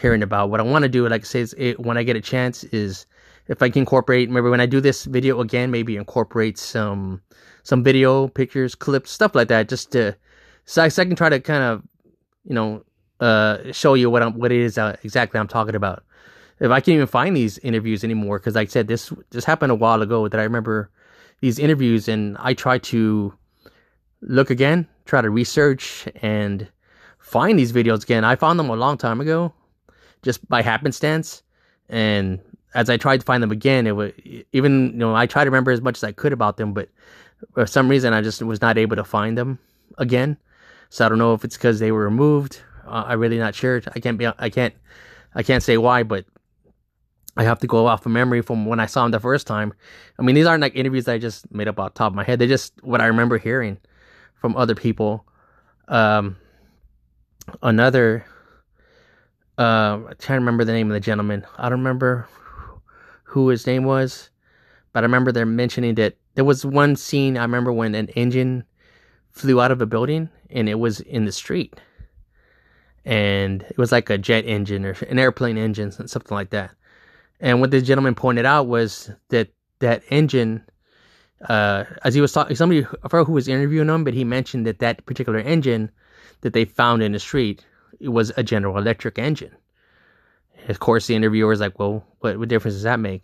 hearing 0.00 0.22
about. 0.22 0.50
What 0.50 0.60
I 0.60 0.62
want 0.62 0.84
to 0.84 0.88
do, 0.88 1.08
like 1.08 1.22
I 1.22 1.24
say, 1.24 1.40
is 1.40 1.54
it, 1.58 1.80
when 1.80 1.98
I 1.98 2.02
get 2.02 2.16
a 2.16 2.20
chance, 2.20 2.64
is 2.64 3.06
if 3.48 3.62
I 3.62 3.68
can 3.68 3.80
incorporate. 3.80 4.30
Maybe 4.30 4.48
when 4.48 4.60
I 4.60 4.66
do 4.66 4.80
this 4.80 5.04
video 5.04 5.40
again, 5.40 5.70
maybe 5.70 5.96
incorporate 5.96 6.58
some 6.58 7.20
some 7.64 7.82
video, 7.82 8.28
pictures, 8.28 8.74
clips, 8.74 9.10
stuff 9.10 9.34
like 9.34 9.48
that, 9.48 9.68
just 9.68 9.92
to 9.92 10.14
so 10.64 10.84
I, 10.84 10.88
so 10.88 11.02
I 11.02 11.04
can 11.06 11.16
try 11.16 11.28
to 11.28 11.40
kind 11.40 11.64
of 11.64 11.82
you 12.44 12.54
know 12.54 12.84
uh, 13.20 13.72
show 13.72 13.94
you 13.94 14.10
what 14.10 14.22
I'm 14.22 14.38
what 14.38 14.52
it 14.52 14.60
is 14.60 14.78
uh, 14.78 14.96
exactly 15.02 15.40
I'm 15.40 15.48
talking 15.48 15.74
about. 15.74 16.04
If 16.60 16.70
I 16.70 16.80
can't 16.80 16.94
even 16.94 17.06
find 17.08 17.36
these 17.36 17.58
interviews 17.58 18.04
anymore, 18.04 18.38
because 18.38 18.54
like 18.54 18.68
I 18.68 18.70
said, 18.70 18.86
this 18.86 19.12
this 19.30 19.44
happened 19.44 19.72
a 19.72 19.76
while 19.76 20.02
ago 20.02 20.28
that 20.28 20.38
I 20.38 20.44
remember 20.44 20.90
these 21.40 21.58
interviews, 21.58 22.08
and 22.08 22.36
I 22.38 22.54
try 22.54 22.78
to 22.78 23.34
look 24.20 24.50
again, 24.50 24.86
try 25.06 25.20
to 25.20 25.30
research 25.30 26.06
and 26.22 26.68
find 27.32 27.58
these 27.58 27.72
videos 27.72 28.02
again. 28.04 28.24
I 28.24 28.36
found 28.36 28.58
them 28.58 28.68
a 28.68 28.76
long 28.76 28.98
time 28.98 29.20
ago, 29.20 29.52
just 30.22 30.46
by 30.48 30.60
happenstance. 30.60 31.42
And 31.88 32.38
as 32.74 32.90
I 32.90 32.98
tried 32.98 33.20
to 33.20 33.26
find 33.26 33.42
them 33.42 33.50
again, 33.50 33.86
it 33.86 33.96
was 33.96 34.12
even 34.52 34.92
you 34.92 34.98
know 34.98 35.16
I 35.16 35.26
tried 35.26 35.44
to 35.44 35.50
remember 35.50 35.72
as 35.72 35.80
much 35.80 35.96
as 35.96 36.04
I 36.04 36.12
could 36.12 36.32
about 36.32 36.58
them, 36.58 36.74
but 36.74 36.88
for 37.54 37.66
some 37.66 37.88
reason 37.88 38.12
I 38.12 38.20
just 38.20 38.42
was 38.42 38.60
not 38.60 38.78
able 38.78 38.96
to 38.96 39.04
find 39.04 39.36
them 39.36 39.58
again. 39.98 40.36
So 40.90 41.06
I 41.06 41.08
don't 41.08 41.18
know 41.18 41.32
if 41.32 41.42
it's 41.44 41.56
because 41.56 41.80
they 41.80 41.90
were 41.90 42.04
removed. 42.04 42.60
Uh, 42.86 43.04
I'm 43.06 43.18
really 43.18 43.38
not 43.38 43.54
sure. 43.54 43.82
I 43.94 44.00
can't 44.00 44.18
be. 44.18 44.26
I 44.26 44.50
can't. 44.50 44.74
I 45.34 45.42
can't 45.42 45.62
say 45.62 45.78
why, 45.78 46.02
but 46.02 46.26
I 47.38 47.44
have 47.44 47.58
to 47.60 47.66
go 47.66 47.86
off 47.86 48.04
of 48.04 48.12
memory 48.12 48.42
from 48.42 48.66
when 48.66 48.78
I 48.78 48.84
saw 48.84 49.02
them 49.04 49.12
the 49.12 49.20
first 49.20 49.46
time. 49.46 49.72
I 50.18 50.22
mean, 50.22 50.34
these 50.34 50.44
aren't 50.44 50.60
like 50.60 50.76
interviews 50.76 51.06
that 51.06 51.14
I 51.14 51.18
just 51.18 51.50
made 51.50 51.68
up 51.68 51.80
off 51.80 51.94
top 51.94 52.12
of 52.12 52.14
my 52.14 52.24
head. 52.24 52.38
They're 52.38 52.48
just 52.48 52.74
what 52.82 53.00
I 53.00 53.06
remember 53.06 53.38
hearing 53.38 53.78
from 54.34 54.54
other 54.54 54.74
people. 54.74 55.24
Um, 55.88 56.36
another, 57.62 58.24
uh, 59.58 60.00
I 60.08 60.14
can't 60.18 60.40
remember 60.40 60.64
the 60.64 60.72
name 60.72 60.90
of 60.90 60.94
the 60.94 61.00
gentleman. 61.00 61.46
I 61.56 61.68
don't 61.68 61.80
remember 61.80 62.28
who 63.24 63.48
his 63.48 63.66
name 63.66 63.84
was, 63.84 64.30
but 64.92 65.02
I 65.02 65.06
remember 65.06 65.32
they're 65.32 65.46
mentioning 65.46 65.94
that 65.96 66.16
there 66.34 66.44
was 66.44 66.64
one 66.64 66.96
scene 66.96 67.36
I 67.36 67.42
remember 67.42 67.72
when 67.72 67.94
an 67.94 68.08
engine 68.10 68.64
flew 69.30 69.60
out 69.60 69.70
of 69.70 69.80
a 69.80 69.86
building 69.86 70.28
and 70.50 70.68
it 70.68 70.78
was 70.78 71.00
in 71.00 71.24
the 71.24 71.32
street. 71.32 71.74
And 73.04 73.62
it 73.62 73.78
was 73.78 73.90
like 73.90 74.10
a 74.10 74.18
jet 74.18 74.44
engine 74.44 74.84
or 74.84 74.92
an 75.08 75.18
airplane 75.18 75.58
engine, 75.58 75.90
something 75.90 76.34
like 76.34 76.50
that. 76.50 76.70
And 77.40 77.60
what 77.60 77.70
this 77.70 77.82
gentleman 77.82 78.14
pointed 78.14 78.46
out 78.46 78.68
was 78.68 79.10
that 79.30 79.48
that 79.80 80.04
engine 80.10 80.64
uh, 81.48 81.84
as 82.04 82.14
he 82.14 82.20
was 82.20 82.32
talking, 82.32 82.54
somebody 82.54 82.86
I 83.02 83.08
forgot 83.08 83.26
who 83.26 83.32
was 83.32 83.48
interviewing 83.48 83.88
him, 83.88 84.04
but 84.04 84.14
he 84.14 84.24
mentioned 84.24 84.66
that 84.66 84.78
that 84.78 85.04
particular 85.06 85.40
engine 85.40 85.90
that 86.42 86.52
they 86.52 86.64
found 86.64 87.02
in 87.02 87.12
the 87.12 87.18
street 87.18 87.64
it 88.00 88.10
was 88.10 88.32
a 88.36 88.42
General 88.42 88.78
Electric 88.78 89.18
engine. 89.18 89.56
Of 90.68 90.80
course, 90.80 91.06
the 91.06 91.14
interviewer 91.14 91.48
was 91.48 91.60
like, 91.60 91.78
"Well, 91.78 92.04
what, 92.20 92.38
what 92.38 92.48
difference 92.48 92.74
does 92.74 92.82
that 92.84 93.00
make?" 93.00 93.22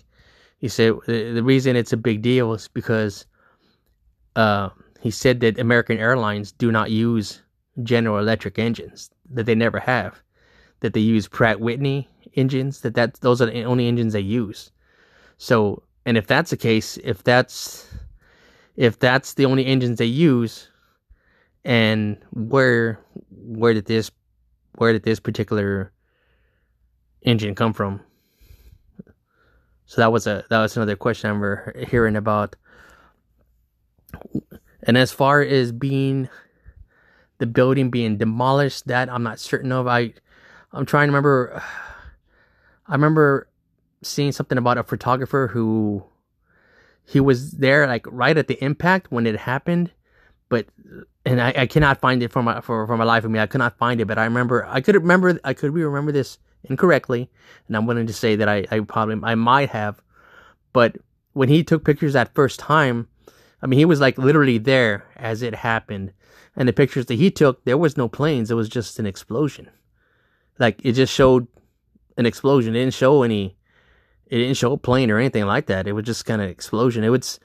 He 0.59 0.69
said 0.69 0.95
the, 1.07 1.33
the 1.33 1.43
reason 1.43 1.77
it's 1.77 1.93
a 1.93 1.97
big 1.97 2.23
deal 2.23 2.53
is 2.55 2.69
because 2.69 3.27
uh, 4.35 4.71
he 5.01 5.11
said 5.11 5.41
that 5.41 5.59
American 5.59 5.99
Airlines 5.99 6.53
do 6.53 6.73
not 6.73 6.91
use 6.91 7.43
General 7.83 8.19
Electric 8.19 8.59
engines; 8.59 9.11
that 9.31 9.47
they 9.47 9.55
never 9.55 9.79
have. 9.79 10.21
That 10.81 10.95
they 10.95 11.01
use 11.01 11.29
Pratt 11.29 11.61
Whitney 11.61 12.09
engines. 12.35 12.81
That 12.81 12.95
that 12.95 13.21
those 13.21 13.43
are 13.43 13.47
the 13.47 13.65
only 13.65 13.87
engines 13.87 14.13
they 14.13 14.21
use. 14.21 14.71
So, 15.39 15.83
and 16.07 16.17
if 16.17 16.27
that's 16.27 16.51
the 16.51 16.57
case, 16.57 16.99
if 17.05 17.23
that's 17.23 17.87
if 18.77 18.99
that's 18.99 19.35
the 19.35 19.45
only 19.45 19.67
engines 19.67 19.99
they 19.99 20.07
use, 20.07 20.69
and 21.65 22.19
where 22.33 23.01
where 23.31 23.75
did 23.75 23.87
this 23.87 24.11
where 24.77 24.93
did 24.93 25.03
this 25.03 25.21
particular 25.21 25.93
engine 27.23 27.55
come 27.55 27.73
from? 27.73 28.01
So 29.87 30.01
that 30.01 30.13
was 30.13 30.27
a 30.27 30.45
that 30.51 30.61
was 30.61 30.77
another 30.77 30.97
question 30.97 31.29
I 31.29 31.33
remember 31.33 31.75
hearing 31.89 32.17
about. 32.17 32.57
And 34.83 34.97
as 34.97 35.13
far 35.13 35.41
as 35.41 35.73
being 35.73 36.29
the 37.39 37.47
building 37.47 37.91
being 37.91 38.19
demolished, 38.19 38.87
that 38.89 39.09
I'm 39.09 39.23
not 39.23 39.39
certain 39.39 39.73
of. 39.73 39.87
I 39.87 40.13
I'm 40.73 40.87
trying 40.87 41.09
to 41.09 41.13
remember. 41.13 41.63
I 42.87 42.93
remember 42.93 43.49
seeing 44.03 44.33
something 44.33 44.57
about 44.57 44.79
a 44.79 44.83
photographer 44.83 45.49
who 45.49 46.05
he 47.05 47.21
was 47.21 47.53
there 47.53 47.87
like 47.87 48.07
right 48.11 48.37
at 48.37 48.49
the 48.49 48.63
impact 48.65 49.11
when 49.11 49.27
it 49.27 49.37
happened, 49.41 49.91
but 50.49 50.67
and 51.29 51.43
I, 51.43 51.53
I 51.57 51.67
cannot 51.67 52.01
find 52.01 52.23
it 52.23 52.33
for 52.33 52.43
my 52.43 52.61
for, 52.61 52.87
for 52.87 52.97
my 52.97 53.05
life 53.05 53.25
of 53.25 53.31
me. 53.31 53.39
I 53.39 53.47
could 53.47 53.59
not 53.59 53.77
find 53.77 54.01
it, 54.01 54.07
but 54.07 54.19
I 54.19 54.25
remember 54.25 54.67
I 54.67 54.81
could 54.81 54.95
remember 54.95 55.39
I 55.45 55.53
could 55.53 55.73
remember 55.75 56.11
this 56.11 56.39
incorrectly, 56.65 57.31
and 57.67 57.77
I'm 57.77 57.87
willing 57.87 58.07
to 58.07 58.13
say 58.13 58.37
that 58.37 58.49
I, 58.49 58.67
I 58.71 58.81
probably 58.81 59.21
I 59.23 59.35
might 59.35 59.69
have, 59.71 60.01
but 60.73 60.97
when 61.35 61.49
he 61.49 61.63
took 61.63 61.85
pictures 61.85 62.15
that 62.15 62.35
first 62.35 62.59
time, 62.59 63.09
I 63.63 63.67
mean 63.67 63.79
he 63.79 63.85
was 63.85 64.01
like 64.01 64.17
literally 64.17 64.59
there 64.59 65.05
as 65.17 65.43
it 65.43 65.55
happened, 65.55 66.13
and 66.57 66.67
the 66.67 66.73
pictures 66.73 67.07
that 67.07 67.15
he 67.15 67.31
took 67.31 67.65
there 67.65 67.79
was 67.79 67.97
no 67.97 68.09
planes, 68.09 68.51
it 68.51 68.55
was 68.55 68.69
just 68.69 68.99
an 68.99 69.07
explosion, 69.07 69.69
like 70.59 70.81
it 70.83 70.93
just 70.93 71.13
showed 71.13 71.47
an 72.17 72.25
explosion. 72.25 72.75
It 72.75 72.81
didn't 72.81 72.95
show 72.95 73.23
any 73.23 73.55
it 74.29 74.39
didn't 74.39 74.57
show 74.57 74.73
a 74.73 74.79
plane 74.79 75.11
or 75.11 75.19
anything 75.19 75.45
like 75.45 75.67
that. 75.67 75.87
It 75.87 75.93
was 75.93 76.05
just 76.05 76.25
kind 76.25 76.41
of 76.41 76.49
explosion. 76.49 77.05
It 77.05 77.11
was 77.11 77.39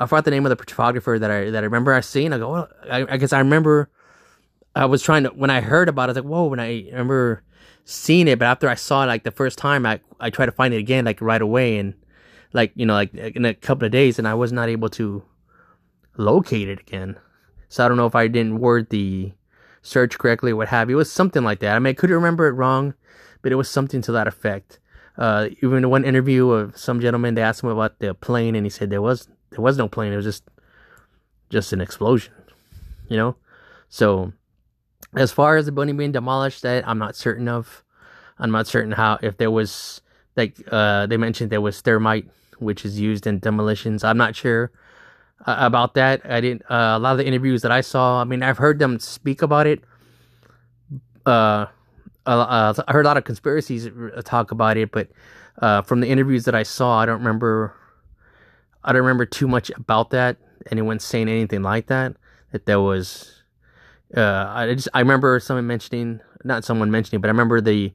I 0.00 0.06
forgot 0.06 0.24
the 0.24 0.30
name 0.30 0.46
of 0.46 0.50
the 0.50 0.56
photographer 0.56 1.18
that 1.18 1.30
I 1.30 1.50
that 1.50 1.62
I 1.62 1.66
remember 1.66 1.92
I 1.92 2.00
seen. 2.00 2.32
I 2.32 2.38
go, 2.38 2.50
well, 2.50 2.68
I, 2.90 3.06
I 3.08 3.16
guess 3.18 3.34
I 3.34 3.38
remember. 3.38 3.90
I 4.74 4.86
was 4.86 5.02
trying 5.02 5.24
to 5.24 5.30
when 5.30 5.50
I 5.50 5.60
heard 5.60 5.88
about 5.88 6.04
it, 6.04 6.04
I 6.04 6.12
was 6.12 6.16
like, 6.16 6.32
whoa! 6.32 6.46
When 6.46 6.60
I 6.60 6.86
remember 6.90 7.42
seeing 7.84 8.28
it, 8.28 8.38
but 8.38 8.46
after 8.46 8.68
I 8.68 8.76
saw 8.76 9.02
it 9.02 9.06
like 9.06 9.24
the 9.24 9.30
first 9.30 9.58
time, 9.58 9.84
I 9.84 10.00
I 10.18 10.30
tried 10.30 10.46
to 10.46 10.52
find 10.52 10.72
it 10.72 10.78
again 10.78 11.04
like 11.04 11.20
right 11.20 11.42
away, 11.42 11.76
and 11.76 11.94
like 12.54 12.72
you 12.74 12.86
know 12.86 12.94
like 12.94 13.14
in 13.14 13.44
a 13.44 13.52
couple 13.52 13.84
of 13.84 13.92
days, 13.92 14.18
and 14.18 14.26
I 14.26 14.34
was 14.34 14.52
not 14.52 14.70
able 14.70 14.88
to 14.90 15.22
locate 16.16 16.68
it 16.68 16.80
again. 16.80 17.18
So 17.68 17.84
I 17.84 17.88
don't 17.88 17.98
know 17.98 18.06
if 18.06 18.14
I 18.14 18.26
didn't 18.26 18.60
word 18.60 18.88
the 18.88 19.32
search 19.82 20.18
correctly, 20.18 20.52
or 20.52 20.56
what 20.56 20.68
have 20.68 20.88
you. 20.88 20.96
It 20.96 20.98
was 20.98 21.12
something 21.12 21.44
like 21.44 21.60
that. 21.60 21.76
I 21.76 21.78
mean, 21.78 21.90
I 21.90 21.94
couldn't 21.94 22.16
remember 22.16 22.46
it 22.46 22.52
wrong, 22.52 22.94
but 23.42 23.52
it 23.52 23.56
was 23.56 23.68
something 23.68 24.00
to 24.02 24.12
that 24.12 24.26
effect. 24.26 24.78
Uh, 25.18 25.48
even 25.62 25.90
one 25.90 26.04
interview 26.04 26.48
of 26.50 26.78
some 26.78 27.00
gentleman, 27.00 27.34
they 27.34 27.42
asked 27.42 27.62
him 27.62 27.68
about 27.68 27.98
the 27.98 28.14
plane, 28.14 28.54
and 28.54 28.64
he 28.64 28.70
said 28.70 28.88
there 28.88 29.02
was 29.02 29.28
there 29.50 29.60
was 29.60 29.76
no 29.76 29.88
plane. 29.88 30.12
It 30.12 30.16
was 30.16 30.24
just 30.24 30.44
just 31.48 31.72
an 31.72 31.80
explosion, 31.80 32.32
you 33.08 33.16
know. 33.16 33.36
So, 33.88 34.32
as 35.14 35.32
far 35.32 35.56
as 35.56 35.66
the 35.66 35.72
building 35.72 35.96
being 35.96 36.12
demolished, 36.12 36.62
that 36.62 36.86
I'm 36.86 36.98
not 36.98 37.16
certain 37.16 37.48
of. 37.48 37.84
I'm 38.38 38.50
not 38.50 38.66
certain 38.66 38.92
how 38.92 39.18
if 39.22 39.36
there 39.36 39.50
was 39.50 40.00
like 40.36 40.56
uh, 40.70 41.06
they 41.06 41.16
mentioned 41.16 41.50
there 41.50 41.60
was 41.60 41.80
thermite 41.80 42.26
which 42.58 42.84
is 42.84 43.00
used 43.00 43.26
in 43.26 43.38
demolitions. 43.38 44.04
I'm 44.04 44.16
not 44.18 44.36
sure 44.36 44.70
uh, 45.46 45.56
about 45.58 45.94
that. 45.94 46.20
I 46.24 46.40
didn't. 46.40 46.62
Uh, 46.70 46.94
a 46.96 46.98
lot 46.98 47.12
of 47.12 47.18
the 47.18 47.26
interviews 47.26 47.62
that 47.62 47.72
I 47.72 47.80
saw, 47.80 48.20
I 48.20 48.24
mean, 48.24 48.42
I've 48.42 48.58
heard 48.58 48.78
them 48.78 48.98
speak 48.98 49.42
about 49.42 49.66
it. 49.66 49.80
Uh, 51.26 51.66
uh, 52.26 52.74
I 52.86 52.92
heard 52.92 53.06
a 53.06 53.08
lot 53.08 53.16
of 53.16 53.24
conspiracies 53.24 53.88
talk 54.24 54.50
about 54.50 54.76
it, 54.76 54.92
but 54.92 55.08
uh, 55.60 55.82
from 55.82 56.00
the 56.00 56.08
interviews 56.08 56.44
that 56.44 56.54
I 56.54 56.62
saw, 56.62 56.98
I 57.00 57.06
don't 57.06 57.18
remember. 57.18 57.74
I 58.84 58.92
don't 58.92 59.02
remember 59.02 59.26
too 59.26 59.48
much 59.48 59.70
about 59.70 60.10
that. 60.10 60.36
Anyone 60.70 60.98
saying 60.98 61.28
anything 61.28 61.62
like 61.62 61.86
that? 61.86 62.16
That 62.52 62.66
there 62.66 62.80
was. 62.80 63.42
Uh, 64.16 64.46
I 64.48 64.74
just 64.74 64.88
I 64.92 65.00
remember 65.00 65.38
someone 65.40 65.66
mentioning, 65.66 66.20
not 66.44 66.64
someone 66.64 66.90
mentioning, 66.90 67.20
but 67.20 67.28
I 67.28 67.32
remember 67.32 67.60
the 67.60 67.92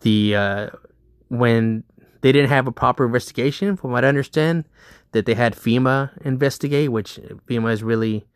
the 0.00 0.36
uh, 0.36 0.70
when 1.28 1.84
they 2.22 2.32
didn't 2.32 2.48
have 2.48 2.66
a 2.66 2.72
proper 2.72 3.04
investigation, 3.04 3.76
from 3.76 3.92
what 3.92 4.04
I 4.04 4.08
understand, 4.08 4.64
that 5.12 5.26
they 5.26 5.34
had 5.34 5.54
FEMA 5.54 6.10
investigate, 6.24 6.90
which 6.90 7.20
FEMA 7.48 7.72
is 7.72 7.82
really 7.82 8.26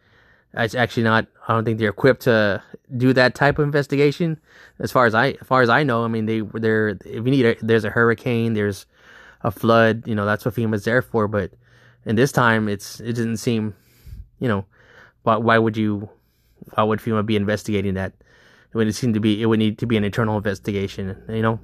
it's 0.54 0.74
actually 0.74 1.04
not. 1.04 1.26
I 1.46 1.54
don't 1.54 1.64
think 1.64 1.78
they're 1.78 1.90
equipped 1.90 2.22
to 2.22 2.62
do 2.96 3.12
that 3.12 3.34
type 3.34 3.58
of 3.58 3.64
investigation. 3.64 4.40
As 4.80 4.90
far 4.90 5.06
as 5.06 5.14
I, 5.14 5.30
as 5.40 5.46
far 5.46 5.62
as 5.62 5.68
I 5.68 5.84
know, 5.84 6.04
I 6.04 6.08
mean, 6.08 6.26
they 6.26 6.40
they're 6.40 6.90
if 7.04 7.14
you 7.14 7.20
need 7.22 7.46
a, 7.46 7.56
there's 7.62 7.84
a 7.84 7.90
hurricane, 7.90 8.54
there's 8.54 8.86
a 9.42 9.50
flood. 9.50 10.06
You 10.06 10.14
know, 10.14 10.26
that's 10.26 10.44
what 10.44 10.54
FEMA's 10.54 10.84
there 10.84 11.02
for. 11.02 11.28
But 11.28 11.52
in 12.04 12.16
this 12.16 12.32
time, 12.32 12.68
it's 12.68 13.00
it 13.00 13.14
didn't 13.14 13.38
seem, 13.38 13.74
you 14.38 14.48
know, 14.48 14.66
why 15.22 15.36
why 15.36 15.58
would 15.58 15.76
you, 15.76 16.08
why 16.74 16.82
would 16.82 17.00
FEMA 17.00 17.24
be 17.24 17.36
investigating 17.36 17.94
that 17.94 18.12
It 18.72 18.76
would 18.76 18.94
seem 18.94 19.14
to 19.14 19.20
be 19.20 19.42
it 19.42 19.46
would 19.46 19.58
need 19.58 19.78
to 19.78 19.86
be 19.86 19.96
an 19.96 20.04
internal 20.04 20.36
investigation. 20.36 21.16
You 21.28 21.42
know, 21.42 21.60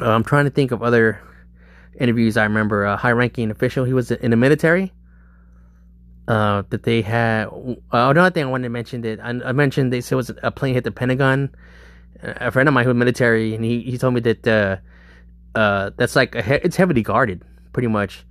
uh, 0.00 0.10
I'm 0.10 0.24
trying 0.24 0.44
to 0.44 0.50
think 0.50 0.72
of 0.72 0.82
other 0.82 1.20
interviews. 2.00 2.36
I 2.36 2.44
remember 2.44 2.84
a 2.84 2.96
high-ranking 2.96 3.50
official. 3.50 3.84
He 3.84 3.92
was 3.92 4.10
in 4.10 4.30
the 4.30 4.36
military. 4.36 4.92
Uh, 6.26 6.62
that 6.70 6.84
they 6.84 7.02
had. 7.02 7.48
Uh, 7.48 7.76
another 7.92 8.30
thing 8.30 8.44
I 8.44 8.46
wanted 8.46 8.64
to 8.64 8.70
mention 8.70 9.02
that 9.02 9.20
I, 9.20 9.28
I 9.44 9.52
mentioned 9.52 9.92
they 9.92 10.00
said 10.00 10.16
was 10.16 10.32
a 10.42 10.50
plane 10.50 10.72
hit 10.72 10.84
the 10.84 10.90
Pentagon. 10.90 11.54
A 12.22 12.50
friend 12.50 12.66
of 12.66 12.72
mine 12.72 12.84
who 12.84 12.88
was 12.88 12.96
military, 12.96 13.54
and 13.54 13.62
he, 13.62 13.82
he 13.82 13.98
told 13.98 14.14
me 14.14 14.20
that 14.20 14.46
uh, 15.54 15.90
that's 15.96 16.16
like 16.16 16.34
he- 16.34 16.60
it's 16.62 16.76
heavily 16.76 17.02
guarded, 17.02 17.42
pretty 17.72 17.88
much. 17.88 18.24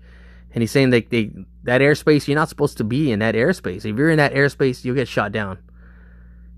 And 0.53 0.61
he's 0.61 0.71
saying 0.71 0.91
that 0.91 1.09
they 1.09 1.31
that 1.63 1.81
airspace 1.81 2.27
you're 2.27 2.35
not 2.35 2.49
supposed 2.49 2.77
to 2.77 2.83
be 2.83 3.11
in 3.11 3.19
that 3.19 3.35
airspace. 3.35 3.85
If 3.85 3.97
you're 3.97 4.09
in 4.09 4.17
that 4.17 4.33
airspace, 4.33 4.83
you'll 4.83 4.95
get 4.95 5.07
shot 5.07 5.31
down. 5.31 5.57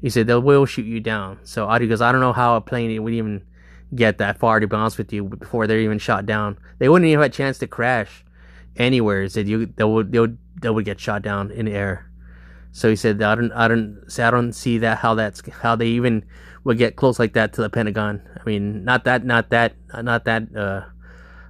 He 0.02 0.10
said 0.10 0.28
they 0.28 0.36
will 0.36 0.66
shoot 0.66 0.86
you 0.86 1.00
down. 1.00 1.40
So 1.44 1.68
I 1.68 1.80
because 1.80 2.02
I 2.02 2.12
don't 2.12 2.22
know 2.22 2.34
how 2.34 2.56
a 2.56 2.62
plane 2.62 3.02
would 3.04 3.14
even 3.14 3.44
get 3.94 4.18
that 4.18 4.38
far 4.38 4.60
to 4.60 4.68
be 4.68 4.76
honest 4.76 4.98
with 4.98 5.14
you 5.14 5.24
before 5.24 5.68
they're 5.68 5.80
even 5.80 6.00
shot 6.00 6.26
down. 6.26 6.58
They 6.80 6.90
wouldn't 6.90 7.08
even 7.08 7.22
have 7.22 7.32
a 7.32 7.34
chance 7.34 7.58
to 7.60 7.68
crash 7.68 8.26
anywhere. 8.76 9.24
He 9.24 9.30
said 9.30 9.48
you 9.48 9.68
they 9.68 9.84
would 9.84 10.12
they 10.12 10.20
would 10.20 10.38
they 10.62 10.70
would 10.70 10.86
get 10.86 11.00
shot 11.00 11.22
down 11.22 11.52
in 11.52 11.66
the 11.66 11.74
air. 11.74 12.10
So 12.72 12.90
he 12.90 12.96
said 12.96 13.22
I 13.22 13.36
don't 13.36 13.52
I 13.54 13.68
don't 13.68 14.06
I 14.20 14.32
don't 14.32 14.52
see 14.52 14.80
that 14.80 14.98
how 14.98 15.16
that's 15.16 15.42
how 15.50 15.76
they 15.76 15.88
even 15.88 16.26
would 16.66 16.78
get 16.78 16.98
close 16.98 17.18
like 17.20 17.34
that 17.34 17.54
to 17.54 17.62
the 17.62 17.70
Pentagon. 17.70 18.22
I 18.38 18.44
mean 18.44 18.84
not 18.84 19.06
that 19.06 19.24
not 19.24 19.52
that 19.52 19.76
not 19.94 20.26
that 20.26 20.54
uh 20.54 20.82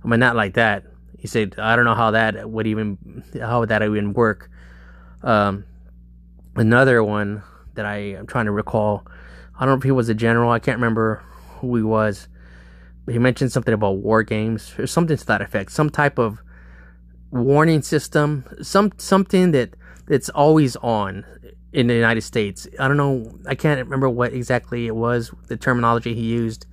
I 0.03 0.07
mean 0.07 0.20
not 0.20 0.36
like 0.36 0.53
that. 0.53 0.84
He 1.18 1.28
said 1.28 1.55
I 1.57 1.76
don't 1.76 1.86
know 1.86 1.95
how 1.95 2.11
that 2.11 2.47
would 2.47 2.68
even 2.68 3.24
how 3.41 3.61
would 3.61 3.70
that 3.70 3.82
even 3.82 4.13
work. 4.13 4.51
Um 5.24 5.66
another 6.55 7.03
one 7.03 7.41
that 7.74 7.86
I 7.86 7.97
am 7.97 8.28
trying 8.28 8.45
to 8.45 8.51
recall. 8.51 9.07
I 9.57 9.61
don't 9.61 9.76
know 9.76 9.78
if 9.78 9.84
he 9.84 9.91
was 9.91 10.09
a 10.09 10.13
general. 10.13 10.51
I 10.51 10.59
can't 10.59 10.78
remember 10.78 11.24
who 11.59 11.76
he 11.78 11.82
was. 11.82 12.28
But 13.05 13.13
he 13.13 13.20
mentioned 13.20 13.51
something 13.51 13.74
about 13.74 13.97
war 13.97 14.22
games 14.24 14.74
or 14.78 14.88
something 14.88 15.16
to 15.16 15.26
that 15.28 15.41
effect. 15.41 15.72
Some 15.72 15.89
type 15.89 16.18
of 16.20 16.41
warning 17.32 17.82
system. 17.82 18.45
Some 18.61 18.91
something 18.97 19.51
that 19.51 19.76
that's 20.07 20.30
always 20.30 20.76
on 20.78 21.26
in 21.76 21.88
the 21.88 21.93
United 21.93 22.21
States. 22.21 22.67
I 22.80 22.88
don't 22.88 22.97
know. 22.97 23.38
I 23.45 23.55
can't 23.55 23.80
remember 23.80 24.09
what 24.09 24.34
exactly 24.34 24.88
it 24.88 24.95
was. 24.95 25.32
The 25.47 25.57
terminology 25.57 26.13
he 26.13 26.21
used. 26.21 26.65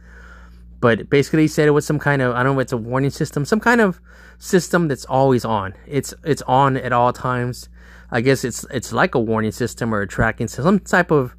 But 0.81 1.11
basically, 1.11 1.43
he 1.43 1.49
said 1.49 1.69
it 1.69 1.73
was 1.73 1.87
some 1.87 1.99
kind 1.99 2.23
of 2.23 2.35
I 2.35 2.43
don't 2.43 2.55
know. 2.55 2.61
It's 2.61 2.73
a 2.73 2.77
warning 2.77 3.11
system. 3.11 3.45
Some 3.45 3.61
kind 3.61 3.81
of 3.81 4.01
system 4.39 4.89
that's 4.89 5.05
always 5.05 5.45
on. 5.45 5.75
It's 5.87 6.15
it's 6.25 6.43
on 6.43 6.77
at 6.77 6.93
all 6.93 7.13
times 7.13 7.69
I 8.13 8.21
guess 8.21 8.45
it's 8.45 8.65
it's 8.71 8.93
like 8.93 9.15
a 9.15 9.19
warning 9.19 9.53
system 9.53 9.95
or 9.95 10.03
a 10.03 10.07
tracking 10.07 10.47
system, 10.47 10.65
some 10.65 10.81
type 10.81 11.11
of 11.11 11.35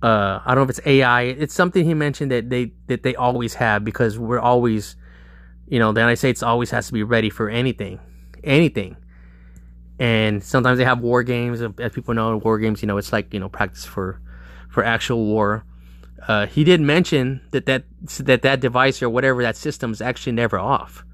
uh, 0.00 0.38
I 0.46 0.54
don't 0.54 0.58
know 0.58 0.62
if 0.62 0.70
it's 0.70 0.86
AI. 0.86 1.22
It's 1.22 1.54
something 1.54 1.84
he 1.84 1.92
mentioned 1.92 2.30
that 2.30 2.48
they 2.50 2.70
that 2.86 3.02
they 3.02 3.16
always 3.16 3.54
have 3.54 3.84
because 3.84 4.16
we're 4.16 4.38
always, 4.38 4.94
you 5.66 5.80
know, 5.80 5.92
the 5.92 6.00
United 6.00 6.18
States 6.18 6.42
always 6.42 6.70
has 6.70 6.86
to 6.86 6.92
be 6.92 7.02
ready 7.02 7.30
for 7.30 7.50
anything, 7.50 7.98
anything. 8.44 8.96
And 9.98 10.44
sometimes 10.44 10.78
they 10.78 10.84
have 10.84 11.00
war 11.00 11.22
games, 11.22 11.62
as 11.62 11.92
people 11.92 12.14
know, 12.14 12.36
war 12.36 12.58
games. 12.58 12.82
You 12.82 12.88
know, 12.88 12.98
it's 12.98 13.12
like 13.12 13.32
you 13.32 13.40
know 13.40 13.48
practice 13.48 13.84
for 13.84 14.20
for 14.68 14.84
actual 14.84 15.24
war. 15.24 15.64
Uh, 16.28 16.46
he 16.46 16.64
did 16.64 16.80
mention 16.80 17.40
that 17.52 17.66
that 17.66 17.84
that 18.18 18.42
that 18.42 18.60
device 18.60 19.02
or 19.02 19.08
whatever 19.08 19.42
that 19.42 19.56
system 19.56 19.92
is 19.92 20.02
actually 20.02 20.32
never 20.32 20.58
off. 20.58 21.04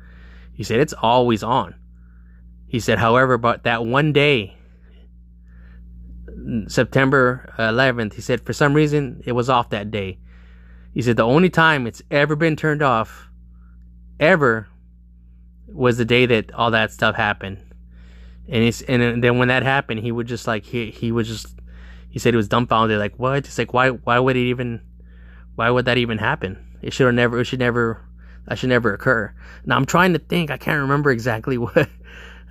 He 0.53 0.65
said 0.65 0.81
it's 0.81 0.95
always 0.95 1.43
on. 1.43 1.75
He 2.73 2.81
said, 2.81 2.99
however, 2.99 3.37
but 3.37 3.65
that 3.65 3.85
one 3.85 4.15
day, 4.15 4.57
September 6.69 7.53
11th, 7.59 8.15
he 8.15 8.23
said, 8.23 8.41
for 8.41 8.55
some 8.55 8.73
reason, 8.73 9.23
it 9.27 9.33
was 9.33 9.51
off 9.51 9.69
that 9.71 9.91
day. 9.91 10.19
He 10.95 11.03
said, 11.03 11.19
the 11.19 11.23
only 11.23 11.51
time 11.51 11.87
it's 11.87 12.01
ever 12.11 12.35
been 12.35 12.57
turned 12.57 12.83
off, 12.83 13.29
ever, 14.19 14.69
was 15.67 15.99
the 15.99 16.07
day 16.07 16.25
that 16.25 16.51
all 16.55 16.71
that 16.71 16.93
stuff 16.93 17.15
happened. 17.15 17.59
And 18.49 18.83
and 18.89 19.23
then 19.23 19.39
when 19.39 19.49
that 19.49 19.63
happened, 19.63 20.01
he 20.01 20.13
would 20.13 20.27
just 20.27 20.47
like, 20.47 20.65
he, 20.65 20.91
he 20.91 21.13
was 21.13 21.29
just, 21.29 21.55
he 22.11 22.19
said 22.19 22.35
he 22.35 22.37
was 22.37 22.49
dumbfounded, 22.49 22.99
like, 22.99 23.19
what? 23.19 23.39
It's 23.39 23.59
like, 23.59 23.73
why, 23.73 23.91
why 23.91 24.19
would 24.19 24.37
it 24.37 24.41
even, 24.41 24.81
why 25.55 25.71
would 25.71 25.85
that 25.85 25.99
even 25.99 26.19
happen? 26.19 26.59
It 26.83 26.93
should 26.93 27.07
have 27.07 27.15
never, 27.15 27.41
it 27.41 27.45
should 27.45 27.61
never, 27.61 28.05
that 28.47 28.59
should 28.59 28.69
never 28.69 28.93
occur. 28.93 29.33
Now 29.65 29.77
I'm 29.77 29.87
trying 29.87 30.13
to 30.15 30.19
think, 30.19 30.51
I 30.51 30.57
can't 30.57 30.81
remember 30.81 31.11
exactly 31.11 31.57
what, 31.59 31.89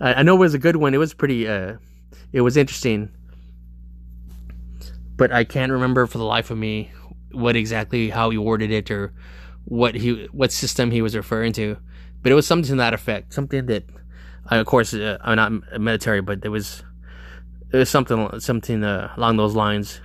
I 0.02 0.24
know 0.24 0.36
it 0.36 0.40
was 0.40 0.56
a 0.56 0.60
good 0.60 0.78
one. 0.78 0.94
It 0.96 0.98
was 0.98 1.14
pretty. 1.14 1.48
Uh, 1.48 1.76
it 2.34 2.42
was 2.42 2.58
interesting, 2.58 3.12
but 5.16 5.32
I 5.32 5.44
can't 5.44 5.72
remember 5.72 6.08
for 6.08 6.18
the 6.18 6.24
life 6.24 6.50
of 6.50 6.58
me 6.58 6.92
what 7.32 7.56
exactly 7.56 8.10
how 8.10 8.32
he 8.32 8.38
worded 8.38 8.72
it 8.72 8.90
or 8.90 9.14
what 9.66 9.94
he 9.94 10.28
what 10.32 10.52
system 10.52 10.90
he 10.90 11.04
was 11.04 11.16
referring 11.16 11.54
to. 11.54 11.78
But 12.24 12.32
it 12.32 12.36
was 12.36 12.48
something 12.48 12.70
to 12.70 12.76
that 12.78 12.96
effect. 12.96 13.34
Something 13.34 13.68
that, 13.68 13.84
of 14.60 14.66
course, 14.66 14.94
uh, 14.94 15.18
I'm 15.22 15.36
not 15.36 15.80
military, 15.80 16.22
but 16.22 16.42
there 16.42 16.52
was 16.52 16.84
it 17.72 17.78
was 17.78 17.90
something 17.90 18.40
something 18.40 18.84
uh, 18.84 19.14
along 19.16 19.38
those 19.38 19.56
lines. 19.56 20.02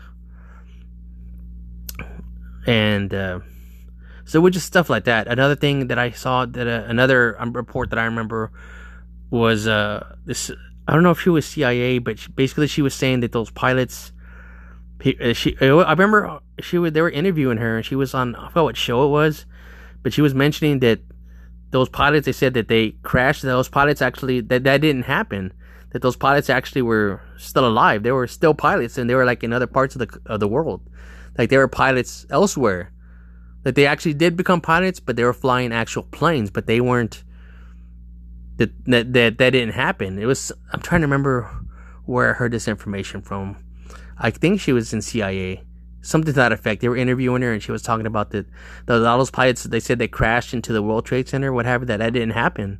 And 2.67 3.13
uh, 3.15 3.41
so, 4.25 4.41
with 4.41 4.55
just 4.55 4.67
stuff 4.67 4.91
like 4.91 5.05
that. 5.05 5.29
Another 5.29 5.55
thing 5.55 5.89
that 5.89 5.99
I 5.99 6.11
saw 6.11 6.47
that 6.47 6.67
uh, 6.67 6.85
another 6.89 7.41
um, 7.41 7.53
report 7.53 7.91
that 7.91 7.99
I 7.99 8.05
remember 8.05 8.51
was 9.31 9.67
uh 9.67 10.15
this 10.25 10.51
I 10.87 10.93
don't 10.93 11.03
know 11.03 11.11
if 11.11 11.21
she 11.21 11.31
was 11.31 11.47
CIA, 11.47 11.99
but 11.99 12.19
she, 12.19 12.31
basically 12.31 12.67
she 12.69 12.83
was 12.83 12.95
saying 12.95 13.21
that 13.21 13.33
those 13.33 13.51
pilots. 13.51 14.13
Uh, 15.05 15.33
she, 15.33 15.57
uh, 15.61 15.77
I 15.79 15.91
remember 15.93 16.41
she 16.61 16.79
was 16.79 16.93
they 16.93 17.03
were 17.03 17.11
interviewing 17.11 17.59
her, 17.59 17.77
and 17.77 17.85
she 17.85 17.95
was 17.95 18.15
on 18.15 18.35
I 18.35 18.49
forgot 18.49 18.65
what 18.65 18.77
show 18.77 19.05
it 19.05 19.11
was, 19.11 19.47
but 20.03 20.13
she 20.13 20.23
was 20.23 20.35
mentioning 20.35 20.81
that 20.81 21.01
those 21.71 21.89
pilots. 21.89 22.27
They 22.27 22.33
said 22.33 22.55
that 22.55 22.69
they 22.69 22.93
crashed. 23.03 23.43
Those 23.43 23.69
pilots 23.69 24.03
actually 24.03 24.41
that 24.43 24.65
that 24.65 24.81
didn't 24.81 25.05
happen. 25.05 25.53
That 25.91 26.03
those 26.03 26.17
pilots 26.17 26.51
actually 26.51 26.83
were 26.83 27.23
still 27.37 27.67
alive. 27.67 28.03
They 28.03 28.13
were 28.13 28.27
still 28.27 28.55
pilots, 28.55 28.99
and 28.99 29.09
they 29.09 29.15
were 29.15 29.25
like 29.25 29.43
in 29.43 29.53
other 29.53 29.67
parts 29.67 29.95
of 29.97 30.01
the 30.01 30.21
of 30.27 30.41
the 30.41 30.49
world, 30.49 30.83
like 31.39 31.51
they 31.51 31.59
were 31.59 31.69
pilots 31.69 32.27
elsewhere. 32.31 32.93
That 33.63 33.75
they 33.75 33.87
actually 33.87 34.15
did 34.15 34.37
become 34.37 34.61
pilots, 34.61 35.01
but 35.01 35.17
they 35.17 35.25
were 35.25 35.33
flying 35.33 35.73
actual 35.73 36.05
planes, 36.05 36.51
but 36.51 36.67
they 36.67 36.81
weren't 36.81 37.25
that 38.59 38.71
that 38.87 39.13
that, 39.13 39.39
that 39.39 39.51
didn't 39.51 39.75
happen. 39.75 40.19
It 40.19 40.27
was 40.27 40.53
I'm 40.73 40.81
trying 40.81 41.01
to 41.01 41.07
remember 41.07 41.51
where 42.05 42.31
I 42.31 42.33
heard 42.35 42.53
this 42.53 42.69
information 42.69 43.23
from. 43.23 43.57
I 44.19 44.31
think 44.31 44.61
she 44.61 44.73
was 44.73 44.93
in 44.93 45.03
CIA, 45.03 45.63
something 46.07 46.33
to 46.33 46.37
that 46.37 46.53
effect. 46.53 46.81
They 46.81 46.89
were 46.89 46.97
interviewing 46.97 47.43
her, 47.43 47.53
and 47.53 47.63
she 47.63 47.73
was 47.73 47.83
talking 47.83 48.07
about 48.07 48.31
the, 48.31 48.47
the 48.87 48.99
those 48.99 49.31
pilots. 49.31 49.65
They 49.65 49.81
said 49.81 49.99
they 49.99 50.09
crashed 50.09 50.55
into 50.55 50.73
the 50.73 50.83
World 50.83 51.05
Trade 51.05 51.29
Center, 51.29 51.53
whatever. 51.53 51.85
That 51.85 51.99
that 51.99 52.13
didn't 52.13 52.31
happen. 52.31 52.79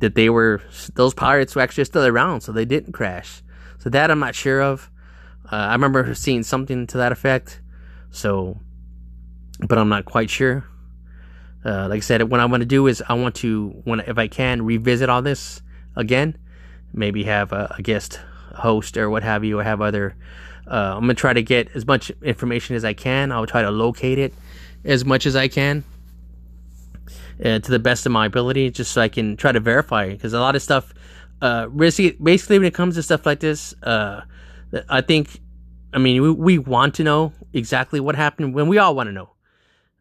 That 0.00 0.14
they 0.14 0.28
were 0.28 0.62
those 0.94 1.14
pirates 1.14 1.54
were 1.54 1.62
actually 1.62 1.84
still 1.84 2.04
around, 2.04 2.40
so 2.40 2.52
they 2.52 2.64
didn't 2.64 2.92
crash. 2.92 3.42
So 3.78 3.90
that 3.90 4.10
I'm 4.10 4.18
not 4.18 4.34
sure 4.34 4.62
of. 4.62 4.90
Uh, 5.50 5.56
I 5.56 5.72
remember 5.72 6.14
seeing 6.14 6.42
something 6.42 6.86
to 6.88 6.96
that 6.98 7.12
effect. 7.12 7.60
So, 8.10 8.60
but 9.66 9.78
I'm 9.78 9.88
not 9.88 10.04
quite 10.04 10.30
sure. 10.30 10.64
Uh, 11.64 11.88
like 11.88 11.98
I 11.98 12.00
said, 12.00 12.22
what 12.24 12.40
I 12.40 12.46
want 12.46 12.62
to 12.62 12.66
do 12.66 12.86
is 12.86 13.02
I 13.08 13.14
want 13.14 13.36
to, 13.36 13.70
when 13.84 14.00
if 14.00 14.18
I 14.18 14.28
can, 14.28 14.62
revisit 14.62 15.08
all 15.08 15.22
this 15.22 15.62
again. 15.96 16.36
Maybe 16.92 17.24
have 17.24 17.52
a, 17.52 17.74
a 17.78 17.82
guest 17.82 18.20
host 18.54 18.96
or 18.96 19.08
what 19.08 19.22
have 19.22 19.44
you, 19.44 19.60
or 19.60 19.62
have 19.62 19.80
other. 19.80 20.16
Uh, 20.66 20.94
I'm 20.94 21.00
gonna 21.00 21.14
try 21.14 21.32
to 21.32 21.42
get 21.42 21.68
as 21.74 21.86
much 21.86 22.10
information 22.22 22.76
as 22.76 22.84
I 22.84 22.92
can. 22.92 23.32
I'll 23.32 23.46
try 23.46 23.62
to 23.62 23.70
locate 23.70 24.18
it 24.18 24.32
as 24.84 25.04
much 25.04 25.26
as 25.26 25.36
I 25.36 25.48
can 25.48 25.84
uh, 27.44 27.58
to 27.58 27.70
the 27.70 27.78
best 27.78 28.06
of 28.06 28.12
my 28.12 28.26
ability, 28.26 28.70
just 28.70 28.92
so 28.92 29.00
I 29.00 29.08
can 29.08 29.36
try 29.36 29.52
to 29.52 29.60
verify. 29.60 30.08
Because 30.10 30.32
a 30.32 30.40
lot 30.40 30.56
of 30.56 30.62
stuff, 30.62 30.92
uh, 31.40 31.66
basically, 31.66 32.58
when 32.58 32.66
it 32.66 32.74
comes 32.74 32.94
to 32.94 33.02
stuff 33.02 33.26
like 33.26 33.40
this, 33.40 33.74
uh, 33.82 34.22
I 34.88 35.00
think, 35.00 35.40
I 35.92 35.98
mean, 35.98 36.22
we, 36.22 36.30
we 36.30 36.58
want 36.58 36.94
to 36.96 37.04
know 37.04 37.32
exactly 37.52 38.00
what 38.00 38.14
happened 38.14 38.54
when 38.54 38.68
we 38.68 38.78
all 38.78 38.94
want 38.94 39.08
to 39.08 39.12
know. 39.12 39.30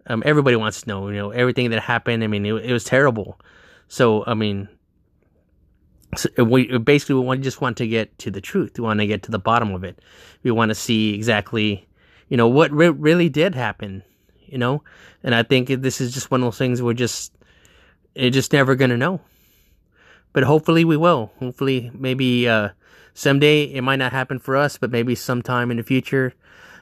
Um, 0.07 0.23
everybody 0.25 0.55
wants 0.55 0.81
to 0.81 0.87
know, 0.87 1.09
you 1.09 1.15
know, 1.15 1.31
everything 1.31 1.69
that 1.71 1.81
happened. 1.81 2.23
I 2.23 2.27
mean, 2.27 2.45
it, 2.45 2.53
it 2.53 2.73
was 2.73 2.83
terrible. 2.83 3.39
So, 3.87 4.23
I 4.25 4.33
mean, 4.33 4.69
so 6.15 6.43
we 6.43 6.77
basically 6.77 7.15
we 7.15 7.37
just 7.37 7.61
want 7.61 7.77
to 7.77 7.87
get 7.87 8.17
to 8.19 8.31
the 8.31 8.41
truth. 8.41 8.77
We 8.77 8.83
want 8.83 8.99
to 8.99 9.07
get 9.07 9.23
to 9.23 9.31
the 9.31 9.39
bottom 9.39 9.73
of 9.73 9.83
it. 9.83 9.99
We 10.43 10.51
want 10.51 10.69
to 10.69 10.75
see 10.75 11.13
exactly, 11.13 11.87
you 12.29 12.37
know, 12.37 12.47
what 12.47 12.71
re- 12.71 12.89
really 12.89 13.29
did 13.29 13.55
happen. 13.55 14.03
You 14.45 14.57
know, 14.57 14.83
and 15.23 15.33
I 15.33 15.43
think 15.43 15.69
this 15.69 16.01
is 16.01 16.13
just 16.13 16.29
one 16.29 16.41
of 16.41 16.47
those 16.47 16.57
things 16.57 16.81
we're 16.81 16.93
just, 16.93 17.33
it's 18.15 18.33
just 18.33 18.51
never 18.51 18.75
gonna 18.75 18.97
know. 18.97 19.21
But 20.33 20.43
hopefully 20.43 20.83
we 20.83 20.97
will. 20.97 21.31
Hopefully, 21.39 21.89
maybe 21.93 22.49
uh, 22.49 22.69
someday 23.13 23.63
it 23.63 23.81
might 23.81 23.97
not 23.97 24.11
happen 24.11 24.39
for 24.39 24.57
us, 24.57 24.77
but 24.77 24.91
maybe 24.91 25.15
sometime 25.15 25.71
in 25.71 25.77
the 25.77 25.83
future, 25.83 26.33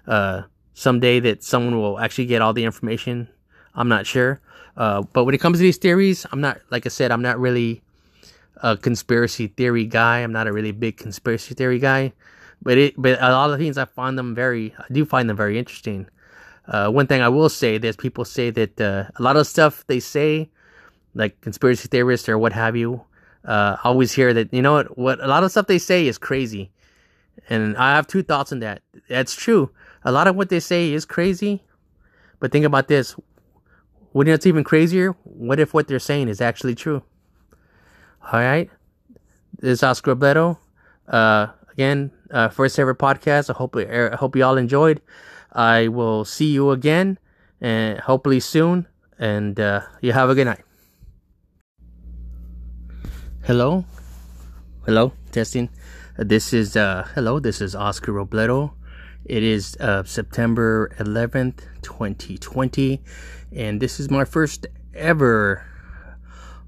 uh, 0.07 0.43
someday 0.73 1.19
that 1.19 1.43
someone 1.43 1.77
will 1.77 1.99
actually 1.99 2.25
get 2.25 2.41
all 2.41 2.53
the 2.53 2.63
information. 2.63 3.27
I'm 3.75 3.87
not 3.87 4.07
sure. 4.07 4.41
Uh, 4.75 5.03
but 5.13 5.25
when 5.25 5.35
it 5.35 5.39
comes 5.39 5.59
to 5.59 5.61
these 5.61 5.77
theories, 5.77 6.25
I'm 6.31 6.41
not, 6.41 6.59
like 6.71 6.85
I 6.85 6.89
said, 6.89 7.11
I'm 7.11 7.21
not 7.21 7.39
really 7.39 7.83
a 8.63 8.77
conspiracy 8.77 9.47
theory 9.47 9.85
guy. 9.85 10.19
I'm 10.19 10.31
not 10.33 10.47
a 10.47 10.53
really 10.53 10.71
big 10.71 10.97
conspiracy 10.97 11.53
theory 11.55 11.79
guy. 11.79 12.13
but 12.61 12.77
it 12.77 12.93
but 12.97 13.21
a 13.21 13.31
lot 13.31 13.51
of 13.51 13.59
things 13.59 13.77
I 13.77 13.85
find 13.85 14.17
them 14.17 14.35
very 14.35 14.73
I 14.77 14.85
do 14.91 15.05
find 15.05 15.29
them 15.29 15.37
very 15.37 15.57
interesting. 15.57 16.07
Uh, 16.67 16.89
one 16.89 17.07
thing 17.07 17.21
I 17.21 17.29
will 17.29 17.49
say, 17.49 17.77
there's 17.79 17.95
people 17.95 18.25
say 18.25 18.51
that 18.51 18.79
uh, 18.79 19.05
a 19.15 19.23
lot 19.23 19.37
of 19.37 19.47
stuff 19.47 19.85
they 19.87 19.99
say, 19.99 20.49
like 21.15 21.41
conspiracy 21.41 21.87
theorists 21.87 22.29
or 22.29 22.37
what 22.37 22.53
have 22.53 22.75
you, 22.75 23.03
uh, 23.45 23.77
always 23.83 24.11
hear 24.11 24.33
that 24.33 24.53
you 24.53 24.61
know 24.61 24.73
what 24.73 24.97
what 24.97 25.23
a 25.23 25.27
lot 25.27 25.43
of 25.43 25.51
stuff 25.51 25.67
they 25.67 25.79
say 25.79 26.07
is 26.07 26.17
crazy, 26.17 26.71
and 27.49 27.75
I 27.77 27.95
have 27.95 28.07
two 28.07 28.23
thoughts 28.23 28.51
on 28.51 28.59
that. 28.59 28.81
That's 29.09 29.35
true. 29.35 29.71
A 30.03 30.11
lot 30.11 30.27
of 30.27 30.35
what 30.35 30.49
they 30.49 30.59
say 30.59 30.93
is 30.93 31.05
crazy, 31.05 31.63
but 32.39 32.51
think 32.51 32.65
about 32.65 32.87
this: 32.87 33.15
wouldn't 34.13 34.35
it's 34.35 34.45
even 34.45 34.63
crazier? 34.63 35.13
What 35.23 35.59
if 35.59 35.73
what 35.73 35.87
they're 35.87 35.99
saying 35.99 36.27
is 36.27 36.41
actually 36.41 36.75
true? 36.75 37.03
All 38.21 38.39
right, 38.39 38.69
this 39.57 39.79
is 39.79 39.83
Oscar 39.83 40.15
Robledo. 40.15 40.57
Uh, 41.07 41.47
again, 41.71 42.11
uh, 42.29 42.49
first 42.49 42.77
ever 42.77 42.93
podcast. 42.93 43.49
I 43.49 43.53
hope 43.53 43.75
I 43.75 44.15
hope 44.15 44.35
you 44.35 44.43
all 44.43 44.57
enjoyed. 44.57 45.01
I 45.53 45.87
will 45.87 46.25
see 46.25 46.51
you 46.51 46.69
again, 46.71 47.17
and 47.61 47.97
hopefully 47.99 48.39
soon. 48.39 48.87
And 49.17 49.59
uh, 49.59 49.81
you 50.01 50.11
have 50.11 50.29
a 50.29 50.35
good 50.35 50.45
night. 50.45 50.63
Hello, 53.45 53.85
hello, 54.85 55.13
testing. 55.31 55.69
Uh, 56.19 56.23
this 56.25 56.53
is 56.53 56.75
uh, 56.75 57.07
hello. 57.15 57.39
This 57.39 57.61
is 57.61 57.73
Oscar 57.73 58.11
Robledo. 58.11 58.73
It 59.25 59.43
is 59.43 59.75
uh, 59.79 60.03
September 60.03 60.91
11th, 60.99 61.61
2020, 61.81 63.01
and 63.55 63.81
this 63.81 63.99
is 63.99 64.11
my 64.11 64.25
first 64.25 64.67
ever 64.93 65.65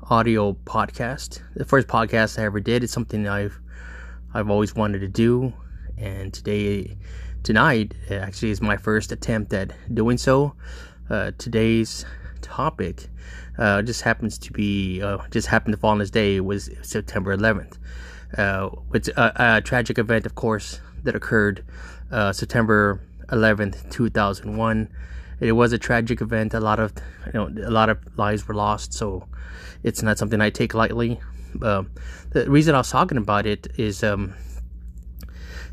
audio 0.09 0.53
podcast. 0.65 1.41
The 1.55 1.65
first 1.65 1.87
podcast 1.87 2.39
I 2.39 2.43
ever 2.43 2.59
did. 2.59 2.83
It's 2.83 2.93
something 2.93 3.27
I've 3.27 3.59
I've 4.33 4.49
always 4.49 4.75
wanted 4.75 4.99
to 4.99 5.07
do, 5.07 5.53
and 5.97 6.33
today, 6.33 6.97
tonight, 7.43 7.93
actually 8.09 8.51
is 8.51 8.61
my 8.61 8.77
first 8.77 9.11
attempt 9.11 9.53
at 9.53 9.73
doing 9.93 10.17
so. 10.17 10.55
Uh, 11.09 11.31
today's 11.37 12.05
topic 12.41 13.09
uh, 13.57 13.81
just 13.81 14.01
happens 14.01 14.37
to 14.39 14.51
be 14.51 15.01
uh, 15.01 15.17
just 15.29 15.47
happened 15.47 15.73
to 15.73 15.79
fall 15.79 15.91
on 15.91 15.99
this 15.99 16.11
day 16.11 16.39
was 16.39 16.69
September 16.81 17.35
11th. 17.35 17.77
Uh, 18.37 18.69
it's 18.93 19.09
a, 19.09 19.33
a, 19.35 19.61
tragic 19.61 19.97
event, 19.97 20.25
of 20.25 20.35
course, 20.35 20.79
that 21.03 21.15
occurred 21.15 21.65
uh, 22.11 22.31
September 22.31 23.01
11th, 23.27 23.91
2001. 23.91 24.89
It 25.41 25.53
was 25.53 25.73
a 25.73 25.79
tragic 25.79 26.21
event. 26.21 26.53
A 26.53 26.59
lot 26.59 26.79
of 26.79 26.93
you 27.25 27.33
know 27.33 27.47
a 27.67 27.71
lot 27.71 27.89
of 27.89 27.97
lives 28.15 28.47
were 28.47 28.53
lost, 28.53 28.93
so 28.93 29.27
it's 29.83 30.03
not 30.03 30.19
something 30.19 30.39
I 30.39 30.51
take 30.51 30.75
lightly. 30.75 31.19
Uh, 31.61 31.83
the 32.29 32.49
reason 32.49 32.75
I 32.75 32.77
was 32.77 32.91
talking 32.91 33.17
about 33.17 33.47
it 33.47 33.67
is 33.75 34.03
um, 34.03 34.35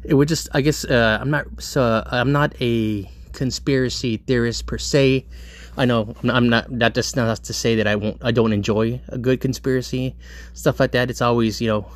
it 0.02 0.14
would 0.14 0.26
just 0.26 0.48
I 0.54 0.62
guess 0.62 0.86
uh, 0.86 1.18
I'm 1.20 1.30
not 1.30 1.46
so 1.58 2.02
I'm 2.06 2.32
not 2.32 2.54
a 2.62 3.08
conspiracy 3.32 4.16
theorist 4.16 4.66
per 4.66 4.78
se. 4.78 5.26
I 5.76 5.84
know 5.84 6.16
I'm 6.24 6.48
not 6.48 6.66
that 6.78 6.94
just 6.94 7.14
not 7.14 7.44
to 7.44 7.52
say 7.52 7.76
that 7.76 7.86
I 7.86 7.94
won't 7.94 8.24
I 8.24 8.32
don't 8.32 8.54
enjoy 8.54 9.00
a 9.08 9.18
good 9.18 9.40
conspiracy 9.40 10.16
stuff 10.54 10.80
like 10.80 10.92
that. 10.92 11.10
It's 11.10 11.20
always 11.20 11.60
you 11.60 11.68
know 11.68 11.86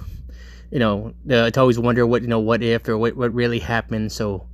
you 0.71 0.79
know 0.79 1.15
uh, 1.31 1.49
it's 1.49 1.57
always 1.57 1.79
wonder 1.79 2.07
what 2.07 2.21
you 2.21 2.29
know 2.29 2.39
what 2.39 2.63
if 2.63 2.87
or 2.87 2.99
what 2.99 3.17
what 3.17 3.33
really 3.33 3.61
happened. 3.61 4.13
So. 4.13 4.47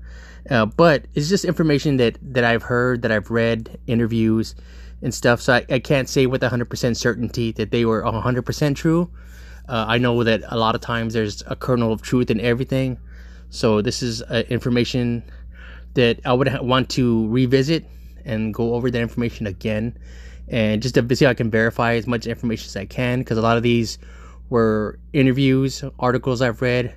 Uh, 0.51 0.66
but 0.66 1.05
it's 1.14 1.28
just 1.28 1.44
information 1.44 1.99
that, 1.99 2.18
that 2.22 2.44
I've 2.44 2.62
heard, 2.62 3.03
that 3.03 3.12
I've 3.12 3.30
read, 3.30 3.78
interviews, 3.86 4.55
and 5.03 5.14
stuff. 5.14 5.40
So 5.40 5.55
I, 5.55 5.66
I 5.68 5.78
can't 5.78 6.09
say 6.09 6.26
with 6.26 6.42
100% 6.42 6.96
certainty 6.96 7.53
that 7.53 7.70
they 7.70 7.84
were 7.84 8.03
100% 8.03 8.76
true. 8.76 9.11
Uh, 9.68 9.84
I 9.86 9.99
know 9.99 10.24
that 10.24 10.42
a 10.49 10.57
lot 10.57 10.74
of 10.74 10.80
times 10.80 11.12
there's 11.14 11.42
a 11.46 11.55
kernel 11.55 11.92
of 11.92 12.03
truth 12.03 12.30
in 12.30 12.40
everything. 12.40 12.99
So 13.51 13.82
this 13.82 14.03
is 14.03 14.22
uh, 14.22 14.44
information 14.49 15.22
that 15.94 16.20
I 16.24 16.32
would 16.32 16.49
ha- 16.49 16.62
want 16.62 16.90
to 16.90 17.28
revisit 17.28 17.84
and 18.24 18.53
go 18.53 18.74
over 18.74 18.90
that 18.90 19.01
information 19.01 19.46
again. 19.46 19.99
And 20.49 20.80
just 20.80 20.94
to 20.94 21.16
see 21.16 21.26
how 21.26 21.32
I 21.32 21.34
can 21.34 21.51
verify 21.51 21.94
as 21.94 22.07
much 22.07 22.26
information 22.26 22.66
as 22.66 22.76
I 22.76 22.86
can, 22.86 23.18
because 23.20 23.36
a 23.36 23.42
lot 23.42 23.57
of 23.57 23.62
these 23.62 23.99
were 24.49 24.99
interviews, 25.12 25.84
articles 25.99 26.40
I've 26.40 26.62
read, 26.62 26.94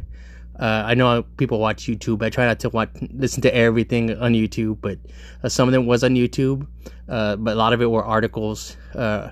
uh, 0.61 0.83
I 0.85 0.93
know 0.93 1.23
people 1.37 1.59
watch 1.59 1.87
YouTube. 1.87 2.21
I 2.21 2.29
try 2.29 2.45
not 2.45 2.59
to 2.59 2.69
watch, 2.69 2.89
listen 3.13 3.41
to 3.41 3.53
everything 3.53 4.15
on 4.19 4.33
YouTube, 4.33 4.77
but 4.79 4.99
uh, 5.43 5.49
some 5.49 5.67
of 5.67 5.71
them 5.71 5.87
was 5.87 6.03
on 6.03 6.11
YouTube. 6.11 6.67
Uh, 7.09 7.35
but 7.35 7.53
a 7.53 7.55
lot 7.55 7.73
of 7.73 7.81
it 7.81 7.87
were 7.87 8.05
articles, 8.05 8.77
uh, 8.93 9.31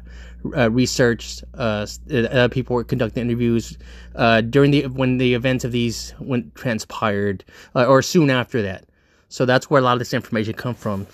uh, 0.57 0.71
research. 0.71 1.43
Uh, 1.53 1.85
people 2.49 2.75
were 2.75 2.83
conducting 2.83 3.21
interviews 3.21 3.77
during 4.49 4.71
the 4.71 4.87
when 4.87 5.19
the 5.19 5.35
events 5.35 5.63
of 5.63 5.71
these 5.71 6.15
went 6.19 6.55
transpired, 6.55 7.45
or 7.75 8.01
soon 8.01 8.31
after 8.31 8.63
that. 8.63 8.85
So 9.27 9.45
that's 9.45 9.69
where 9.69 9.79
a 9.79 9.83
lot 9.83 9.93
of 9.93 9.99
this 9.99 10.15
information 10.15 10.55
come 10.55 10.73
from. 10.73 11.05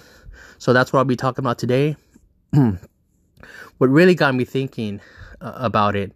So 0.60 0.72
that's 0.72 0.94
what 0.94 1.00
I'll 1.00 1.06
be 1.06 1.18
talking 1.18 1.44
about 1.44 1.60
today. 1.60 1.98
what 2.52 3.90
really 3.90 4.16
got 4.16 4.34
me 4.34 4.46
thinking 4.46 5.02
about 5.42 5.98
it 5.98 6.14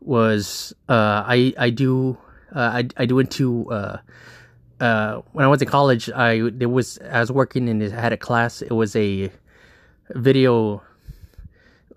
was 0.00 0.72
I 0.88 1.52
I 1.58 1.68
do 1.68 2.16
uh, 2.54 2.82
I 2.82 2.88
I 2.96 3.06
went 3.06 3.30
to 3.32 3.70
uh, 3.70 3.98
uh, 4.80 5.22
when 5.32 5.44
I 5.44 5.48
went 5.48 5.60
to 5.60 5.66
college. 5.66 6.10
I 6.10 6.50
there 6.52 6.68
was 6.68 6.98
I 6.98 7.20
was 7.20 7.32
working 7.32 7.68
and 7.68 7.82
I 7.82 7.88
had 7.88 8.12
a 8.12 8.16
class. 8.16 8.62
It 8.62 8.72
was 8.72 8.94
a 8.96 9.30
video. 10.10 10.82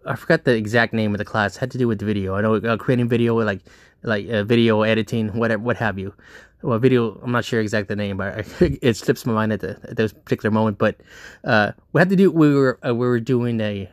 I 0.06 0.16
forgot 0.16 0.46
the 0.46 0.56
exact 0.56 0.94
name 0.94 1.14
of 1.14 1.18
the 1.18 1.26
class. 1.26 1.56
It 1.56 1.60
had 1.60 1.72
to 1.72 1.78
do 1.78 1.88
with 1.88 2.02
video. 2.02 2.36
I 2.36 2.42
know 2.42 2.56
uh, 2.56 2.78
creating 2.78 3.10
video, 3.10 3.36
like 3.42 3.62
like 4.04 4.30
uh, 4.30 4.44
video 4.44 4.82
editing, 4.82 5.30
whatever, 5.38 5.62
what 5.62 5.78
have 5.78 6.00
you. 6.00 6.14
Well, 6.62 6.80
video. 6.80 7.20
I'm 7.24 7.32
not 7.32 7.46
sure 7.46 7.62
exact 7.62 7.88
the 7.88 7.96
name, 7.96 8.18
but 8.18 8.46
it 8.62 8.98
slips 8.98 9.26
my 9.26 9.34
mind 9.34 9.54
at 9.54 9.60
the 9.60 9.80
at 9.84 9.98
this 9.98 10.14
particular 10.14 10.52
moment. 10.52 10.78
But 10.78 10.98
uh, 11.44 11.74
we 11.94 12.00
had 12.00 12.10
to 12.10 12.16
do. 12.16 12.32
We 12.32 12.54
were 12.54 12.80
uh, 12.86 12.96
we 12.96 13.08
were 13.08 13.20
doing 13.20 13.60
a. 13.62 13.90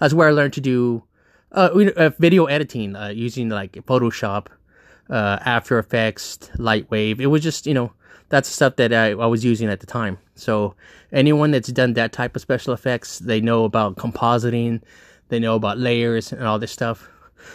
That's 0.00 0.14
where 0.14 0.28
I 0.28 0.32
learned 0.32 0.52
to 0.54 0.60
do 0.60 1.02
uh 1.50 2.10
video 2.18 2.44
editing 2.44 2.94
uh, 2.94 3.08
using 3.08 3.48
like 3.48 3.72
Photoshop 3.72 4.48
uh, 5.10 5.38
After 5.44 5.78
Effects, 5.78 6.38
Lightwave. 6.56 7.20
It 7.20 7.26
was 7.26 7.42
just, 7.42 7.66
you 7.66 7.74
know, 7.74 7.92
that's 8.28 8.48
stuff 8.48 8.76
that 8.76 8.92
I, 8.92 9.10
I 9.10 9.26
was 9.26 9.44
using 9.44 9.68
at 9.68 9.80
the 9.80 9.86
time. 9.86 10.18
So 10.34 10.74
anyone 11.12 11.50
that's 11.50 11.68
done 11.72 11.94
that 11.94 12.12
type 12.12 12.36
of 12.36 12.42
special 12.42 12.72
effects, 12.72 13.18
they 13.18 13.40
know 13.40 13.64
about 13.64 13.96
compositing, 13.96 14.82
they 15.28 15.38
know 15.38 15.54
about 15.54 15.78
layers 15.78 16.32
and 16.32 16.44
all 16.44 16.58
this 16.58 16.72
stuff. 16.72 17.08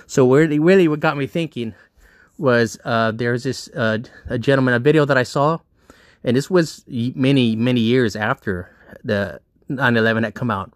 So 0.07 0.31
really, 0.31 0.59
really, 0.59 0.87
what 0.87 0.99
got 0.99 1.17
me 1.17 1.27
thinking 1.27 1.73
was 2.37 2.79
uh, 2.83 3.11
there's 3.11 3.43
this 3.43 3.69
uh, 3.75 3.99
a 4.27 4.39
gentleman, 4.39 4.73
a 4.73 4.79
video 4.79 5.05
that 5.05 5.17
I 5.17 5.23
saw, 5.23 5.59
and 6.23 6.35
this 6.35 6.49
was 6.49 6.83
many, 6.87 7.55
many 7.55 7.81
years 7.81 8.15
after 8.15 8.69
the 9.03 9.39
9/11 9.69 10.23
had 10.23 10.33
come 10.33 10.49
out. 10.49 10.73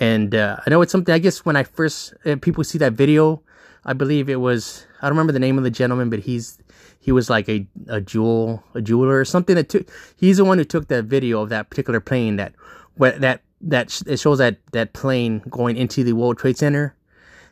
And 0.00 0.34
uh, 0.34 0.58
I 0.64 0.70
know 0.70 0.80
it's 0.82 0.92
something. 0.92 1.14
I 1.14 1.18
guess 1.18 1.44
when 1.44 1.56
I 1.56 1.64
first 1.64 2.14
uh, 2.24 2.36
people 2.40 2.64
see 2.64 2.78
that 2.78 2.92
video, 2.92 3.42
I 3.84 3.92
believe 3.92 4.28
it 4.28 4.40
was 4.40 4.86
I 5.00 5.06
don't 5.06 5.16
remember 5.16 5.32
the 5.32 5.38
name 5.38 5.58
of 5.58 5.64
the 5.64 5.70
gentleman, 5.70 6.10
but 6.10 6.20
he's 6.20 6.58
he 7.00 7.12
was 7.12 7.30
like 7.30 7.48
a 7.48 7.66
a 7.88 8.00
jewel 8.00 8.62
a 8.74 8.80
jeweler 8.80 9.18
or 9.18 9.24
something 9.24 9.56
that 9.56 9.68
took. 9.68 9.88
He's 10.16 10.38
the 10.38 10.44
one 10.44 10.58
who 10.58 10.64
took 10.64 10.88
that 10.88 11.04
video 11.04 11.40
of 11.40 11.48
that 11.50 11.70
particular 11.70 12.00
plane 12.00 12.36
that 12.36 12.54
that 12.98 13.42
that 13.60 14.02
it 14.06 14.18
shows 14.18 14.38
that 14.38 14.58
that 14.72 14.92
plane 14.92 15.42
going 15.48 15.76
into 15.76 16.04
the 16.04 16.12
World 16.12 16.38
Trade 16.38 16.58
Center. 16.58 16.94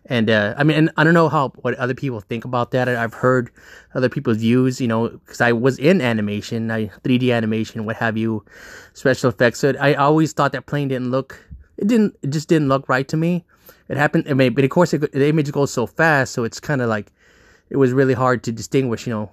And 0.08 0.30
uh, 0.30 0.54
I 0.56 0.62
mean, 0.62 0.76
and 0.76 0.90
I 0.96 1.02
don't 1.02 1.14
know 1.14 1.28
how 1.28 1.48
what 1.62 1.74
other 1.74 1.94
people 1.94 2.20
think 2.20 2.44
about 2.44 2.70
that. 2.70 2.88
I've 2.88 3.14
heard 3.14 3.50
other 3.94 4.08
people's 4.08 4.36
views, 4.36 4.80
you 4.80 4.86
know, 4.86 5.08
because 5.08 5.40
I 5.40 5.52
was 5.52 5.78
in 5.78 6.00
animation, 6.00 6.70
I 6.70 6.86
3D 7.02 7.34
animation, 7.34 7.84
what 7.84 7.96
have 7.96 8.16
you, 8.16 8.44
special 8.92 9.30
effects. 9.30 9.58
So 9.60 9.74
I 9.80 9.94
always 9.94 10.32
thought 10.32 10.52
that 10.52 10.66
plane 10.66 10.88
didn't 10.88 11.10
look, 11.10 11.44
it 11.76 11.88
didn't, 11.88 12.16
it 12.22 12.30
just 12.30 12.48
didn't 12.48 12.68
look 12.68 12.88
right 12.88 13.06
to 13.08 13.16
me. 13.16 13.44
It 13.88 13.96
happened, 13.96 14.26
I 14.28 14.34
mean, 14.34 14.54
but 14.54 14.64
of 14.64 14.70
course, 14.70 14.94
it, 14.94 15.12
the 15.12 15.28
image 15.28 15.50
goes 15.52 15.72
so 15.72 15.86
fast, 15.86 16.32
so 16.32 16.44
it's 16.44 16.60
kind 16.60 16.82
of 16.82 16.88
like 16.88 17.12
it 17.70 17.76
was 17.76 17.92
really 17.92 18.14
hard 18.14 18.42
to 18.44 18.52
distinguish, 18.52 19.06
you 19.06 19.12
know, 19.12 19.30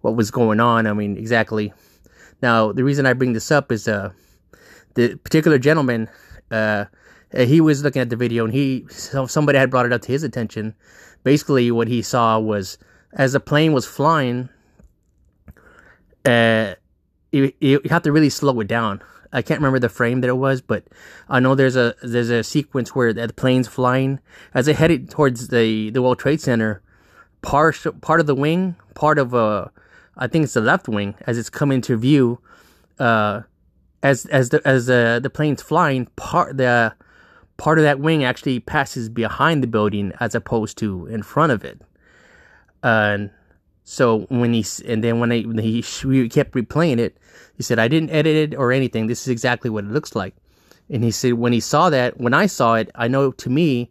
what 0.00 0.16
was 0.16 0.30
going 0.30 0.60
on. 0.60 0.86
I 0.86 0.92
mean, 0.92 1.16
exactly. 1.16 1.72
Now, 2.42 2.72
the 2.72 2.84
reason 2.84 3.06
I 3.06 3.12
bring 3.12 3.32
this 3.32 3.50
up 3.50 3.72
is 3.72 3.88
uh, 3.88 4.10
the 4.94 5.16
particular 5.16 5.58
gentleman, 5.58 6.08
uh, 6.50 6.86
he 7.34 7.60
was 7.60 7.82
looking 7.82 8.00
at 8.00 8.10
the 8.10 8.16
video 8.16 8.44
and 8.44 8.54
he 8.54 8.86
somebody 8.90 9.58
had 9.58 9.70
brought 9.70 9.86
it 9.86 9.92
up 9.92 10.02
to 10.02 10.12
his 10.12 10.22
attention. 10.22 10.74
Basically, 11.24 11.70
what 11.70 11.88
he 11.88 12.00
saw 12.00 12.38
was 12.38 12.78
as 13.12 13.32
the 13.32 13.40
plane 13.40 13.72
was 13.72 13.84
flying, 13.84 14.48
uh, 16.24 16.74
you, 17.32 17.52
you 17.60 17.80
have 17.90 18.02
to 18.02 18.12
really 18.12 18.30
slow 18.30 18.58
it 18.60 18.68
down. 18.68 19.02
I 19.30 19.42
can't 19.42 19.60
remember 19.60 19.78
the 19.78 19.90
frame 19.90 20.22
that 20.22 20.28
it 20.28 20.38
was, 20.38 20.62
but 20.62 20.84
I 21.28 21.38
know 21.38 21.54
there's 21.54 21.76
a 21.76 21.94
there's 22.02 22.30
a 22.30 22.42
sequence 22.42 22.94
where 22.94 23.12
the 23.12 23.28
plane's 23.28 23.68
flying 23.68 24.20
as 24.54 24.68
it 24.68 24.76
headed 24.76 25.10
towards 25.10 25.48
the 25.48 25.90
the 25.90 26.00
World 26.00 26.18
Trade 26.18 26.40
Center 26.40 26.82
part 27.42 27.76
part 28.00 28.20
of 28.20 28.26
the 28.26 28.34
wing, 28.34 28.76
part 28.94 29.18
of 29.18 29.34
uh, 29.34 29.66
I 30.16 30.26
think 30.28 30.44
it's 30.44 30.54
the 30.54 30.60
left 30.60 30.88
wing 30.88 31.14
as 31.26 31.38
it's 31.38 31.50
coming 31.50 31.80
to 31.82 31.96
view, 31.96 32.40
uh, 32.98 33.42
as 34.02 34.26
as 34.26 34.50
the 34.50 34.60
as 34.66 34.86
the 34.86 35.20
the 35.22 35.30
plane's 35.30 35.62
flying, 35.62 36.06
part 36.16 36.56
the 36.56 36.94
part 37.56 37.78
of 37.78 37.84
that 37.84 38.00
wing 38.00 38.24
actually 38.24 38.60
passes 38.60 39.08
behind 39.08 39.62
the 39.62 39.66
building 39.66 40.12
as 40.20 40.34
opposed 40.34 40.78
to 40.78 41.06
in 41.06 41.22
front 41.22 41.52
of 41.52 41.64
it, 41.64 41.80
and 42.82 43.30
So 43.84 44.26
when 44.28 44.52
he 44.52 44.64
and 44.86 45.02
then 45.02 45.18
when, 45.18 45.30
he 45.30 45.80
kept 46.28 46.52
replaying 46.52 46.98
it, 46.98 47.16
he 47.56 47.62
said, 47.62 47.78
"I 47.78 47.88
didn't 47.88 48.10
edit 48.10 48.36
it 48.36 48.54
or 48.54 48.70
anything. 48.70 49.06
This 49.06 49.22
is 49.22 49.28
exactly 49.28 49.70
what 49.70 49.84
it 49.84 49.90
looks 49.90 50.14
like." 50.14 50.34
And 50.90 51.02
he 51.02 51.10
said, 51.10 51.34
when 51.34 51.52
he 51.52 51.60
saw 51.60 51.90
that, 51.90 52.18
when 52.18 52.34
I 52.34 52.46
saw 52.46 52.74
it, 52.74 52.90
I 52.94 53.08
know 53.08 53.30
to 53.32 53.50
me, 53.50 53.90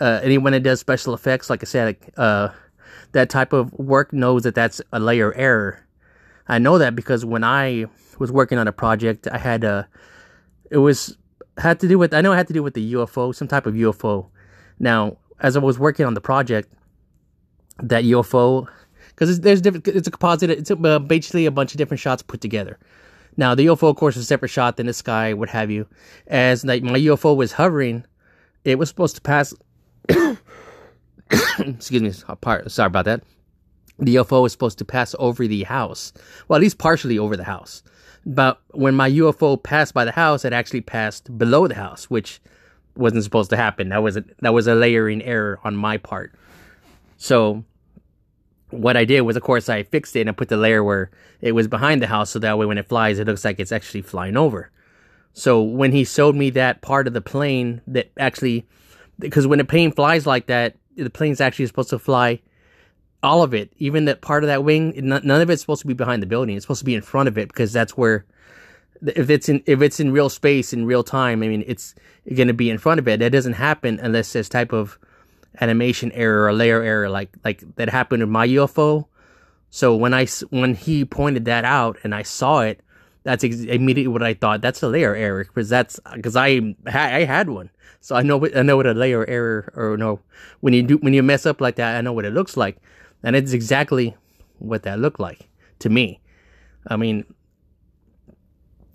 uh, 0.00 0.20
anyone 0.22 0.52
that 0.52 0.62
does 0.62 0.80
special 0.80 1.14
effects, 1.14 1.50
like 1.50 1.62
I 1.62 1.66
said, 1.66 1.96
uh, 2.16 2.48
that 3.12 3.30
type 3.30 3.52
of 3.52 3.72
work 3.74 4.12
knows 4.12 4.42
that 4.42 4.54
that's 4.54 4.80
a 4.92 5.00
layer 5.00 5.34
error. 5.34 5.86
I 6.48 6.58
know 6.58 6.78
that 6.78 6.96
because 6.96 7.24
when 7.24 7.44
I 7.44 7.86
was 8.18 8.32
working 8.32 8.58
on 8.58 8.68
a 8.68 8.72
project, 8.72 9.28
I 9.30 9.38
had 9.38 9.64
a, 9.64 9.88
it 10.70 10.78
was 10.78 11.16
had 11.58 11.80
to 11.80 11.88
do 11.88 11.98
with 11.98 12.14
I 12.14 12.20
know 12.20 12.32
it 12.32 12.36
had 12.36 12.48
to 12.48 12.54
do 12.54 12.62
with 12.62 12.74
the 12.74 12.94
UFO, 12.94 13.34
some 13.34 13.48
type 13.48 13.66
of 13.66 13.74
UFO. 13.74 14.26
Now, 14.78 15.18
as 15.40 15.56
I 15.56 15.60
was 15.60 15.78
working 15.78 16.06
on 16.06 16.14
the 16.14 16.20
project, 16.20 16.72
that 17.82 18.04
UFO, 18.04 18.66
because 19.08 19.40
there's 19.40 19.60
different, 19.60 19.86
it's 19.88 20.08
a 20.08 20.10
composite. 20.10 20.50
It's 20.50 20.70
uh, 20.70 20.98
basically 20.98 21.46
a 21.46 21.50
bunch 21.50 21.72
of 21.72 21.78
different 21.78 22.00
shots 22.00 22.22
put 22.22 22.40
together. 22.40 22.78
Now, 23.36 23.54
the 23.54 23.66
UFO, 23.66 23.88
of 23.88 23.96
course, 23.96 24.16
is 24.16 24.24
a 24.24 24.26
separate 24.26 24.50
shot 24.50 24.76
than 24.76 24.86
the 24.86 24.92
sky, 24.92 25.32
what 25.32 25.48
have 25.50 25.70
you. 25.70 25.86
As 26.26 26.64
like 26.64 26.82
my 26.82 26.98
UFO 26.98 27.34
was 27.34 27.52
hovering, 27.52 28.04
it 28.64 28.78
was 28.78 28.88
supposed 28.88 29.16
to 29.16 29.22
pass. 29.22 29.54
excuse 31.58 32.02
me, 32.02 32.12
sorry 32.12 32.86
about 32.86 33.04
that. 33.06 33.22
The 33.98 34.16
UFO 34.16 34.42
was 34.42 34.52
supposed 34.52 34.78
to 34.78 34.84
pass 34.84 35.14
over 35.18 35.46
the 35.46 35.64
house, 35.64 36.12
well, 36.48 36.56
at 36.56 36.62
least 36.62 36.78
partially 36.78 37.18
over 37.18 37.36
the 37.36 37.44
house. 37.44 37.82
But 38.24 38.60
when 38.70 38.94
my 38.94 39.10
UFO 39.10 39.62
passed 39.62 39.94
by 39.94 40.04
the 40.04 40.12
house, 40.12 40.44
it 40.44 40.52
actually 40.52 40.80
passed 40.80 41.36
below 41.36 41.66
the 41.66 41.74
house, 41.74 42.08
which 42.08 42.40
wasn't 42.96 43.24
supposed 43.24 43.50
to 43.50 43.56
happen. 43.56 43.88
That 43.88 44.02
was 44.02 44.16
a, 44.16 44.24
that 44.40 44.54
was 44.54 44.66
a 44.66 44.74
layering 44.74 45.22
error 45.22 45.58
on 45.64 45.76
my 45.76 45.98
part. 45.98 46.32
So 47.16 47.64
what 48.70 48.96
I 48.96 49.04
did 49.04 49.22
was, 49.22 49.36
of 49.36 49.42
course, 49.42 49.68
I 49.68 49.82
fixed 49.82 50.16
it 50.16 50.22
and 50.22 50.30
I 50.30 50.32
put 50.32 50.48
the 50.48 50.56
layer 50.56 50.82
where 50.82 51.10
it 51.40 51.52
was 51.52 51.68
behind 51.68 52.02
the 52.02 52.06
house, 52.06 52.30
so 52.30 52.38
that 52.38 52.58
way 52.58 52.66
when 52.66 52.78
it 52.78 52.88
flies, 52.88 53.18
it 53.18 53.26
looks 53.26 53.44
like 53.44 53.60
it's 53.60 53.72
actually 53.72 54.02
flying 54.02 54.36
over. 54.36 54.70
So 55.34 55.62
when 55.62 55.92
he 55.92 56.04
showed 56.04 56.36
me 56.36 56.50
that 56.50 56.82
part 56.82 57.06
of 57.06 57.14
the 57.14 57.20
plane 57.20 57.80
that 57.86 58.10
actually, 58.18 58.66
because 59.18 59.46
when 59.46 59.60
a 59.60 59.64
plane 59.64 59.92
flies 59.92 60.26
like 60.26 60.46
that, 60.46 60.76
the 60.96 61.10
plane's 61.10 61.40
actually 61.40 61.66
supposed 61.66 61.90
to 61.90 61.98
fly 61.98 62.40
all 63.22 63.42
of 63.42 63.54
it, 63.54 63.72
even 63.78 64.06
that 64.06 64.20
part 64.20 64.42
of 64.42 64.48
that 64.48 64.64
wing. 64.64 64.92
None 64.96 65.30
of 65.30 65.50
it's 65.50 65.62
supposed 65.62 65.82
to 65.82 65.86
be 65.86 65.94
behind 65.94 66.22
the 66.22 66.26
building. 66.26 66.56
It's 66.56 66.64
supposed 66.64 66.80
to 66.80 66.84
be 66.84 66.94
in 66.94 67.02
front 67.02 67.28
of 67.28 67.38
it 67.38 67.48
because 67.48 67.72
that's 67.72 67.96
where, 67.96 68.24
if 69.06 69.30
it's 69.30 69.48
in 69.48 69.62
if 69.66 69.80
it's 69.82 70.00
in 70.00 70.12
real 70.12 70.28
space 70.28 70.72
in 70.72 70.86
real 70.86 71.04
time, 71.04 71.42
I 71.42 71.48
mean, 71.48 71.64
it's 71.66 71.94
going 72.34 72.48
to 72.48 72.54
be 72.54 72.70
in 72.70 72.78
front 72.78 72.98
of 72.98 73.08
it. 73.08 73.20
That 73.20 73.32
doesn't 73.32 73.54
happen 73.54 74.00
unless 74.00 74.32
there's 74.32 74.48
type 74.48 74.72
of 74.72 74.98
animation 75.60 76.10
error 76.12 76.46
or 76.46 76.52
layer 76.52 76.82
error 76.82 77.10
like 77.10 77.30
like 77.44 77.62
that 77.76 77.88
happened 77.88 78.22
in 78.22 78.30
my 78.30 78.46
UFO. 78.48 79.06
So 79.70 79.94
when 79.96 80.14
I 80.14 80.26
when 80.50 80.74
he 80.74 81.04
pointed 81.04 81.44
that 81.46 81.64
out 81.64 81.98
and 82.04 82.14
I 82.14 82.22
saw 82.22 82.60
it, 82.60 82.80
that's 83.24 83.44
ex- 83.44 83.60
immediately 83.60 84.12
what 84.12 84.22
I 84.22 84.34
thought. 84.34 84.60
That's 84.60 84.82
a 84.82 84.88
layer 84.88 85.14
error 85.14 85.44
because 85.44 85.68
that's 85.68 86.00
because 86.14 86.36
I 86.36 86.74
I 86.86 87.24
had 87.24 87.50
one, 87.50 87.70
so 88.00 88.16
I 88.16 88.22
know 88.22 88.46
I 88.54 88.62
know 88.62 88.76
what 88.76 88.86
a 88.86 88.94
layer 88.94 89.24
error 89.28 89.72
or 89.76 89.96
no 89.96 90.20
when 90.60 90.74
you 90.74 90.82
do 90.82 90.96
when 90.98 91.14
you 91.14 91.22
mess 91.22 91.46
up 91.46 91.60
like 91.60 91.76
that, 91.76 91.96
I 91.96 92.00
know 92.00 92.12
what 92.12 92.24
it 92.24 92.32
looks 92.32 92.56
like, 92.56 92.78
and 93.22 93.36
it's 93.36 93.52
exactly 93.52 94.16
what 94.58 94.82
that 94.84 94.98
looked 94.98 95.20
like 95.20 95.48
to 95.80 95.88
me. 95.88 96.20
I 96.86 96.96
mean, 96.96 97.24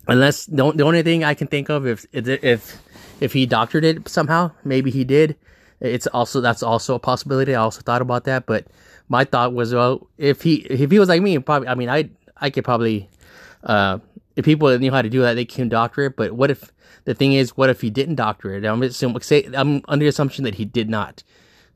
unless 0.07 0.45
the, 0.45 0.71
the 0.71 0.83
only 0.83 1.03
thing 1.03 1.23
I 1.23 1.33
can 1.33 1.47
think 1.47 1.69
of 1.69 1.85
if 1.85 2.05
if 2.13 2.81
if 3.19 3.33
he 3.33 3.45
doctored 3.45 3.85
it 3.85 4.07
somehow, 4.07 4.51
maybe 4.63 4.91
he 4.91 5.03
did 5.03 5.35
it's 5.79 6.07
also 6.07 6.41
that's 6.41 6.63
also 6.63 6.95
a 6.95 6.99
possibility. 6.99 7.53
I 7.53 7.61
also 7.61 7.81
thought 7.81 8.01
about 8.01 8.23
that, 8.25 8.45
but 8.45 8.65
my 9.09 9.23
thought 9.23 9.53
was, 9.53 9.73
well, 9.73 10.07
if 10.17 10.41
he 10.41 10.55
if 10.69 10.91
he 10.91 10.99
was 10.99 11.09
like 11.09 11.21
me, 11.21 11.37
probably 11.39 11.67
I 11.67 11.75
mean 11.75 11.89
I 11.89 12.09
I 12.37 12.49
could 12.49 12.63
probably 12.63 13.09
uh, 13.63 13.99
if 14.37 14.45
people 14.45 14.69
that 14.69 14.79
knew 14.79 14.91
how 14.91 15.01
to 15.01 15.09
do 15.09 15.21
that, 15.21 15.33
they 15.33 15.45
can 15.45 15.67
doctor 15.67 16.03
it. 16.05 16.15
But 16.15 16.33
what 16.33 16.51
if 16.51 16.71
the 17.05 17.15
thing 17.15 17.33
is, 17.33 17.57
what 17.57 17.71
if 17.71 17.81
he 17.81 17.89
didn't 17.89 18.15
doctor 18.15 18.53
it? 18.53 18.63
I'm 18.63 18.83
assuming, 18.83 19.19
say 19.21 19.49
I'm 19.53 19.81
under 19.87 20.05
the 20.05 20.09
assumption 20.09 20.43
that 20.45 20.55
he 20.55 20.63
did 20.63 20.89
not, 20.89 21.23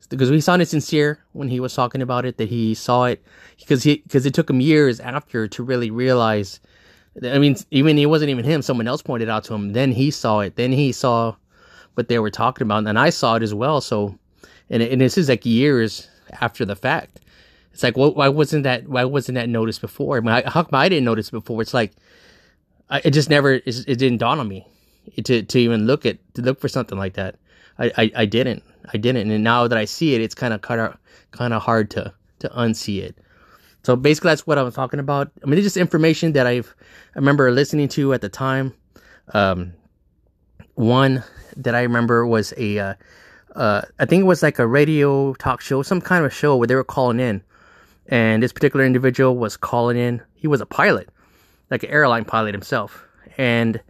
because 0.08 0.30
we 0.30 0.40
sounded 0.40 0.66
sincere 0.66 1.18
when 1.32 1.48
he 1.48 1.58
was 1.58 1.74
talking 1.74 2.00
about 2.00 2.24
it 2.24 2.36
that 2.38 2.48
he 2.48 2.74
saw 2.74 3.04
it 3.04 3.22
because 3.58 3.82
he 3.82 3.96
because 3.96 4.24
it 4.24 4.32
took 4.32 4.48
him 4.48 4.60
years 4.60 5.00
after 5.00 5.48
to 5.48 5.62
really 5.62 5.90
realize. 5.90 6.60
I 7.22 7.38
mean, 7.38 7.56
even 7.70 7.98
it 7.98 8.06
wasn't 8.06 8.30
even 8.30 8.44
him. 8.44 8.62
Someone 8.62 8.88
else 8.88 9.02
pointed 9.02 9.28
out 9.28 9.44
to 9.44 9.54
him. 9.54 9.72
Then 9.72 9.92
he 9.92 10.10
saw 10.10 10.40
it. 10.40 10.56
Then 10.56 10.72
he 10.72 10.92
saw 10.92 11.34
what 11.94 12.08
they 12.08 12.18
were 12.20 12.30
talking 12.30 12.64
about, 12.64 12.86
and 12.86 12.98
I 12.98 13.10
saw 13.10 13.34
it 13.34 13.42
as 13.42 13.52
well. 13.52 13.80
So, 13.80 14.16
and 14.70 14.82
and 14.82 15.00
this 15.00 15.18
is 15.18 15.28
like 15.28 15.44
years 15.44 16.08
after 16.40 16.64
the 16.64 16.76
fact. 16.76 17.20
It's 17.72 17.82
like, 17.82 17.96
well, 17.96 18.14
why 18.14 18.28
wasn't 18.28 18.62
that? 18.64 18.88
Why 18.88 19.04
wasn't 19.04 19.34
that 19.34 19.48
noticed 19.48 19.80
before? 19.80 20.16
I 20.16 20.20
mean, 20.20 20.42
how 20.46 20.62
come 20.62 20.78
I 20.78 20.88
didn't 20.88 21.04
notice 21.04 21.30
before? 21.30 21.60
It's 21.62 21.74
like, 21.74 21.92
I, 22.92 23.00
it 23.04 23.10
just 23.10 23.30
never, 23.30 23.54
it, 23.54 23.88
it 23.88 23.96
didn't 23.96 24.18
dawn 24.18 24.38
on 24.38 24.46
me 24.46 24.66
to 25.24 25.42
to 25.42 25.58
even 25.58 25.86
look 25.86 26.06
at 26.06 26.18
to 26.34 26.42
look 26.42 26.60
for 26.60 26.68
something 26.68 26.98
like 26.98 27.14
that. 27.14 27.36
I, 27.78 27.90
I, 27.96 28.12
I 28.22 28.26
didn't, 28.26 28.62
I 28.92 28.98
didn't, 28.98 29.30
and 29.30 29.42
now 29.42 29.66
that 29.66 29.78
I 29.78 29.86
see 29.86 30.14
it, 30.14 30.20
it's 30.20 30.34
kind 30.34 30.52
of 30.54 30.60
kind 30.60 30.80
of 30.80 30.96
kind 31.32 31.54
of 31.54 31.62
hard 31.62 31.90
to 31.92 32.12
to 32.40 32.48
unsee 32.50 33.02
it. 33.02 33.16
So 33.82 33.96
basically, 33.96 34.30
that's 34.30 34.46
what 34.46 34.58
I'm 34.58 34.70
talking 34.70 35.00
about. 35.00 35.32
I 35.42 35.46
mean, 35.46 35.58
it's 35.58 35.66
just 35.66 35.76
information 35.76 36.32
that 36.34 36.46
I've 36.46 36.74
I 37.16 37.18
remember 37.18 37.50
listening 37.50 37.88
to 37.88 38.12
at 38.12 38.20
the 38.20 38.28
time. 38.28 38.74
Um, 39.34 39.72
one 40.74 41.24
that 41.56 41.74
I 41.74 41.82
remember 41.82 42.26
was 42.26 42.52
a, 42.56 42.78
uh, 42.78 42.94
uh, 43.54 43.82
I 43.98 44.06
think 44.06 44.22
it 44.22 44.26
was 44.26 44.42
like 44.42 44.58
a 44.58 44.66
radio 44.66 45.34
talk 45.34 45.60
show, 45.60 45.82
some 45.82 46.00
kind 46.00 46.24
of 46.24 46.32
show 46.32 46.56
where 46.56 46.66
they 46.66 46.74
were 46.74 46.84
calling 46.84 47.20
in, 47.20 47.42
and 48.06 48.42
this 48.42 48.52
particular 48.52 48.84
individual 48.84 49.36
was 49.36 49.56
calling 49.56 49.96
in. 49.96 50.22
He 50.34 50.46
was 50.46 50.60
a 50.60 50.66
pilot, 50.66 51.08
like 51.72 51.82
an 51.82 51.90
airline 51.90 52.24
pilot 52.24 52.54
himself, 52.54 53.04
and 53.36 53.80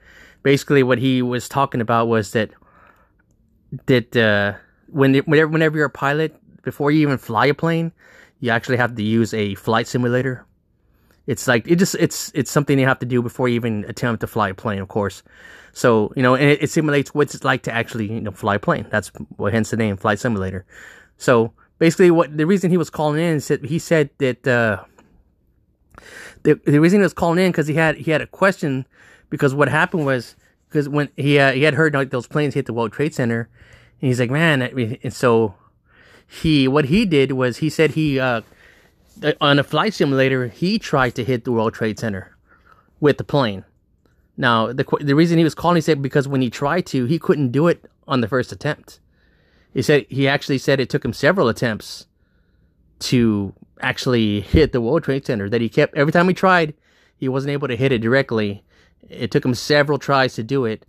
basically 0.43 0.83
what 0.83 0.99
he 0.99 1.21
was 1.21 1.49
talking 1.49 1.83
about 1.83 2.09
was 2.09 2.33
that 2.33 2.51
that 3.87 4.17
uh, 4.17 4.55
when 4.87 5.15
whenever 5.15 5.49
whenever 5.49 5.77
you're 5.77 5.87
a 5.87 5.91
pilot, 5.91 6.35
before 6.63 6.91
you 6.91 7.03
even 7.03 7.19
fly 7.19 7.47
a 7.47 7.55
plane, 7.55 7.93
you 8.41 8.51
actually 8.51 8.79
have 8.79 8.95
to 8.95 9.03
use 9.03 9.35
a 9.35 9.55
flight 9.57 9.87
simulator. 9.87 10.47
It's 11.27 11.47
like 11.47 11.69
it 11.69 11.77
just 11.77 11.95
it's 11.97 12.33
it's 12.35 12.51
something 12.51 12.79
you 12.79 12.87
have 12.87 12.99
to 13.01 13.07
do 13.07 13.21
before 13.21 13.49
you 13.49 13.57
even 13.57 13.85
attempt 13.89 14.21
to 14.23 14.27
fly 14.27 14.49
a 14.49 14.55
plane, 14.55 14.81
of 14.81 14.89
course. 14.89 15.23
So, 15.73 16.13
you 16.17 16.23
know, 16.23 16.35
and 16.35 16.51
it, 16.51 16.65
it 16.65 16.71
simulates 16.71 17.15
what 17.15 17.35
it's 17.35 17.45
like 17.45 17.63
to 17.65 17.73
actually, 17.73 18.13
you 18.13 18.21
know, 18.21 18.31
fly 18.31 18.57
a 18.57 18.59
plane. 18.59 18.87
That's 18.91 19.11
what 19.37 19.53
hence 19.53 19.71
the 19.71 19.77
name, 19.77 19.97
Flight 19.97 20.19
Simulator. 20.19 20.67
So 21.17 21.53
basically 21.79 22.11
what 22.11 22.37
the 22.37 22.47
reason 22.47 22.71
he 22.71 22.77
was 22.77 22.91
calling 22.91 23.21
in 23.21 23.37
is 23.37 23.49
that 23.49 23.65
he 23.65 23.79
said 23.79 24.11
that, 24.19 24.47
uh, 24.47 24.85
the, 26.43 26.55
the 26.65 26.81
reason 26.81 27.01
he 27.01 27.03
was 27.03 27.13
calling 27.13 27.45
in 27.45 27.53
because 27.53 27.67
he 27.67 27.75
had, 27.75 27.97
he 27.97 28.11
had 28.11 28.21
a 28.21 28.27
question 28.27 28.87
because 29.31 29.55
what 29.55 29.69
happened 29.69 30.07
was, 30.07 30.37
because 30.69 30.89
when 30.89 31.09
he, 31.17 31.39
uh, 31.39 31.53
he 31.53 31.63
had 31.63 31.75
heard 31.75 31.95
like 31.95 32.11
those 32.11 32.27
planes 32.27 32.55
hit 32.55 32.67
the 32.67 32.73
World 32.73 32.93
Trade 32.93 33.15
Center 33.15 33.49
and 34.01 34.09
he's 34.09 34.21
like, 34.21 34.31
man, 34.31 34.63
and 34.63 35.13
so 35.13 35.55
he, 36.27 36.67
what 36.67 36.87
he 36.87 37.05
did 37.05 37.33
was 37.33 37.59
he 37.59 37.71
said 37.71 37.93
he, 37.93 38.19
uh, 38.19 38.43
on 39.41 39.59
a 39.59 39.65
flight 39.65 39.95
simulator, 39.95 40.49
he 40.49 40.79
tried 40.79 41.15
to 41.17 41.25
hit 41.25 41.45
the 41.45 41.53
World 41.53 41.75
Trade 41.75 41.99
Center 41.99 42.37
with 43.01 43.19
the 43.19 43.25
plane 43.25 43.65
now, 44.37 44.73
the 44.73 44.85
the 45.01 45.15
reason 45.15 45.39
he 45.39 45.45
was 45.45 45.55
calling, 45.55 45.77
he 45.77 45.83
said 45.83 46.01
because 46.01 46.27
when 46.27 46.41
he 46.41 46.51
tried 46.51 46.87
to, 46.87 47.05
he 47.05 47.19
couldn't 47.19 47.53
do 47.53 47.69
it 47.69 47.85
on 48.09 48.21
the 48.21 48.29
first 48.29 48.53
attempt. 48.53 48.99
He 49.75 49.83
said 49.83 50.07
he 50.09 50.27
actually 50.27 50.59
said 50.59 50.81
it 50.81 50.91
took 50.91 51.05
him 51.05 51.13
several 51.13 51.49
attempts 51.49 52.07
to 53.01 53.55
actually 53.83 54.41
hit 54.41 54.73
the 54.73 54.81
World 54.81 55.05
Trade 55.05 55.27
Center. 55.27 55.49
That 55.49 55.61
he 55.61 55.69
kept 55.69 55.97
every 55.97 56.13
time 56.13 56.29
he 56.29 56.35
tried, 56.35 56.75
he 57.17 57.29
wasn't 57.29 57.53
able 57.53 57.69
to 57.69 57.77
hit 57.77 57.93
it 57.93 57.99
directly. 57.99 58.65
It 59.09 59.31
took 59.31 59.45
him 59.45 59.55
several 59.55 59.99
tries 59.99 60.35
to 60.35 60.43
do 60.43 60.65
it. 60.65 60.87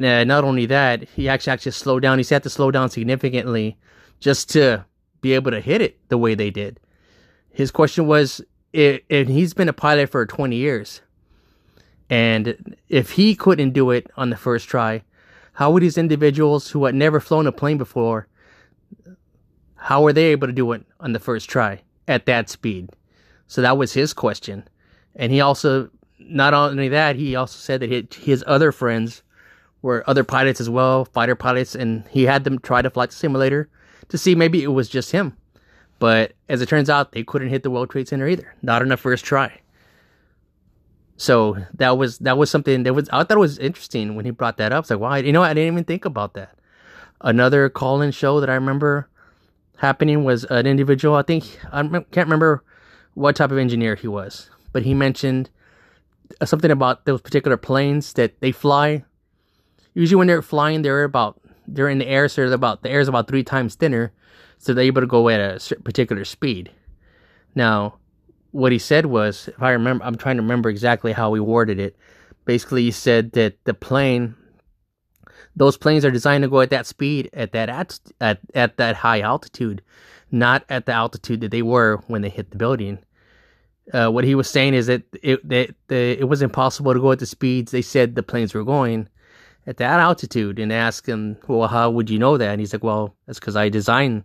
Uh, 0.00 0.24
not 0.24 0.44
only 0.44 0.66
that, 0.66 1.08
he 1.08 1.28
actually 1.28 1.52
actually 1.52 1.72
slowed 1.72 2.02
down. 2.02 2.18
He 2.18 2.26
had 2.28 2.42
to 2.44 2.50
slow 2.50 2.70
down 2.70 2.90
significantly 2.90 3.76
just 4.20 4.50
to 4.50 4.84
be 5.20 5.32
able 5.32 5.50
to 5.50 5.60
hit 5.60 5.80
it 5.80 5.98
the 6.08 6.18
way 6.18 6.34
they 6.34 6.50
did. 6.50 6.78
His 7.50 7.70
question 7.70 8.06
was, 8.06 8.40
and 8.72 9.00
he's 9.08 9.54
been 9.54 9.68
a 9.68 9.72
pilot 9.72 10.10
for 10.10 10.24
20 10.26 10.54
years 10.54 11.00
and 12.10 12.76
if 12.88 13.12
he 13.12 13.34
couldn't 13.34 13.72
do 13.72 13.90
it 13.90 14.10
on 14.16 14.30
the 14.30 14.36
first 14.36 14.68
try, 14.68 15.02
how 15.54 15.70
would 15.70 15.82
these 15.82 15.98
individuals 15.98 16.70
who 16.70 16.84
had 16.84 16.94
never 16.94 17.20
flown 17.20 17.46
a 17.46 17.52
plane 17.52 17.78
before, 17.78 18.28
how 19.74 20.02
were 20.02 20.12
they 20.12 20.26
able 20.26 20.46
to 20.46 20.52
do 20.52 20.72
it 20.72 20.86
on 21.00 21.12
the 21.12 21.20
first 21.20 21.48
try 21.48 21.82
at 22.08 22.26
that 22.26 22.48
speed? 22.48 22.90
So 23.46 23.62
that 23.62 23.78
was 23.78 23.92
his 23.92 24.12
question. 24.12 24.66
And 25.14 25.32
he 25.32 25.40
also, 25.40 25.90
not 26.18 26.54
only 26.54 26.88
that, 26.88 27.16
he 27.16 27.36
also 27.36 27.58
said 27.58 27.80
that 27.80 28.14
his 28.14 28.42
other 28.46 28.72
friends 28.72 29.22
were 29.82 30.02
other 30.08 30.24
pilots 30.24 30.60
as 30.60 30.68
well, 30.68 31.04
fighter 31.04 31.36
pilots, 31.36 31.74
and 31.74 32.04
he 32.08 32.24
had 32.24 32.44
them 32.44 32.58
try 32.58 32.82
to 32.82 32.90
flight 32.90 33.10
the 33.10 33.16
simulator 33.16 33.68
to 34.08 34.18
see 34.18 34.34
maybe 34.34 34.62
it 34.62 34.68
was 34.68 34.88
just 34.88 35.12
him. 35.12 35.36
But 35.98 36.32
as 36.48 36.62
it 36.62 36.68
turns 36.68 36.90
out, 36.90 37.12
they 37.12 37.24
couldn't 37.24 37.48
hit 37.48 37.62
the 37.62 37.70
World 37.70 37.90
Trade 37.90 38.08
Center 38.08 38.28
either, 38.28 38.54
not 38.62 38.82
on 38.82 38.88
the 38.88 38.96
first 38.96 39.24
try. 39.24 39.60
So 41.16 41.56
that 41.74 41.98
was 41.98 42.18
that 42.18 42.38
was 42.38 42.48
something 42.48 42.84
that 42.84 42.94
was 42.94 43.08
I 43.08 43.24
thought 43.24 43.32
it 43.32 43.38
was 43.38 43.58
interesting 43.58 44.14
when 44.14 44.24
he 44.24 44.30
brought 44.30 44.56
that 44.58 44.72
up. 44.72 44.84
It's 44.84 44.90
like, 44.90 45.00
why? 45.00 45.18
You 45.18 45.32
know, 45.32 45.42
I 45.42 45.52
didn't 45.52 45.72
even 45.72 45.84
think 45.84 46.04
about 46.04 46.34
that. 46.34 46.56
Another 47.20 47.68
call-in 47.68 48.12
show 48.12 48.38
that 48.38 48.48
I 48.48 48.54
remember 48.54 49.08
happening 49.78 50.24
was 50.24 50.44
an 50.44 50.66
individual. 50.66 51.14
I 51.16 51.22
think 51.22 51.58
I 51.72 51.82
can't 51.82 52.26
remember 52.28 52.62
what 53.14 53.36
type 53.36 53.50
of 53.50 53.58
engineer 53.58 53.94
he 53.94 54.06
was, 54.06 54.50
but 54.72 54.82
he 54.82 54.94
mentioned 54.94 55.50
uh, 56.40 56.46
something 56.46 56.70
about 56.70 57.04
those 57.06 57.22
particular 57.22 57.56
planes 57.56 58.12
that 58.14 58.40
they 58.40 58.52
fly. 58.52 59.04
Usually, 59.94 60.16
when 60.16 60.26
they're 60.26 60.42
flying, 60.42 60.82
they're 60.82 61.04
about 61.04 61.40
they're 61.66 61.88
in 61.88 61.98
the 61.98 62.06
air, 62.06 62.28
so 62.28 62.50
about 62.52 62.82
the 62.82 62.90
air 62.90 63.00
is 63.00 63.08
about 63.08 63.28
three 63.28 63.42
times 63.44 63.74
thinner, 63.74 64.12
so 64.58 64.72
they're 64.72 64.84
able 64.84 65.00
to 65.00 65.06
go 65.06 65.28
at 65.28 65.40
a 65.40 65.76
particular 65.76 66.24
speed. 66.24 66.70
Now, 67.54 67.98
what 68.52 68.72
he 68.72 68.78
said 68.78 69.06
was, 69.06 69.48
if 69.48 69.62
I 69.62 69.70
remember, 69.70 70.04
I'm 70.04 70.16
trying 70.16 70.36
to 70.36 70.42
remember 70.42 70.68
exactly 70.68 71.12
how 71.12 71.34
he 71.34 71.40
worded 71.40 71.78
it. 71.78 71.96
Basically, 72.44 72.82
he 72.82 72.90
said 72.90 73.32
that 73.32 73.62
the 73.64 73.74
plane, 73.74 74.34
those 75.58 75.76
planes 75.76 76.04
are 76.04 76.10
designed 76.10 76.42
to 76.42 76.48
go 76.48 76.60
at 76.60 76.70
that 76.70 76.86
speed 76.86 77.28
at 77.32 77.52
that 77.52 77.68
at 77.68 77.98
at, 78.20 78.38
at 78.54 78.76
that 78.76 78.96
high 78.96 79.20
altitude, 79.20 79.82
not 80.30 80.64
at 80.68 80.86
the 80.86 80.92
altitude 80.92 81.40
that 81.40 81.50
they 81.50 81.62
were 81.62 81.98
when 82.06 82.22
they 82.22 82.28
hit 82.28 82.50
the 82.50 82.56
building. 82.56 82.98
Uh, 83.92 84.08
what 84.10 84.24
he 84.24 84.34
was 84.34 84.48
saying 84.48 84.74
is 84.74 84.86
that 84.86 85.02
it 85.22 85.46
that 85.48 85.74
the, 85.88 86.18
it 86.18 86.28
was 86.28 86.42
impossible 86.42 86.94
to 86.94 87.00
go 87.00 87.12
at 87.12 87.18
the 87.18 87.26
speeds 87.26 87.72
they 87.72 87.82
said 87.82 88.14
the 88.14 88.22
planes 88.22 88.54
were 88.54 88.64
going 88.64 89.08
at 89.66 89.78
that 89.78 90.00
altitude. 90.00 90.58
And 90.58 90.72
ask 90.72 91.06
him, 91.06 91.36
well, 91.46 91.68
how 91.68 91.90
would 91.90 92.08
you 92.08 92.18
know 92.18 92.36
that? 92.38 92.50
And 92.50 92.60
he's 92.60 92.72
like, 92.72 92.84
well, 92.84 93.14
that's 93.26 93.40
because 93.40 93.56
I 93.56 93.68
designed 93.68 94.24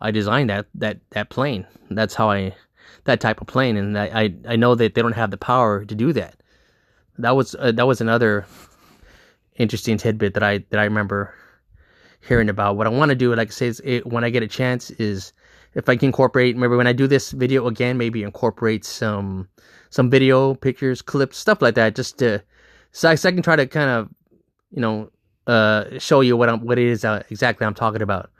I 0.00 0.10
designed 0.10 0.50
that 0.50 0.66
that 0.74 0.98
that 1.10 1.30
plane. 1.30 1.66
That's 1.90 2.14
how 2.14 2.30
I 2.30 2.54
that 3.04 3.20
type 3.20 3.40
of 3.40 3.46
plane, 3.48 3.76
and 3.76 3.98
I 3.98 4.06
I, 4.22 4.34
I 4.48 4.56
know 4.56 4.74
that 4.74 4.94
they 4.94 5.02
don't 5.02 5.20
have 5.22 5.30
the 5.30 5.36
power 5.36 5.84
to 5.84 5.94
do 5.94 6.12
that. 6.12 6.36
That 7.18 7.36
was 7.36 7.54
uh, 7.58 7.72
that 7.72 7.86
was 7.86 8.00
another 8.00 8.46
interesting 9.56 9.96
tidbit 9.98 10.34
that 10.34 10.42
I 10.42 10.58
that 10.70 10.80
I 10.80 10.84
remember 10.84 11.34
hearing 12.20 12.48
about. 12.48 12.76
What 12.76 12.86
I 12.86 12.90
want 12.90 13.10
to 13.10 13.14
do, 13.14 13.34
like 13.34 13.48
I 13.48 13.50
say, 13.50 13.72
it, 13.84 14.06
when 14.06 14.24
I 14.24 14.30
get 14.30 14.42
a 14.42 14.48
chance, 14.48 14.90
is 14.92 15.32
if 15.74 15.88
I 15.88 15.96
can 15.96 16.06
incorporate. 16.06 16.56
Maybe 16.56 16.76
when 16.76 16.86
I 16.86 16.92
do 16.92 17.06
this 17.06 17.32
video 17.32 17.66
again, 17.66 17.98
maybe 17.98 18.22
incorporate 18.22 18.84
some 18.84 19.48
some 19.90 20.10
video, 20.10 20.54
pictures, 20.54 21.02
clips, 21.02 21.38
stuff 21.38 21.60
like 21.62 21.74
that, 21.74 21.94
just 21.94 22.18
to 22.18 22.42
so 22.92 23.10
I, 23.10 23.14
so 23.14 23.28
I 23.28 23.32
can 23.32 23.42
try 23.42 23.56
to 23.56 23.66
kind 23.66 23.90
of 23.90 24.08
you 24.70 24.80
know 24.80 25.10
uh, 25.46 25.98
show 25.98 26.20
you 26.20 26.36
what 26.36 26.48
I'm 26.48 26.64
what 26.64 26.78
it 26.78 26.86
is 26.86 27.04
uh, 27.04 27.22
exactly 27.30 27.66
I'm 27.66 27.74
talking 27.74 28.02
about 28.02 28.30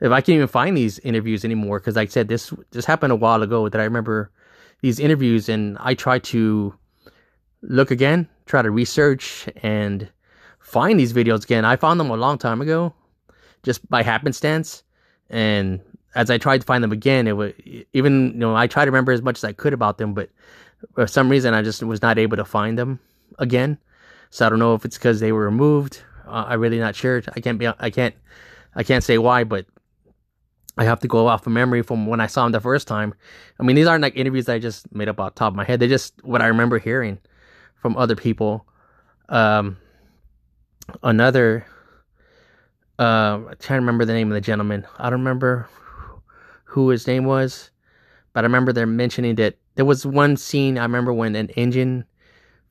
if 0.00 0.12
I 0.12 0.20
can't 0.20 0.36
even 0.36 0.48
find 0.48 0.76
these 0.76 0.98
interviews 1.00 1.44
anymore, 1.44 1.80
because 1.80 1.96
like 1.96 2.08
I 2.08 2.12
said, 2.12 2.28
this 2.28 2.52
this 2.70 2.84
happened 2.84 3.12
a 3.12 3.16
while 3.16 3.42
ago 3.42 3.68
that 3.68 3.80
I 3.80 3.84
remember 3.84 4.30
these 4.82 5.00
interviews, 5.00 5.48
and 5.48 5.78
I 5.80 5.94
try 5.94 6.18
to 6.18 6.74
look 7.62 7.90
again, 7.90 8.28
try 8.44 8.62
to 8.62 8.70
research 8.70 9.48
and 9.62 10.08
find 10.66 10.98
these 10.98 11.12
videos 11.12 11.44
again. 11.44 11.64
I 11.64 11.76
found 11.76 12.00
them 12.00 12.10
a 12.10 12.16
long 12.16 12.38
time 12.38 12.60
ago, 12.60 12.92
just 13.62 13.88
by 13.88 14.02
happenstance, 14.02 14.82
and 15.30 15.80
as 16.16 16.28
I 16.28 16.38
tried 16.38 16.62
to 16.62 16.66
find 16.66 16.82
them 16.82 16.92
again, 16.92 17.28
it 17.28 17.36
was 17.36 17.52
even 17.92 18.32
you 18.32 18.38
know 18.38 18.56
I 18.56 18.66
tried 18.66 18.86
to 18.86 18.90
remember 18.90 19.12
as 19.12 19.22
much 19.22 19.38
as 19.38 19.44
I 19.44 19.52
could 19.52 19.72
about 19.72 19.98
them, 19.98 20.12
but 20.12 20.28
for 20.94 21.06
some 21.06 21.28
reason 21.28 21.54
I 21.54 21.62
just 21.62 21.82
was 21.82 22.02
not 22.02 22.18
able 22.18 22.36
to 22.36 22.44
find 22.44 22.76
them 22.76 22.98
again. 23.38 23.78
So 24.30 24.44
I 24.44 24.48
don't 24.48 24.58
know 24.58 24.74
if 24.74 24.84
it's 24.84 24.98
because 24.98 25.20
they 25.20 25.30
were 25.30 25.44
removed. 25.44 26.02
Uh, 26.26 26.46
I'm 26.48 26.60
really 26.60 26.80
not 26.80 26.96
sure. 26.96 27.22
I 27.34 27.40
can't 27.40 27.58
be. 27.58 27.68
I 27.68 27.90
can't. 27.90 28.14
I 28.74 28.82
can't 28.82 29.04
say 29.04 29.18
why, 29.18 29.44
but 29.44 29.66
I 30.76 30.84
have 30.84 31.00
to 31.00 31.08
go 31.08 31.28
off 31.28 31.46
of 31.46 31.52
memory 31.52 31.82
from 31.82 32.06
when 32.06 32.20
I 32.20 32.26
saw 32.26 32.44
him 32.44 32.52
the 32.52 32.60
first 32.60 32.88
time. 32.88 33.14
I 33.60 33.62
mean, 33.62 33.76
these 33.76 33.86
aren't 33.86 34.02
like 34.02 34.16
interviews 34.16 34.46
that 34.46 34.54
I 34.54 34.58
just 34.58 34.92
made 34.92 35.08
up 35.08 35.20
off 35.20 35.36
top 35.36 35.52
of 35.52 35.56
my 35.56 35.64
head. 35.64 35.78
They're 35.78 35.88
just 35.88 36.22
what 36.24 36.42
I 36.42 36.48
remember 36.48 36.78
hearing 36.78 37.18
from 37.76 37.96
other 37.96 38.16
people. 38.16 38.66
Um, 39.28 39.78
another, 41.02 41.66
uh, 42.98 43.40
I 43.48 43.54
can't 43.60 43.80
remember 43.80 44.04
the 44.04 44.12
name 44.12 44.28
of 44.28 44.34
the 44.34 44.40
gentleman. 44.40 44.86
I 44.98 45.04
don't 45.04 45.20
remember 45.20 45.68
who 46.64 46.88
his 46.88 47.06
name 47.06 47.24
was, 47.24 47.70
but 48.32 48.44
I 48.44 48.46
remember 48.46 48.72
they're 48.72 48.86
mentioning 48.86 49.36
that 49.36 49.56
there 49.74 49.84
was 49.84 50.06
one 50.06 50.36
scene 50.36 50.78
I 50.78 50.82
remember 50.82 51.12
when 51.12 51.36
an 51.36 51.50
engine 51.50 52.04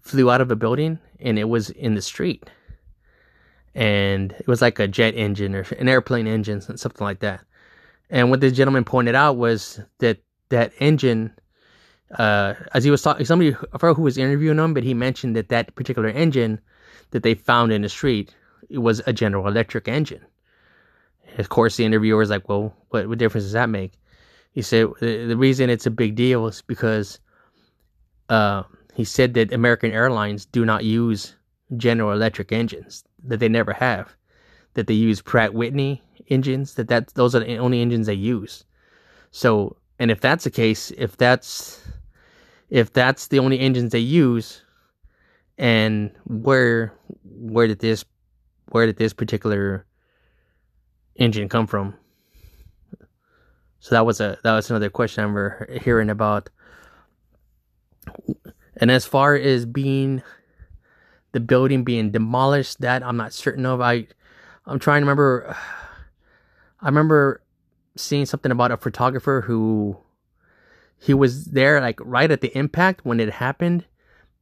flew 0.01 0.29
out 0.29 0.41
of 0.41 0.51
a 0.51 0.55
building 0.55 0.99
and 1.19 1.39
it 1.39 1.49
was 1.49 1.69
in 1.71 1.95
the 1.95 2.01
street. 2.01 2.49
And 3.73 4.31
it 4.33 4.47
was 4.47 4.61
like 4.61 4.79
a 4.79 4.87
jet 4.87 5.15
engine 5.15 5.53
or 5.53 5.61
an 5.77 5.89
airplane 5.89 6.27
engine, 6.27 6.61
something 6.61 7.03
like 7.03 7.19
that 7.19 7.43
and 8.09 8.29
what 8.29 8.39
this 8.39 8.53
gentleman 8.53 8.83
pointed 8.83 9.15
out 9.15 9.37
was 9.37 9.79
that 9.99 10.19
that 10.49 10.73
engine, 10.79 11.33
uh, 12.17 12.53
as 12.73 12.83
he 12.83 12.91
was 12.91 13.01
talking, 13.01 13.25
somebody 13.25 13.55
I 13.73 13.77
forgot 13.77 13.95
who 13.95 14.03
was 14.03 14.17
interviewing 14.17 14.59
him, 14.59 14.73
but 14.73 14.83
he 14.83 14.93
mentioned 14.93 15.35
that 15.35 15.49
that 15.49 15.75
particular 15.75 16.09
engine 16.09 16.61
that 17.11 17.23
they 17.23 17.33
found 17.33 17.71
in 17.71 17.81
the 17.81 17.89
street 17.89 18.35
it 18.69 18.79
was 18.79 19.01
a 19.05 19.13
General 19.13 19.47
Electric 19.47 19.87
engine. 19.87 20.25
Of 21.37 21.49
course, 21.49 21.77
the 21.77 21.85
interviewer 21.85 22.17
was 22.17 22.29
like, 22.29 22.47
"Well, 22.47 22.75
what, 22.89 23.07
what 23.07 23.17
difference 23.17 23.45
does 23.45 23.53
that 23.53 23.69
make?" 23.69 23.93
He 24.51 24.61
said 24.61 24.87
the 24.99 25.35
reason 25.37 25.69
it's 25.69 25.85
a 25.85 25.91
big 25.91 26.15
deal 26.15 26.47
is 26.47 26.61
because 26.61 27.19
uh, 28.29 28.63
he 28.93 29.03
said 29.03 29.33
that 29.33 29.51
American 29.51 29.91
Airlines 29.91 30.45
do 30.45 30.65
not 30.65 30.85
use 30.85 31.35
General 31.75 32.11
Electric 32.11 32.51
engines; 32.51 33.03
that 33.23 33.39
they 33.39 33.49
never 33.49 33.73
have. 33.73 34.15
That 34.75 34.87
they 34.87 34.93
use 34.93 35.21
Pratt 35.21 35.53
Whitney 35.53 36.01
engines 36.29 36.75
that 36.75 36.87
that 36.87 37.13
those 37.15 37.35
are 37.35 37.39
the 37.39 37.57
only 37.57 37.81
engines 37.81 38.07
they 38.07 38.13
use. 38.13 38.63
So, 39.31 39.75
and 39.99 40.11
if 40.11 40.21
that's 40.21 40.45
the 40.45 40.51
case, 40.51 40.91
if 40.97 41.17
that's 41.17 41.81
if 42.69 42.93
that's 42.93 43.27
the 43.27 43.39
only 43.39 43.59
engines 43.59 43.91
they 43.91 43.99
use, 43.99 44.61
and 45.57 46.11
where 46.25 46.93
where 47.23 47.67
did 47.67 47.79
this 47.79 48.05
where 48.69 48.85
did 48.85 48.97
this 48.97 49.13
particular 49.13 49.85
engine 51.15 51.49
come 51.49 51.67
from? 51.67 51.95
So 53.79 53.95
that 53.95 54.05
was 54.05 54.19
a 54.19 54.37
that 54.43 54.53
was 54.53 54.69
another 54.69 54.89
question 54.89 55.21
I 55.21 55.27
remember 55.27 55.67
hearing 55.81 56.09
about. 56.09 56.49
And 58.77 58.91
as 58.91 59.05
far 59.05 59.35
as 59.35 59.65
being 59.65 60.21
the 61.31 61.39
building 61.39 61.83
being 61.83 62.11
demolished, 62.11 62.81
that 62.81 63.03
I'm 63.03 63.17
not 63.17 63.33
certain 63.33 63.65
of. 63.65 63.81
I 63.81 64.07
I'm 64.65 64.79
trying 64.79 65.01
to 65.01 65.05
remember 65.05 65.55
I 66.81 66.87
remember 66.87 67.41
seeing 67.95 68.25
something 68.25 68.51
about 68.51 68.71
a 68.71 68.77
photographer 68.77 69.41
who 69.41 69.97
he 70.97 71.13
was 71.13 71.45
there 71.45 71.79
like 71.79 71.99
right 72.01 72.31
at 72.31 72.41
the 72.41 72.57
impact 72.57 73.05
when 73.05 73.19
it 73.19 73.31
happened, 73.33 73.85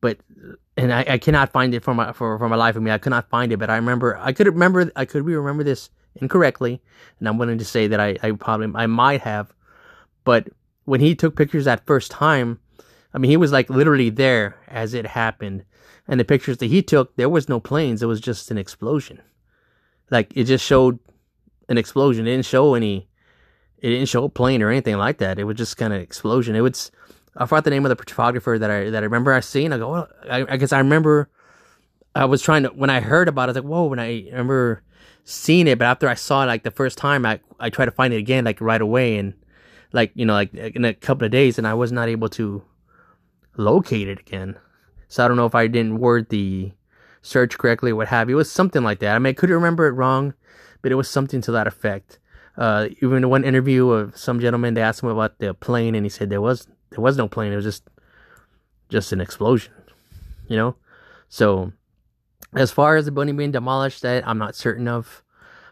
but 0.02 0.18
and 0.78 0.94
I, 0.94 1.06
I 1.08 1.18
cannot 1.18 1.52
find 1.52 1.74
it 1.74 1.84
for 1.84 1.94
my 1.94 2.12
for, 2.14 2.38
for 2.38 2.50
my 2.50 2.56
life 2.56 2.76
of 2.76 2.84
me. 2.84 2.92
I 2.92 2.98
could 2.98 3.12
not 3.12 3.30
find 3.30 3.52
it, 3.52 3.58
but 3.58 3.70
I 3.70 3.76
remember 3.76 4.18
I 4.18 4.34
could 4.34 4.48
remember 4.48 4.92
I 4.96 5.06
could 5.06 5.26
remember 5.26 5.64
this 5.64 5.90
incorrectly, 6.16 6.82
and 7.20 7.28
I'm 7.28 7.38
willing 7.38 7.58
to 7.58 7.66
say 7.66 7.88
that 7.88 8.00
I, 8.00 8.18
I 8.22 8.32
probably 8.32 8.72
I 8.76 8.88
might 8.88 9.22
have, 9.22 9.54
but 10.24 10.48
when 10.86 11.00
he 11.00 11.16
took 11.16 11.36
pictures 11.36 11.66
that 11.66 11.86
first 11.86 12.12
time, 12.12 12.60
I 13.14 13.18
mean 13.18 13.32
he 13.32 13.38
was 13.38 13.52
like 13.52 13.70
literally 13.70 14.10
there 14.10 14.58
as 14.68 14.94
it 14.94 15.06
happened, 15.08 15.64
and 16.08 16.20
the 16.20 16.26
pictures 16.26 16.58
that 16.58 16.68
he 16.68 16.82
took 16.82 17.16
there 17.16 17.30
was 17.30 17.50
no 17.50 17.60
planes, 17.60 18.04
it 18.04 18.08
was 18.08 18.22
just 18.22 18.52
an 18.52 18.58
explosion, 18.58 19.22
like 20.10 20.32
it 20.36 20.46
just 20.46 20.66
showed 20.66 21.00
an 21.70 21.78
explosion. 21.78 22.28
It 22.28 22.32
didn't 22.32 22.46
show 22.46 22.74
any. 22.76 23.08
It 23.80 23.90
didn't 23.90 24.08
show 24.08 24.24
a 24.24 24.30
plane 24.30 24.62
or 24.62 24.70
anything 24.70 24.98
like 24.98 25.18
that. 25.18 25.40
It 25.40 25.44
was 25.44 25.58
just 25.58 25.78
kind 25.78 25.94
of 25.94 26.02
explosion. 26.02 26.56
It 26.56 26.62
was. 26.62 26.92
I 27.36 27.46
forgot 27.46 27.64
the 27.64 27.70
name 27.70 27.86
of 27.86 27.90
the 27.90 27.96
photographer 27.96 28.58
that 28.60 28.70
I 28.70 28.90
that 28.90 29.04
I 29.04 29.06
remember 29.06 29.34
I 29.34 29.40
seen. 29.40 29.74
I 29.74 29.78
go, 29.78 29.92
well, 29.92 30.10
I, 30.30 30.46
I 30.48 30.58
guess 30.58 30.74
I 30.74 30.80
remember. 30.80 31.30
I 32.16 32.26
was 32.26 32.44
trying 32.44 32.64
to 32.64 32.70
when 32.70 32.90
I 32.92 33.00
heard 33.00 33.28
about 33.28 33.44
it, 33.44 33.46
I 33.46 33.48
was 33.48 33.56
like, 33.56 33.72
whoa! 33.72 33.86
When 33.86 34.00
I 34.00 34.26
remember 34.32 34.84
seeing 35.24 35.68
it, 35.68 35.80
but 35.80 35.86
after 35.86 36.08
I 36.08 36.14
saw 36.14 36.44
it 36.44 36.48
like 36.48 36.64
the 36.64 36.72
first 36.72 36.98
time, 36.98 37.26
I 37.26 37.40
I 37.60 37.70
tried 37.70 37.86
to 37.86 37.92
find 37.92 38.14
it 38.14 38.18
again 38.18 38.46
like 38.46 38.62
right 38.62 38.82
away, 38.82 39.18
and 39.18 39.34
like 39.94 40.12
you 40.14 40.26
know 40.26 40.34
like 40.34 40.54
in 40.54 40.86
a 40.86 40.94
couple 40.94 41.26
of 41.26 41.32
days, 41.32 41.58
and 41.58 41.68
I 41.68 41.74
was 41.74 41.92
not 41.92 42.10
able 42.10 42.30
to 42.30 42.64
locate 43.58 44.08
it 44.08 44.20
again. 44.20 44.58
So 45.08 45.26
I 45.26 45.28
don't 45.28 45.38
know 45.38 45.46
if 45.46 45.56
I 45.56 45.68
didn't 45.68 46.00
word 46.00 46.30
the 46.30 46.72
search 47.24 47.58
correctly, 47.58 47.92
or 47.92 47.96
what 47.96 48.10
have 48.10 48.30
you. 48.30 48.36
It 48.36 48.38
was 48.38 48.52
something 48.52 48.84
like 48.84 49.00
that. 49.00 49.16
I 49.16 49.20
mean, 49.20 49.32
I 49.32 49.34
could 49.34 49.50
remember 49.50 49.88
it 49.88 49.94
wrong 49.94 50.36
but 50.84 50.92
it 50.92 50.96
was 50.96 51.10
something 51.10 51.42
to 51.42 51.52
that 51.54 51.66
effect. 51.66 52.20
Uh, 52.56 52.90
even 53.02 53.28
one 53.28 53.44
interview 53.44 53.90
of 53.90 54.16
some 54.16 54.40
gentleman, 54.40 54.76
they 54.76 54.82
asked 54.82 55.02
him 55.02 55.10
about 55.10 55.40
the 55.40 55.56
plane, 55.56 55.96
and 55.96 56.06
he 56.06 56.10
said 56.10 56.30
there 56.30 56.42
was 56.42 56.68
there 56.94 57.02
was 57.02 57.18
no 57.18 57.28
plane. 57.28 57.52
It 57.52 57.56
was 57.56 57.66
just 57.66 57.84
just 58.90 59.12
an 59.12 59.22
explosion, 59.22 59.74
you 60.48 60.56
know. 60.56 60.76
So, 61.30 61.74
as 62.54 62.72
far 62.72 62.96
as 62.96 63.06
the 63.06 63.12
building 63.12 63.36
being 63.36 63.52
demolished, 63.52 64.02
that 64.04 64.28
I'm 64.28 64.38
not 64.38 64.56
certain 64.56 64.88
of. 64.88 65.24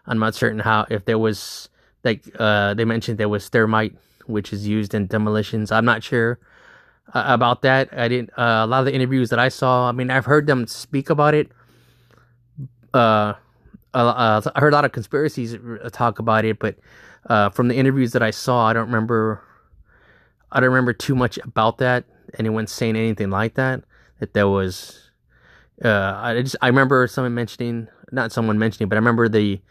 I'm 0.08 0.20
not 0.20 0.34
certain 0.34 0.60
how 0.60 0.88
if 0.90 1.06
there 1.06 1.20
was 1.20 1.70
like 2.04 2.24
uh, 2.40 2.74
they 2.74 2.86
mentioned 2.86 3.18
there 3.18 3.30
was 3.30 3.48
thermite 3.50 3.96
which 4.28 4.54
is 4.54 4.68
used 4.68 4.94
in 4.94 5.08
demolitions. 5.08 5.72
I'm 5.72 5.86
not 5.86 6.04
sure 6.04 6.40
uh, 7.14 7.24
about 7.28 7.62
that. 7.64 7.90
I 7.96 8.08
didn't. 8.08 8.32
Uh, 8.38 8.64
a 8.64 8.68
lot 8.68 8.80
of 8.80 8.86
the 8.86 8.94
interviews 8.94 9.30
that 9.30 9.40
I 9.40 9.50
saw, 9.50 9.90
I 9.90 9.92
mean, 9.92 10.10
I've 10.10 10.26
heard 10.26 10.48
them 10.48 10.68
speak 10.68 11.10
about 11.10 11.34
it. 11.34 11.52
Uh, 12.94 13.34
uh, 13.94 14.42
I 14.56 14.60
heard 14.60 14.74
a 14.74 14.76
lot 14.76 14.86
of 14.86 14.92
conspiracies 14.92 15.56
talk 15.92 16.20
about 16.20 16.46
it, 16.46 16.60
but 16.60 16.76
uh, 17.28 17.50
from 17.50 17.68
the 17.68 17.76
interviews 17.76 18.14
that 18.14 18.24
I 18.24 18.32
saw, 18.32 18.68
I 18.68 18.74
don't 18.74 18.88
remember. 18.88 19.44
I 20.52 20.60
don't 20.60 20.70
remember 20.70 20.94
too 20.94 21.16
much 21.16 21.38
about 21.40 21.78
that. 21.80 22.06
Anyone 22.38 22.68
saying 22.68 22.96
anything 22.96 23.30
like 23.30 23.56
that? 23.56 23.84
That 24.20 24.34
there 24.34 24.48
was. 24.48 25.10
Uh, 25.84 26.14
I 26.16 26.42
just 26.42 26.56
I 26.62 26.68
remember 26.68 27.08
someone 27.08 27.34
mentioning, 27.34 27.88
not 28.12 28.32
someone 28.32 28.60
mentioning, 28.60 28.88
but 28.90 28.96
I 28.96 29.00
remember 29.00 29.28
the 29.28 29.62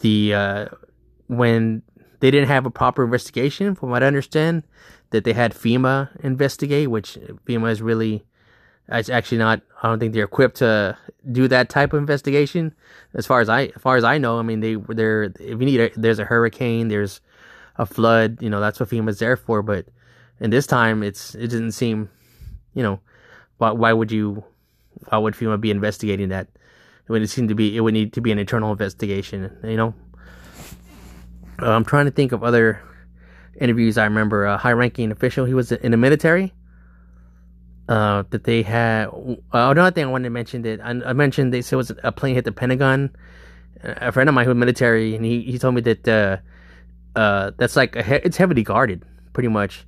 the 0.00 0.34
uh, 0.34 0.66
when 1.28 1.82
they 2.20 2.30
didn't 2.30 2.48
have 2.48 2.66
a 2.66 2.70
proper 2.70 3.04
investigation, 3.04 3.74
from 3.74 3.90
what 3.90 4.02
I 4.02 4.06
understand, 4.06 4.64
that 5.10 5.24
they 5.24 5.32
had 5.32 5.54
FEMA 5.54 6.08
investigate, 6.22 6.90
which 6.90 7.16
FEMA 7.46 7.70
is 7.70 7.80
really, 7.80 8.24
it's 8.88 9.08
actually 9.08 9.38
not. 9.38 9.62
I 9.82 9.88
don't 9.88 10.00
think 10.00 10.14
they're 10.14 10.24
equipped 10.24 10.56
to 10.56 10.98
do 11.30 11.46
that 11.48 11.68
type 11.68 11.92
of 11.92 12.00
investigation. 12.00 12.74
As 13.14 13.26
far 13.26 13.40
as 13.40 13.48
I, 13.48 13.66
as 13.76 13.80
far 13.80 13.96
as 13.96 14.04
I 14.04 14.18
know, 14.18 14.38
I 14.38 14.42
mean, 14.42 14.60
they 14.60 14.74
they're 14.74 15.24
if 15.24 15.38
you 15.38 15.56
need, 15.56 15.80
a, 15.80 15.90
there's 15.94 16.18
a 16.18 16.24
hurricane, 16.24 16.88
there's 16.88 17.20
a 17.78 17.86
flood, 17.86 18.42
you 18.42 18.50
know, 18.50 18.60
that's 18.60 18.80
what 18.80 18.90
FEMA's 18.90 19.20
there 19.20 19.36
for. 19.36 19.62
But 19.62 19.86
in 20.40 20.50
this 20.50 20.66
time, 20.66 21.02
it's 21.02 21.34
it 21.34 21.48
didn't 21.48 21.72
seem, 21.72 22.10
you 22.74 22.82
know, 22.82 23.00
why 23.58 23.70
why 23.70 23.92
would 23.92 24.12
you, 24.12 24.44
why 25.08 25.18
would 25.18 25.34
FEMA 25.34 25.60
be 25.60 25.70
investigating 25.70 26.28
that? 26.28 26.48
It 27.06 27.12
would 27.12 27.28
seem 27.30 27.48
to 27.48 27.54
be 27.54 27.76
it 27.76 27.80
would 27.80 27.94
need 27.94 28.12
to 28.14 28.20
be 28.20 28.32
an 28.32 28.38
internal 28.38 28.72
investigation, 28.72 29.56
you 29.64 29.76
know. 29.76 29.94
Uh, 31.60 31.70
I'm 31.70 31.84
trying 31.84 32.04
to 32.04 32.12
think 32.12 32.32
of 32.32 32.44
other 32.44 32.80
interviews. 33.60 33.98
I 33.98 34.04
remember 34.04 34.44
a 34.44 34.56
high-ranking 34.56 35.10
official. 35.10 35.44
He 35.44 35.54
was 35.54 35.72
in 35.72 35.90
the 35.90 35.96
military. 35.96 36.52
Uh, 37.88 38.22
that 38.28 38.44
they 38.44 38.60
had. 38.60 39.06
Uh, 39.06 39.38
another 39.50 39.90
thing 39.90 40.04
I 40.04 40.08
wanted 40.08 40.24
to 40.24 40.30
mention 40.30 40.60
that 40.60 40.78
I, 40.82 40.90
I, 40.90 41.14
mentioned 41.14 41.54
they 41.54 41.62
said 41.62 41.76
was 41.76 41.90
a 42.04 42.12
plane 42.12 42.34
hit 42.34 42.44
the 42.44 42.52
Pentagon. 42.52 43.16
A 43.82 44.12
friend 44.12 44.28
of 44.28 44.34
mine 44.34 44.44
who 44.44 44.50
was 44.50 44.58
military, 44.58 45.16
and 45.16 45.24
he, 45.24 45.40
he 45.40 45.58
told 45.58 45.74
me 45.74 45.80
that 45.80 46.06
uh, 47.18 47.50
that's 47.56 47.74
like 47.74 47.96
he- 47.96 48.22
it's 48.26 48.36
heavily 48.36 48.62
guarded, 48.62 49.04
pretty 49.32 49.48
much. 49.48 49.84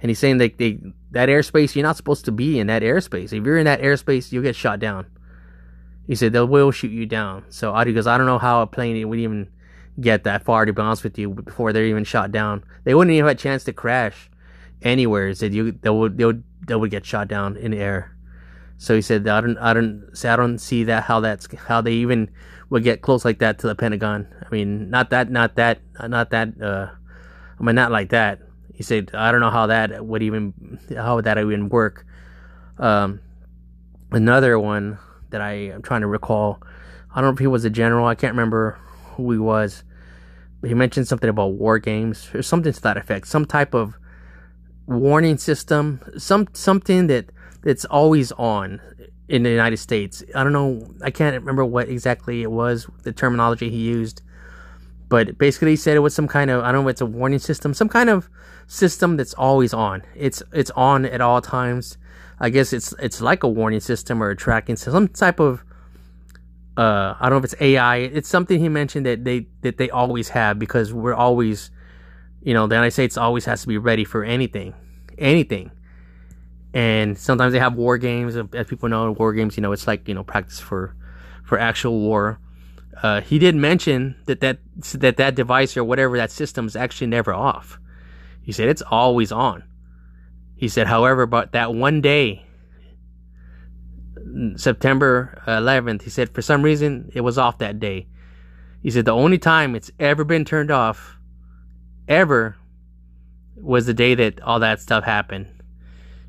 And 0.00 0.10
he's 0.10 0.18
saying 0.18 0.38
that 0.38 0.58
they 0.58 0.80
that 1.12 1.28
airspace 1.28 1.74
you're 1.74 1.84
not 1.84 1.96
supposed 1.96 2.24
to 2.24 2.32
be 2.32 2.58
in 2.58 2.66
that 2.66 2.82
airspace. 2.82 3.32
If 3.32 3.44
you're 3.44 3.58
in 3.58 3.64
that 3.66 3.80
airspace, 3.80 4.32
you'll 4.32 4.42
get 4.42 4.56
shot 4.56 4.80
down. 4.80 5.06
He 6.08 6.16
said 6.16 6.32
they 6.32 6.42
will 6.42 6.72
shoot 6.72 6.90
you 6.90 7.06
down. 7.06 7.44
So 7.48 7.72
I 7.72 7.84
because 7.84 8.08
I 8.08 8.18
don't 8.18 8.26
know 8.26 8.38
how 8.38 8.60
a 8.60 8.66
plane 8.66 9.08
would 9.08 9.20
even 9.20 9.48
get 10.00 10.24
that 10.24 10.44
far 10.44 10.64
to 10.64 10.72
be 10.72 10.82
honest 10.82 11.04
with 11.04 11.16
you 11.16 11.30
before 11.30 11.72
they're 11.72 11.84
even 11.86 12.02
shot 12.02 12.32
down. 12.32 12.64
They 12.82 12.94
wouldn't 12.94 13.14
even 13.14 13.26
have 13.26 13.36
a 13.36 13.38
chance 13.38 13.62
to 13.64 13.72
crash 13.72 14.28
anywhere. 14.82 15.28
He 15.28 15.34
said 15.34 15.54
you 15.54 15.72
they 15.80 15.90
would 15.90 16.18
they 16.18 16.24
would 16.24 16.42
they 16.66 16.74
would 16.74 16.90
get 16.90 17.06
shot 17.06 17.28
down 17.28 17.56
in 17.56 17.72
air. 17.72 18.16
So 18.78 18.94
he 18.94 19.02
said 19.02 19.26
I 19.28 19.40
don't 19.40 19.58
I 19.58 19.72
don't 19.72 20.10
say 20.12 20.28
I 20.28 20.36
don't 20.36 20.58
see 20.58 20.84
that 20.84 21.04
how 21.04 21.20
that's 21.20 21.48
how 21.54 21.80
they 21.80 21.92
even 21.92 22.30
would 22.70 22.82
get 22.82 23.02
close 23.02 23.24
like 23.24 23.38
that 23.38 23.58
to 23.60 23.66
the 23.66 23.74
Pentagon. 23.74 24.26
I 24.44 24.48
mean 24.50 24.90
not 24.90 25.10
that 25.10 25.30
not 25.30 25.56
that 25.56 25.80
not 26.08 26.30
that 26.30 26.60
uh 26.60 26.88
I 27.58 27.62
mean 27.62 27.74
not 27.74 27.92
like 27.92 28.10
that. 28.10 28.40
He 28.72 28.82
said 28.82 29.10
I 29.14 29.32
don't 29.32 29.40
know 29.40 29.50
how 29.50 29.66
that 29.66 30.04
would 30.04 30.22
even 30.22 30.78
how 30.96 31.16
would 31.16 31.24
that 31.24 31.38
even 31.38 31.68
work. 31.68 32.04
Um 32.78 33.20
another 34.10 34.58
one 34.58 34.98
that 35.30 35.40
I 35.40 35.52
am 35.52 35.82
trying 35.82 36.02
to 36.02 36.06
recall. 36.06 36.62
I 37.10 37.20
don't 37.20 37.30
know 37.30 37.34
if 37.34 37.38
he 37.38 37.46
was 37.46 37.64
a 37.64 37.70
general. 37.70 38.06
I 38.06 38.14
can't 38.14 38.34
remember 38.34 38.78
who 39.14 39.30
he 39.32 39.38
was. 39.38 39.84
But 40.60 40.68
he 40.68 40.74
mentioned 40.74 41.08
something 41.08 41.28
about 41.28 41.54
war 41.54 41.78
games 41.78 42.30
or 42.34 42.42
something 42.42 42.72
to 42.72 42.82
that 42.82 42.96
effect. 42.96 43.26
Some 43.28 43.44
type 43.44 43.74
of 43.74 43.94
warning 44.86 45.38
system. 45.38 46.00
Some 46.16 46.48
something 46.52 47.06
that 47.08 47.30
that's 47.64 47.84
always 47.86 48.30
on 48.32 48.80
in 49.28 49.42
the 49.42 49.50
United 49.50 49.78
States. 49.78 50.22
I 50.34 50.44
don't 50.44 50.52
know. 50.52 50.86
I 51.02 51.10
can't 51.10 51.34
remember 51.34 51.64
what 51.64 51.88
exactly 51.88 52.42
it 52.42 52.50
was. 52.50 52.86
The 53.02 53.12
terminology 53.12 53.70
he 53.70 53.78
used. 53.78 54.22
But 55.08 55.38
basically, 55.38 55.70
he 55.70 55.76
said 55.76 55.96
it 55.96 56.00
was 56.00 56.14
some 56.14 56.28
kind 56.28 56.50
of 56.50 56.62
I 56.62 56.70
don't 56.70 56.84
know. 56.84 56.88
It's 56.88 57.00
a 57.00 57.06
warning 57.06 57.38
system. 57.40 57.74
Some 57.74 57.88
kind 57.88 58.08
of 58.10 58.28
system 58.66 59.16
that's 59.16 59.34
always 59.34 59.74
on. 59.74 60.02
It's 60.14 60.42
it's 60.52 60.70
on 60.72 61.06
at 61.06 61.20
all 61.20 61.40
times. 61.40 61.98
I 62.38 62.50
guess 62.50 62.72
it's 62.72 62.92
it's 62.98 63.20
like 63.20 63.42
a 63.42 63.48
warning 63.48 63.80
system 63.80 64.22
or 64.22 64.30
a 64.30 64.36
tracking 64.36 64.76
system, 64.76 64.92
some 64.92 65.08
type 65.08 65.40
of 65.40 65.64
uh, 66.76 67.14
I 67.20 67.28
don't 67.28 67.32
know 67.32 67.38
if 67.38 67.44
it's 67.44 67.60
AI. 67.60 67.96
It's 67.98 68.28
something 68.28 68.58
he 68.58 68.68
mentioned 68.68 69.06
that 69.06 69.24
they 69.24 69.46
that 69.60 69.78
they 69.78 69.90
always 69.90 70.28
have 70.30 70.58
because 70.58 70.92
we're 70.92 71.14
always, 71.14 71.70
you 72.42 72.52
know, 72.52 72.66
the 72.66 72.74
United 72.74 72.90
States 72.90 73.16
always 73.16 73.44
has 73.44 73.62
to 73.62 73.68
be 73.68 73.78
ready 73.78 74.04
for 74.04 74.24
anything, 74.24 74.74
anything. 75.16 75.70
And 76.74 77.16
sometimes 77.16 77.52
they 77.52 77.60
have 77.60 77.74
war 77.74 77.96
games. 77.96 78.36
As 78.36 78.66
people 78.66 78.88
know, 78.88 79.12
war 79.12 79.32
games, 79.32 79.56
you 79.56 79.62
know, 79.62 79.72
it's 79.72 79.86
like 79.86 80.06
you 80.08 80.14
know 80.14 80.24
practice 80.24 80.60
for 80.60 80.94
for 81.44 81.58
actual 81.58 82.00
war. 82.00 82.40
Uh, 83.02 83.20
he 83.20 83.38
did 83.38 83.54
mention 83.54 84.16
that 84.26 84.40
that 84.40 84.58
that 84.94 85.16
that 85.16 85.34
device 85.34 85.76
or 85.76 85.84
whatever 85.84 86.16
that 86.16 86.30
system 86.30 86.66
is 86.66 86.76
actually 86.76 87.06
never 87.06 87.32
off. 87.32 87.78
He 88.42 88.52
said 88.52 88.68
it's 88.68 88.82
always 88.82 89.32
on. 89.32 89.62
He 90.56 90.68
said, 90.68 90.86
however, 90.86 91.26
but 91.26 91.52
that 91.52 91.74
one 91.74 92.00
day 92.00 92.44
September 94.56 95.42
11th, 95.46 96.02
he 96.02 96.10
said 96.10 96.30
for 96.30 96.42
some 96.42 96.62
reason 96.62 97.10
it 97.14 97.20
was 97.20 97.38
off 97.38 97.58
that 97.58 97.78
day. 97.78 98.06
He 98.82 98.90
said 98.90 99.04
the 99.04 99.12
only 99.12 99.38
time 99.38 99.74
it's 99.74 99.90
ever 99.98 100.24
been 100.24 100.44
turned 100.44 100.70
off, 100.70 101.18
ever, 102.08 102.56
was 103.56 103.86
the 103.86 103.94
day 103.94 104.14
that 104.14 104.40
all 104.42 104.60
that 104.60 104.80
stuff 104.80 105.04
happened. 105.04 105.46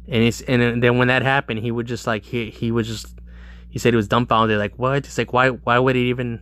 And 0.08 0.24
he's 0.24 0.42
and 0.42 0.84
then 0.84 0.98
when 0.98 1.08
that 1.08 1.22
happened, 1.22 1.60
he 1.60 1.72
would 1.72 1.88
just 1.88 2.08
like 2.08 2.24
he 2.24 2.50
he 2.50 2.72
would 2.72 2.86
just 2.86 3.16
he 3.70 3.80
said 3.80 3.94
he 3.94 3.98
was 3.98 4.08
dumbfounded, 4.08 4.58
like 4.58 4.78
what? 4.78 4.98
It's 4.98 5.18
like 5.18 5.34
why 5.34 5.50
why 5.50 5.80
would 5.80 5.96
it 5.96 6.08
even 6.08 6.42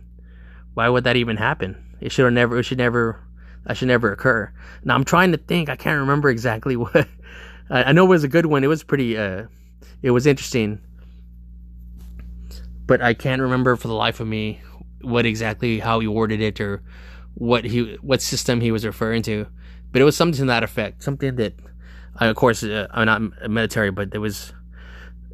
why 0.74 0.88
would 0.88 1.04
that 1.04 1.16
even 1.16 1.36
happen? 1.36 1.96
It 2.00 2.12
should 2.12 2.24
have 2.24 2.34
never 2.34 2.58
it 2.58 2.64
should 2.64 2.78
never 2.78 3.20
that 3.64 3.76
should 3.76 3.88
never 3.88 4.12
occur. 4.12 4.52
Now 4.84 4.94
I'm 4.94 5.04
trying 5.04 5.32
to 5.32 5.38
think. 5.38 5.68
I 5.68 5.76
can't 5.76 6.00
remember 6.00 6.28
exactly 6.28 6.76
what. 6.76 7.08
I 7.70 7.92
know 7.92 8.04
it 8.04 8.08
was 8.08 8.24
a 8.24 8.28
good 8.28 8.46
one. 8.46 8.62
It 8.62 8.68
was 8.68 8.84
pretty. 8.84 9.16
Uh, 9.16 9.46
it 10.02 10.10
was 10.10 10.26
interesting 10.26 10.80
but 12.86 13.00
I 13.00 13.14
can't 13.14 13.42
remember 13.42 13.76
for 13.76 13.88
the 13.88 13.94
life 13.94 14.20
of 14.20 14.26
me 14.26 14.60
what 15.00 15.26
exactly 15.26 15.78
how 15.78 16.00
he 16.00 16.06
worded 16.06 16.40
it 16.40 16.60
or 16.60 16.82
what 17.34 17.64
he 17.64 17.96
what 18.00 18.22
system 18.22 18.60
he 18.60 18.70
was 18.70 18.84
referring 18.84 19.22
to. 19.22 19.46
But 19.92 20.02
it 20.02 20.04
was 20.04 20.16
something 20.16 20.40
to 20.40 20.46
that 20.46 20.62
effect, 20.62 21.02
something 21.02 21.36
that, 21.36 21.54
I, 22.16 22.26
of 22.26 22.36
course, 22.36 22.62
uh, 22.62 22.86
I'm 22.90 23.06
not 23.06 23.50
military, 23.50 23.90
but 23.90 24.10
there 24.10 24.20
was 24.20 24.52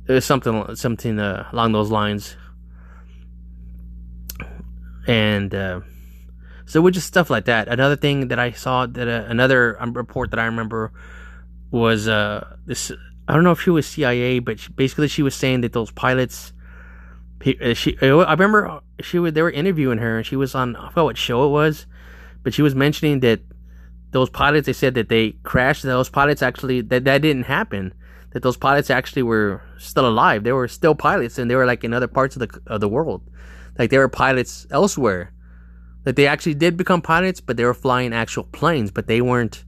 was 0.09 0.24
something 0.24 0.74
something 0.76 1.18
uh, 1.18 1.49
along 1.53 1.72
those 1.72 1.91
lines. 1.91 2.37
And 5.07 5.55
uh, 5.55 5.81
so 6.66 6.81
with 6.81 6.95
just 6.95 7.07
stuff 7.07 7.31
like 7.31 7.47
that. 7.47 7.68
Another 7.68 7.97
thing 7.97 8.28
that 8.28 8.39
I 8.39 8.53
saw 8.53 8.87
that 8.87 9.09
uh, 9.09 9.24
another 9.28 9.81
um, 9.83 9.93
report 9.93 10.31
that 10.31 10.39
I 10.39 10.45
remember 10.45 10.93
was 11.70 12.09
uh, 12.09 12.57
this. 12.66 12.93
I 13.28 13.35
don't 13.35 13.45
know 13.45 13.53
if 13.53 13.61
she 13.61 13.70
was 13.70 13.87
CIA, 13.87 14.41
but 14.41 14.59
she, 14.59 14.72
basically 14.72 15.09
she 15.09 15.22
was 15.22 15.35
saying 15.35 15.61
that 15.61 15.72
those 15.72 15.93
pilots 15.93 16.53
uh, 17.47 17.74
she 17.74 17.97
I 18.03 18.33
remember 18.33 18.81
she 19.01 19.18
was 19.18 19.33
they 19.33 19.43
were 19.43 19.51
interviewing 19.51 19.99
her 19.99 20.18
and 20.18 20.26
she 20.26 20.37
was 20.37 20.55
on 20.55 20.76
I 20.76 20.89
forgot 20.89 21.05
what 21.05 21.18
show 21.18 21.47
it 21.47 21.49
was, 21.49 21.87
but 22.43 22.53
she 22.53 22.62
was 22.62 22.74
mentioning 22.74 23.20
that 23.20 23.41
those 24.12 24.30
pilots 24.30 24.66
they 24.66 24.72
said 24.72 24.94
that 24.94 25.08
they 25.08 25.32
crashed. 25.42 25.82
Those 25.82 26.08
pilots 26.08 26.42
actually 26.42 26.80
that 26.82 27.04
that 27.04 27.22
didn't 27.22 27.44
happen. 27.44 27.94
That 28.32 28.42
those 28.42 28.56
pilots 28.56 28.90
actually 28.90 29.22
were 29.22 29.62
still 29.78 30.06
alive. 30.06 30.44
They 30.44 30.52
were 30.52 30.68
still 30.68 30.94
pilots 30.94 31.38
and 31.38 31.50
they 31.50 31.56
were 31.56 31.66
like 31.66 31.84
in 31.84 31.92
other 31.92 32.08
parts 32.08 32.36
of 32.36 32.40
the 32.40 32.61
of 32.66 32.80
the 32.80 32.88
world, 32.88 33.22
like 33.78 33.90
they 33.90 33.98
were 33.98 34.08
pilots 34.08 34.66
elsewhere. 34.70 35.32
That 36.04 36.16
they 36.16 36.26
actually 36.26 36.54
did 36.54 36.76
become 36.76 37.02
pilots, 37.02 37.40
but 37.40 37.56
they 37.56 37.64
were 37.64 37.74
flying 37.74 38.14
actual 38.14 38.44
planes, 38.44 38.90
but 38.90 39.06
they 39.06 39.20
weren't. 39.20 39.64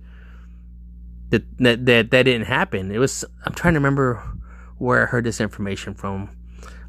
That 1.30 1.44
that 1.58 1.86
that, 1.86 2.10
that 2.10 2.22
didn't 2.24 2.46
happen. 2.46 2.90
It 2.90 2.98
was 2.98 3.24
I'm 3.44 3.54
trying 3.54 3.74
to 3.74 3.80
remember 3.80 4.22
where 4.78 5.02
I 5.02 5.06
heard 5.06 5.24
this 5.24 5.40
information 5.40 5.94
from 5.94 6.30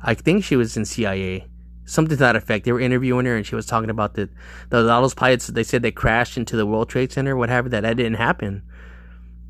I 0.03 0.13
think 0.13 0.43
she 0.43 0.57
was 0.57 0.75
in 0.75 0.83
CIA, 0.83 1.47
something 1.85 2.17
to 2.17 2.19
that 2.19 2.35
effect. 2.35 2.65
They 2.65 2.71
were 2.71 2.79
interviewing 2.79 3.25
her, 3.25 3.35
and 3.35 3.45
she 3.45 3.55
was 3.55 3.65
talking 3.65 3.89
about 3.89 4.15
the, 4.15 4.29
the 4.69 4.83
those 4.83 5.13
pilots. 5.13 5.47
They 5.47 5.63
said 5.63 5.81
they 5.81 5.91
crashed 5.91 6.37
into 6.37 6.55
the 6.55 6.65
World 6.65 6.89
Trade 6.89 7.11
Center, 7.11 7.35
whatever. 7.35 7.69
That 7.69 7.81
that 7.81 7.97
didn't 7.97 8.15
happen. 8.15 8.63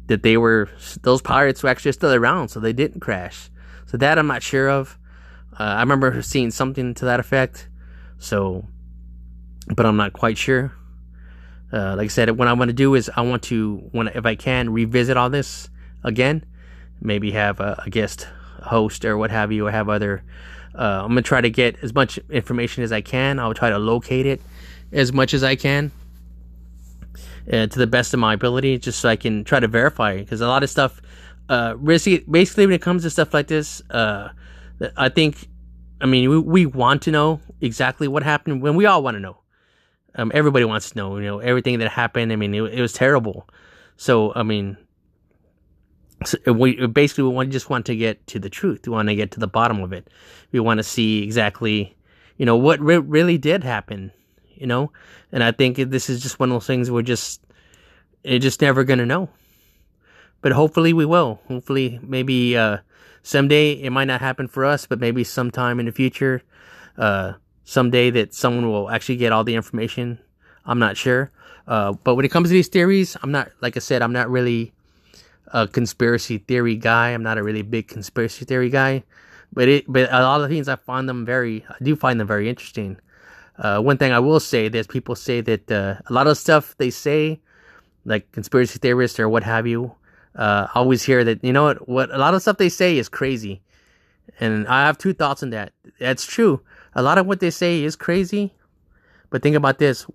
That 0.07 0.23
they 0.23 0.37
were 0.37 0.69
those 1.01 1.21
pirates 1.21 1.63
were 1.63 1.69
actually 1.69 1.93
still 1.93 2.13
around, 2.13 2.49
so 2.49 2.59
they 2.59 2.73
didn't 2.73 2.99
crash. 2.99 3.49
So 3.85 3.97
that 3.97 4.17
I'm 4.17 4.27
not 4.27 4.43
sure 4.43 4.69
of. 4.69 4.97
Uh, 5.59 5.63
I 5.63 5.79
remember 5.81 6.21
seeing 6.21 6.51
something 6.51 6.93
to 6.95 7.05
that 7.05 7.19
effect. 7.19 7.69
So, 8.17 8.65
but 9.75 9.85
I'm 9.85 9.97
not 9.97 10.13
quite 10.13 10.37
sure. 10.37 10.73
Uh, 11.71 11.95
like 11.97 12.05
I 12.05 12.07
said, 12.07 12.29
what 12.31 12.47
I 12.47 12.53
want 12.53 12.69
to 12.69 12.73
do 12.73 12.95
is 12.95 13.09
I 13.15 13.21
want 13.21 13.43
to, 13.43 13.77
when 13.91 14.07
if 14.07 14.25
I 14.25 14.35
can, 14.35 14.69
revisit 14.69 15.17
all 15.17 15.29
this 15.29 15.69
again. 16.03 16.45
Maybe 17.01 17.31
have 17.31 17.59
a, 17.59 17.81
a 17.85 17.89
guest 17.89 18.27
host 18.61 19.03
or 19.05 19.17
what 19.17 19.31
have 19.31 19.51
you, 19.51 19.67
or 19.67 19.71
have 19.71 19.89
other. 19.89 20.23
Uh, 20.75 21.01
I'm 21.03 21.09
gonna 21.09 21.21
try 21.21 21.41
to 21.41 21.49
get 21.49 21.77
as 21.83 21.93
much 21.93 22.17
information 22.29 22.83
as 22.83 22.91
I 22.91 23.01
can. 23.01 23.39
I'll 23.39 23.53
try 23.53 23.69
to 23.69 23.77
locate 23.77 24.25
it 24.25 24.41
as 24.91 25.13
much 25.13 25.33
as 25.33 25.43
I 25.43 25.55
can 25.55 25.91
uh, 27.51 27.67
to 27.67 27.79
the 27.79 27.87
best 27.87 28.13
of 28.13 28.19
my 28.19 28.33
ability, 28.33 28.77
just 28.77 28.99
so 28.99 29.09
I 29.09 29.15
can 29.15 29.43
try 29.43 29.59
to 29.59 29.67
verify. 29.67 30.17
Because 30.17 30.41
a 30.41 30.47
lot 30.47 30.63
of 30.63 30.69
stuff, 30.69 31.01
uh, 31.49 31.75
basically, 31.75 32.65
when 32.65 32.73
it 32.73 32.81
comes 32.81 33.03
to 33.03 33.09
stuff 33.09 33.33
like 33.33 33.47
this, 33.47 33.81
uh, 33.89 34.29
I 34.97 35.09
think, 35.09 35.47
I 36.01 36.05
mean, 36.05 36.29
we, 36.29 36.39
we 36.39 36.65
want 36.65 37.01
to 37.03 37.11
know 37.11 37.39
exactly 37.61 38.07
what 38.07 38.23
happened. 38.23 38.61
When 38.61 38.75
we 38.75 38.85
all 38.85 39.03
want 39.03 39.15
to 39.15 39.19
know, 39.19 39.37
um, 40.15 40.31
everybody 40.33 40.65
wants 40.65 40.91
to 40.91 40.97
know. 40.97 41.17
You 41.17 41.25
know, 41.25 41.39
everything 41.39 41.79
that 41.79 41.89
happened. 41.89 42.31
I 42.31 42.35
mean, 42.35 42.53
it, 42.53 42.63
it 42.63 42.81
was 42.81 42.93
terrible. 42.93 43.47
So, 43.97 44.33
I 44.35 44.43
mean, 44.43 44.77
so 46.25 46.53
we 46.53 46.85
basically 46.87 47.23
we 47.23 47.47
just 47.47 47.69
want 47.69 47.85
to 47.87 47.95
get 47.95 48.25
to 48.27 48.39
the 48.39 48.49
truth. 48.49 48.87
We 48.87 48.93
want 48.93 49.09
to 49.09 49.15
get 49.15 49.31
to 49.31 49.39
the 49.39 49.47
bottom 49.47 49.81
of 49.81 49.93
it. 49.93 50.09
We 50.51 50.59
want 50.59 50.79
to 50.79 50.83
see 50.83 51.23
exactly, 51.23 51.95
you 52.37 52.45
know, 52.45 52.55
what 52.55 52.79
re- 52.79 52.97
really 52.97 53.37
did 53.37 53.63
happen. 53.63 54.11
You 54.55 54.67
know, 54.67 54.91
and 55.31 55.43
I 55.43 55.51
think 55.51 55.77
this 55.77 56.09
is 56.09 56.21
just 56.21 56.39
one 56.39 56.49
of 56.49 56.55
those 56.55 56.67
things 56.67 56.89
where 56.89 57.03
just 57.03 57.41
you're 58.23 58.39
just 58.39 58.61
never 58.61 58.83
gonna 58.83 59.05
know. 59.05 59.29
But 60.41 60.51
hopefully 60.51 60.93
we 60.93 61.05
will. 61.05 61.39
Hopefully, 61.47 61.99
maybe 62.03 62.55
uh, 62.55 62.77
someday 63.23 63.71
it 63.73 63.89
might 63.89 64.05
not 64.05 64.21
happen 64.21 64.47
for 64.47 64.65
us, 64.65 64.85
but 64.85 64.99
maybe 64.99 65.23
sometime 65.23 65.79
in 65.79 65.85
the 65.85 65.91
future, 65.91 66.43
uh, 66.97 67.33
someday 67.63 68.09
that 68.11 68.33
someone 68.33 68.69
will 68.69 68.89
actually 68.89 69.17
get 69.17 69.31
all 69.31 69.43
the 69.43 69.55
information. 69.55 70.19
I'm 70.65 70.79
not 70.79 70.97
sure. 70.97 71.31
Uh, 71.67 71.93
but 71.93 72.15
when 72.15 72.25
it 72.25 72.29
comes 72.29 72.49
to 72.49 72.53
these 72.53 72.67
theories, 72.67 73.17
I'm 73.23 73.31
not, 73.31 73.51
like 73.61 73.77
I 73.77 73.79
said, 73.79 74.01
I'm 74.01 74.13
not 74.13 74.29
really 74.29 74.73
a 75.47 75.67
conspiracy 75.67 76.37
theory 76.37 76.75
guy. 76.75 77.09
I'm 77.09 77.23
not 77.23 77.37
a 77.37 77.43
really 77.43 77.61
big 77.61 77.87
conspiracy 77.87 78.45
theory 78.45 78.69
guy. 78.69 79.03
But 79.53 79.67
it, 79.67 79.85
but 79.87 80.11
a 80.11 80.21
lot 80.21 80.41
of 80.41 80.49
things 80.49 80.67
I 80.67 80.75
find 80.75 81.07
them 81.07 81.25
very, 81.25 81.63
I 81.69 81.75
do 81.83 81.95
find 81.95 82.19
them 82.19 82.27
very 82.27 82.49
interesting. 82.49 82.97
Uh, 83.57 83.79
one 83.79 83.97
thing 83.97 84.11
I 84.11 84.19
will 84.19 84.39
say 84.39 84.65
is 84.65 84.87
people 84.87 85.15
say 85.15 85.41
that 85.41 85.71
uh, 85.71 85.95
a 86.07 86.13
lot 86.13 86.25
of 86.25 86.37
stuff 86.37 86.75
they 86.77 86.89
say, 86.89 87.39
like 88.03 88.31
conspiracy 88.31 88.79
theorists 88.79 89.19
or 89.19 89.29
what 89.29 89.43
have 89.43 89.67
you, 89.67 89.93
uh, 90.35 90.67
always 90.73 91.03
hear 91.03 91.23
that 91.23 91.43
you 91.43 91.53
know 91.53 91.65
what, 91.65 91.87
what 91.87 92.11
a 92.11 92.17
lot 92.17 92.33
of 92.33 92.41
stuff 92.41 92.57
they 92.57 92.69
say 92.69 92.97
is 92.97 93.07
crazy, 93.07 93.61
and 94.39 94.67
I 94.67 94.85
have 94.87 94.97
two 94.97 95.13
thoughts 95.13 95.43
on 95.43 95.51
that. 95.51 95.71
That's 95.99 96.25
true. 96.25 96.61
A 96.95 97.03
lot 97.03 97.19
of 97.19 97.27
what 97.27 97.39
they 97.39 97.51
say 97.51 97.83
is 97.83 97.95
crazy, 97.95 98.55
but 99.29 99.43
think 99.43 99.55
about 99.55 99.77
this: 99.77 100.07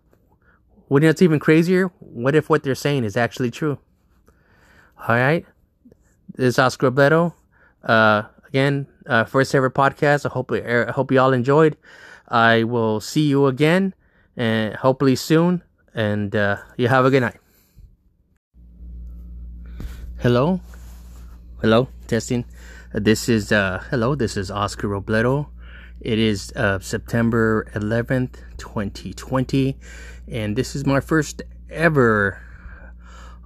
wouldn't 0.89 1.09
it's 1.09 1.23
even 1.23 1.39
crazier? 1.39 1.87
What 2.01 2.35
if 2.35 2.51
what 2.51 2.65
they're 2.65 2.75
saying 2.75 3.05
is 3.05 3.17
actually 3.17 3.53
true? 3.53 3.79
All 5.07 5.15
right, 5.15 5.47
this 6.35 6.55
is 6.55 6.59
Oscar 6.59 6.91
Robledo. 6.91 7.33
Uh, 7.85 8.25
again, 8.49 8.89
uh, 9.07 9.25
first 9.25 9.55
ever 9.55 9.71
podcast. 9.71 10.27
I 10.27 10.29
hope 10.29 10.51
I 10.51 10.91
hope 10.91 11.13
you 11.13 11.21
all 11.21 11.33
enjoyed. 11.33 11.77
I 12.27 12.65
will 12.65 12.99
see 12.99 13.29
you 13.29 13.47
again, 13.47 13.95
and 14.37 14.75
hopefully 14.75 15.15
soon. 15.15 15.63
And 15.95 16.35
uh, 16.35 16.57
you 16.77 16.89
have 16.89 17.05
a 17.05 17.11
good 17.11 17.21
night. 17.21 17.39
Hello, 20.19 20.61
hello, 21.61 21.89
testing. 22.09 22.45
Uh, 22.93 22.99
this 22.99 23.29
is 23.29 23.53
uh, 23.53 23.85
hello. 23.91 24.17
This 24.17 24.37
is 24.37 24.51
Oscar 24.51 24.89
Robledo. 24.89 25.47
It 26.01 26.19
is 26.19 26.53
uh, 26.57 26.81
September 26.81 27.71
11th, 27.75 28.43
2020, 28.59 29.79
and 30.27 30.57
this 30.57 30.75
is 30.75 30.85
my 30.85 30.99
first 30.99 31.43
ever 31.71 32.43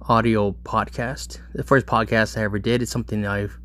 audio 0.09 0.51
podcast. 0.63 1.39
The 1.53 1.63
first 1.63 1.85
podcast 1.85 2.37
I 2.37 2.43
ever 2.43 2.59
did. 2.59 2.81
It's 2.81 2.91
something 2.91 3.25
I've 3.25 3.57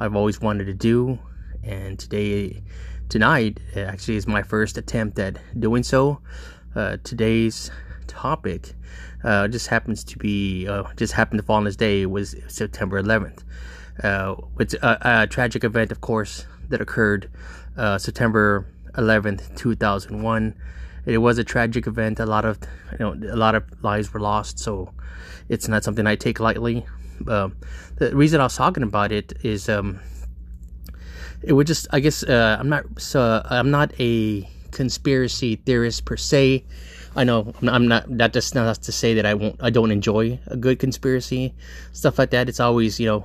I've 0.00 0.16
always 0.16 0.40
wanted 0.40 0.64
to 0.66 0.74
do, 0.74 1.18
and 1.62 1.98
today 1.98 2.62
tonight 3.08 3.60
actually 3.76 4.16
is 4.16 4.26
my 4.26 4.42
first 4.42 4.78
attempt 4.78 5.18
at 5.18 5.36
doing 5.58 5.82
so. 5.82 6.20
Uh, 6.74 6.96
today's 7.04 7.70
topic 8.06 8.74
uh, 9.22 9.46
just 9.48 9.68
happens 9.68 10.02
to 10.04 10.18
be 10.18 10.66
uh, 10.66 10.84
just 10.96 11.12
happened 11.12 11.38
to 11.38 11.44
fall 11.44 11.56
on 11.56 11.64
this 11.64 11.76
day 11.76 12.06
was 12.06 12.34
September 12.48 13.00
11th. 13.00 13.44
Uh, 14.02 14.36
it's 14.58 14.74
a, 14.74 14.98
a, 15.02 15.26
tragic 15.26 15.62
event, 15.62 15.92
of 15.92 16.00
course, 16.00 16.46
that 16.68 16.80
occurred 16.80 17.30
uh, 17.76 17.98
September 17.98 18.66
11th, 18.94 19.56
2001. 19.56 20.54
It 21.06 21.18
was 21.18 21.38
a 21.38 21.44
tragic 21.44 21.86
event. 21.86 22.20
A 22.20 22.26
lot 22.26 22.44
of 22.44 22.58
you 22.92 22.98
know 22.98 23.12
a 23.32 23.36
lot 23.36 23.54
of 23.54 23.64
lives 23.82 24.12
were 24.12 24.20
lost, 24.20 24.58
so 24.58 24.92
it's 25.48 25.68
not 25.68 25.84
something 25.84 26.06
I 26.06 26.16
take 26.16 26.40
lightly. 26.40 26.84
Uh, 27.26 27.50
the 27.96 28.14
reason 28.14 28.40
I 28.40 28.44
was 28.44 28.56
talking 28.56 28.82
about 28.82 29.12
it 29.12 29.32
is 29.42 29.68
um, 29.68 30.00
it 31.42 31.52
would 31.52 31.66
just 31.66 31.86
I 31.90 32.00
guess 32.00 32.22
uh, 32.22 32.56
I'm 32.58 32.68
not 32.68 32.84
so 32.98 33.42
I'm 33.48 33.70
not 33.70 33.92
a 33.98 34.48
conspiracy 34.70 35.56
theorist 35.56 36.04
per 36.04 36.16
se. 36.16 36.64
I 37.16 37.24
know 37.24 37.52
I'm 37.62 37.88
not 37.88 38.04
that 38.18 38.32
just 38.32 38.54
not 38.54 38.82
to 38.82 38.92
say 38.92 39.14
that 39.14 39.26
I 39.26 39.34
won't 39.34 39.56
I 39.60 39.70
don't 39.70 39.90
enjoy 39.90 40.38
a 40.46 40.56
good 40.56 40.78
conspiracy 40.78 41.54
stuff 41.92 42.18
like 42.18 42.30
that. 42.30 42.48
It's 42.48 42.60
always 42.60 43.00
you 43.00 43.06
know 43.06 43.24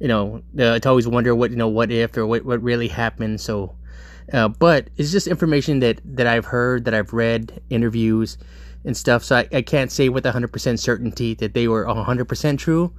you 0.00 0.08
know 0.08 0.42
uh, 0.58 0.74
it's 0.74 0.86
always 0.86 1.06
wonder 1.06 1.34
what 1.34 1.50
you 1.50 1.56
know 1.56 1.68
what 1.68 1.90
if 1.90 2.16
or 2.16 2.26
what 2.26 2.44
what 2.44 2.62
really 2.62 2.88
happened. 2.88 3.40
So. 3.40 3.74
Uh, 4.32 4.48
but 4.48 4.88
it's 4.96 5.12
just 5.12 5.26
information 5.26 5.80
that, 5.80 6.00
that 6.04 6.26
I've 6.26 6.46
heard, 6.46 6.84
that 6.86 6.94
I've 6.94 7.12
read, 7.12 7.60
interviews, 7.70 8.38
and 8.84 8.96
stuff. 8.96 9.24
So 9.24 9.36
I, 9.36 9.48
I 9.52 9.62
can't 9.62 9.90
say 9.90 10.08
with 10.08 10.24
100% 10.24 10.78
certainty 10.78 11.34
that 11.34 11.54
they 11.54 11.68
were 11.68 11.84
100% 11.84 12.58
true. 12.58 12.92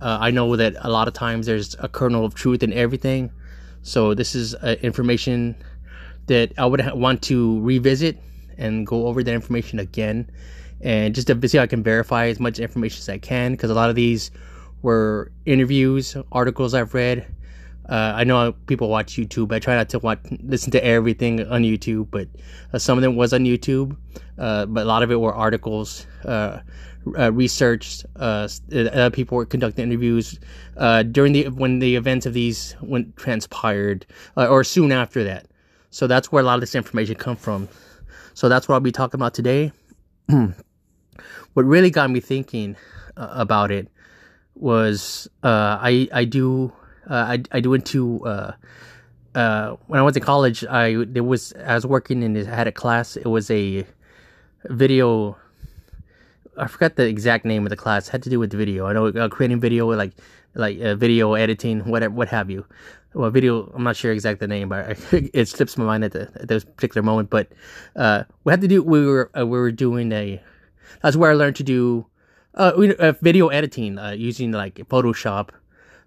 Uh, 0.00 0.18
I 0.20 0.30
know 0.30 0.56
that 0.56 0.74
a 0.80 0.90
lot 0.90 1.08
of 1.08 1.14
times 1.14 1.46
there's 1.46 1.76
a 1.78 1.88
kernel 1.88 2.24
of 2.24 2.34
truth 2.34 2.62
in 2.62 2.72
everything. 2.72 3.30
So 3.82 4.14
this 4.14 4.34
is 4.34 4.54
uh, 4.56 4.76
information 4.82 5.56
that 6.26 6.52
I 6.58 6.66
would 6.66 6.80
ha- 6.80 6.94
want 6.94 7.22
to 7.22 7.60
revisit 7.60 8.18
and 8.56 8.86
go 8.86 9.06
over 9.06 9.22
that 9.22 9.34
information 9.34 9.78
again, 9.78 10.30
and 10.80 11.14
just 11.14 11.26
to 11.26 11.48
see 11.48 11.58
how 11.58 11.64
I 11.64 11.66
can 11.66 11.82
verify 11.82 12.26
as 12.26 12.40
much 12.40 12.58
information 12.58 12.98
as 12.98 13.08
I 13.08 13.18
can. 13.18 13.52
Because 13.52 13.70
a 13.70 13.74
lot 13.74 13.90
of 13.90 13.96
these 13.96 14.30
were 14.82 15.30
interviews, 15.44 16.16
articles 16.32 16.74
I've 16.74 16.94
read. 16.94 17.26
Uh, 17.88 18.12
I 18.16 18.24
know 18.24 18.52
people 18.66 18.88
watch 18.88 19.16
YouTube. 19.16 19.52
I 19.52 19.58
try 19.58 19.76
not 19.76 19.88
to 19.90 19.98
watch, 19.98 20.20
listen 20.42 20.70
to 20.72 20.84
everything 20.84 21.46
on 21.46 21.62
YouTube, 21.62 22.08
but 22.10 22.28
uh, 22.72 22.78
some 22.78 22.96
of 22.96 23.02
them 23.02 23.16
was 23.16 23.32
on 23.32 23.44
YouTube. 23.44 23.96
Uh, 24.38 24.66
but 24.66 24.84
a 24.84 24.86
lot 24.86 25.02
of 25.02 25.10
it 25.10 25.20
were 25.20 25.34
articles, 25.34 26.06
uh, 26.24 26.60
uh, 27.18 27.32
research. 27.32 28.04
Uh, 28.16 28.48
people 29.12 29.36
were 29.36 29.44
conducting 29.44 29.84
interviews 29.84 30.38
during 31.12 31.32
the 31.32 31.48
when 31.48 31.78
the 31.78 31.96
events 31.96 32.24
of 32.26 32.32
these 32.32 32.74
went 32.80 33.16
transpired, 33.16 34.06
or 34.36 34.64
soon 34.64 34.90
after 34.90 35.22
that. 35.24 35.46
So 35.90 36.06
that's 36.06 36.32
where 36.32 36.42
a 36.42 36.46
lot 36.46 36.54
of 36.54 36.60
this 36.60 36.74
information 36.74 37.14
come 37.16 37.36
from. 37.36 37.68
So 38.32 38.48
that's 38.48 38.66
what 38.66 38.74
I'll 38.74 38.80
be 38.80 38.90
talking 38.92 39.18
about 39.18 39.34
today. 39.34 39.70
what 40.26 40.54
really 41.54 41.90
got 41.90 42.10
me 42.10 42.20
thinking 42.20 42.76
about 43.16 43.70
it 43.70 43.88
was 44.54 45.28
I 45.42 46.08
I 46.12 46.24
do 46.24 46.72
I 47.08 47.42
I 47.52 47.60
do 47.60 47.74
into 47.74 48.24
uh, 48.24 48.52
when 49.86 50.00
I 50.00 50.02
went 50.02 50.14
to 50.14 50.20
college, 50.20 50.64
I 50.64 51.04
there 51.06 51.24
was 51.24 51.52
I 51.64 51.74
was 51.74 51.86
working 51.86 52.22
in 52.22 52.36
I 52.36 52.54
had 52.54 52.68
a 52.68 52.72
class. 52.72 53.16
It 53.16 53.26
was 53.26 53.50
a 53.50 53.86
video 54.64 55.36
I 56.56 56.66
forgot 56.66 56.96
the 56.96 57.06
exact 57.06 57.44
name 57.44 57.66
of 57.66 57.70
the 57.70 57.76
class. 57.76 58.08
It 58.08 58.12
had 58.12 58.22
to 58.24 58.30
do 58.30 58.38
with 58.38 58.52
video. 58.52 58.86
I 58.86 58.92
know 58.92 59.08
uh, 59.08 59.28
creating 59.28 59.60
video, 59.60 59.86
like 59.92 60.12
like 60.54 60.80
uh, 60.80 60.94
video 60.94 61.34
editing, 61.34 61.80
whatever, 61.80 62.14
what 62.14 62.28
have 62.28 62.50
you. 62.50 62.64
Well, 63.12 63.30
video. 63.30 63.70
I'm 63.74 63.82
not 63.82 63.96
sure 63.96 64.12
exact 64.12 64.40
the 64.40 64.48
name, 64.48 64.68
but 64.68 64.98
it 65.12 65.48
slips 65.48 65.76
my 65.76 65.84
mind 65.84 66.04
at, 66.04 66.12
the, 66.12 66.30
at 66.34 66.48
this 66.48 66.64
particular 66.64 67.02
moment. 67.02 67.30
But 67.30 67.48
uh, 67.96 68.24
we 68.44 68.52
had 68.52 68.60
to 68.60 68.68
do. 68.68 68.82
We 68.82 69.06
were 69.06 69.30
uh, 69.36 69.46
we 69.46 69.58
were 69.58 69.72
doing 69.72 70.12
a. 70.12 70.40
That's 71.02 71.16
where 71.16 71.30
I 71.30 71.34
learned 71.34 71.56
to 71.56 71.64
do 71.64 72.06
uh, 72.54 72.72
uh 72.98 73.12
video 73.20 73.48
editing 73.48 73.98
uh, 73.98 74.10
using 74.10 74.52
like 74.52 74.76
Photoshop, 74.76 75.50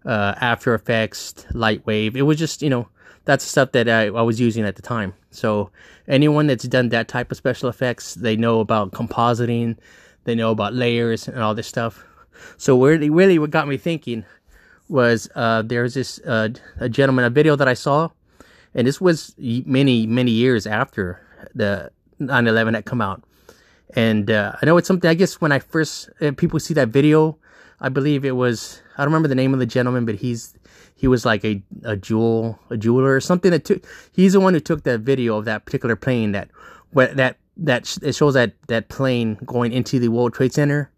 uh, 0.05 0.35
After 0.39 0.73
Effects, 0.73 1.33
Lightwave. 1.51 2.15
It 2.15 2.23
was 2.23 2.37
just 2.37 2.61
you 2.61 2.69
know 2.69 2.87
that's 3.25 3.43
stuff 3.43 3.71
that 3.73 3.89
I, 3.89 4.05
I 4.05 4.21
was 4.21 4.39
using 4.39 4.63
at 4.63 4.75
the 4.75 4.81
time. 4.81 5.13
So 5.31 5.69
anyone 6.07 6.47
that's 6.47 6.63
done 6.65 6.89
that 6.89 7.07
type 7.07 7.31
of 7.31 7.37
special 7.37 7.69
effects, 7.69 8.15
they 8.15 8.35
know 8.35 8.59
about 8.59 8.91
compositing 8.91 9.77
they 10.27 10.35
know 10.35 10.51
about 10.51 10.73
layers 10.73 11.27
and 11.29 11.41
all 11.41 11.55
this 11.55 11.67
stuff. 11.67 12.05
So 12.57 12.83
really, 12.83 13.09
really, 13.09 13.39
what 13.39 13.49
got 13.49 13.65
me 13.65 13.77
thinking 13.77 14.25
was 14.89 15.29
uh, 15.35 15.61
there's 15.61 15.93
this 15.93 16.19
uh, 16.19 16.49
a 16.79 16.89
gentleman, 16.89 17.23
a 17.23 17.29
video 17.29 17.55
that 17.55 17.67
I 17.67 17.73
saw, 17.73 18.09
and 18.75 18.85
this 18.85 18.99
was 18.99 19.33
many, 19.39 20.05
many 20.05 20.31
years 20.31 20.67
after 20.67 21.21
the 21.55 21.91
9/11 22.19 22.75
had 22.75 22.83
come 22.85 22.99
out. 22.99 23.23
And 23.95 24.29
uh, 24.29 24.51
I 24.61 24.65
know 24.65 24.75
it's 24.75 24.87
something. 24.87 25.09
I 25.09 25.13
guess 25.13 25.39
when 25.39 25.53
I 25.53 25.59
first 25.59 26.09
uh, 26.19 26.33
people 26.35 26.59
see 26.59 26.73
that 26.73 26.89
video, 26.89 27.37
I 27.79 27.87
believe 27.87 28.25
it 28.25 28.35
was 28.35 28.81
I 28.97 29.03
don't 29.03 29.13
remember 29.13 29.27
the 29.27 29.35
name 29.35 29.53
of 29.53 29.59
the 29.59 29.65
gentleman, 29.65 30.05
but 30.05 30.15
he's 30.15 30.53
he 30.95 31.07
was 31.07 31.25
like 31.25 31.45
a 31.45 31.61
a 31.83 31.95
jewel 31.95 32.59
a 32.69 32.77
jeweler 32.77 33.15
or 33.15 33.21
something 33.21 33.51
that 33.51 33.65
took. 33.65 33.85
He's 34.11 34.33
the 34.33 34.39
one 34.39 34.53
who 34.53 34.59
took 34.59 34.83
that 34.83 35.01
video 35.01 35.37
of 35.37 35.45
that 35.45 35.65
particular 35.65 35.95
plane 35.95 36.31
that 36.31 36.49
that 36.93 37.37
that 37.57 37.97
it 38.01 38.15
shows 38.15 38.33
that 38.33 38.53
that 38.67 38.89
plane 38.89 39.37
going 39.45 39.71
into 39.71 39.99
the 39.99 40.09
World 40.09 40.33
Trade 40.33 40.53
Center. 40.53 40.91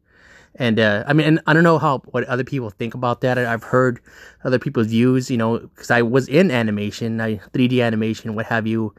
And 0.56 0.80
uh, 0.80 1.04
I 1.08 1.14
mean, 1.14 1.28
and 1.28 1.39
I 1.47 1.54
don't 1.54 1.64
know 1.64 1.78
how 1.78 2.00
what 2.12 2.24
other 2.26 2.43
people 2.43 2.70
think 2.70 2.93
about 2.93 3.22
that. 3.22 3.38
I've 3.38 3.64
heard 3.64 4.00
other 4.43 4.60
people's 4.60 4.88
views, 4.88 5.30
you 5.30 5.38
know, 5.38 5.60
because 5.60 5.91
I 5.91 6.02
was 6.02 6.28
in 6.28 6.52
animation, 6.52 7.22
I 7.22 7.36
3D 7.54 7.84
animation, 7.84 8.36
what 8.36 8.45
have 8.47 8.66
you, 8.66 8.93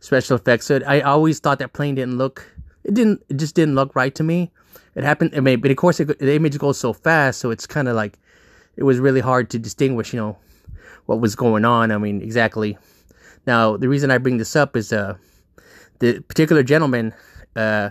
special 0.00 0.36
effects. 0.36 0.66
So 0.66 0.80
I 0.86 1.00
always 1.00 1.38
thought 1.38 1.58
that 1.60 1.72
plane 1.72 1.94
didn't 1.94 2.18
look, 2.18 2.50
it 2.84 2.94
didn't, 2.94 3.22
it 3.28 3.36
just 3.36 3.54
didn't 3.54 3.76
look 3.76 3.94
right 3.94 4.14
to 4.14 4.22
me. 4.22 4.50
It 4.94 5.04
happened, 5.04 5.32
I 5.36 5.40
mean, 5.40 5.60
but 5.60 5.70
of 5.70 5.76
course, 5.76 6.00
it, 6.00 6.18
the 6.18 6.34
image 6.34 6.58
goes 6.58 6.78
so 6.78 6.92
fast, 6.92 7.40
so 7.40 7.50
it's 7.50 7.66
kind 7.66 7.86
of 7.88 7.96
like 7.96 8.18
it 8.76 8.84
was 8.84 8.98
really 8.98 9.20
hard 9.20 9.50
to 9.50 9.58
distinguish, 9.58 10.12
you 10.12 10.20
know, 10.20 10.38
what 11.06 11.20
was 11.20 11.34
going 11.34 11.64
on. 11.64 11.90
I 11.90 11.98
mean, 11.98 12.20
exactly. 12.20 12.78
Now, 13.46 13.76
the 13.76 13.88
reason 13.88 14.10
I 14.10 14.18
bring 14.18 14.38
this 14.38 14.56
up 14.56 14.76
is, 14.76 14.92
uh, 14.92 15.16
the 15.98 16.20
particular 16.20 16.62
gentleman, 16.62 17.14
uh, 17.54 17.90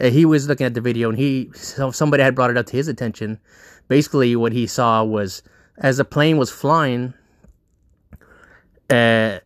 he 0.00 0.24
was 0.24 0.48
looking 0.48 0.66
at 0.66 0.74
the 0.74 0.80
video 0.80 1.08
and 1.08 1.18
he 1.18 1.50
somebody 1.54 2.22
had 2.22 2.34
brought 2.34 2.50
it 2.50 2.56
up 2.56 2.66
to 2.66 2.76
his 2.76 2.88
attention. 2.88 3.40
Basically, 3.88 4.36
what 4.36 4.52
he 4.52 4.66
saw 4.66 5.02
was 5.04 5.42
as 5.78 5.96
the 5.96 6.04
plane 6.04 6.36
was 6.36 6.50
flying, 6.50 7.14
uh, 8.90 9.38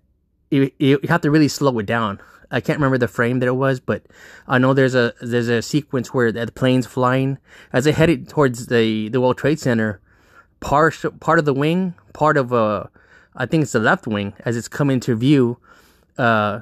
you, 0.51 0.71
you 0.79 0.99
have 1.09 1.21
to 1.21 1.31
really 1.31 1.49
slow 1.49 1.79
it 1.79 1.87
down. 1.87 2.21
I 2.51 2.61
can't 2.61 2.79
remember 2.79 2.99
the 2.99 3.07
frame 3.07 3.39
that 3.41 3.47
it 3.47 3.55
was, 3.55 3.79
but 3.79 4.07
I 4.49 4.59
know 4.59 4.75
there's 4.75 4.97
a 4.97 5.15
there's 5.21 5.49
a 5.49 5.63
sequence 5.63 6.13
where 6.13 6.33
the 6.33 6.51
plane's 6.51 6.87
flying 6.87 7.39
as 7.73 7.87
it 7.87 7.95
headed 7.95 8.29
towards 8.29 8.67
the 8.67 9.09
the 9.09 9.21
World 9.21 9.39
Trade 9.39 9.61
Center. 9.61 10.01
Part 10.61 11.05
part 11.21 11.39
of 11.39 11.45
the 11.45 11.55
wing, 11.55 11.95
part 12.13 12.37
of 12.37 12.53
uh, 12.53 12.85
I 13.35 13.47
think 13.47 13.63
it's 13.63 13.73
the 13.73 13.81
left 13.81 14.07
wing 14.07 14.35
as 14.45 14.57
it's 14.57 14.69
coming 14.69 15.01
to 15.01 15.17
view. 15.17 15.59
Uh, 16.19 16.61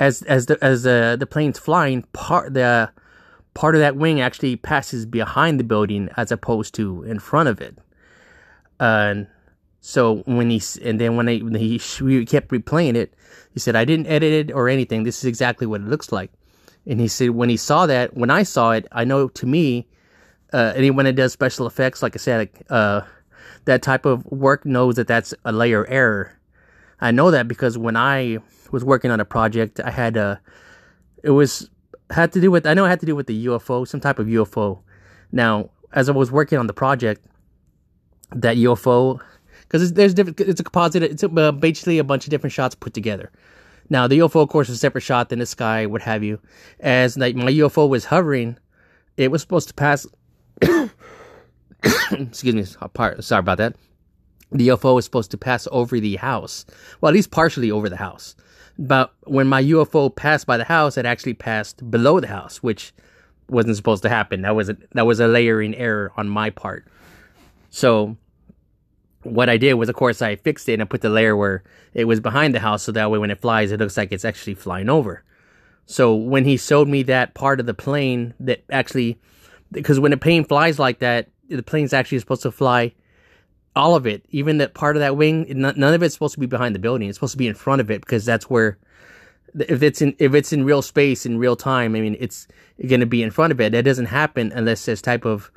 as 0.00 0.22
as 0.22 0.46
the 0.46 0.62
as 0.62 0.82
the 0.82 1.16
the 1.18 1.26
plane's 1.26 1.58
flying, 1.58 2.02
part 2.12 2.54
the 2.54 2.90
part 3.54 3.74
of 3.74 3.80
that 3.80 3.96
wing 3.96 4.20
actually 4.20 4.56
passes 4.56 5.06
behind 5.06 5.58
the 5.58 5.64
building 5.64 6.08
as 6.16 6.30
opposed 6.32 6.74
to 6.74 7.02
in 7.04 7.18
front 7.18 7.48
of 7.48 7.60
it. 7.60 7.76
And 8.80 9.26
uh, 9.26 9.30
so 9.80 10.16
when 10.26 10.50
he 10.50 10.62
and 10.82 11.00
then 11.00 11.16
when, 11.16 11.28
I, 11.28 11.38
when 11.38 11.54
he, 11.54 11.78
he 11.78 12.24
kept 12.24 12.48
replaying 12.48 12.96
it, 12.96 13.14
he 13.52 13.60
said, 13.60 13.76
"I 13.76 13.84
didn't 13.84 14.06
edit 14.06 14.32
it 14.32 14.52
or 14.52 14.68
anything. 14.68 15.02
This 15.04 15.18
is 15.18 15.24
exactly 15.24 15.66
what 15.66 15.80
it 15.80 15.88
looks 15.88 16.12
like." 16.12 16.30
And 16.88 17.00
he 17.00 17.06
said, 17.06 17.30
when 17.30 17.50
he 17.50 17.58
saw 17.58 17.86
that, 17.86 18.16
when 18.16 18.30
I 18.30 18.42
saw 18.42 18.70
it, 18.72 18.86
I 18.90 19.04
know 19.04 19.28
to 19.28 19.46
me, 19.46 19.86
uh, 20.54 20.72
anyone 20.74 21.04
that 21.04 21.16
does 21.16 21.34
special 21.34 21.66
effects, 21.66 22.02
like 22.02 22.16
I 22.16 22.18
said, 22.18 22.48
uh, 22.70 23.02
that 23.68 23.82
type 23.82 24.06
of 24.06 24.24
work 24.26 24.64
knows 24.64 24.96
that 24.96 25.06
that's 25.06 25.34
a 25.44 25.52
layer 25.52 25.86
error. 25.88 26.32
I 27.02 27.10
know 27.10 27.30
that 27.30 27.46
because 27.46 27.76
when 27.76 27.96
I 27.96 28.38
was 28.72 28.82
working 28.82 29.10
on 29.10 29.20
a 29.20 29.26
project, 29.26 29.78
I 29.78 29.90
had 29.90 30.16
a, 30.16 30.40
it 31.22 31.30
was 31.30 31.68
had 32.10 32.32
to 32.32 32.40
do 32.40 32.50
with 32.50 32.66
I 32.66 32.72
know 32.72 32.86
it 32.86 32.88
had 32.88 33.00
to 33.00 33.06
do 33.06 33.14
with 33.14 33.26
the 33.26 33.46
UFO, 33.46 33.86
some 33.86 34.00
type 34.00 34.18
of 34.18 34.26
UFO. 34.26 34.80
Now, 35.30 35.68
as 35.92 36.08
I 36.08 36.12
was 36.12 36.32
working 36.32 36.58
on 36.58 36.66
the 36.66 36.72
project, 36.72 37.26
that 38.34 38.56
UFO 38.56 39.20
because 39.60 39.92
there's 39.92 40.14
different. 40.14 40.40
It's 40.40 40.60
a 40.60 40.64
composite. 40.64 41.02
It's 41.02 41.22
a, 41.22 41.28
uh, 41.28 41.52
basically 41.52 41.98
a 41.98 42.04
bunch 42.04 42.24
of 42.24 42.30
different 42.30 42.54
shots 42.54 42.74
put 42.74 42.94
together. 42.94 43.30
Now 43.90 44.08
the 44.08 44.20
UFO, 44.20 44.42
of 44.42 44.48
course, 44.48 44.70
is 44.70 44.76
a 44.76 44.78
separate 44.78 45.02
shot 45.02 45.28
than 45.28 45.40
the 45.40 45.46
sky, 45.46 45.84
what 45.84 46.00
have 46.02 46.24
you. 46.24 46.40
As 46.80 47.18
like 47.18 47.36
my 47.36 47.52
UFO 47.52 47.86
was 47.86 48.06
hovering, 48.06 48.58
it 49.18 49.30
was 49.30 49.42
supposed 49.42 49.68
to 49.68 49.74
pass. 49.74 50.06
excuse 52.12 52.54
me. 52.54 52.64
Sorry 52.64 53.38
about 53.38 53.58
that. 53.58 53.76
The 54.50 54.68
UFO 54.68 54.94
was 54.94 55.04
supposed 55.04 55.30
to 55.32 55.38
pass 55.38 55.68
over 55.70 56.00
the 56.00 56.16
house. 56.16 56.64
Well, 57.00 57.10
at 57.10 57.14
least 57.14 57.30
partially 57.30 57.70
over 57.70 57.88
the 57.88 57.96
house. 57.96 58.34
But 58.78 59.12
when 59.24 59.46
my 59.46 59.62
UFO 59.62 60.14
passed 60.14 60.46
by 60.46 60.56
the 60.56 60.64
house, 60.64 60.96
it 60.96 61.04
actually 61.04 61.34
passed 61.34 61.90
below 61.90 62.20
the 62.20 62.28
house, 62.28 62.62
which 62.62 62.94
wasn't 63.48 63.76
supposed 63.76 64.02
to 64.04 64.08
happen. 64.08 64.42
That 64.42 64.54
was 64.54 64.68
a, 64.68 64.76
that 64.92 65.06
was 65.06 65.20
a 65.20 65.26
layering 65.26 65.74
error 65.74 66.12
on 66.16 66.28
my 66.28 66.50
part. 66.50 66.86
So 67.70 68.16
what 69.22 69.48
I 69.48 69.56
did 69.56 69.74
was, 69.74 69.88
of 69.88 69.96
course, 69.96 70.22
I 70.22 70.36
fixed 70.36 70.68
it 70.68 70.74
and 70.74 70.82
I 70.82 70.84
put 70.84 71.00
the 71.00 71.10
layer 71.10 71.36
where 71.36 71.64
it 71.92 72.04
was 72.04 72.20
behind 72.20 72.54
the 72.54 72.60
house, 72.60 72.84
so 72.84 72.92
that 72.92 73.10
way 73.10 73.18
when 73.18 73.30
it 73.30 73.40
flies, 73.40 73.72
it 73.72 73.80
looks 73.80 73.96
like 73.96 74.12
it's 74.12 74.24
actually 74.24 74.54
flying 74.54 74.88
over. 74.88 75.24
So 75.86 76.14
when 76.14 76.44
he 76.44 76.56
showed 76.56 76.88
me 76.88 77.02
that 77.04 77.34
part 77.34 77.60
of 77.60 77.66
the 77.66 77.74
plane 77.74 78.34
that 78.40 78.62
actually, 78.70 79.18
because 79.72 79.98
when 79.98 80.12
a 80.12 80.18
plane 80.18 80.44
flies 80.44 80.78
like 80.78 81.00
that, 81.00 81.28
the 81.48 81.62
plane's 81.62 81.92
actually 81.92 82.18
supposed 82.18 82.42
to 82.42 82.50
fly 82.50 82.94
all 83.74 83.94
of 83.94 84.06
it, 84.06 84.24
even 84.30 84.58
that 84.58 84.74
part 84.74 84.96
of 84.96 85.00
that 85.00 85.16
wing. 85.16 85.46
None 85.48 85.82
of 85.82 86.02
it's 86.02 86.14
supposed 86.14 86.34
to 86.34 86.40
be 86.40 86.46
behind 86.46 86.74
the 86.74 86.80
building. 86.80 87.08
It's 87.08 87.16
supposed 87.16 87.32
to 87.32 87.38
be 87.38 87.46
in 87.46 87.54
front 87.54 87.80
of 87.80 87.90
it 87.90 88.00
because 88.00 88.24
that's 88.24 88.50
where, 88.50 88.78
if 89.58 89.82
it's 89.82 90.02
in 90.02 90.14
if 90.18 90.34
it's 90.34 90.52
in 90.52 90.64
real 90.64 90.82
space 90.82 91.24
in 91.24 91.38
real 91.38 91.56
time, 91.56 91.94
I 91.94 92.00
mean, 92.00 92.16
it's 92.18 92.48
going 92.86 93.00
to 93.00 93.06
be 93.06 93.22
in 93.22 93.30
front 93.30 93.52
of 93.52 93.60
it. 93.60 93.72
That 93.72 93.84
doesn't 93.84 94.06
happen 94.06 94.52
unless 94.54 94.84
there's 94.84 95.02
type 95.02 95.24
of 95.24 95.50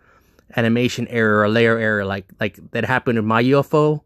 animation 0.56 1.08
error 1.08 1.42
or 1.42 1.50
layer 1.50 1.78
error 1.78 2.06
like 2.06 2.26
like 2.40 2.60
that 2.72 2.86
happened 2.86 3.18
in 3.18 3.26
my 3.26 3.44
UFO. 3.44 4.02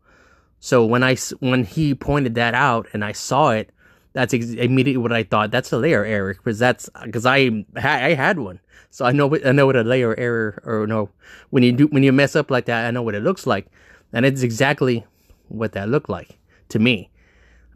So 0.59 0.85
when 0.85 1.03
I 1.03 1.15
when 1.39 1.65
he 1.65 1.93
pointed 1.93 2.35
that 2.35 2.53
out 2.53 2.87
and 2.93 3.03
I 3.03 3.11
saw 3.11 3.51
it, 3.51 3.71
that's 4.15 4.33
ex- 4.33 4.55
immediately 4.55 4.97
what 5.03 5.11
I 5.11 5.23
thought. 5.23 5.51
That's 5.51 5.71
a 5.71 5.77
layer 5.77 6.05
error 6.05 6.33
because 6.33 6.57
that's 6.57 6.89
because 7.03 7.25
I 7.25 7.65
I 7.75 8.15
had 8.15 8.39
one, 8.39 8.59
so 8.89 9.03
I 9.05 9.11
know 9.11 9.35
I 9.45 9.51
know 9.51 9.67
what 9.67 9.75
a 9.75 9.83
layer 9.83 10.17
error 10.17 10.63
or 10.65 10.87
no 10.87 11.09
when 11.51 11.63
you 11.63 11.71
do 11.71 11.87
when 11.87 12.01
you 12.01 12.11
mess 12.11 12.35
up 12.35 12.49
like 12.49 12.65
that, 12.65 12.87
I 12.87 12.91
know 12.91 13.03
what 13.03 13.13
it 13.13 13.23
looks 13.23 13.45
like, 13.45 13.67
and 14.13 14.25
it's 14.25 14.41
exactly 14.41 15.05
what 15.49 15.73
that 15.73 15.89
looked 15.89 16.09
like 16.09 16.39
to 16.69 16.79
me. 16.79 17.11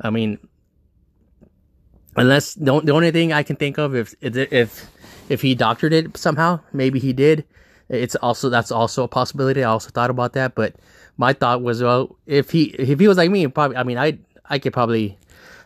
I 0.01 0.09
mean, 0.09 0.39
unless 2.15 2.53
the, 2.55 2.79
the 2.79 2.93
only 2.93 3.11
thing 3.11 3.33
I 3.33 3.43
can 3.43 3.57
think 3.57 3.77
of 3.77 3.93
if 3.93 4.15
if 4.23 4.89
if 5.27 5.41
he 5.41 5.55
doctored 5.55 5.91
it 5.93 6.15
somehow, 6.17 6.61
maybe 6.73 6.99
he 6.99 7.11
did 7.13 7.45
it's 7.89 8.15
also 8.15 8.49
that's 8.49 8.71
also 8.71 9.03
a 9.03 9.07
possibility. 9.07 9.63
I 9.63 9.69
also 9.69 9.89
thought 9.89 10.09
about 10.09 10.33
that, 10.33 10.55
but 10.55 10.75
my 11.17 11.33
thought 11.33 11.61
was, 11.61 11.81
well, 11.81 12.15
if 12.27 12.51
he 12.51 12.65
if 12.77 12.99
he 12.99 13.07
was 13.07 13.17
like 13.17 13.31
me, 13.31 13.47
probably 13.47 13.77
I 13.77 13.83
mean 13.83 13.97
I 13.97 14.19
I 14.45 14.59
could 14.59 14.73
probably 14.73 15.17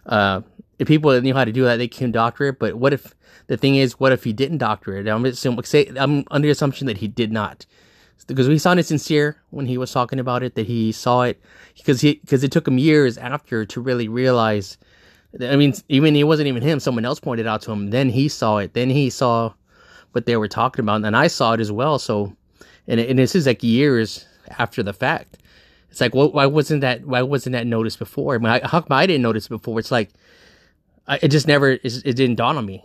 uh, 0.05 0.41
if 0.83 0.87
people 0.87 1.11
that 1.11 1.23
knew 1.23 1.33
how 1.33 1.45
to 1.45 1.51
do 1.51 1.63
that, 1.63 1.77
they 1.77 1.87
can 1.87 2.11
doctor 2.11 2.45
it. 2.45 2.59
But 2.59 2.75
what 2.75 2.93
if 2.93 3.15
the 3.47 3.57
thing 3.57 3.75
is, 3.75 3.99
what 3.99 4.11
if 4.11 4.23
he 4.23 4.33
didn't 4.33 4.59
doctor 4.59 4.95
it? 4.97 5.07
I'm 5.07 5.25
assuming, 5.25 5.63
say 5.63 5.91
I'm 5.95 6.23
under 6.31 6.47
the 6.47 6.51
assumption 6.51 6.87
that 6.87 6.97
he 6.97 7.07
did 7.07 7.31
not, 7.31 7.65
because 8.27 8.47
we 8.47 8.57
sounded 8.57 8.85
sincere 8.85 9.37
when 9.49 9.65
he 9.65 9.77
was 9.77 9.91
talking 9.91 10.19
about 10.19 10.43
it 10.43 10.55
that 10.55 10.67
he 10.67 10.91
saw 10.91 11.23
it 11.23 11.41
because 11.75 12.01
he 12.01 12.15
because 12.15 12.43
it 12.43 12.51
took 12.51 12.67
him 12.67 12.77
years 12.77 13.17
after 13.17 13.65
to 13.65 13.81
really 13.81 14.07
realize. 14.07 14.77
I 15.41 15.55
mean, 15.55 15.73
even 15.89 16.15
it 16.15 16.27
wasn't 16.27 16.47
even 16.47 16.61
him. 16.61 16.79
Someone 16.79 17.05
else 17.05 17.19
pointed 17.19 17.47
out 17.47 17.63
to 17.63 17.71
him. 17.71 17.89
Then 17.89 18.09
he 18.09 18.29
saw 18.29 18.57
it. 18.57 18.75
Then 18.75 18.91
he 18.91 19.09
saw 19.09 19.53
what 20.11 20.27
they 20.27 20.37
were 20.37 20.47
talking 20.47 20.83
about, 20.83 21.03
and 21.03 21.17
I 21.17 21.25
saw 21.25 21.53
it 21.53 21.59
as 21.59 21.71
well. 21.71 21.97
So, 21.97 22.35
and, 22.87 22.99
and 22.99 23.17
this 23.17 23.33
is 23.33 23.47
like 23.47 23.63
years 23.63 24.27
after 24.59 24.83
the 24.83 24.93
fact. 24.93 25.39
It's 25.89 26.01
like, 26.01 26.13
well, 26.13 26.31
why 26.31 26.45
wasn't 26.45 26.81
that? 26.81 27.05
Why 27.05 27.21
wasn't 27.23 27.53
that 27.53 27.65
noticed 27.65 27.99
before? 27.99 28.35
I 28.35 28.37
mean, 28.37 28.61
how 28.63 28.81
come 28.81 28.97
I 28.97 29.07
didn't 29.07 29.23
notice 29.23 29.47
before? 29.47 29.79
It's 29.79 29.91
like, 29.91 30.11
I, 31.07 31.19
it 31.21 31.29
just 31.29 31.47
never, 31.47 31.71
it, 31.71 32.03
didn't 32.03 32.35
dawn 32.35 32.57
on 32.57 32.65
me 32.65 32.83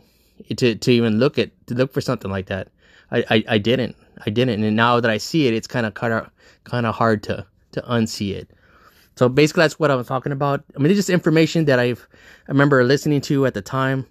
to 0.56 0.74
to 0.74 0.90
even 0.90 1.18
look 1.18 1.38
at 1.38 1.50
to 1.66 1.74
look 1.74 1.92
for 1.92 2.00
something 2.00 2.30
like 2.30 2.46
that. 2.46 2.68
I, 3.10 3.24
I, 3.30 3.44
I 3.48 3.58
didn't, 3.58 3.96
I 4.26 4.30
didn't, 4.30 4.62
and 4.62 4.76
now 4.76 5.00
that 5.00 5.10
I 5.10 5.18
see 5.18 5.46
it, 5.46 5.54
it's 5.54 5.66
kind 5.66 5.86
of 5.86 5.94
kind 5.94 6.12
of 6.12 6.30
kind 6.64 6.86
of 6.86 6.94
hard 6.94 7.22
to 7.24 7.46
to 7.72 7.82
unsee 7.82 8.34
it. 8.34 8.50
So 9.16 9.28
basically, 9.28 9.62
that's 9.64 9.78
what 9.78 9.90
I 9.90 9.94
was 9.94 10.06
talking 10.06 10.32
about. 10.32 10.62
I 10.76 10.78
mean, 10.78 10.90
it's 10.90 10.98
just 10.98 11.10
information 11.10 11.64
that 11.66 11.78
I've 11.78 12.06
I 12.48 12.52
remember 12.52 12.84
listening 12.84 13.20
to 13.22 13.46
at 13.46 13.54
the 13.54 13.62
time. 13.62 14.06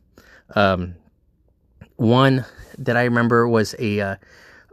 Um, 0.56 0.96
one 1.98 2.46
that 2.78 2.96
I 2.96 3.04
remember 3.04 3.48
was 3.48 3.76
a, 3.80 4.00
uh, 4.00 4.16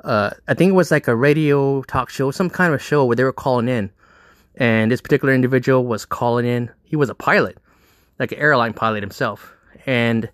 uh, 0.05 0.31
I 0.47 0.55
think 0.55 0.71
it 0.71 0.75
was 0.75 0.91
like 0.91 1.09
a 1.09 1.17
radio 1.17 1.83
talk 1.83 2.11
show, 2.11 2.31
some 2.31 2.51
kind 2.51 2.75
of 2.75 2.83
show 2.83 3.05
where 3.05 3.17
they 3.17 3.25
were 3.25 3.33
calling 3.33 3.69
in, 3.69 3.91
and 4.57 4.91
this 4.91 5.01
particular 5.01 5.35
individual 5.35 5.85
was 5.85 6.05
calling 6.05 6.47
in. 6.47 6.71
He 6.85 6.97
was 6.97 7.09
a 7.09 7.15
pilot, 7.15 7.59
like 8.19 8.33
an 8.33 8.39
airline 8.39 8.73
pilot 8.73 9.03
himself, 9.03 9.55
and 9.87 10.31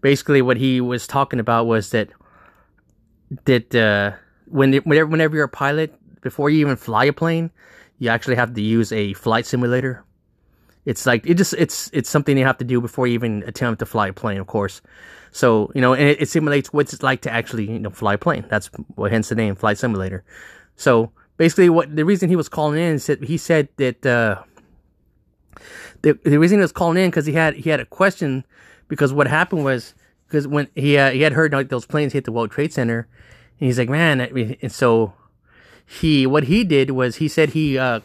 basically 0.00 0.42
what 0.42 0.56
he 0.56 0.80
was 0.80 1.06
talking 1.06 1.40
about 1.40 1.66
was 1.66 1.90
that 1.90 2.08
that 3.44 3.74
uh, 3.74 4.12
when 4.46 4.74
whenever 4.74 5.06
whenever 5.06 5.36
you're 5.36 5.46
a 5.46 5.48
pilot, 5.48 5.94
before 6.20 6.50
you 6.50 6.60
even 6.60 6.76
fly 6.76 7.04
a 7.04 7.12
plane, 7.12 7.50
you 7.98 8.08
actually 8.08 8.36
have 8.36 8.54
to 8.54 8.62
use 8.62 8.92
a 8.92 9.12
flight 9.14 9.46
simulator. 9.46 10.04
It's 10.84 11.06
like 11.06 11.26
it 11.26 11.34
just 11.34 11.54
it's 11.54 11.90
it's 11.92 12.10
something 12.10 12.36
you 12.36 12.44
have 12.44 12.58
to 12.58 12.64
do 12.64 12.80
before 12.80 13.06
you 13.06 13.14
even 13.14 13.42
attempt 13.46 13.78
to 13.78 13.86
fly 13.86 14.08
a 14.08 14.12
plane, 14.12 14.38
of 14.38 14.46
course. 14.46 14.82
So, 15.34 15.72
you 15.74 15.80
know, 15.80 15.94
and 15.94 16.08
it, 16.08 16.22
it 16.22 16.28
simulates 16.28 16.72
what 16.72 16.92
it's 16.92 17.02
like 17.02 17.22
to 17.22 17.30
actually, 17.30 17.68
you 17.68 17.80
know, 17.80 17.90
fly 17.90 18.14
a 18.14 18.18
plane. 18.18 18.44
That's 18.48 18.70
what 18.94 19.10
hence 19.10 19.30
the 19.30 19.34
name, 19.34 19.56
Flight 19.56 19.78
Simulator. 19.78 20.22
So 20.76 21.10
basically 21.38 21.68
what 21.70 21.94
the 21.94 22.04
reason 22.04 22.28
he 22.28 22.36
was 22.36 22.48
calling 22.48 22.78
in 22.78 22.94
is 22.94 23.06
that 23.06 23.24
he 23.24 23.36
said 23.36 23.68
that, 23.78 24.06
uh, 24.06 24.44
the, 26.02 26.18
the 26.24 26.38
reason 26.38 26.58
he 26.58 26.62
was 26.62 26.72
calling 26.72 27.02
in 27.02 27.10
because 27.10 27.26
he 27.26 27.32
had, 27.32 27.54
he 27.54 27.70
had 27.70 27.80
a 27.80 27.86
question 27.86 28.44
because 28.88 29.12
what 29.12 29.26
happened 29.26 29.64
was, 29.64 29.94
because 30.26 30.46
when 30.46 30.68
he, 30.74 30.96
uh, 30.96 31.10
he 31.10 31.22
had 31.22 31.32
heard 31.32 31.52
like 31.52 31.68
those 31.68 31.86
planes 31.86 32.12
hit 32.12 32.24
the 32.24 32.32
World 32.32 32.50
Trade 32.50 32.72
Center 32.72 33.06
and 33.60 33.66
he's 33.66 33.78
like, 33.78 33.88
man, 33.88 34.20
and 34.20 34.72
so 34.72 35.14
he, 35.86 36.26
what 36.26 36.44
he 36.44 36.64
did 36.64 36.90
was 36.90 37.16
he 37.16 37.28
said 37.28 37.50
he, 37.50 37.78
uh, 37.78 38.00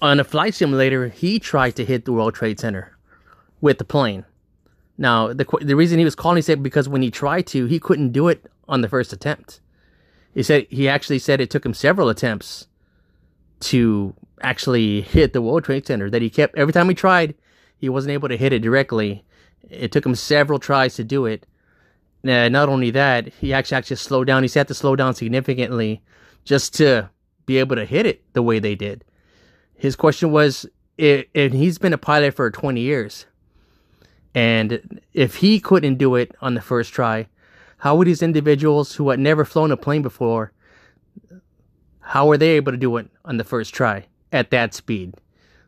on 0.00 0.18
a 0.18 0.24
flight 0.24 0.54
simulator, 0.54 1.08
he 1.08 1.38
tried 1.38 1.76
to 1.76 1.84
hit 1.84 2.04
the 2.04 2.12
World 2.12 2.34
Trade 2.34 2.58
Center 2.58 2.96
with 3.60 3.78
the 3.78 3.84
plane 3.84 4.24
now, 4.98 5.32
the 5.32 5.46
the 5.60 5.76
reason 5.76 5.98
he 5.98 6.04
was 6.04 6.14
calling, 6.14 6.36
he 6.36 6.42
said 6.42 6.62
because 6.62 6.88
when 6.88 7.02
he 7.02 7.10
tried 7.10 7.46
to, 7.48 7.66
he 7.66 7.78
couldn't 7.78 8.12
do 8.12 8.28
it 8.28 8.50
on 8.68 8.80
the 8.80 8.88
first 8.88 9.12
attempt. 9.12 9.60
He 10.34 10.42
said 10.42 10.66
he 10.70 10.88
actually 10.88 11.18
said 11.18 11.40
it 11.40 11.50
took 11.50 11.64
him 11.64 11.74
several 11.74 12.08
attempts 12.08 12.66
to 13.60 14.14
actually 14.42 15.02
hit 15.02 15.32
the 15.32 15.42
World 15.42 15.64
Trade 15.64 15.86
Center. 15.86 16.10
That 16.10 16.22
he 16.22 16.30
kept 16.30 16.56
every 16.56 16.72
time 16.72 16.88
he 16.88 16.94
tried, 16.94 17.34
he 17.76 17.88
wasn't 17.88 18.12
able 18.12 18.28
to 18.28 18.36
hit 18.36 18.52
it 18.52 18.60
directly. 18.60 19.24
It 19.68 19.92
took 19.92 20.06
him 20.06 20.14
several 20.14 20.58
tries 20.58 20.94
to 20.96 21.04
do 21.04 21.26
it. 21.26 21.46
Uh, 22.26 22.48
not 22.48 22.68
only 22.68 22.90
that, 22.90 23.32
he 23.34 23.52
actually 23.52 23.76
actually 23.76 23.96
slowed 23.96 24.26
down. 24.26 24.42
He 24.42 24.50
had 24.52 24.68
to 24.68 24.74
slow 24.74 24.96
down 24.96 25.14
significantly 25.14 26.02
just 26.44 26.74
to 26.74 27.10
be 27.44 27.58
able 27.58 27.76
to 27.76 27.84
hit 27.84 28.06
it 28.06 28.22
the 28.32 28.42
way 28.42 28.58
they 28.58 28.74
did. 28.74 29.04
His 29.74 29.94
question 29.94 30.32
was, 30.32 30.66
and 30.98 31.26
he's 31.34 31.78
been 31.78 31.92
a 31.92 31.98
pilot 31.98 32.34
for 32.34 32.50
20 32.50 32.80
years 32.80 33.26
and 34.36 35.00
if 35.14 35.36
he 35.36 35.58
couldn't 35.58 35.96
do 35.96 36.14
it 36.14 36.34
on 36.42 36.52
the 36.52 36.60
first 36.60 36.92
try, 36.92 37.26
how 37.78 37.96
would 37.96 38.06
these 38.06 38.22
individuals 38.22 38.94
who 38.94 39.08
had 39.08 39.18
never 39.18 39.46
flown 39.46 39.72
a 39.72 39.78
plane 39.78 40.02
before, 40.02 40.52
how 42.00 42.26
were 42.26 42.36
they 42.36 42.50
able 42.50 42.70
to 42.70 42.76
do 42.76 42.98
it 42.98 43.08
on 43.24 43.38
the 43.38 43.44
first 43.44 43.72
try 43.72 44.06
at 44.32 44.50
that 44.50 44.74
speed? 44.74 45.14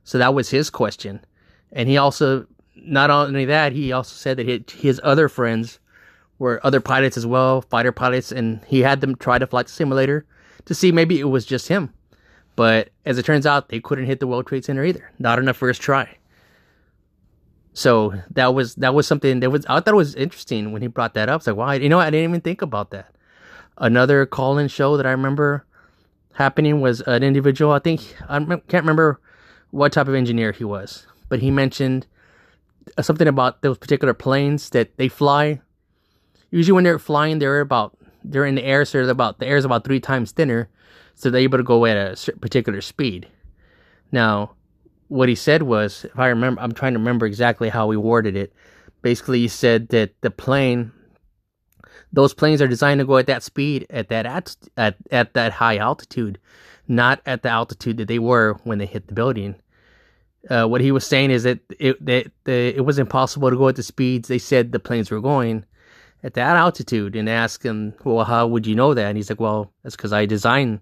So 0.04 0.18
that 0.18 0.34
was 0.34 0.50
his 0.50 0.70
question. 0.70 1.24
And 1.72 1.88
he 1.88 1.96
also 1.96 2.46
not 2.74 3.10
only 3.10 3.44
that, 3.44 3.72
he 3.72 3.92
also 3.92 4.14
said 4.14 4.36
that 4.38 4.70
his 4.70 5.00
other 5.04 5.28
friends 5.28 5.78
were 6.38 6.64
other 6.64 6.80
pilots 6.80 7.16
as 7.16 7.26
well, 7.26 7.62
fighter 7.62 7.92
pilots, 7.92 8.32
and 8.32 8.64
he 8.66 8.80
had 8.80 9.00
them 9.00 9.16
try 9.16 9.38
to 9.38 9.46
fly 9.46 9.62
the 9.62 9.68
simulator 9.68 10.24
to 10.64 10.74
see 10.74 10.92
maybe 10.92 11.18
it 11.18 11.24
was 11.24 11.44
just 11.44 11.68
him. 11.68 11.92
But 12.56 12.90
as 13.04 13.18
it 13.18 13.24
turns 13.24 13.46
out, 13.46 13.68
they 13.68 13.80
couldn't 13.80 14.06
hit 14.06 14.20
the 14.20 14.26
World 14.26 14.46
Trade 14.46 14.64
Center 14.64 14.84
either. 14.84 15.10
Not 15.18 15.38
on 15.38 15.44
the 15.44 15.54
first 15.54 15.80
try. 15.80 16.16
So 17.72 18.14
that 18.30 18.54
was 18.54 18.74
that 18.76 18.94
was 18.94 19.06
something 19.06 19.38
that 19.40 19.50
was 19.50 19.64
I 19.66 19.78
thought 19.78 19.94
it 19.94 19.94
was 19.94 20.16
interesting 20.16 20.72
when 20.72 20.82
he 20.82 20.88
brought 20.88 21.14
that 21.14 21.28
up. 21.28 21.40
It's 21.40 21.46
like, 21.46 21.56
why? 21.56 21.74
You 21.76 21.88
know, 21.88 22.00
I 22.00 22.10
didn't 22.10 22.30
even 22.30 22.40
think 22.40 22.62
about 22.62 22.90
that. 22.90 23.14
Another 23.76 24.26
call-in 24.26 24.66
show 24.66 24.96
that 24.96 25.06
I 25.06 25.12
remember 25.12 25.64
happening 26.38 26.80
was 26.80 27.00
an 27.02 27.24
individual. 27.24 27.72
I 27.72 27.80
think 27.80 28.14
I 28.28 28.38
can't 28.38 28.84
remember 28.84 29.20
what 29.72 29.92
type 29.92 30.06
of 30.06 30.14
engineer 30.14 30.52
he 30.52 30.64
was, 30.64 31.04
but 31.28 31.40
he 31.40 31.50
mentioned 31.50 32.06
uh, 32.96 33.02
something 33.02 33.26
about 33.26 33.62
those 33.62 33.76
particular 33.76 34.14
planes 34.14 34.70
that 34.70 34.96
they 34.96 35.08
fly. 35.08 35.60
Usually, 36.50 36.72
when 36.72 36.84
they're 36.84 37.00
flying, 37.00 37.40
they're 37.40 37.60
about 37.60 37.98
they're 38.22 38.46
in 38.46 38.54
the 38.54 38.64
air, 38.64 38.84
so 38.84 39.02
they're 39.02 39.10
about 39.10 39.40
the 39.40 39.46
air 39.46 39.56
is 39.56 39.64
about 39.64 39.84
three 39.84 40.00
times 40.00 40.30
thinner, 40.30 40.68
so 41.16 41.28
they're 41.28 41.40
able 41.40 41.58
to 41.58 41.64
go 41.64 41.84
at 41.84 41.96
a 41.96 42.32
particular 42.38 42.80
speed. 42.80 43.26
Now, 44.12 44.52
what 45.08 45.28
he 45.28 45.34
said 45.34 45.64
was, 45.64 46.04
if 46.04 46.18
I 46.18 46.28
remember, 46.28 46.60
I'm 46.62 46.72
trying 46.72 46.92
to 46.92 46.98
remember 47.00 47.26
exactly 47.26 47.68
how 47.68 47.90
he 47.90 47.96
worded 47.96 48.36
it. 48.36 48.52
Basically, 49.02 49.40
he 49.40 49.48
said 49.48 49.88
that 49.88 50.12
the 50.20 50.30
plane, 50.30 50.92
those 52.12 52.34
planes 52.34 52.62
are 52.62 52.68
designed 52.68 53.00
to 53.00 53.06
go 53.06 53.16
at 53.18 53.26
that 53.26 53.42
speed 53.42 53.86
at 53.90 54.08
that 54.08 54.26
at 54.26 54.56
at, 54.76 54.96
at 55.10 55.34
that 55.34 55.52
high 55.52 55.76
altitude, 55.76 56.38
not 56.86 57.20
at 57.26 57.42
the 57.42 57.48
altitude 57.48 57.96
that 57.98 58.08
they 58.08 58.18
were 58.18 58.54
when 58.64 58.78
they 58.78 58.86
hit 58.86 59.06
the 59.06 59.14
building. 59.14 59.54
Uh, 60.48 60.66
what 60.66 60.80
he 60.80 60.92
was 60.92 61.06
saying 61.06 61.30
is 61.30 61.42
that 61.42 61.58
it 61.78 62.04
that 62.04 62.30
the, 62.44 62.76
it 62.76 62.84
was 62.84 62.98
impossible 62.98 63.50
to 63.50 63.56
go 63.56 63.68
at 63.68 63.76
the 63.76 63.82
speeds 63.82 64.28
they 64.28 64.38
said 64.38 64.72
the 64.72 64.78
planes 64.78 65.10
were 65.10 65.20
going 65.20 65.64
at 66.22 66.34
that 66.34 66.56
altitude. 66.56 67.16
And 67.16 67.28
ask 67.28 67.62
him, 67.62 67.94
well, 68.04 68.24
how 68.24 68.46
would 68.46 68.66
you 68.66 68.74
know 68.74 68.94
that? 68.94 69.06
And 69.06 69.16
he's 69.16 69.30
like, 69.30 69.40
well, 69.40 69.72
that's 69.82 69.96
because 69.96 70.12
I 70.12 70.26
designed 70.26 70.80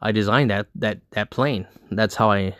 I 0.00 0.12
designed 0.12 0.50
that 0.50 0.66
that 0.76 1.00
that 1.10 1.30
plane. 1.30 1.66
That's 1.90 2.14
how 2.14 2.30
I 2.30 2.56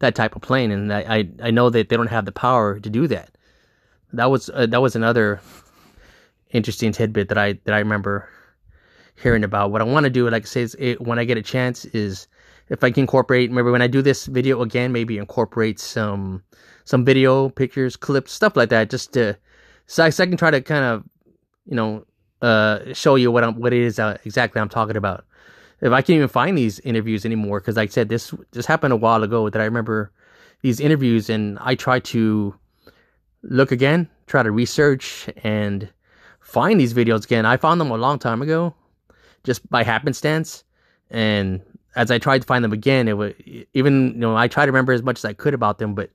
that 0.00 0.14
type 0.14 0.36
of 0.36 0.42
plane, 0.42 0.70
and 0.70 0.92
I 0.92 1.00
I, 1.00 1.28
I 1.44 1.50
know 1.50 1.70
that 1.70 1.88
they 1.88 1.96
don't 1.96 2.08
have 2.08 2.24
the 2.24 2.32
power 2.32 2.78
to 2.80 2.90
do 2.90 3.06
that. 3.08 3.30
That 4.12 4.30
was 4.30 4.50
uh, 4.50 4.66
that 4.66 4.82
was 4.82 4.96
another 4.96 5.40
interesting 6.50 6.92
tidbit 6.92 7.28
that 7.28 7.38
I 7.38 7.54
that 7.64 7.74
I 7.74 7.78
remember 7.78 8.28
hearing 9.20 9.44
about. 9.44 9.70
What 9.70 9.80
I 9.80 9.84
want 9.84 10.04
to 10.04 10.10
do, 10.10 10.28
like 10.28 10.44
I 10.44 10.46
say, 10.46 10.62
is 10.62 10.76
it, 10.78 11.00
when 11.00 11.18
I 11.18 11.24
get 11.24 11.36
a 11.36 11.42
chance, 11.42 11.84
is 11.86 12.26
if 12.68 12.82
I 12.84 12.90
can 12.90 13.02
incorporate, 13.02 13.50
maybe 13.50 13.70
when 13.70 13.82
I 13.82 13.86
do 13.86 14.02
this 14.02 14.26
video 14.26 14.62
again, 14.62 14.92
maybe 14.92 15.18
incorporate 15.18 15.78
some 15.78 16.42
some 16.84 17.04
video, 17.04 17.48
pictures, 17.50 17.96
clips, 17.96 18.32
stuff 18.32 18.56
like 18.56 18.70
that, 18.70 18.90
just 18.90 19.12
to 19.14 19.36
so 19.86 20.04
I, 20.04 20.10
so 20.10 20.22
I 20.22 20.26
can 20.26 20.36
try 20.36 20.50
to 20.50 20.60
kind 20.60 20.84
of, 20.84 21.04
you 21.66 21.74
know, 21.74 22.04
uh, 22.42 22.92
show 22.94 23.16
you 23.16 23.30
what 23.30 23.44
I'm 23.44 23.58
what 23.60 23.72
it 23.72 23.80
is 23.80 23.98
uh, 23.98 24.16
exactly 24.24 24.60
I'm 24.60 24.68
talking 24.68 24.96
about. 24.96 25.24
If 25.80 25.92
I 25.92 26.02
can't 26.02 26.16
even 26.16 26.28
find 26.28 26.58
these 26.58 26.78
interviews 26.80 27.24
anymore, 27.24 27.60
because 27.60 27.76
like 27.76 27.90
I 27.90 27.92
said, 27.92 28.08
this 28.08 28.34
just 28.52 28.68
happened 28.68 28.92
a 28.92 28.96
while 28.96 29.22
ago 29.22 29.48
that 29.48 29.60
I 29.60 29.64
remember 29.64 30.12
these 30.62 30.78
interviews, 30.78 31.30
and 31.30 31.58
I 31.60 31.74
try 31.74 32.00
to 32.00 32.54
look 33.42 33.72
again, 33.72 34.08
try 34.26 34.42
to 34.42 34.50
research 34.50 35.28
and 35.42 35.88
find 36.50 36.80
these 36.80 36.92
videos 36.92 37.24
again. 37.24 37.46
I 37.46 37.56
found 37.56 37.80
them 37.80 37.90
a 37.90 37.96
long 37.96 38.18
time 38.18 38.42
ago, 38.42 38.74
just 39.44 39.68
by 39.70 39.84
happenstance. 39.84 40.64
And 41.10 41.60
as 41.94 42.10
I 42.10 42.18
tried 42.18 42.42
to 42.42 42.46
find 42.46 42.64
them 42.64 42.72
again, 42.72 43.06
it 43.06 43.16
was 43.16 43.34
even 43.72 44.08
you 44.14 44.18
know 44.18 44.36
I 44.36 44.48
tried 44.48 44.66
to 44.66 44.72
remember 44.72 44.92
as 44.92 45.02
much 45.02 45.18
as 45.18 45.24
I 45.24 45.32
could 45.32 45.54
about 45.54 45.78
them, 45.78 45.94
but 45.94 46.10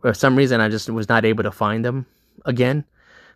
for 0.00 0.14
some 0.14 0.34
reason 0.34 0.60
I 0.60 0.68
just 0.68 0.88
was 0.88 1.08
not 1.08 1.24
able 1.24 1.42
to 1.42 1.50
find 1.52 1.84
them 1.84 2.06
again. 2.46 2.84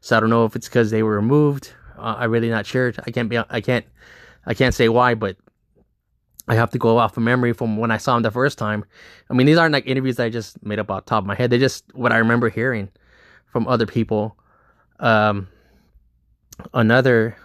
So 0.00 0.16
I 0.16 0.20
don't 0.20 0.30
know 0.30 0.46
if 0.46 0.56
it's 0.56 0.68
because 0.68 0.90
they 0.90 1.02
were 1.02 1.14
removed. 1.14 1.72
Uh, 1.98 2.16
I'm 2.18 2.30
really 2.30 2.48
not 2.48 2.64
sure. 2.64 2.92
I 3.06 3.10
can't 3.10 3.28
be. 3.28 3.38
I 3.38 3.60
can't. 3.60 3.84
I 4.46 4.54
can't 4.54 4.74
say 4.74 4.88
why, 4.88 5.14
but 5.14 5.36
I 6.48 6.54
have 6.54 6.70
to 6.70 6.78
go 6.78 6.96
off 6.96 7.18
of 7.18 7.22
memory 7.22 7.52
from 7.52 7.76
when 7.76 7.90
I 7.90 7.98
saw 7.98 8.14
them 8.14 8.22
the 8.22 8.30
first 8.30 8.56
time. 8.56 8.86
I 9.28 9.34
mean, 9.34 9.46
these 9.46 9.58
aren't 9.58 9.74
like 9.74 9.86
interviews 9.86 10.18
I 10.18 10.30
just 10.30 10.64
made 10.64 10.78
up 10.78 10.90
off 10.90 11.04
top 11.04 11.22
of 11.22 11.26
my 11.26 11.34
head. 11.34 11.50
They're 11.50 11.58
just 11.58 11.84
what 11.94 12.12
I 12.12 12.16
remember 12.16 12.48
hearing 12.48 12.88
from 13.52 13.68
other 13.68 13.86
people. 13.86 14.38
Um, 15.00 15.48
another 16.74 17.36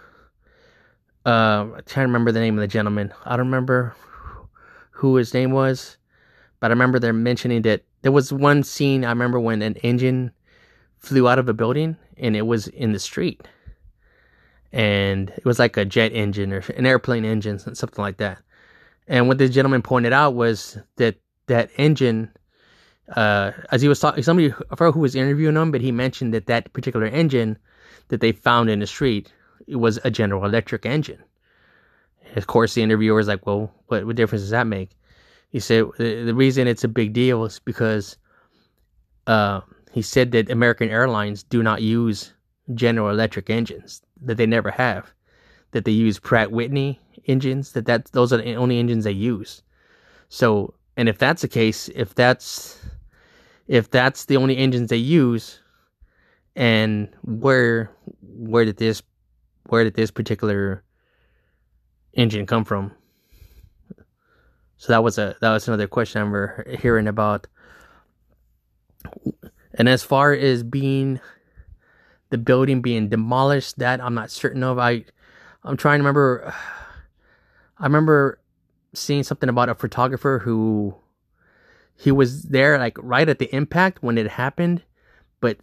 uh, 1.26 1.66
I 1.76 1.80
can't 1.82 2.06
remember 2.06 2.30
the 2.30 2.38
name 2.38 2.54
of 2.56 2.60
the 2.60 2.68
gentleman. 2.68 3.12
I 3.24 3.30
don't 3.36 3.46
remember 3.46 3.96
who 4.92 5.16
his 5.16 5.34
name 5.34 5.50
was, 5.50 5.96
but 6.60 6.70
I 6.70 6.72
remember 6.72 7.00
they're 7.00 7.12
mentioning 7.12 7.62
that 7.62 7.82
there 8.02 8.12
was 8.12 8.32
one 8.32 8.62
scene 8.62 9.04
I 9.04 9.08
remember 9.08 9.40
when 9.40 9.60
an 9.60 9.74
engine 9.78 10.30
flew 10.98 11.28
out 11.28 11.40
of 11.40 11.48
a 11.48 11.52
building 11.52 11.96
and 12.16 12.36
it 12.36 12.46
was 12.46 12.68
in 12.68 12.92
the 12.92 13.00
street. 13.00 13.42
And 14.72 15.30
it 15.30 15.44
was 15.44 15.58
like 15.58 15.76
a 15.76 15.84
jet 15.84 16.12
engine 16.12 16.52
or 16.52 16.62
an 16.76 16.86
airplane 16.86 17.24
engine, 17.24 17.58
something 17.58 18.02
like 18.02 18.18
that. 18.18 18.38
And 19.08 19.26
what 19.26 19.38
the 19.38 19.48
gentleman 19.48 19.82
pointed 19.82 20.12
out 20.12 20.34
was 20.34 20.78
that 20.96 21.16
that 21.48 21.70
engine, 21.76 22.30
uh, 23.16 23.50
as 23.72 23.82
he 23.82 23.88
was 23.88 23.98
talking, 23.98 24.22
somebody, 24.22 24.52
I 24.70 24.76
forgot 24.76 24.94
who 24.94 25.00
was 25.00 25.16
interviewing 25.16 25.56
him, 25.56 25.72
but 25.72 25.80
he 25.80 25.90
mentioned 25.90 26.34
that 26.34 26.46
that 26.46 26.72
particular 26.72 27.06
engine 27.06 27.58
that 28.08 28.20
they 28.20 28.32
found 28.32 28.70
in 28.70 28.80
the 28.80 28.86
street 28.86 29.32
it 29.66 29.76
was 29.76 29.98
a 30.04 30.10
General 30.10 30.44
Electric 30.44 30.86
engine. 30.86 31.22
Of 32.36 32.46
course, 32.46 32.74
the 32.74 32.82
interviewer 32.82 33.16
was 33.16 33.28
like, 33.28 33.46
"Well, 33.46 33.72
what, 33.86 34.04
what 34.06 34.16
difference 34.16 34.42
does 34.42 34.50
that 34.50 34.66
make?" 34.66 34.90
He 35.50 35.60
said 35.60 35.86
the, 35.98 36.24
the 36.24 36.34
reason 36.34 36.66
it's 36.68 36.84
a 36.84 36.88
big 36.88 37.12
deal 37.12 37.44
is 37.44 37.58
because 37.58 38.16
uh, 39.26 39.60
he 39.92 40.02
said 40.02 40.32
that 40.32 40.50
American 40.50 40.90
Airlines 40.90 41.42
do 41.42 41.62
not 41.62 41.82
use 41.82 42.32
General 42.74 43.10
Electric 43.10 43.48
engines; 43.48 44.02
that 44.22 44.36
they 44.36 44.46
never 44.46 44.70
have. 44.70 45.12
That 45.72 45.84
they 45.84 45.92
use 45.92 46.18
Pratt 46.18 46.52
Whitney 46.52 47.00
engines. 47.26 47.72
That 47.72 47.86
that 47.86 48.06
those 48.12 48.32
are 48.32 48.38
the 48.38 48.54
only 48.54 48.78
engines 48.78 49.04
they 49.04 49.12
use. 49.12 49.62
So, 50.28 50.74
and 50.96 51.08
if 51.08 51.18
that's 51.18 51.42
the 51.42 51.48
case, 51.48 51.88
if 51.94 52.14
that's 52.14 52.78
if 53.68 53.90
that's 53.90 54.26
the 54.26 54.36
only 54.36 54.56
engines 54.56 54.90
they 54.90 54.96
use, 54.96 55.60
and 56.56 57.08
where 57.22 57.92
where 58.22 58.64
did 58.64 58.78
this 58.78 59.02
where 59.66 59.84
did 59.84 59.94
this 59.94 60.10
particular 60.10 60.82
engine 62.14 62.46
come 62.46 62.64
from? 62.64 62.92
So 64.78 64.92
that 64.92 65.04
was 65.04 65.18
a 65.18 65.36
that 65.40 65.52
was 65.52 65.68
another 65.68 65.86
question 65.86 66.20
I 66.20 66.24
remember 66.24 66.76
hearing 66.80 67.06
about. 67.06 67.46
And 69.74 69.88
as 69.88 70.02
far 70.02 70.32
as 70.32 70.62
being 70.62 71.20
the 72.30 72.38
building 72.38 72.80
being 72.80 73.08
demolished, 73.08 73.78
that 73.78 74.00
I'm 74.00 74.14
not 74.14 74.30
certain 74.30 74.62
of. 74.62 74.78
I 74.78 75.04
I'm 75.62 75.76
trying 75.76 75.98
to 75.98 76.02
remember. 76.02 76.54
I 77.78 77.84
remember 77.84 78.40
seeing 78.94 79.22
something 79.22 79.50
about 79.50 79.68
a 79.68 79.74
photographer 79.74 80.38
who 80.38 80.94
he 81.94 82.10
was 82.10 82.44
there 82.44 82.78
like 82.78 82.96
right 83.02 83.28
at 83.28 83.38
the 83.38 83.54
impact 83.54 84.02
when 84.02 84.16
it 84.16 84.28
happened, 84.28 84.82
but 85.40 85.58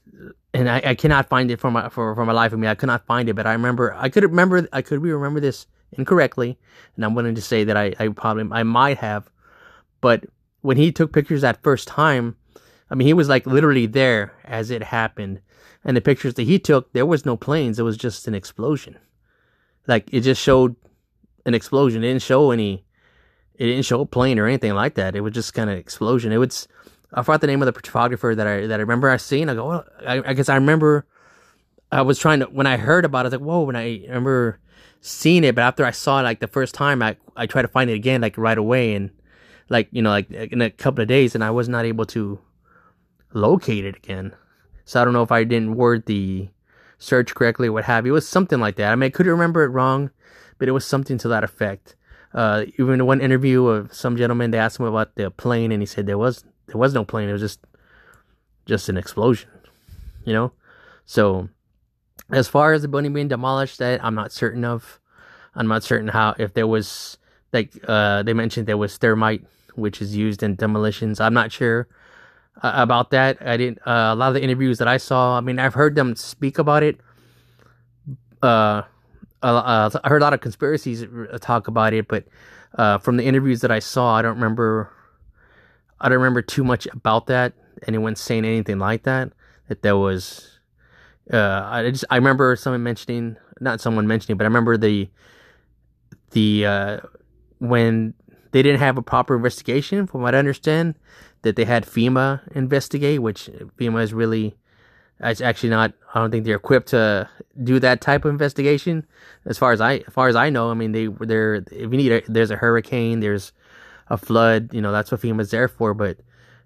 and 0.53 0.69
I, 0.69 0.81
I 0.85 0.95
cannot 0.95 1.29
find 1.29 1.49
it 1.51 1.59
for 1.59 1.71
my 1.71 1.89
for, 1.89 2.15
for 2.15 2.25
my 2.25 2.33
life 2.33 2.53
of 2.53 2.59
me. 2.59 2.67
I 2.67 2.75
could 2.75 2.87
not 2.87 3.05
find 3.05 3.29
it, 3.29 3.33
but 3.33 3.47
I 3.47 3.53
remember 3.53 3.93
I 3.97 4.09
could 4.09 4.23
remember 4.23 4.67
I 4.71 4.81
could 4.81 5.01
remember 5.01 5.39
this 5.39 5.67
incorrectly, 5.91 6.57
and 6.95 7.05
I'm 7.05 7.15
willing 7.15 7.35
to 7.35 7.41
say 7.41 7.63
that 7.63 7.77
I, 7.77 7.93
I 7.99 8.09
probably 8.09 8.47
I 8.51 8.63
might 8.63 8.97
have. 8.99 9.29
But 10.01 10.25
when 10.61 10.77
he 10.77 10.91
took 10.91 11.13
pictures 11.13 11.41
that 11.41 11.63
first 11.63 11.87
time, 11.87 12.35
I 12.89 12.95
mean 12.95 13.07
he 13.07 13.13
was 13.13 13.29
like 13.29 13.45
literally 13.45 13.85
there 13.85 14.33
as 14.45 14.69
it 14.69 14.83
happened. 14.83 15.41
And 15.85 15.97
the 15.97 16.01
pictures 16.01 16.35
that 16.35 16.43
he 16.43 16.59
took, 16.59 16.93
there 16.93 17.05
was 17.05 17.25
no 17.25 17.35
planes, 17.35 17.77
it 17.77 17.83
was 17.83 17.97
just 17.97 18.27
an 18.27 18.33
explosion. 18.33 18.97
Like 19.85 20.07
it 20.13 20.21
just 20.21 20.41
showed 20.41 20.77
an 21.45 21.53
explosion. 21.53 22.03
It 22.03 22.07
didn't 22.07 22.21
show 22.21 22.51
any 22.51 22.85
it 23.55 23.67
didn't 23.67 23.85
show 23.85 24.01
a 24.01 24.05
plane 24.05 24.39
or 24.39 24.47
anything 24.47 24.73
like 24.73 24.95
that. 24.95 25.15
It 25.15 25.21
was 25.21 25.33
just 25.33 25.53
kind 25.53 25.69
of 25.69 25.77
explosion. 25.77 26.31
It 26.31 26.37
was 26.37 26.67
I 27.13 27.21
forgot 27.21 27.41
the 27.41 27.47
name 27.47 27.61
of 27.61 27.67
the 27.67 27.73
photographer 27.73 28.33
that 28.35 28.47
I 28.47 28.67
that 28.67 28.79
I 28.79 28.81
remember 28.81 29.09
I 29.09 29.17
seen. 29.17 29.49
I 29.49 29.53
go, 29.53 29.67
well, 29.67 29.85
I, 30.05 30.21
I, 30.25 30.33
guess 30.33 30.49
I 30.49 30.55
remember. 30.55 31.05
I 31.91 32.01
was 32.01 32.17
trying 32.17 32.39
to 32.39 32.45
when 32.45 32.65
I 32.65 32.77
heard 32.77 33.05
about 33.05 33.19
it, 33.19 33.21
I 33.21 33.29
was 33.29 33.33
like, 33.33 33.47
whoa! 33.47 33.61
When 33.63 33.75
I 33.75 34.01
remember 34.07 34.59
seeing 35.01 35.43
it, 35.43 35.53
but 35.53 35.61
after 35.61 35.85
I 35.85 35.91
saw 35.91 36.19
it 36.19 36.23
like 36.23 36.39
the 36.39 36.47
first 36.47 36.73
time, 36.73 37.03
I 37.03 37.17
I 37.35 37.45
tried 37.45 37.61
to 37.63 37.67
find 37.67 37.89
it 37.89 37.93
again 37.93 38.21
like 38.21 38.37
right 38.37 38.57
away, 38.57 38.95
and 38.95 39.11
like 39.69 39.89
you 39.91 40.01
know 40.01 40.09
like 40.09 40.31
in 40.31 40.61
a 40.61 40.71
couple 40.71 41.03
of 41.03 41.07
days, 41.07 41.35
and 41.35 41.43
I 41.43 41.51
was 41.51 41.69
not 41.69 41.85
able 41.85 42.05
to 42.07 42.39
locate 43.33 43.85
it 43.85 43.95
again. 43.95 44.33
So 44.85 45.01
I 45.01 45.05
don't 45.05 45.13
know 45.13 45.23
if 45.23 45.31
I 45.31 45.43
didn't 45.43 45.75
word 45.75 46.07
the 46.07 46.49
search 46.97 47.35
correctly 47.35 47.67
or 47.67 47.73
what 47.73 47.85
have 47.85 48.05
you. 48.05 48.13
It 48.13 48.15
was 48.15 48.27
something 48.27 48.59
like 48.59 48.75
that. 48.77 48.91
I 48.91 48.95
mean, 48.95 49.07
I 49.07 49.09
could 49.11 49.27
remember 49.27 49.63
it 49.63 49.69
wrong, 49.69 50.09
but 50.57 50.67
it 50.67 50.71
was 50.71 50.85
something 50.85 51.17
to 51.19 51.27
that 51.27 51.43
effect. 51.43 51.95
Uh, 52.33 52.65
even 52.79 52.95
in 52.95 53.05
one 53.05 53.21
interview 53.21 53.67
of 53.67 53.93
some 53.93 54.17
gentleman, 54.17 54.49
they 54.51 54.57
asked 54.57 54.79
him 54.79 54.87
about 54.87 55.15
the 55.15 55.29
plane, 55.29 55.71
and 55.71 55.81
he 55.81 55.85
said 55.85 56.07
there 56.07 56.17
was 56.17 56.43
there 56.67 56.77
was 56.77 56.93
no 56.93 57.03
plane. 57.03 57.29
It 57.29 57.33
was 57.33 57.41
just 57.41 57.59
just 58.65 58.89
an 58.89 58.97
explosion, 58.97 59.49
you 60.25 60.33
know. 60.33 60.51
So 61.05 61.49
as 62.31 62.47
far 62.47 62.73
as 62.73 62.81
the 62.81 62.87
building 62.87 63.13
being 63.13 63.27
demolished, 63.27 63.79
that 63.79 64.03
I'm 64.03 64.15
not 64.15 64.31
certain 64.31 64.65
of. 64.65 64.99
I'm 65.55 65.67
not 65.67 65.83
certain 65.83 66.07
how 66.07 66.35
if 66.39 66.53
there 66.53 66.67
was 66.67 67.17
like 67.51 67.71
uh, 67.87 68.23
they 68.23 68.33
mentioned 68.33 68.67
there 68.67 68.77
was 68.77 68.97
thermite 68.97 69.45
which 69.75 70.01
is 70.01 70.15
used 70.15 70.43
in 70.43 70.55
demolitions. 70.55 71.19
I'm 71.19 71.33
not 71.33 71.51
sure 71.51 71.87
uh, 72.61 72.71
about 72.75 73.11
that. 73.11 73.37
I 73.41 73.57
didn't. 73.57 73.79
Uh, 73.79 74.11
a 74.13 74.15
lot 74.15 74.29
of 74.29 74.33
the 74.35 74.43
interviews 74.43 74.77
that 74.79 74.87
I 74.87 74.97
saw. 74.97 75.37
I 75.37 75.41
mean, 75.41 75.59
I've 75.59 75.73
heard 75.73 75.95
them 75.95 76.15
speak 76.15 76.57
about 76.57 76.83
it. 76.83 76.99
Uh, 78.41 78.83
uh, 79.41 79.89
I 80.03 80.09
heard 80.09 80.21
a 80.21 80.25
lot 80.25 80.33
of 80.33 80.41
conspiracies 80.41 81.05
talk 81.41 81.67
about 81.67 81.93
it, 81.93 82.07
but 82.07 82.25
uh, 82.77 82.97
from 82.97 83.17
the 83.17 83.23
interviews 83.23 83.61
that 83.61 83.71
I 83.71 83.79
saw, 83.79 84.15
I 84.15 84.21
don't 84.21 84.35
remember. 84.35 84.91
I 86.03 86.09
don't 86.09 86.17
remember 86.17 86.41
too 86.41 86.65
much 86.65 86.85
about 86.91 87.27
that. 87.27 87.53
Anyone 87.87 88.15
saying 88.15 88.45
anything 88.45 88.77
like 88.77 89.03
that? 89.03 89.31
That 89.69 89.81
there 89.81 89.97
was. 89.97 90.59
Uh, 91.31 91.61
I 91.65 91.89
just 91.89 92.03
I 92.09 92.17
remember 92.17 92.55
someone 92.57 92.83
mentioning, 92.83 93.37
not 93.61 93.79
someone 93.79 94.05
mentioning, 94.05 94.37
but 94.37 94.43
I 94.43 94.47
remember 94.47 94.75
the 94.77 95.09
the 96.31 96.65
uh, 96.65 96.99
when 97.59 98.13
they 98.51 98.61
didn't 98.61 98.79
have 98.79 98.97
a 98.97 99.01
proper 99.01 99.35
investigation, 99.35 100.05
from 100.05 100.21
what 100.21 100.35
I 100.35 100.39
understand, 100.39 100.95
that 101.43 101.55
they 101.55 101.65
had 101.65 101.85
FEMA 101.85 102.41
investigate, 102.53 103.21
which 103.21 103.49
FEMA 103.79 104.03
is 104.03 104.13
really, 104.13 104.55
it's 105.21 105.41
actually 105.41 105.69
not. 105.69 105.93
I 106.13 106.19
don't 106.19 106.31
think 106.31 106.45
they're 106.45 106.57
equipped 106.57 106.89
to 106.89 107.29
do 107.63 107.79
that 107.79 108.01
type 108.01 108.25
of 108.25 108.31
investigation. 108.31 109.07
As 109.45 109.57
far 109.57 109.71
as 109.71 109.79
I, 109.79 110.03
as 110.07 110.13
far 110.13 110.27
as 110.27 110.35
I 110.35 110.49
know, 110.49 110.69
I 110.69 110.73
mean 110.73 110.91
they 110.91 111.07
they're 111.07 111.55
if 111.55 111.71
you 111.71 111.87
need 111.87 112.11
a, 112.11 112.21
there's 112.27 112.51
a 112.51 112.57
hurricane, 112.57 113.21
there's 113.21 113.53
a 114.07 114.17
flood, 114.17 114.73
you 114.73 114.81
know 114.81 114.91
that's 114.91 115.11
what 115.11 115.21
FEMA's 115.21 115.51
there 115.51 115.67
for. 115.67 115.93
But 115.93 116.17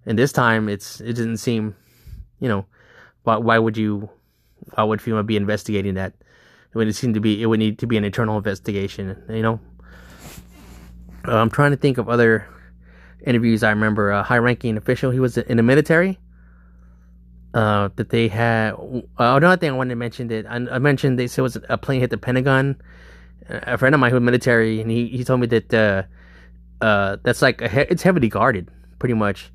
in 0.05 0.15
this 0.15 0.31
time, 0.31 0.69
it's 0.69 1.01
it 1.01 1.13
didn't 1.13 1.37
seem, 1.37 1.75
you 2.39 2.47
know, 2.47 2.65
why 3.23 3.37
why 3.37 3.59
would 3.59 3.77
you, 3.77 4.09
why 4.73 4.83
would 4.83 4.99
FEMA 4.99 5.25
be 5.25 5.37
investigating 5.37 5.95
that? 5.95 6.13
It 6.73 6.77
would 6.77 6.93
seem 6.95 7.13
to 7.13 7.19
be 7.19 7.41
it 7.41 7.45
would 7.45 7.59
need 7.59 7.79
to 7.79 7.87
be 7.87 7.97
an 7.97 8.03
internal 8.03 8.37
investigation, 8.37 9.21
you 9.29 9.41
know. 9.41 9.59
Uh, 11.27 11.35
I'm 11.35 11.49
trying 11.49 11.71
to 11.71 11.77
think 11.77 11.97
of 11.97 12.07
other 12.07 12.47
interviews. 13.25 13.63
I 13.63 13.69
remember 13.71 14.11
a 14.11 14.23
high-ranking 14.23 14.77
official. 14.77 15.11
He 15.11 15.19
was 15.19 15.37
in 15.37 15.57
the 15.57 15.63
military. 15.63 16.19
Uh, 17.53 17.89
that 17.95 18.09
they 18.09 18.27
had. 18.27 18.73
Uh, 18.73 19.01
another 19.17 19.57
thing 19.57 19.71
I 19.71 19.73
wanted 19.73 19.91
to 19.91 19.95
mention 19.95 20.27
that 20.27 20.45
I, 20.45 20.55
I, 20.55 20.79
mentioned 20.79 21.17
they 21.17 21.25
said 21.25 21.39
it 21.39 21.43
was 21.43 21.57
a 21.69 21.77
plane 21.77 22.01
hit 22.01 22.11
the 22.11 22.17
Pentagon. 22.17 22.79
A 23.49 23.77
friend 23.77 23.95
of 23.95 23.99
mine 23.99 24.11
who 24.11 24.15
was 24.15 24.23
military, 24.23 24.79
and 24.79 24.91
he, 24.91 25.07
he 25.07 25.23
told 25.23 25.39
me 25.39 25.47
that 25.47 25.73
uh, 25.73 26.03
uh, 26.81 27.17
that's 27.23 27.41
like 27.41 27.61
he- 27.61 27.87
it's 27.89 28.03
heavily 28.03 28.29
guarded, 28.29 28.69
pretty 28.99 29.15
much. 29.15 29.51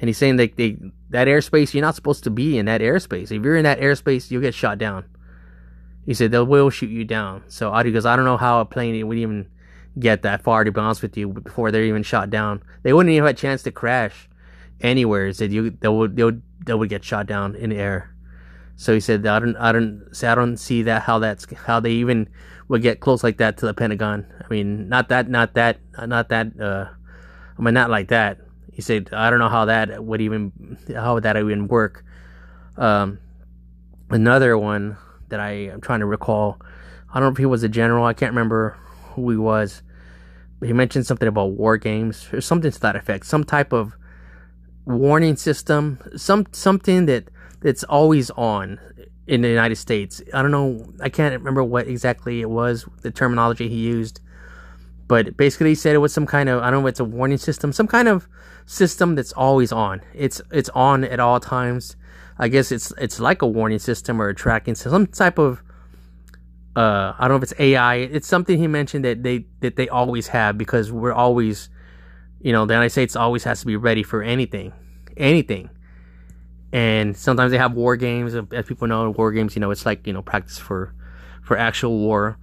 And 0.00 0.08
he's 0.08 0.18
saying 0.18 0.36
that 0.36 0.56
they 0.56 0.76
that 1.10 1.28
airspace 1.28 1.72
you're 1.72 1.82
not 1.82 1.94
supposed 1.94 2.24
to 2.24 2.30
be 2.30 2.58
in 2.58 2.66
that 2.66 2.80
airspace. 2.80 3.30
If 3.32 3.42
you're 3.42 3.56
in 3.56 3.64
that 3.64 3.80
airspace, 3.80 4.30
you'll 4.30 4.42
get 4.42 4.54
shot 4.54 4.78
down. 4.78 5.04
He 6.04 6.14
said 6.14 6.30
they 6.30 6.40
will 6.40 6.70
shoot 6.70 6.90
you 6.90 7.04
down. 7.04 7.42
So 7.48 7.72
Audi 7.72 7.90
goes, 7.90 8.06
I 8.06 8.14
don't 8.14 8.24
know 8.24 8.36
how 8.36 8.60
a 8.60 8.64
plane 8.64 9.06
would 9.08 9.18
even 9.18 9.48
get 9.98 10.22
that 10.22 10.42
far 10.42 10.62
to 10.62 10.70
be 10.70 10.80
honest 10.80 11.02
with 11.02 11.16
you 11.16 11.28
before 11.28 11.72
they're 11.72 11.84
even 11.84 12.02
shot 12.02 12.30
down. 12.30 12.62
They 12.82 12.92
wouldn't 12.92 13.12
even 13.12 13.24
have 13.26 13.34
a 13.34 13.38
chance 13.38 13.62
to 13.64 13.72
crash 13.72 14.28
anywhere. 14.80 15.26
He 15.26 15.32
said 15.32 15.52
you 15.52 15.70
they 15.70 15.88
would 15.88 16.16
they 16.16 16.24
would 16.24 16.42
they 16.64 16.74
would 16.74 16.88
get 16.88 17.04
shot 17.04 17.26
down 17.26 17.54
in 17.54 17.70
the 17.70 17.76
air. 17.76 18.14
So 18.76 18.92
he 18.92 19.00
said 19.00 19.26
I 19.26 19.38
don't 19.38 19.56
I 19.56 19.72
don't 19.72 20.10
I 20.22 20.34
don't 20.34 20.56
see 20.56 20.82
that 20.82 21.02
how 21.02 21.18
that's 21.18 21.46
how 21.64 21.80
they 21.80 21.92
even 21.92 22.28
would 22.68 22.82
get 22.82 23.00
close 23.00 23.24
like 23.24 23.38
that 23.38 23.56
to 23.58 23.66
the 23.66 23.74
Pentagon. 23.74 24.26
I 24.42 24.46
mean 24.48 24.88
not 24.88 25.08
that 25.08 25.28
not 25.28 25.54
that 25.54 25.78
not 26.06 26.28
that 26.28 26.60
uh 26.60 26.86
I 27.58 27.62
mean 27.62 27.74
not 27.74 27.90
like 27.90 28.08
that. 28.08 28.38
He 28.72 28.82
said 28.82 29.08
I 29.12 29.30
don't 29.30 29.38
know 29.38 29.48
how 29.48 29.64
that 29.64 30.04
would 30.04 30.20
even 30.20 30.78
how 30.94 31.14
would 31.14 31.22
that 31.22 31.36
even 31.36 31.68
work. 31.68 32.04
Um 32.76 33.18
another 34.10 34.58
one 34.58 34.98
that 35.28 35.40
I 35.40 35.50
am 35.72 35.80
trying 35.80 36.00
to 36.00 36.06
recall. 36.06 36.60
I 37.10 37.14
don't 37.14 37.30
know 37.30 37.32
if 37.32 37.38
he 37.38 37.46
was 37.46 37.62
a 37.62 37.68
general. 37.68 38.04
I 38.04 38.12
can't 38.12 38.32
remember 38.32 38.76
who 39.14 39.30
he 39.30 39.36
was 39.38 39.82
he 40.64 40.72
mentioned 40.72 41.06
something 41.06 41.28
about 41.28 41.52
war 41.52 41.76
games 41.76 42.28
or 42.32 42.40
something 42.40 42.70
to 42.70 42.80
that 42.80 42.96
effect. 42.96 43.26
Some 43.26 43.44
type 43.44 43.72
of 43.72 43.96
warning 44.84 45.36
system, 45.36 45.98
some 46.16 46.46
something 46.52 47.06
that 47.06 47.28
that's 47.60 47.84
always 47.84 48.30
on 48.30 48.78
in 49.26 49.42
the 49.42 49.48
United 49.48 49.76
States. 49.76 50.22
I 50.32 50.42
don't 50.42 50.50
know. 50.50 50.92
I 51.00 51.08
can't 51.08 51.34
remember 51.34 51.64
what 51.64 51.86
exactly 51.88 52.40
it 52.40 52.50
was. 52.50 52.86
The 53.02 53.10
terminology 53.10 53.68
he 53.68 53.76
used, 53.76 54.20
but 55.08 55.36
basically 55.36 55.70
he 55.70 55.74
said 55.74 55.94
it 55.94 55.98
was 55.98 56.12
some 56.12 56.26
kind 56.26 56.48
of 56.48 56.62
I 56.62 56.70
don't 56.70 56.82
know. 56.82 56.88
It's 56.88 57.00
a 57.00 57.04
warning 57.04 57.38
system, 57.38 57.72
some 57.72 57.86
kind 57.86 58.08
of 58.08 58.28
system 58.66 59.14
that's 59.14 59.32
always 59.32 59.72
on. 59.72 60.02
It's 60.14 60.40
it's 60.52 60.68
on 60.70 61.04
at 61.04 61.20
all 61.20 61.40
times. 61.40 61.96
I 62.38 62.48
guess 62.48 62.70
it's 62.70 62.92
it's 62.98 63.18
like 63.18 63.42
a 63.42 63.46
warning 63.46 63.78
system 63.78 64.20
or 64.20 64.28
a 64.28 64.34
tracking 64.34 64.74
system, 64.74 64.92
some 64.92 65.06
type 65.06 65.38
of 65.38 65.62
uh, 66.76 67.14
I 67.18 67.26
don't 67.26 67.30
know 67.30 67.36
if 67.36 67.42
it's 67.44 67.54
AI. 67.58 67.96
It's 67.96 68.28
something 68.28 68.58
he 68.58 68.66
mentioned 68.66 69.04
that 69.06 69.22
they 69.22 69.46
that 69.60 69.76
they 69.76 69.88
always 69.88 70.28
have 70.28 70.58
because 70.58 70.92
we're 70.92 71.14
always, 71.14 71.70
you 72.40 72.52
know, 72.52 72.66
the 72.66 72.74
United 72.74 72.90
States 72.90 73.16
always 73.16 73.44
has 73.44 73.60
to 73.60 73.66
be 73.66 73.76
ready 73.76 74.02
for 74.02 74.22
anything, 74.22 74.74
anything. 75.16 75.70
And 76.76 77.16
sometimes 77.16 77.52
they 77.52 77.56
have 77.56 77.72
war 77.72 77.96
games. 77.96 78.34
As 78.52 78.66
people 78.66 78.86
know, 78.86 79.08
war 79.08 79.32
games, 79.32 79.56
you 79.56 79.60
know, 79.60 79.70
it's 79.70 79.86
like 79.86 80.06
you 80.06 80.12
know 80.12 80.20
practice 80.20 80.58
for 80.58 80.94
for 81.42 81.56
actual 81.56 81.96
war. 81.96 82.36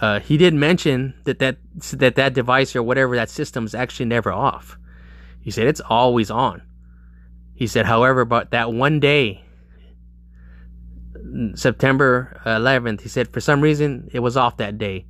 Uh, 0.00 0.18
he 0.18 0.38
did 0.38 0.54
mention 0.54 1.12
that 1.24 1.40
that 1.40 1.58
that 1.92 2.14
that 2.14 2.32
device 2.32 2.74
or 2.74 2.82
whatever 2.82 3.16
that 3.16 3.28
system 3.28 3.66
is 3.66 3.74
actually 3.74 4.06
never 4.06 4.32
off. 4.32 4.78
He 5.42 5.50
said 5.50 5.66
it's 5.66 5.82
always 5.82 6.30
on. 6.30 6.62
He 7.54 7.66
said, 7.66 7.84
however, 7.84 8.24
but 8.24 8.50
that 8.52 8.72
one 8.72 8.98
day 8.98 9.44
September 11.54 12.40
11th. 12.46 13.02
He 13.02 13.10
said 13.10 13.28
for 13.28 13.42
some 13.42 13.60
reason 13.60 14.08
it 14.10 14.20
was 14.20 14.38
off 14.38 14.56
that 14.56 14.78
day. 14.78 15.04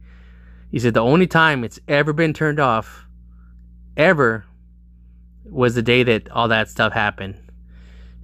He 0.73 0.81
said 0.81 0.95
the 0.95 1.01
only 1.05 1.29
time 1.29 1.63
it's 1.63 1.79
ever 1.87 2.13
been 2.13 2.33
turned 2.33 2.59
off, 2.59 3.07
ever, 3.97 4.45
was 5.45 5.77
the 5.77 5.83
day 5.83 6.03
that 6.03 6.29
all 6.33 6.49
that 6.49 6.69
stuff 6.69 6.93
happened. 6.93 7.46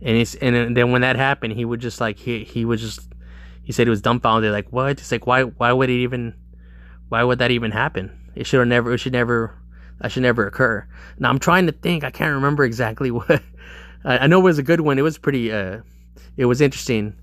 And 0.04 0.16
he's 0.16 0.34
and 0.36 0.76
then 0.76 0.90
when 0.90 1.02
that 1.02 1.16
happened, 1.16 1.54
he 1.54 1.64
would 1.64 1.80
just 1.80 2.00
like 2.00 2.18
he 2.18 2.44
he 2.44 2.64
was 2.64 2.80
just 2.80 3.08
he 3.62 3.72
said 3.72 3.86
he 3.86 3.90
was 3.90 4.02
dumbfounded. 4.02 4.52
Like 4.52 4.68
what? 4.70 4.92
It's 4.92 5.12
like 5.12 5.26
why 5.26 5.42
why 5.42 5.72
would 5.72 5.90
it 5.90 6.02
even 6.02 6.34
why 7.08 7.22
would 7.22 7.38
that 7.38 7.50
even 7.50 7.70
happen? 7.70 8.10
It 8.34 8.46
should 8.46 8.66
never. 8.66 8.92
It 8.92 8.98
should 8.98 9.12
never. 9.12 9.56
That 10.00 10.10
should 10.10 10.22
never 10.22 10.46
occur. 10.46 10.86
Now 11.18 11.30
I'm 11.30 11.38
trying 11.38 11.66
to 11.66 11.72
think. 11.72 12.02
I 12.02 12.10
can't 12.10 12.34
remember 12.34 12.64
exactly 12.64 13.10
what. 13.12 13.42
I 14.04 14.26
know 14.26 14.40
it 14.40 14.44
was 14.44 14.58
a 14.58 14.64
good 14.64 14.80
one. 14.80 14.98
It 14.98 15.02
was 15.02 15.18
pretty. 15.18 15.52
Uh, 15.52 15.82
it 16.36 16.46
was 16.46 16.60
interesting 16.60 17.14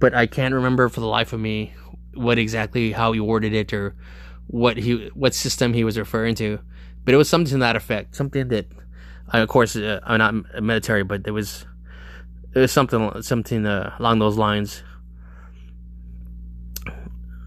but 0.00 0.14
I 0.14 0.26
can't 0.26 0.54
remember 0.54 0.88
for 0.88 1.00
the 1.00 1.06
life 1.06 1.32
of 1.32 1.38
me 1.38 1.74
what 2.14 2.38
exactly 2.38 2.90
how 2.90 3.12
he 3.12 3.20
worded 3.20 3.52
it 3.52 3.72
or 3.72 3.94
what 4.48 4.78
he 4.78 5.10
what 5.14 5.34
system 5.34 5.74
he 5.74 5.84
was 5.84 5.96
referring 5.96 6.34
to. 6.36 6.58
But 7.04 7.14
it 7.14 7.18
was 7.18 7.28
something 7.28 7.52
to 7.52 7.58
that 7.58 7.76
effect, 7.76 8.16
something 8.16 8.48
that, 8.48 8.66
of 9.32 9.48
course, 9.48 9.76
uh, 9.76 10.00
I'm 10.04 10.18
not 10.18 10.62
military, 10.62 11.02
but 11.02 11.24
there 11.24 11.32
was 11.32 11.66
it 12.54 12.58
was 12.58 12.72
something 12.72 13.22
something 13.22 13.66
uh, 13.66 13.94
along 13.98 14.18
those 14.18 14.36
lines, 14.36 14.82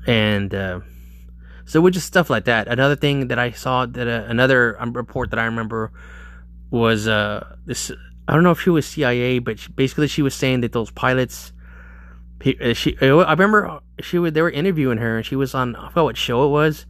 and 0.08 0.54
uh, 0.54 0.80
so 1.66 1.82
with 1.82 1.94
just 1.94 2.08
stuff 2.08 2.30
like 2.30 2.46
that. 2.46 2.68
Another 2.68 2.96
thing 2.96 3.28
that 3.28 3.40
I 3.40 3.52
saw 3.52 3.86
that 3.86 4.08
uh, 4.08 4.26
another 4.28 4.82
um, 4.82 4.94
report 4.94 5.30
that 5.32 5.40
I 5.40 5.46
remember 5.46 5.92
was 6.72 7.08
uh, 7.08 7.56
this. 7.66 7.92
I 8.26 8.34
don't 8.34 8.44
know 8.44 8.52
if 8.52 8.62
she 8.62 8.70
was 8.70 8.86
CIA, 8.86 9.40
but 9.40 9.60
she, 9.60 9.72
basically 9.74 10.08
she 10.08 10.22
was 10.22 10.34
saying 10.34 10.62
that 10.62 10.72
those 10.72 10.90
pilots 10.92 11.52
uh, 12.46 12.74
she, 12.74 12.98
I 13.00 13.32
remember 13.32 13.80
she 14.02 14.20
was, 14.20 14.34
they 14.34 14.42
were 14.42 14.52
interviewing 14.52 14.98
her 14.98 15.18
and 15.18 15.26
she 15.26 15.36
was 15.36 15.56
on, 15.56 15.76
I 15.76 15.90
forgot 15.90 16.04
what 16.04 16.18
show 16.18 16.46
it 16.46 16.50
was, 16.50 16.86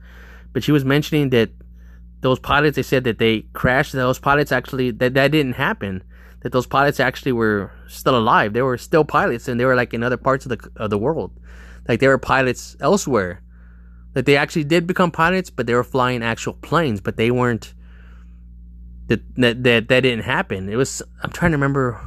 but 0.51 0.63
she 0.63 0.71
was 0.71 0.83
mentioning 0.83 1.29
that 1.29 1.51
those 2.23 2.39
pilots, 2.39 2.75
they 2.75 2.83
said 2.83 3.03
that 3.03 3.19
they 3.19 3.41
crashed. 3.53 3.93
Those 3.93 4.19
pilots 4.19 4.51
actually, 4.51 4.91
that, 4.91 5.13
that 5.13 5.31
didn't 5.31 5.53
happen. 5.53 6.03
That 6.41 6.51
those 6.51 6.67
pilots 6.67 6.99
actually 6.99 7.33
were 7.33 7.71
still 7.87 8.17
alive. 8.17 8.53
They 8.53 8.61
were 8.61 8.77
still 8.77 9.05
pilots 9.05 9.47
and 9.47 9.59
they 9.59 9.65
were 9.65 9.75
like 9.75 9.93
in 9.93 10.03
other 10.03 10.17
parts 10.17 10.45
of 10.45 10.49
the, 10.49 10.69
of 10.75 10.89
the 10.89 10.97
world. 10.97 11.31
Like 11.87 11.99
they 11.99 12.07
were 12.07 12.17
pilots 12.17 12.75
elsewhere. 12.79 13.41
That 14.13 14.25
they 14.25 14.37
actually 14.37 14.65
did 14.65 14.85
become 14.85 15.11
pilots, 15.11 15.49
but 15.49 15.65
they 15.65 15.73
were 15.73 15.83
flying 15.83 16.21
actual 16.21 16.53
planes, 16.53 17.01
but 17.01 17.17
they 17.17 17.31
weren't, 17.31 17.73
that, 19.07 19.21
that, 19.35 19.63
that, 19.63 19.87
that 19.87 19.99
didn't 20.01 20.25
happen. 20.25 20.69
It 20.69 20.75
was, 20.75 21.01
I'm 21.23 21.31
trying 21.31 21.51
to 21.51 21.57
remember 21.57 21.99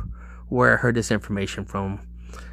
where 0.48 0.74
I 0.74 0.76
heard 0.76 0.94
this 0.94 1.10
information 1.10 1.64
from 1.64 2.01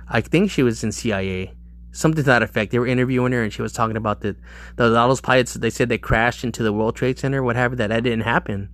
I 0.07 0.22
think 0.22 0.52
she 0.52 0.64
was 0.64 0.84
in 0.84 0.91
CIA, 0.91 1.53
something 1.94 2.24
to 2.24 2.24
that 2.24 2.44
effect. 2.44 2.72
They 2.72 2.80
were 2.80 2.88
interviewing 2.88 3.32
her, 3.32 3.41
and 3.41 3.53
she 3.53 3.61
was 3.61 3.72
talking 3.72 3.95
about 3.95 4.20
the, 4.20 4.36
the 4.76 4.94
all 4.98 5.07
those 5.07 5.22
pilots. 5.22 5.53
They 5.53 5.70
said 5.70 5.88
they 5.88 5.98
crashed 5.98 6.44
into 6.44 6.64
the 6.64 6.74
World 6.74 6.98
Trade 6.98 7.18
Center, 7.18 7.41
whatever. 7.41 7.76
That 7.78 7.88
that 7.88 8.03
didn't 8.03 8.22
happen. 8.22 8.70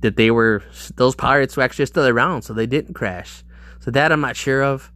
That 0.00 0.16
they 0.16 0.30
were 0.30 0.62
those 0.96 1.14
pirates 1.14 1.56
were 1.56 1.62
actually 1.62 1.86
still 1.86 2.06
around, 2.06 2.42
so 2.42 2.54
they 2.54 2.66
didn't 2.66 2.94
crash. 2.94 3.44
So 3.80 3.90
that 3.90 4.10
I'm 4.12 4.22
not 4.22 4.36
sure 4.36 4.62
of. 4.62 4.90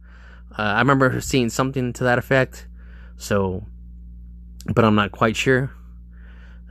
Uh, 0.57 0.61
I 0.61 0.79
remember 0.79 1.21
seeing 1.21 1.49
something 1.49 1.93
to 1.93 2.05
that 2.05 2.17
effect. 2.17 2.67
So, 3.17 3.65
but 4.73 4.83
I'm 4.85 4.95
not 4.95 5.11
quite 5.11 5.35
sure. 5.35 5.71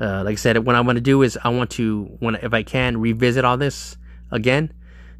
Uh, 0.00 0.24
like 0.24 0.32
I 0.32 0.36
said, 0.36 0.58
what 0.58 0.74
I 0.74 0.80
want 0.80 0.96
to 0.96 1.02
do 1.02 1.22
is 1.22 1.38
I 1.42 1.50
want 1.50 1.70
to, 1.72 2.16
when 2.18 2.34
if 2.36 2.52
I 2.52 2.62
can, 2.62 2.96
revisit 2.96 3.44
all 3.44 3.56
this 3.56 3.96
again. 4.30 4.72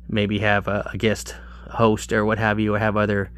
Maybe 0.09 0.41
have 0.41 0.67
a, 0.69 0.91
a 0.93 0.99
guest 0.99 1.35
host 1.71 2.13
or 2.13 2.25
what 2.25 2.39
have 2.39 2.59
you, 2.59 2.75
or 2.75 2.79
have 2.79 2.97
other. 2.97 3.31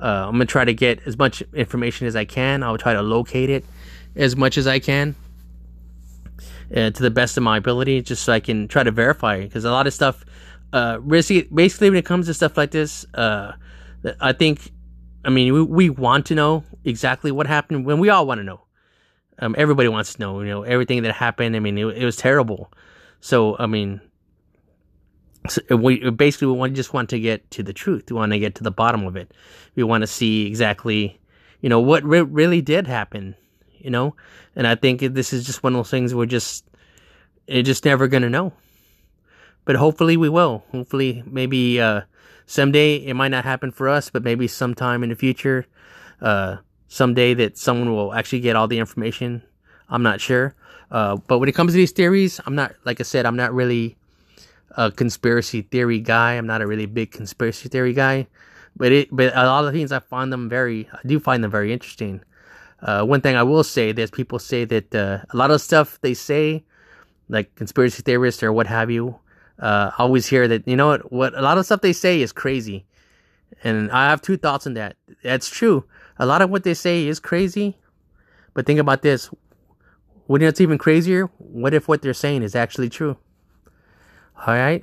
Uh, 0.00 0.26
I'm 0.26 0.32
gonna 0.32 0.46
try 0.46 0.64
to 0.64 0.74
get 0.74 1.00
as 1.06 1.18
much 1.18 1.42
information 1.52 2.06
as 2.06 2.16
I 2.16 2.24
can. 2.24 2.62
I'll 2.62 2.78
try 2.78 2.94
to 2.94 3.02
locate 3.02 3.50
it 3.50 3.64
as 4.16 4.36
much 4.36 4.56
as 4.56 4.66
I 4.66 4.78
can 4.78 5.14
uh, 6.74 6.90
to 6.90 7.02
the 7.02 7.10
best 7.10 7.36
of 7.36 7.42
my 7.42 7.58
ability, 7.58 8.02
just 8.02 8.24
so 8.24 8.32
I 8.32 8.40
can 8.40 8.66
try 8.66 8.82
to 8.82 8.90
verify. 8.90 9.42
Because 9.42 9.64
a 9.64 9.70
lot 9.70 9.86
of 9.86 9.92
stuff 9.92 10.24
uh, 10.72 10.98
basically, 10.98 11.90
when 11.90 11.98
it 11.98 12.04
comes 12.04 12.26
to 12.26 12.34
stuff 12.34 12.56
like 12.56 12.70
this, 12.70 13.04
uh, 13.14 13.52
I 14.20 14.32
think, 14.32 14.70
I 15.24 15.30
mean, 15.30 15.52
we, 15.52 15.62
we 15.62 15.90
want 15.90 16.26
to 16.26 16.34
know 16.34 16.64
exactly 16.84 17.32
what 17.32 17.46
happened 17.46 17.84
when 17.84 17.98
we 17.98 18.08
all 18.08 18.26
want 18.26 18.38
to 18.38 18.44
know. 18.44 18.62
Um, 19.38 19.54
everybody 19.58 19.88
wants 19.88 20.14
to 20.14 20.20
know, 20.20 20.40
you 20.40 20.48
know, 20.48 20.62
everything 20.62 21.02
that 21.02 21.14
happened. 21.14 21.56
I 21.56 21.60
mean, 21.60 21.76
it, 21.76 21.86
it 21.86 22.04
was 22.04 22.16
terrible. 22.16 22.72
So, 23.20 23.56
I 23.58 23.66
mean, 23.66 24.00
so 25.48 25.62
we 25.76 26.10
basically 26.10 26.48
we 26.48 26.54
want, 26.54 26.74
just 26.74 26.92
want 26.92 27.10
to 27.10 27.18
get 27.18 27.50
to 27.52 27.62
the 27.62 27.72
truth. 27.72 28.10
We 28.10 28.16
want 28.16 28.32
to 28.32 28.38
get 28.38 28.56
to 28.56 28.64
the 28.64 28.70
bottom 28.70 29.06
of 29.06 29.16
it. 29.16 29.32
We 29.74 29.82
want 29.82 30.02
to 30.02 30.06
see 30.06 30.46
exactly, 30.46 31.18
you 31.60 31.68
know, 31.68 31.80
what 31.80 32.04
re- 32.04 32.20
really 32.20 32.60
did 32.60 32.86
happen, 32.86 33.34
you 33.78 33.90
know? 33.90 34.14
And 34.54 34.66
I 34.66 34.74
think 34.74 35.00
this 35.00 35.32
is 35.32 35.46
just 35.46 35.62
one 35.62 35.74
of 35.74 35.78
those 35.78 35.90
things 35.90 36.14
we're 36.14 36.26
just, 36.26 36.64
it's 37.46 37.66
just 37.66 37.84
never 37.84 38.08
going 38.08 38.22
to 38.22 38.30
know. 38.30 38.52
But 39.64 39.76
hopefully 39.76 40.16
we 40.16 40.28
will. 40.28 40.64
Hopefully, 40.72 41.22
maybe, 41.26 41.80
uh, 41.80 42.02
someday 42.46 42.96
it 42.96 43.14
might 43.14 43.28
not 43.28 43.44
happen 43.44 43.70
for 43.70 43.88
us, 43.88 44.10
but 44.10 44.24
maybe 44.24 44.48
sometime 44.48 45.02
in 45.02 45.08
the 45.08 45.14
future, 45.14 45.66
uh, 46.20 46.56
someday 46.88 47.34
that 47.34 47.56
someone 47.56 47.92
will 47.92 48.12
actually 48.12 48.40
get 48.40 48.56
all 48.56 48.68
the 48.68 48.78
information. 48.78 49.42
I'm 49.88 50.02
not 50.02 50.20
sure. 50.20 50.54
Uh, 50.90 51.16
but 51.16 51.38
when 51.38 51.48
it 51.48 51.54
comes 51.54 51.72
to 51.72 51.76
these 51.76 51.92
theories, 51.92 52.40
I'm 52.44 52.54
not, 52.54 52.74
like 52.84 53.00
I 53.00 53.04
said, 53.04 53.24
I'm 53.24 53.36
not 53.36 53.54
really 53.54 53.96
a 54.72 54.90
conspiracy 54.90 55.62
theory 55.62 56.00
guy. 56.00 56.34
I'm 56.34 56.46
not 56.46 56.62
a 56.62 56.66
really 56.66 56.86
big 56.86 57.10
conspiracy 57.10 57.68
theory 57.68 57.92
guy. 57.92 58.26
But 58.76 58.92
it, 58.92 59.08
but 59.10 59.34
a 59.34 59.44
lot 59.46 59.64
of 59.64 59.72
things 59.72 59.92
I 59.92 59.98
find 59.98 60.32
them 60.32 60.48
very, 60.48 60.88
I 60.92 61.00
do 61.06 61.18
find 61.18 61.42
them 61.42 61.50
very 61.50 61.72
interesting. 61.72 62.22
Uh, 62.82 63.04
one 63.04 63.20
thing 63.20 63.36
I 63.36 63.42
will 63.42 63.64
say, 63.64 63.92
there's 63.92 64.10
people 64.10 64.38
say 64.38 64.64
that 64.64 64.94
uh, 64.94 65.18
a 65.30 65.36
lot 65.36 65.50
of 65.50 65.60
stuff 65.60 65.98
they 66.00 66.14
say, 66.14 66.64
like 67.28 67.54
conspiracy 67.54 68.02
theorists 68.02 68.42
or 68.42 68.52
what 68.52 68.66
have 68.66 68.90
you, 68.90 69.18
uh, 69.58 69.90
always 69.98 70.26
hear 70.26 70.48
that 70.48 70.66
you 70.66 70.76
know 70.76 70.88
what, 70.88 71.12
what 71.12 71.34
a 71.34 71.42
lot 71.42 71.58
of 71.58 71.66
stuff 71.66 71.82
they 71.82 71.92
say 71.92 72.22
is 72.22 72.32
crazy, 72.32 72.86
and 73.62 73.90
I 73.90 74.08
have 74.08 74.22
two 74.22 74.38
thoughts 74.38 74.66
on 74.66 74.74
that. 74.74 74.96
That's 75.22 75.50
true. 75.50 75.84
A 76.18 76.24
lot 76.24 76.40
of 76.40 76.48
what 76.48 76.64
they 76.64 76.74
say 76.74 77.06
is 77.06 77.20
crazy, 77.20 77.76
but 78.54 78.64
think 78.64 78.80
about 78.80 79.02
this: 79.02 79.28
wouldn't 80.26 80.48
it's 80.48 80.60
even 80.60 80.78
crazier? 80.78 81.26
What 81.36 81.74
if 81.74 81.86
what 81.86 82.00
they're 82.00 82.14
saying 82.14 82.42
is 82.42 82.54
actually 82.54 82.88
true? 82.88 83.18
All 84.46 84.54
right, 84.54 84.82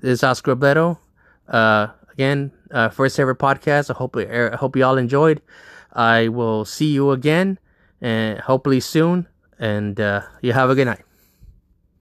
this 0.00 0.18
is 0.18 0.24
Oscar 0.24 0.56
Robledo. 0.56 0.98
Uh, 1.46 1.86
again, 2.12 2.50
uh, 2.72 2.88
first 2.88 3.16
ever 3.20 3.32
podcast. 3.32 3.90
I 3.90 3.94
hope 3.94 4.16
I 4.16 4.56
hope 4.56 4.74
you 4.74 4.84
all 4.84 4.98
enjoyed. 4.98 5.40
I 5.92 6.26
will 6.26 6.64
see 6.64 6.90
you 6.90 7.12
again, 7.12 7.60
and 8.00 8.40
hopefully 8.40 8.80
soon. 8.80 9.28
And 9.60 10.00
uh, 10.00 10.22
you 10.42 10.52
have 10.52 10.68
a 10.68 10.74
good 10.74 10.86
night. 10.86 11.05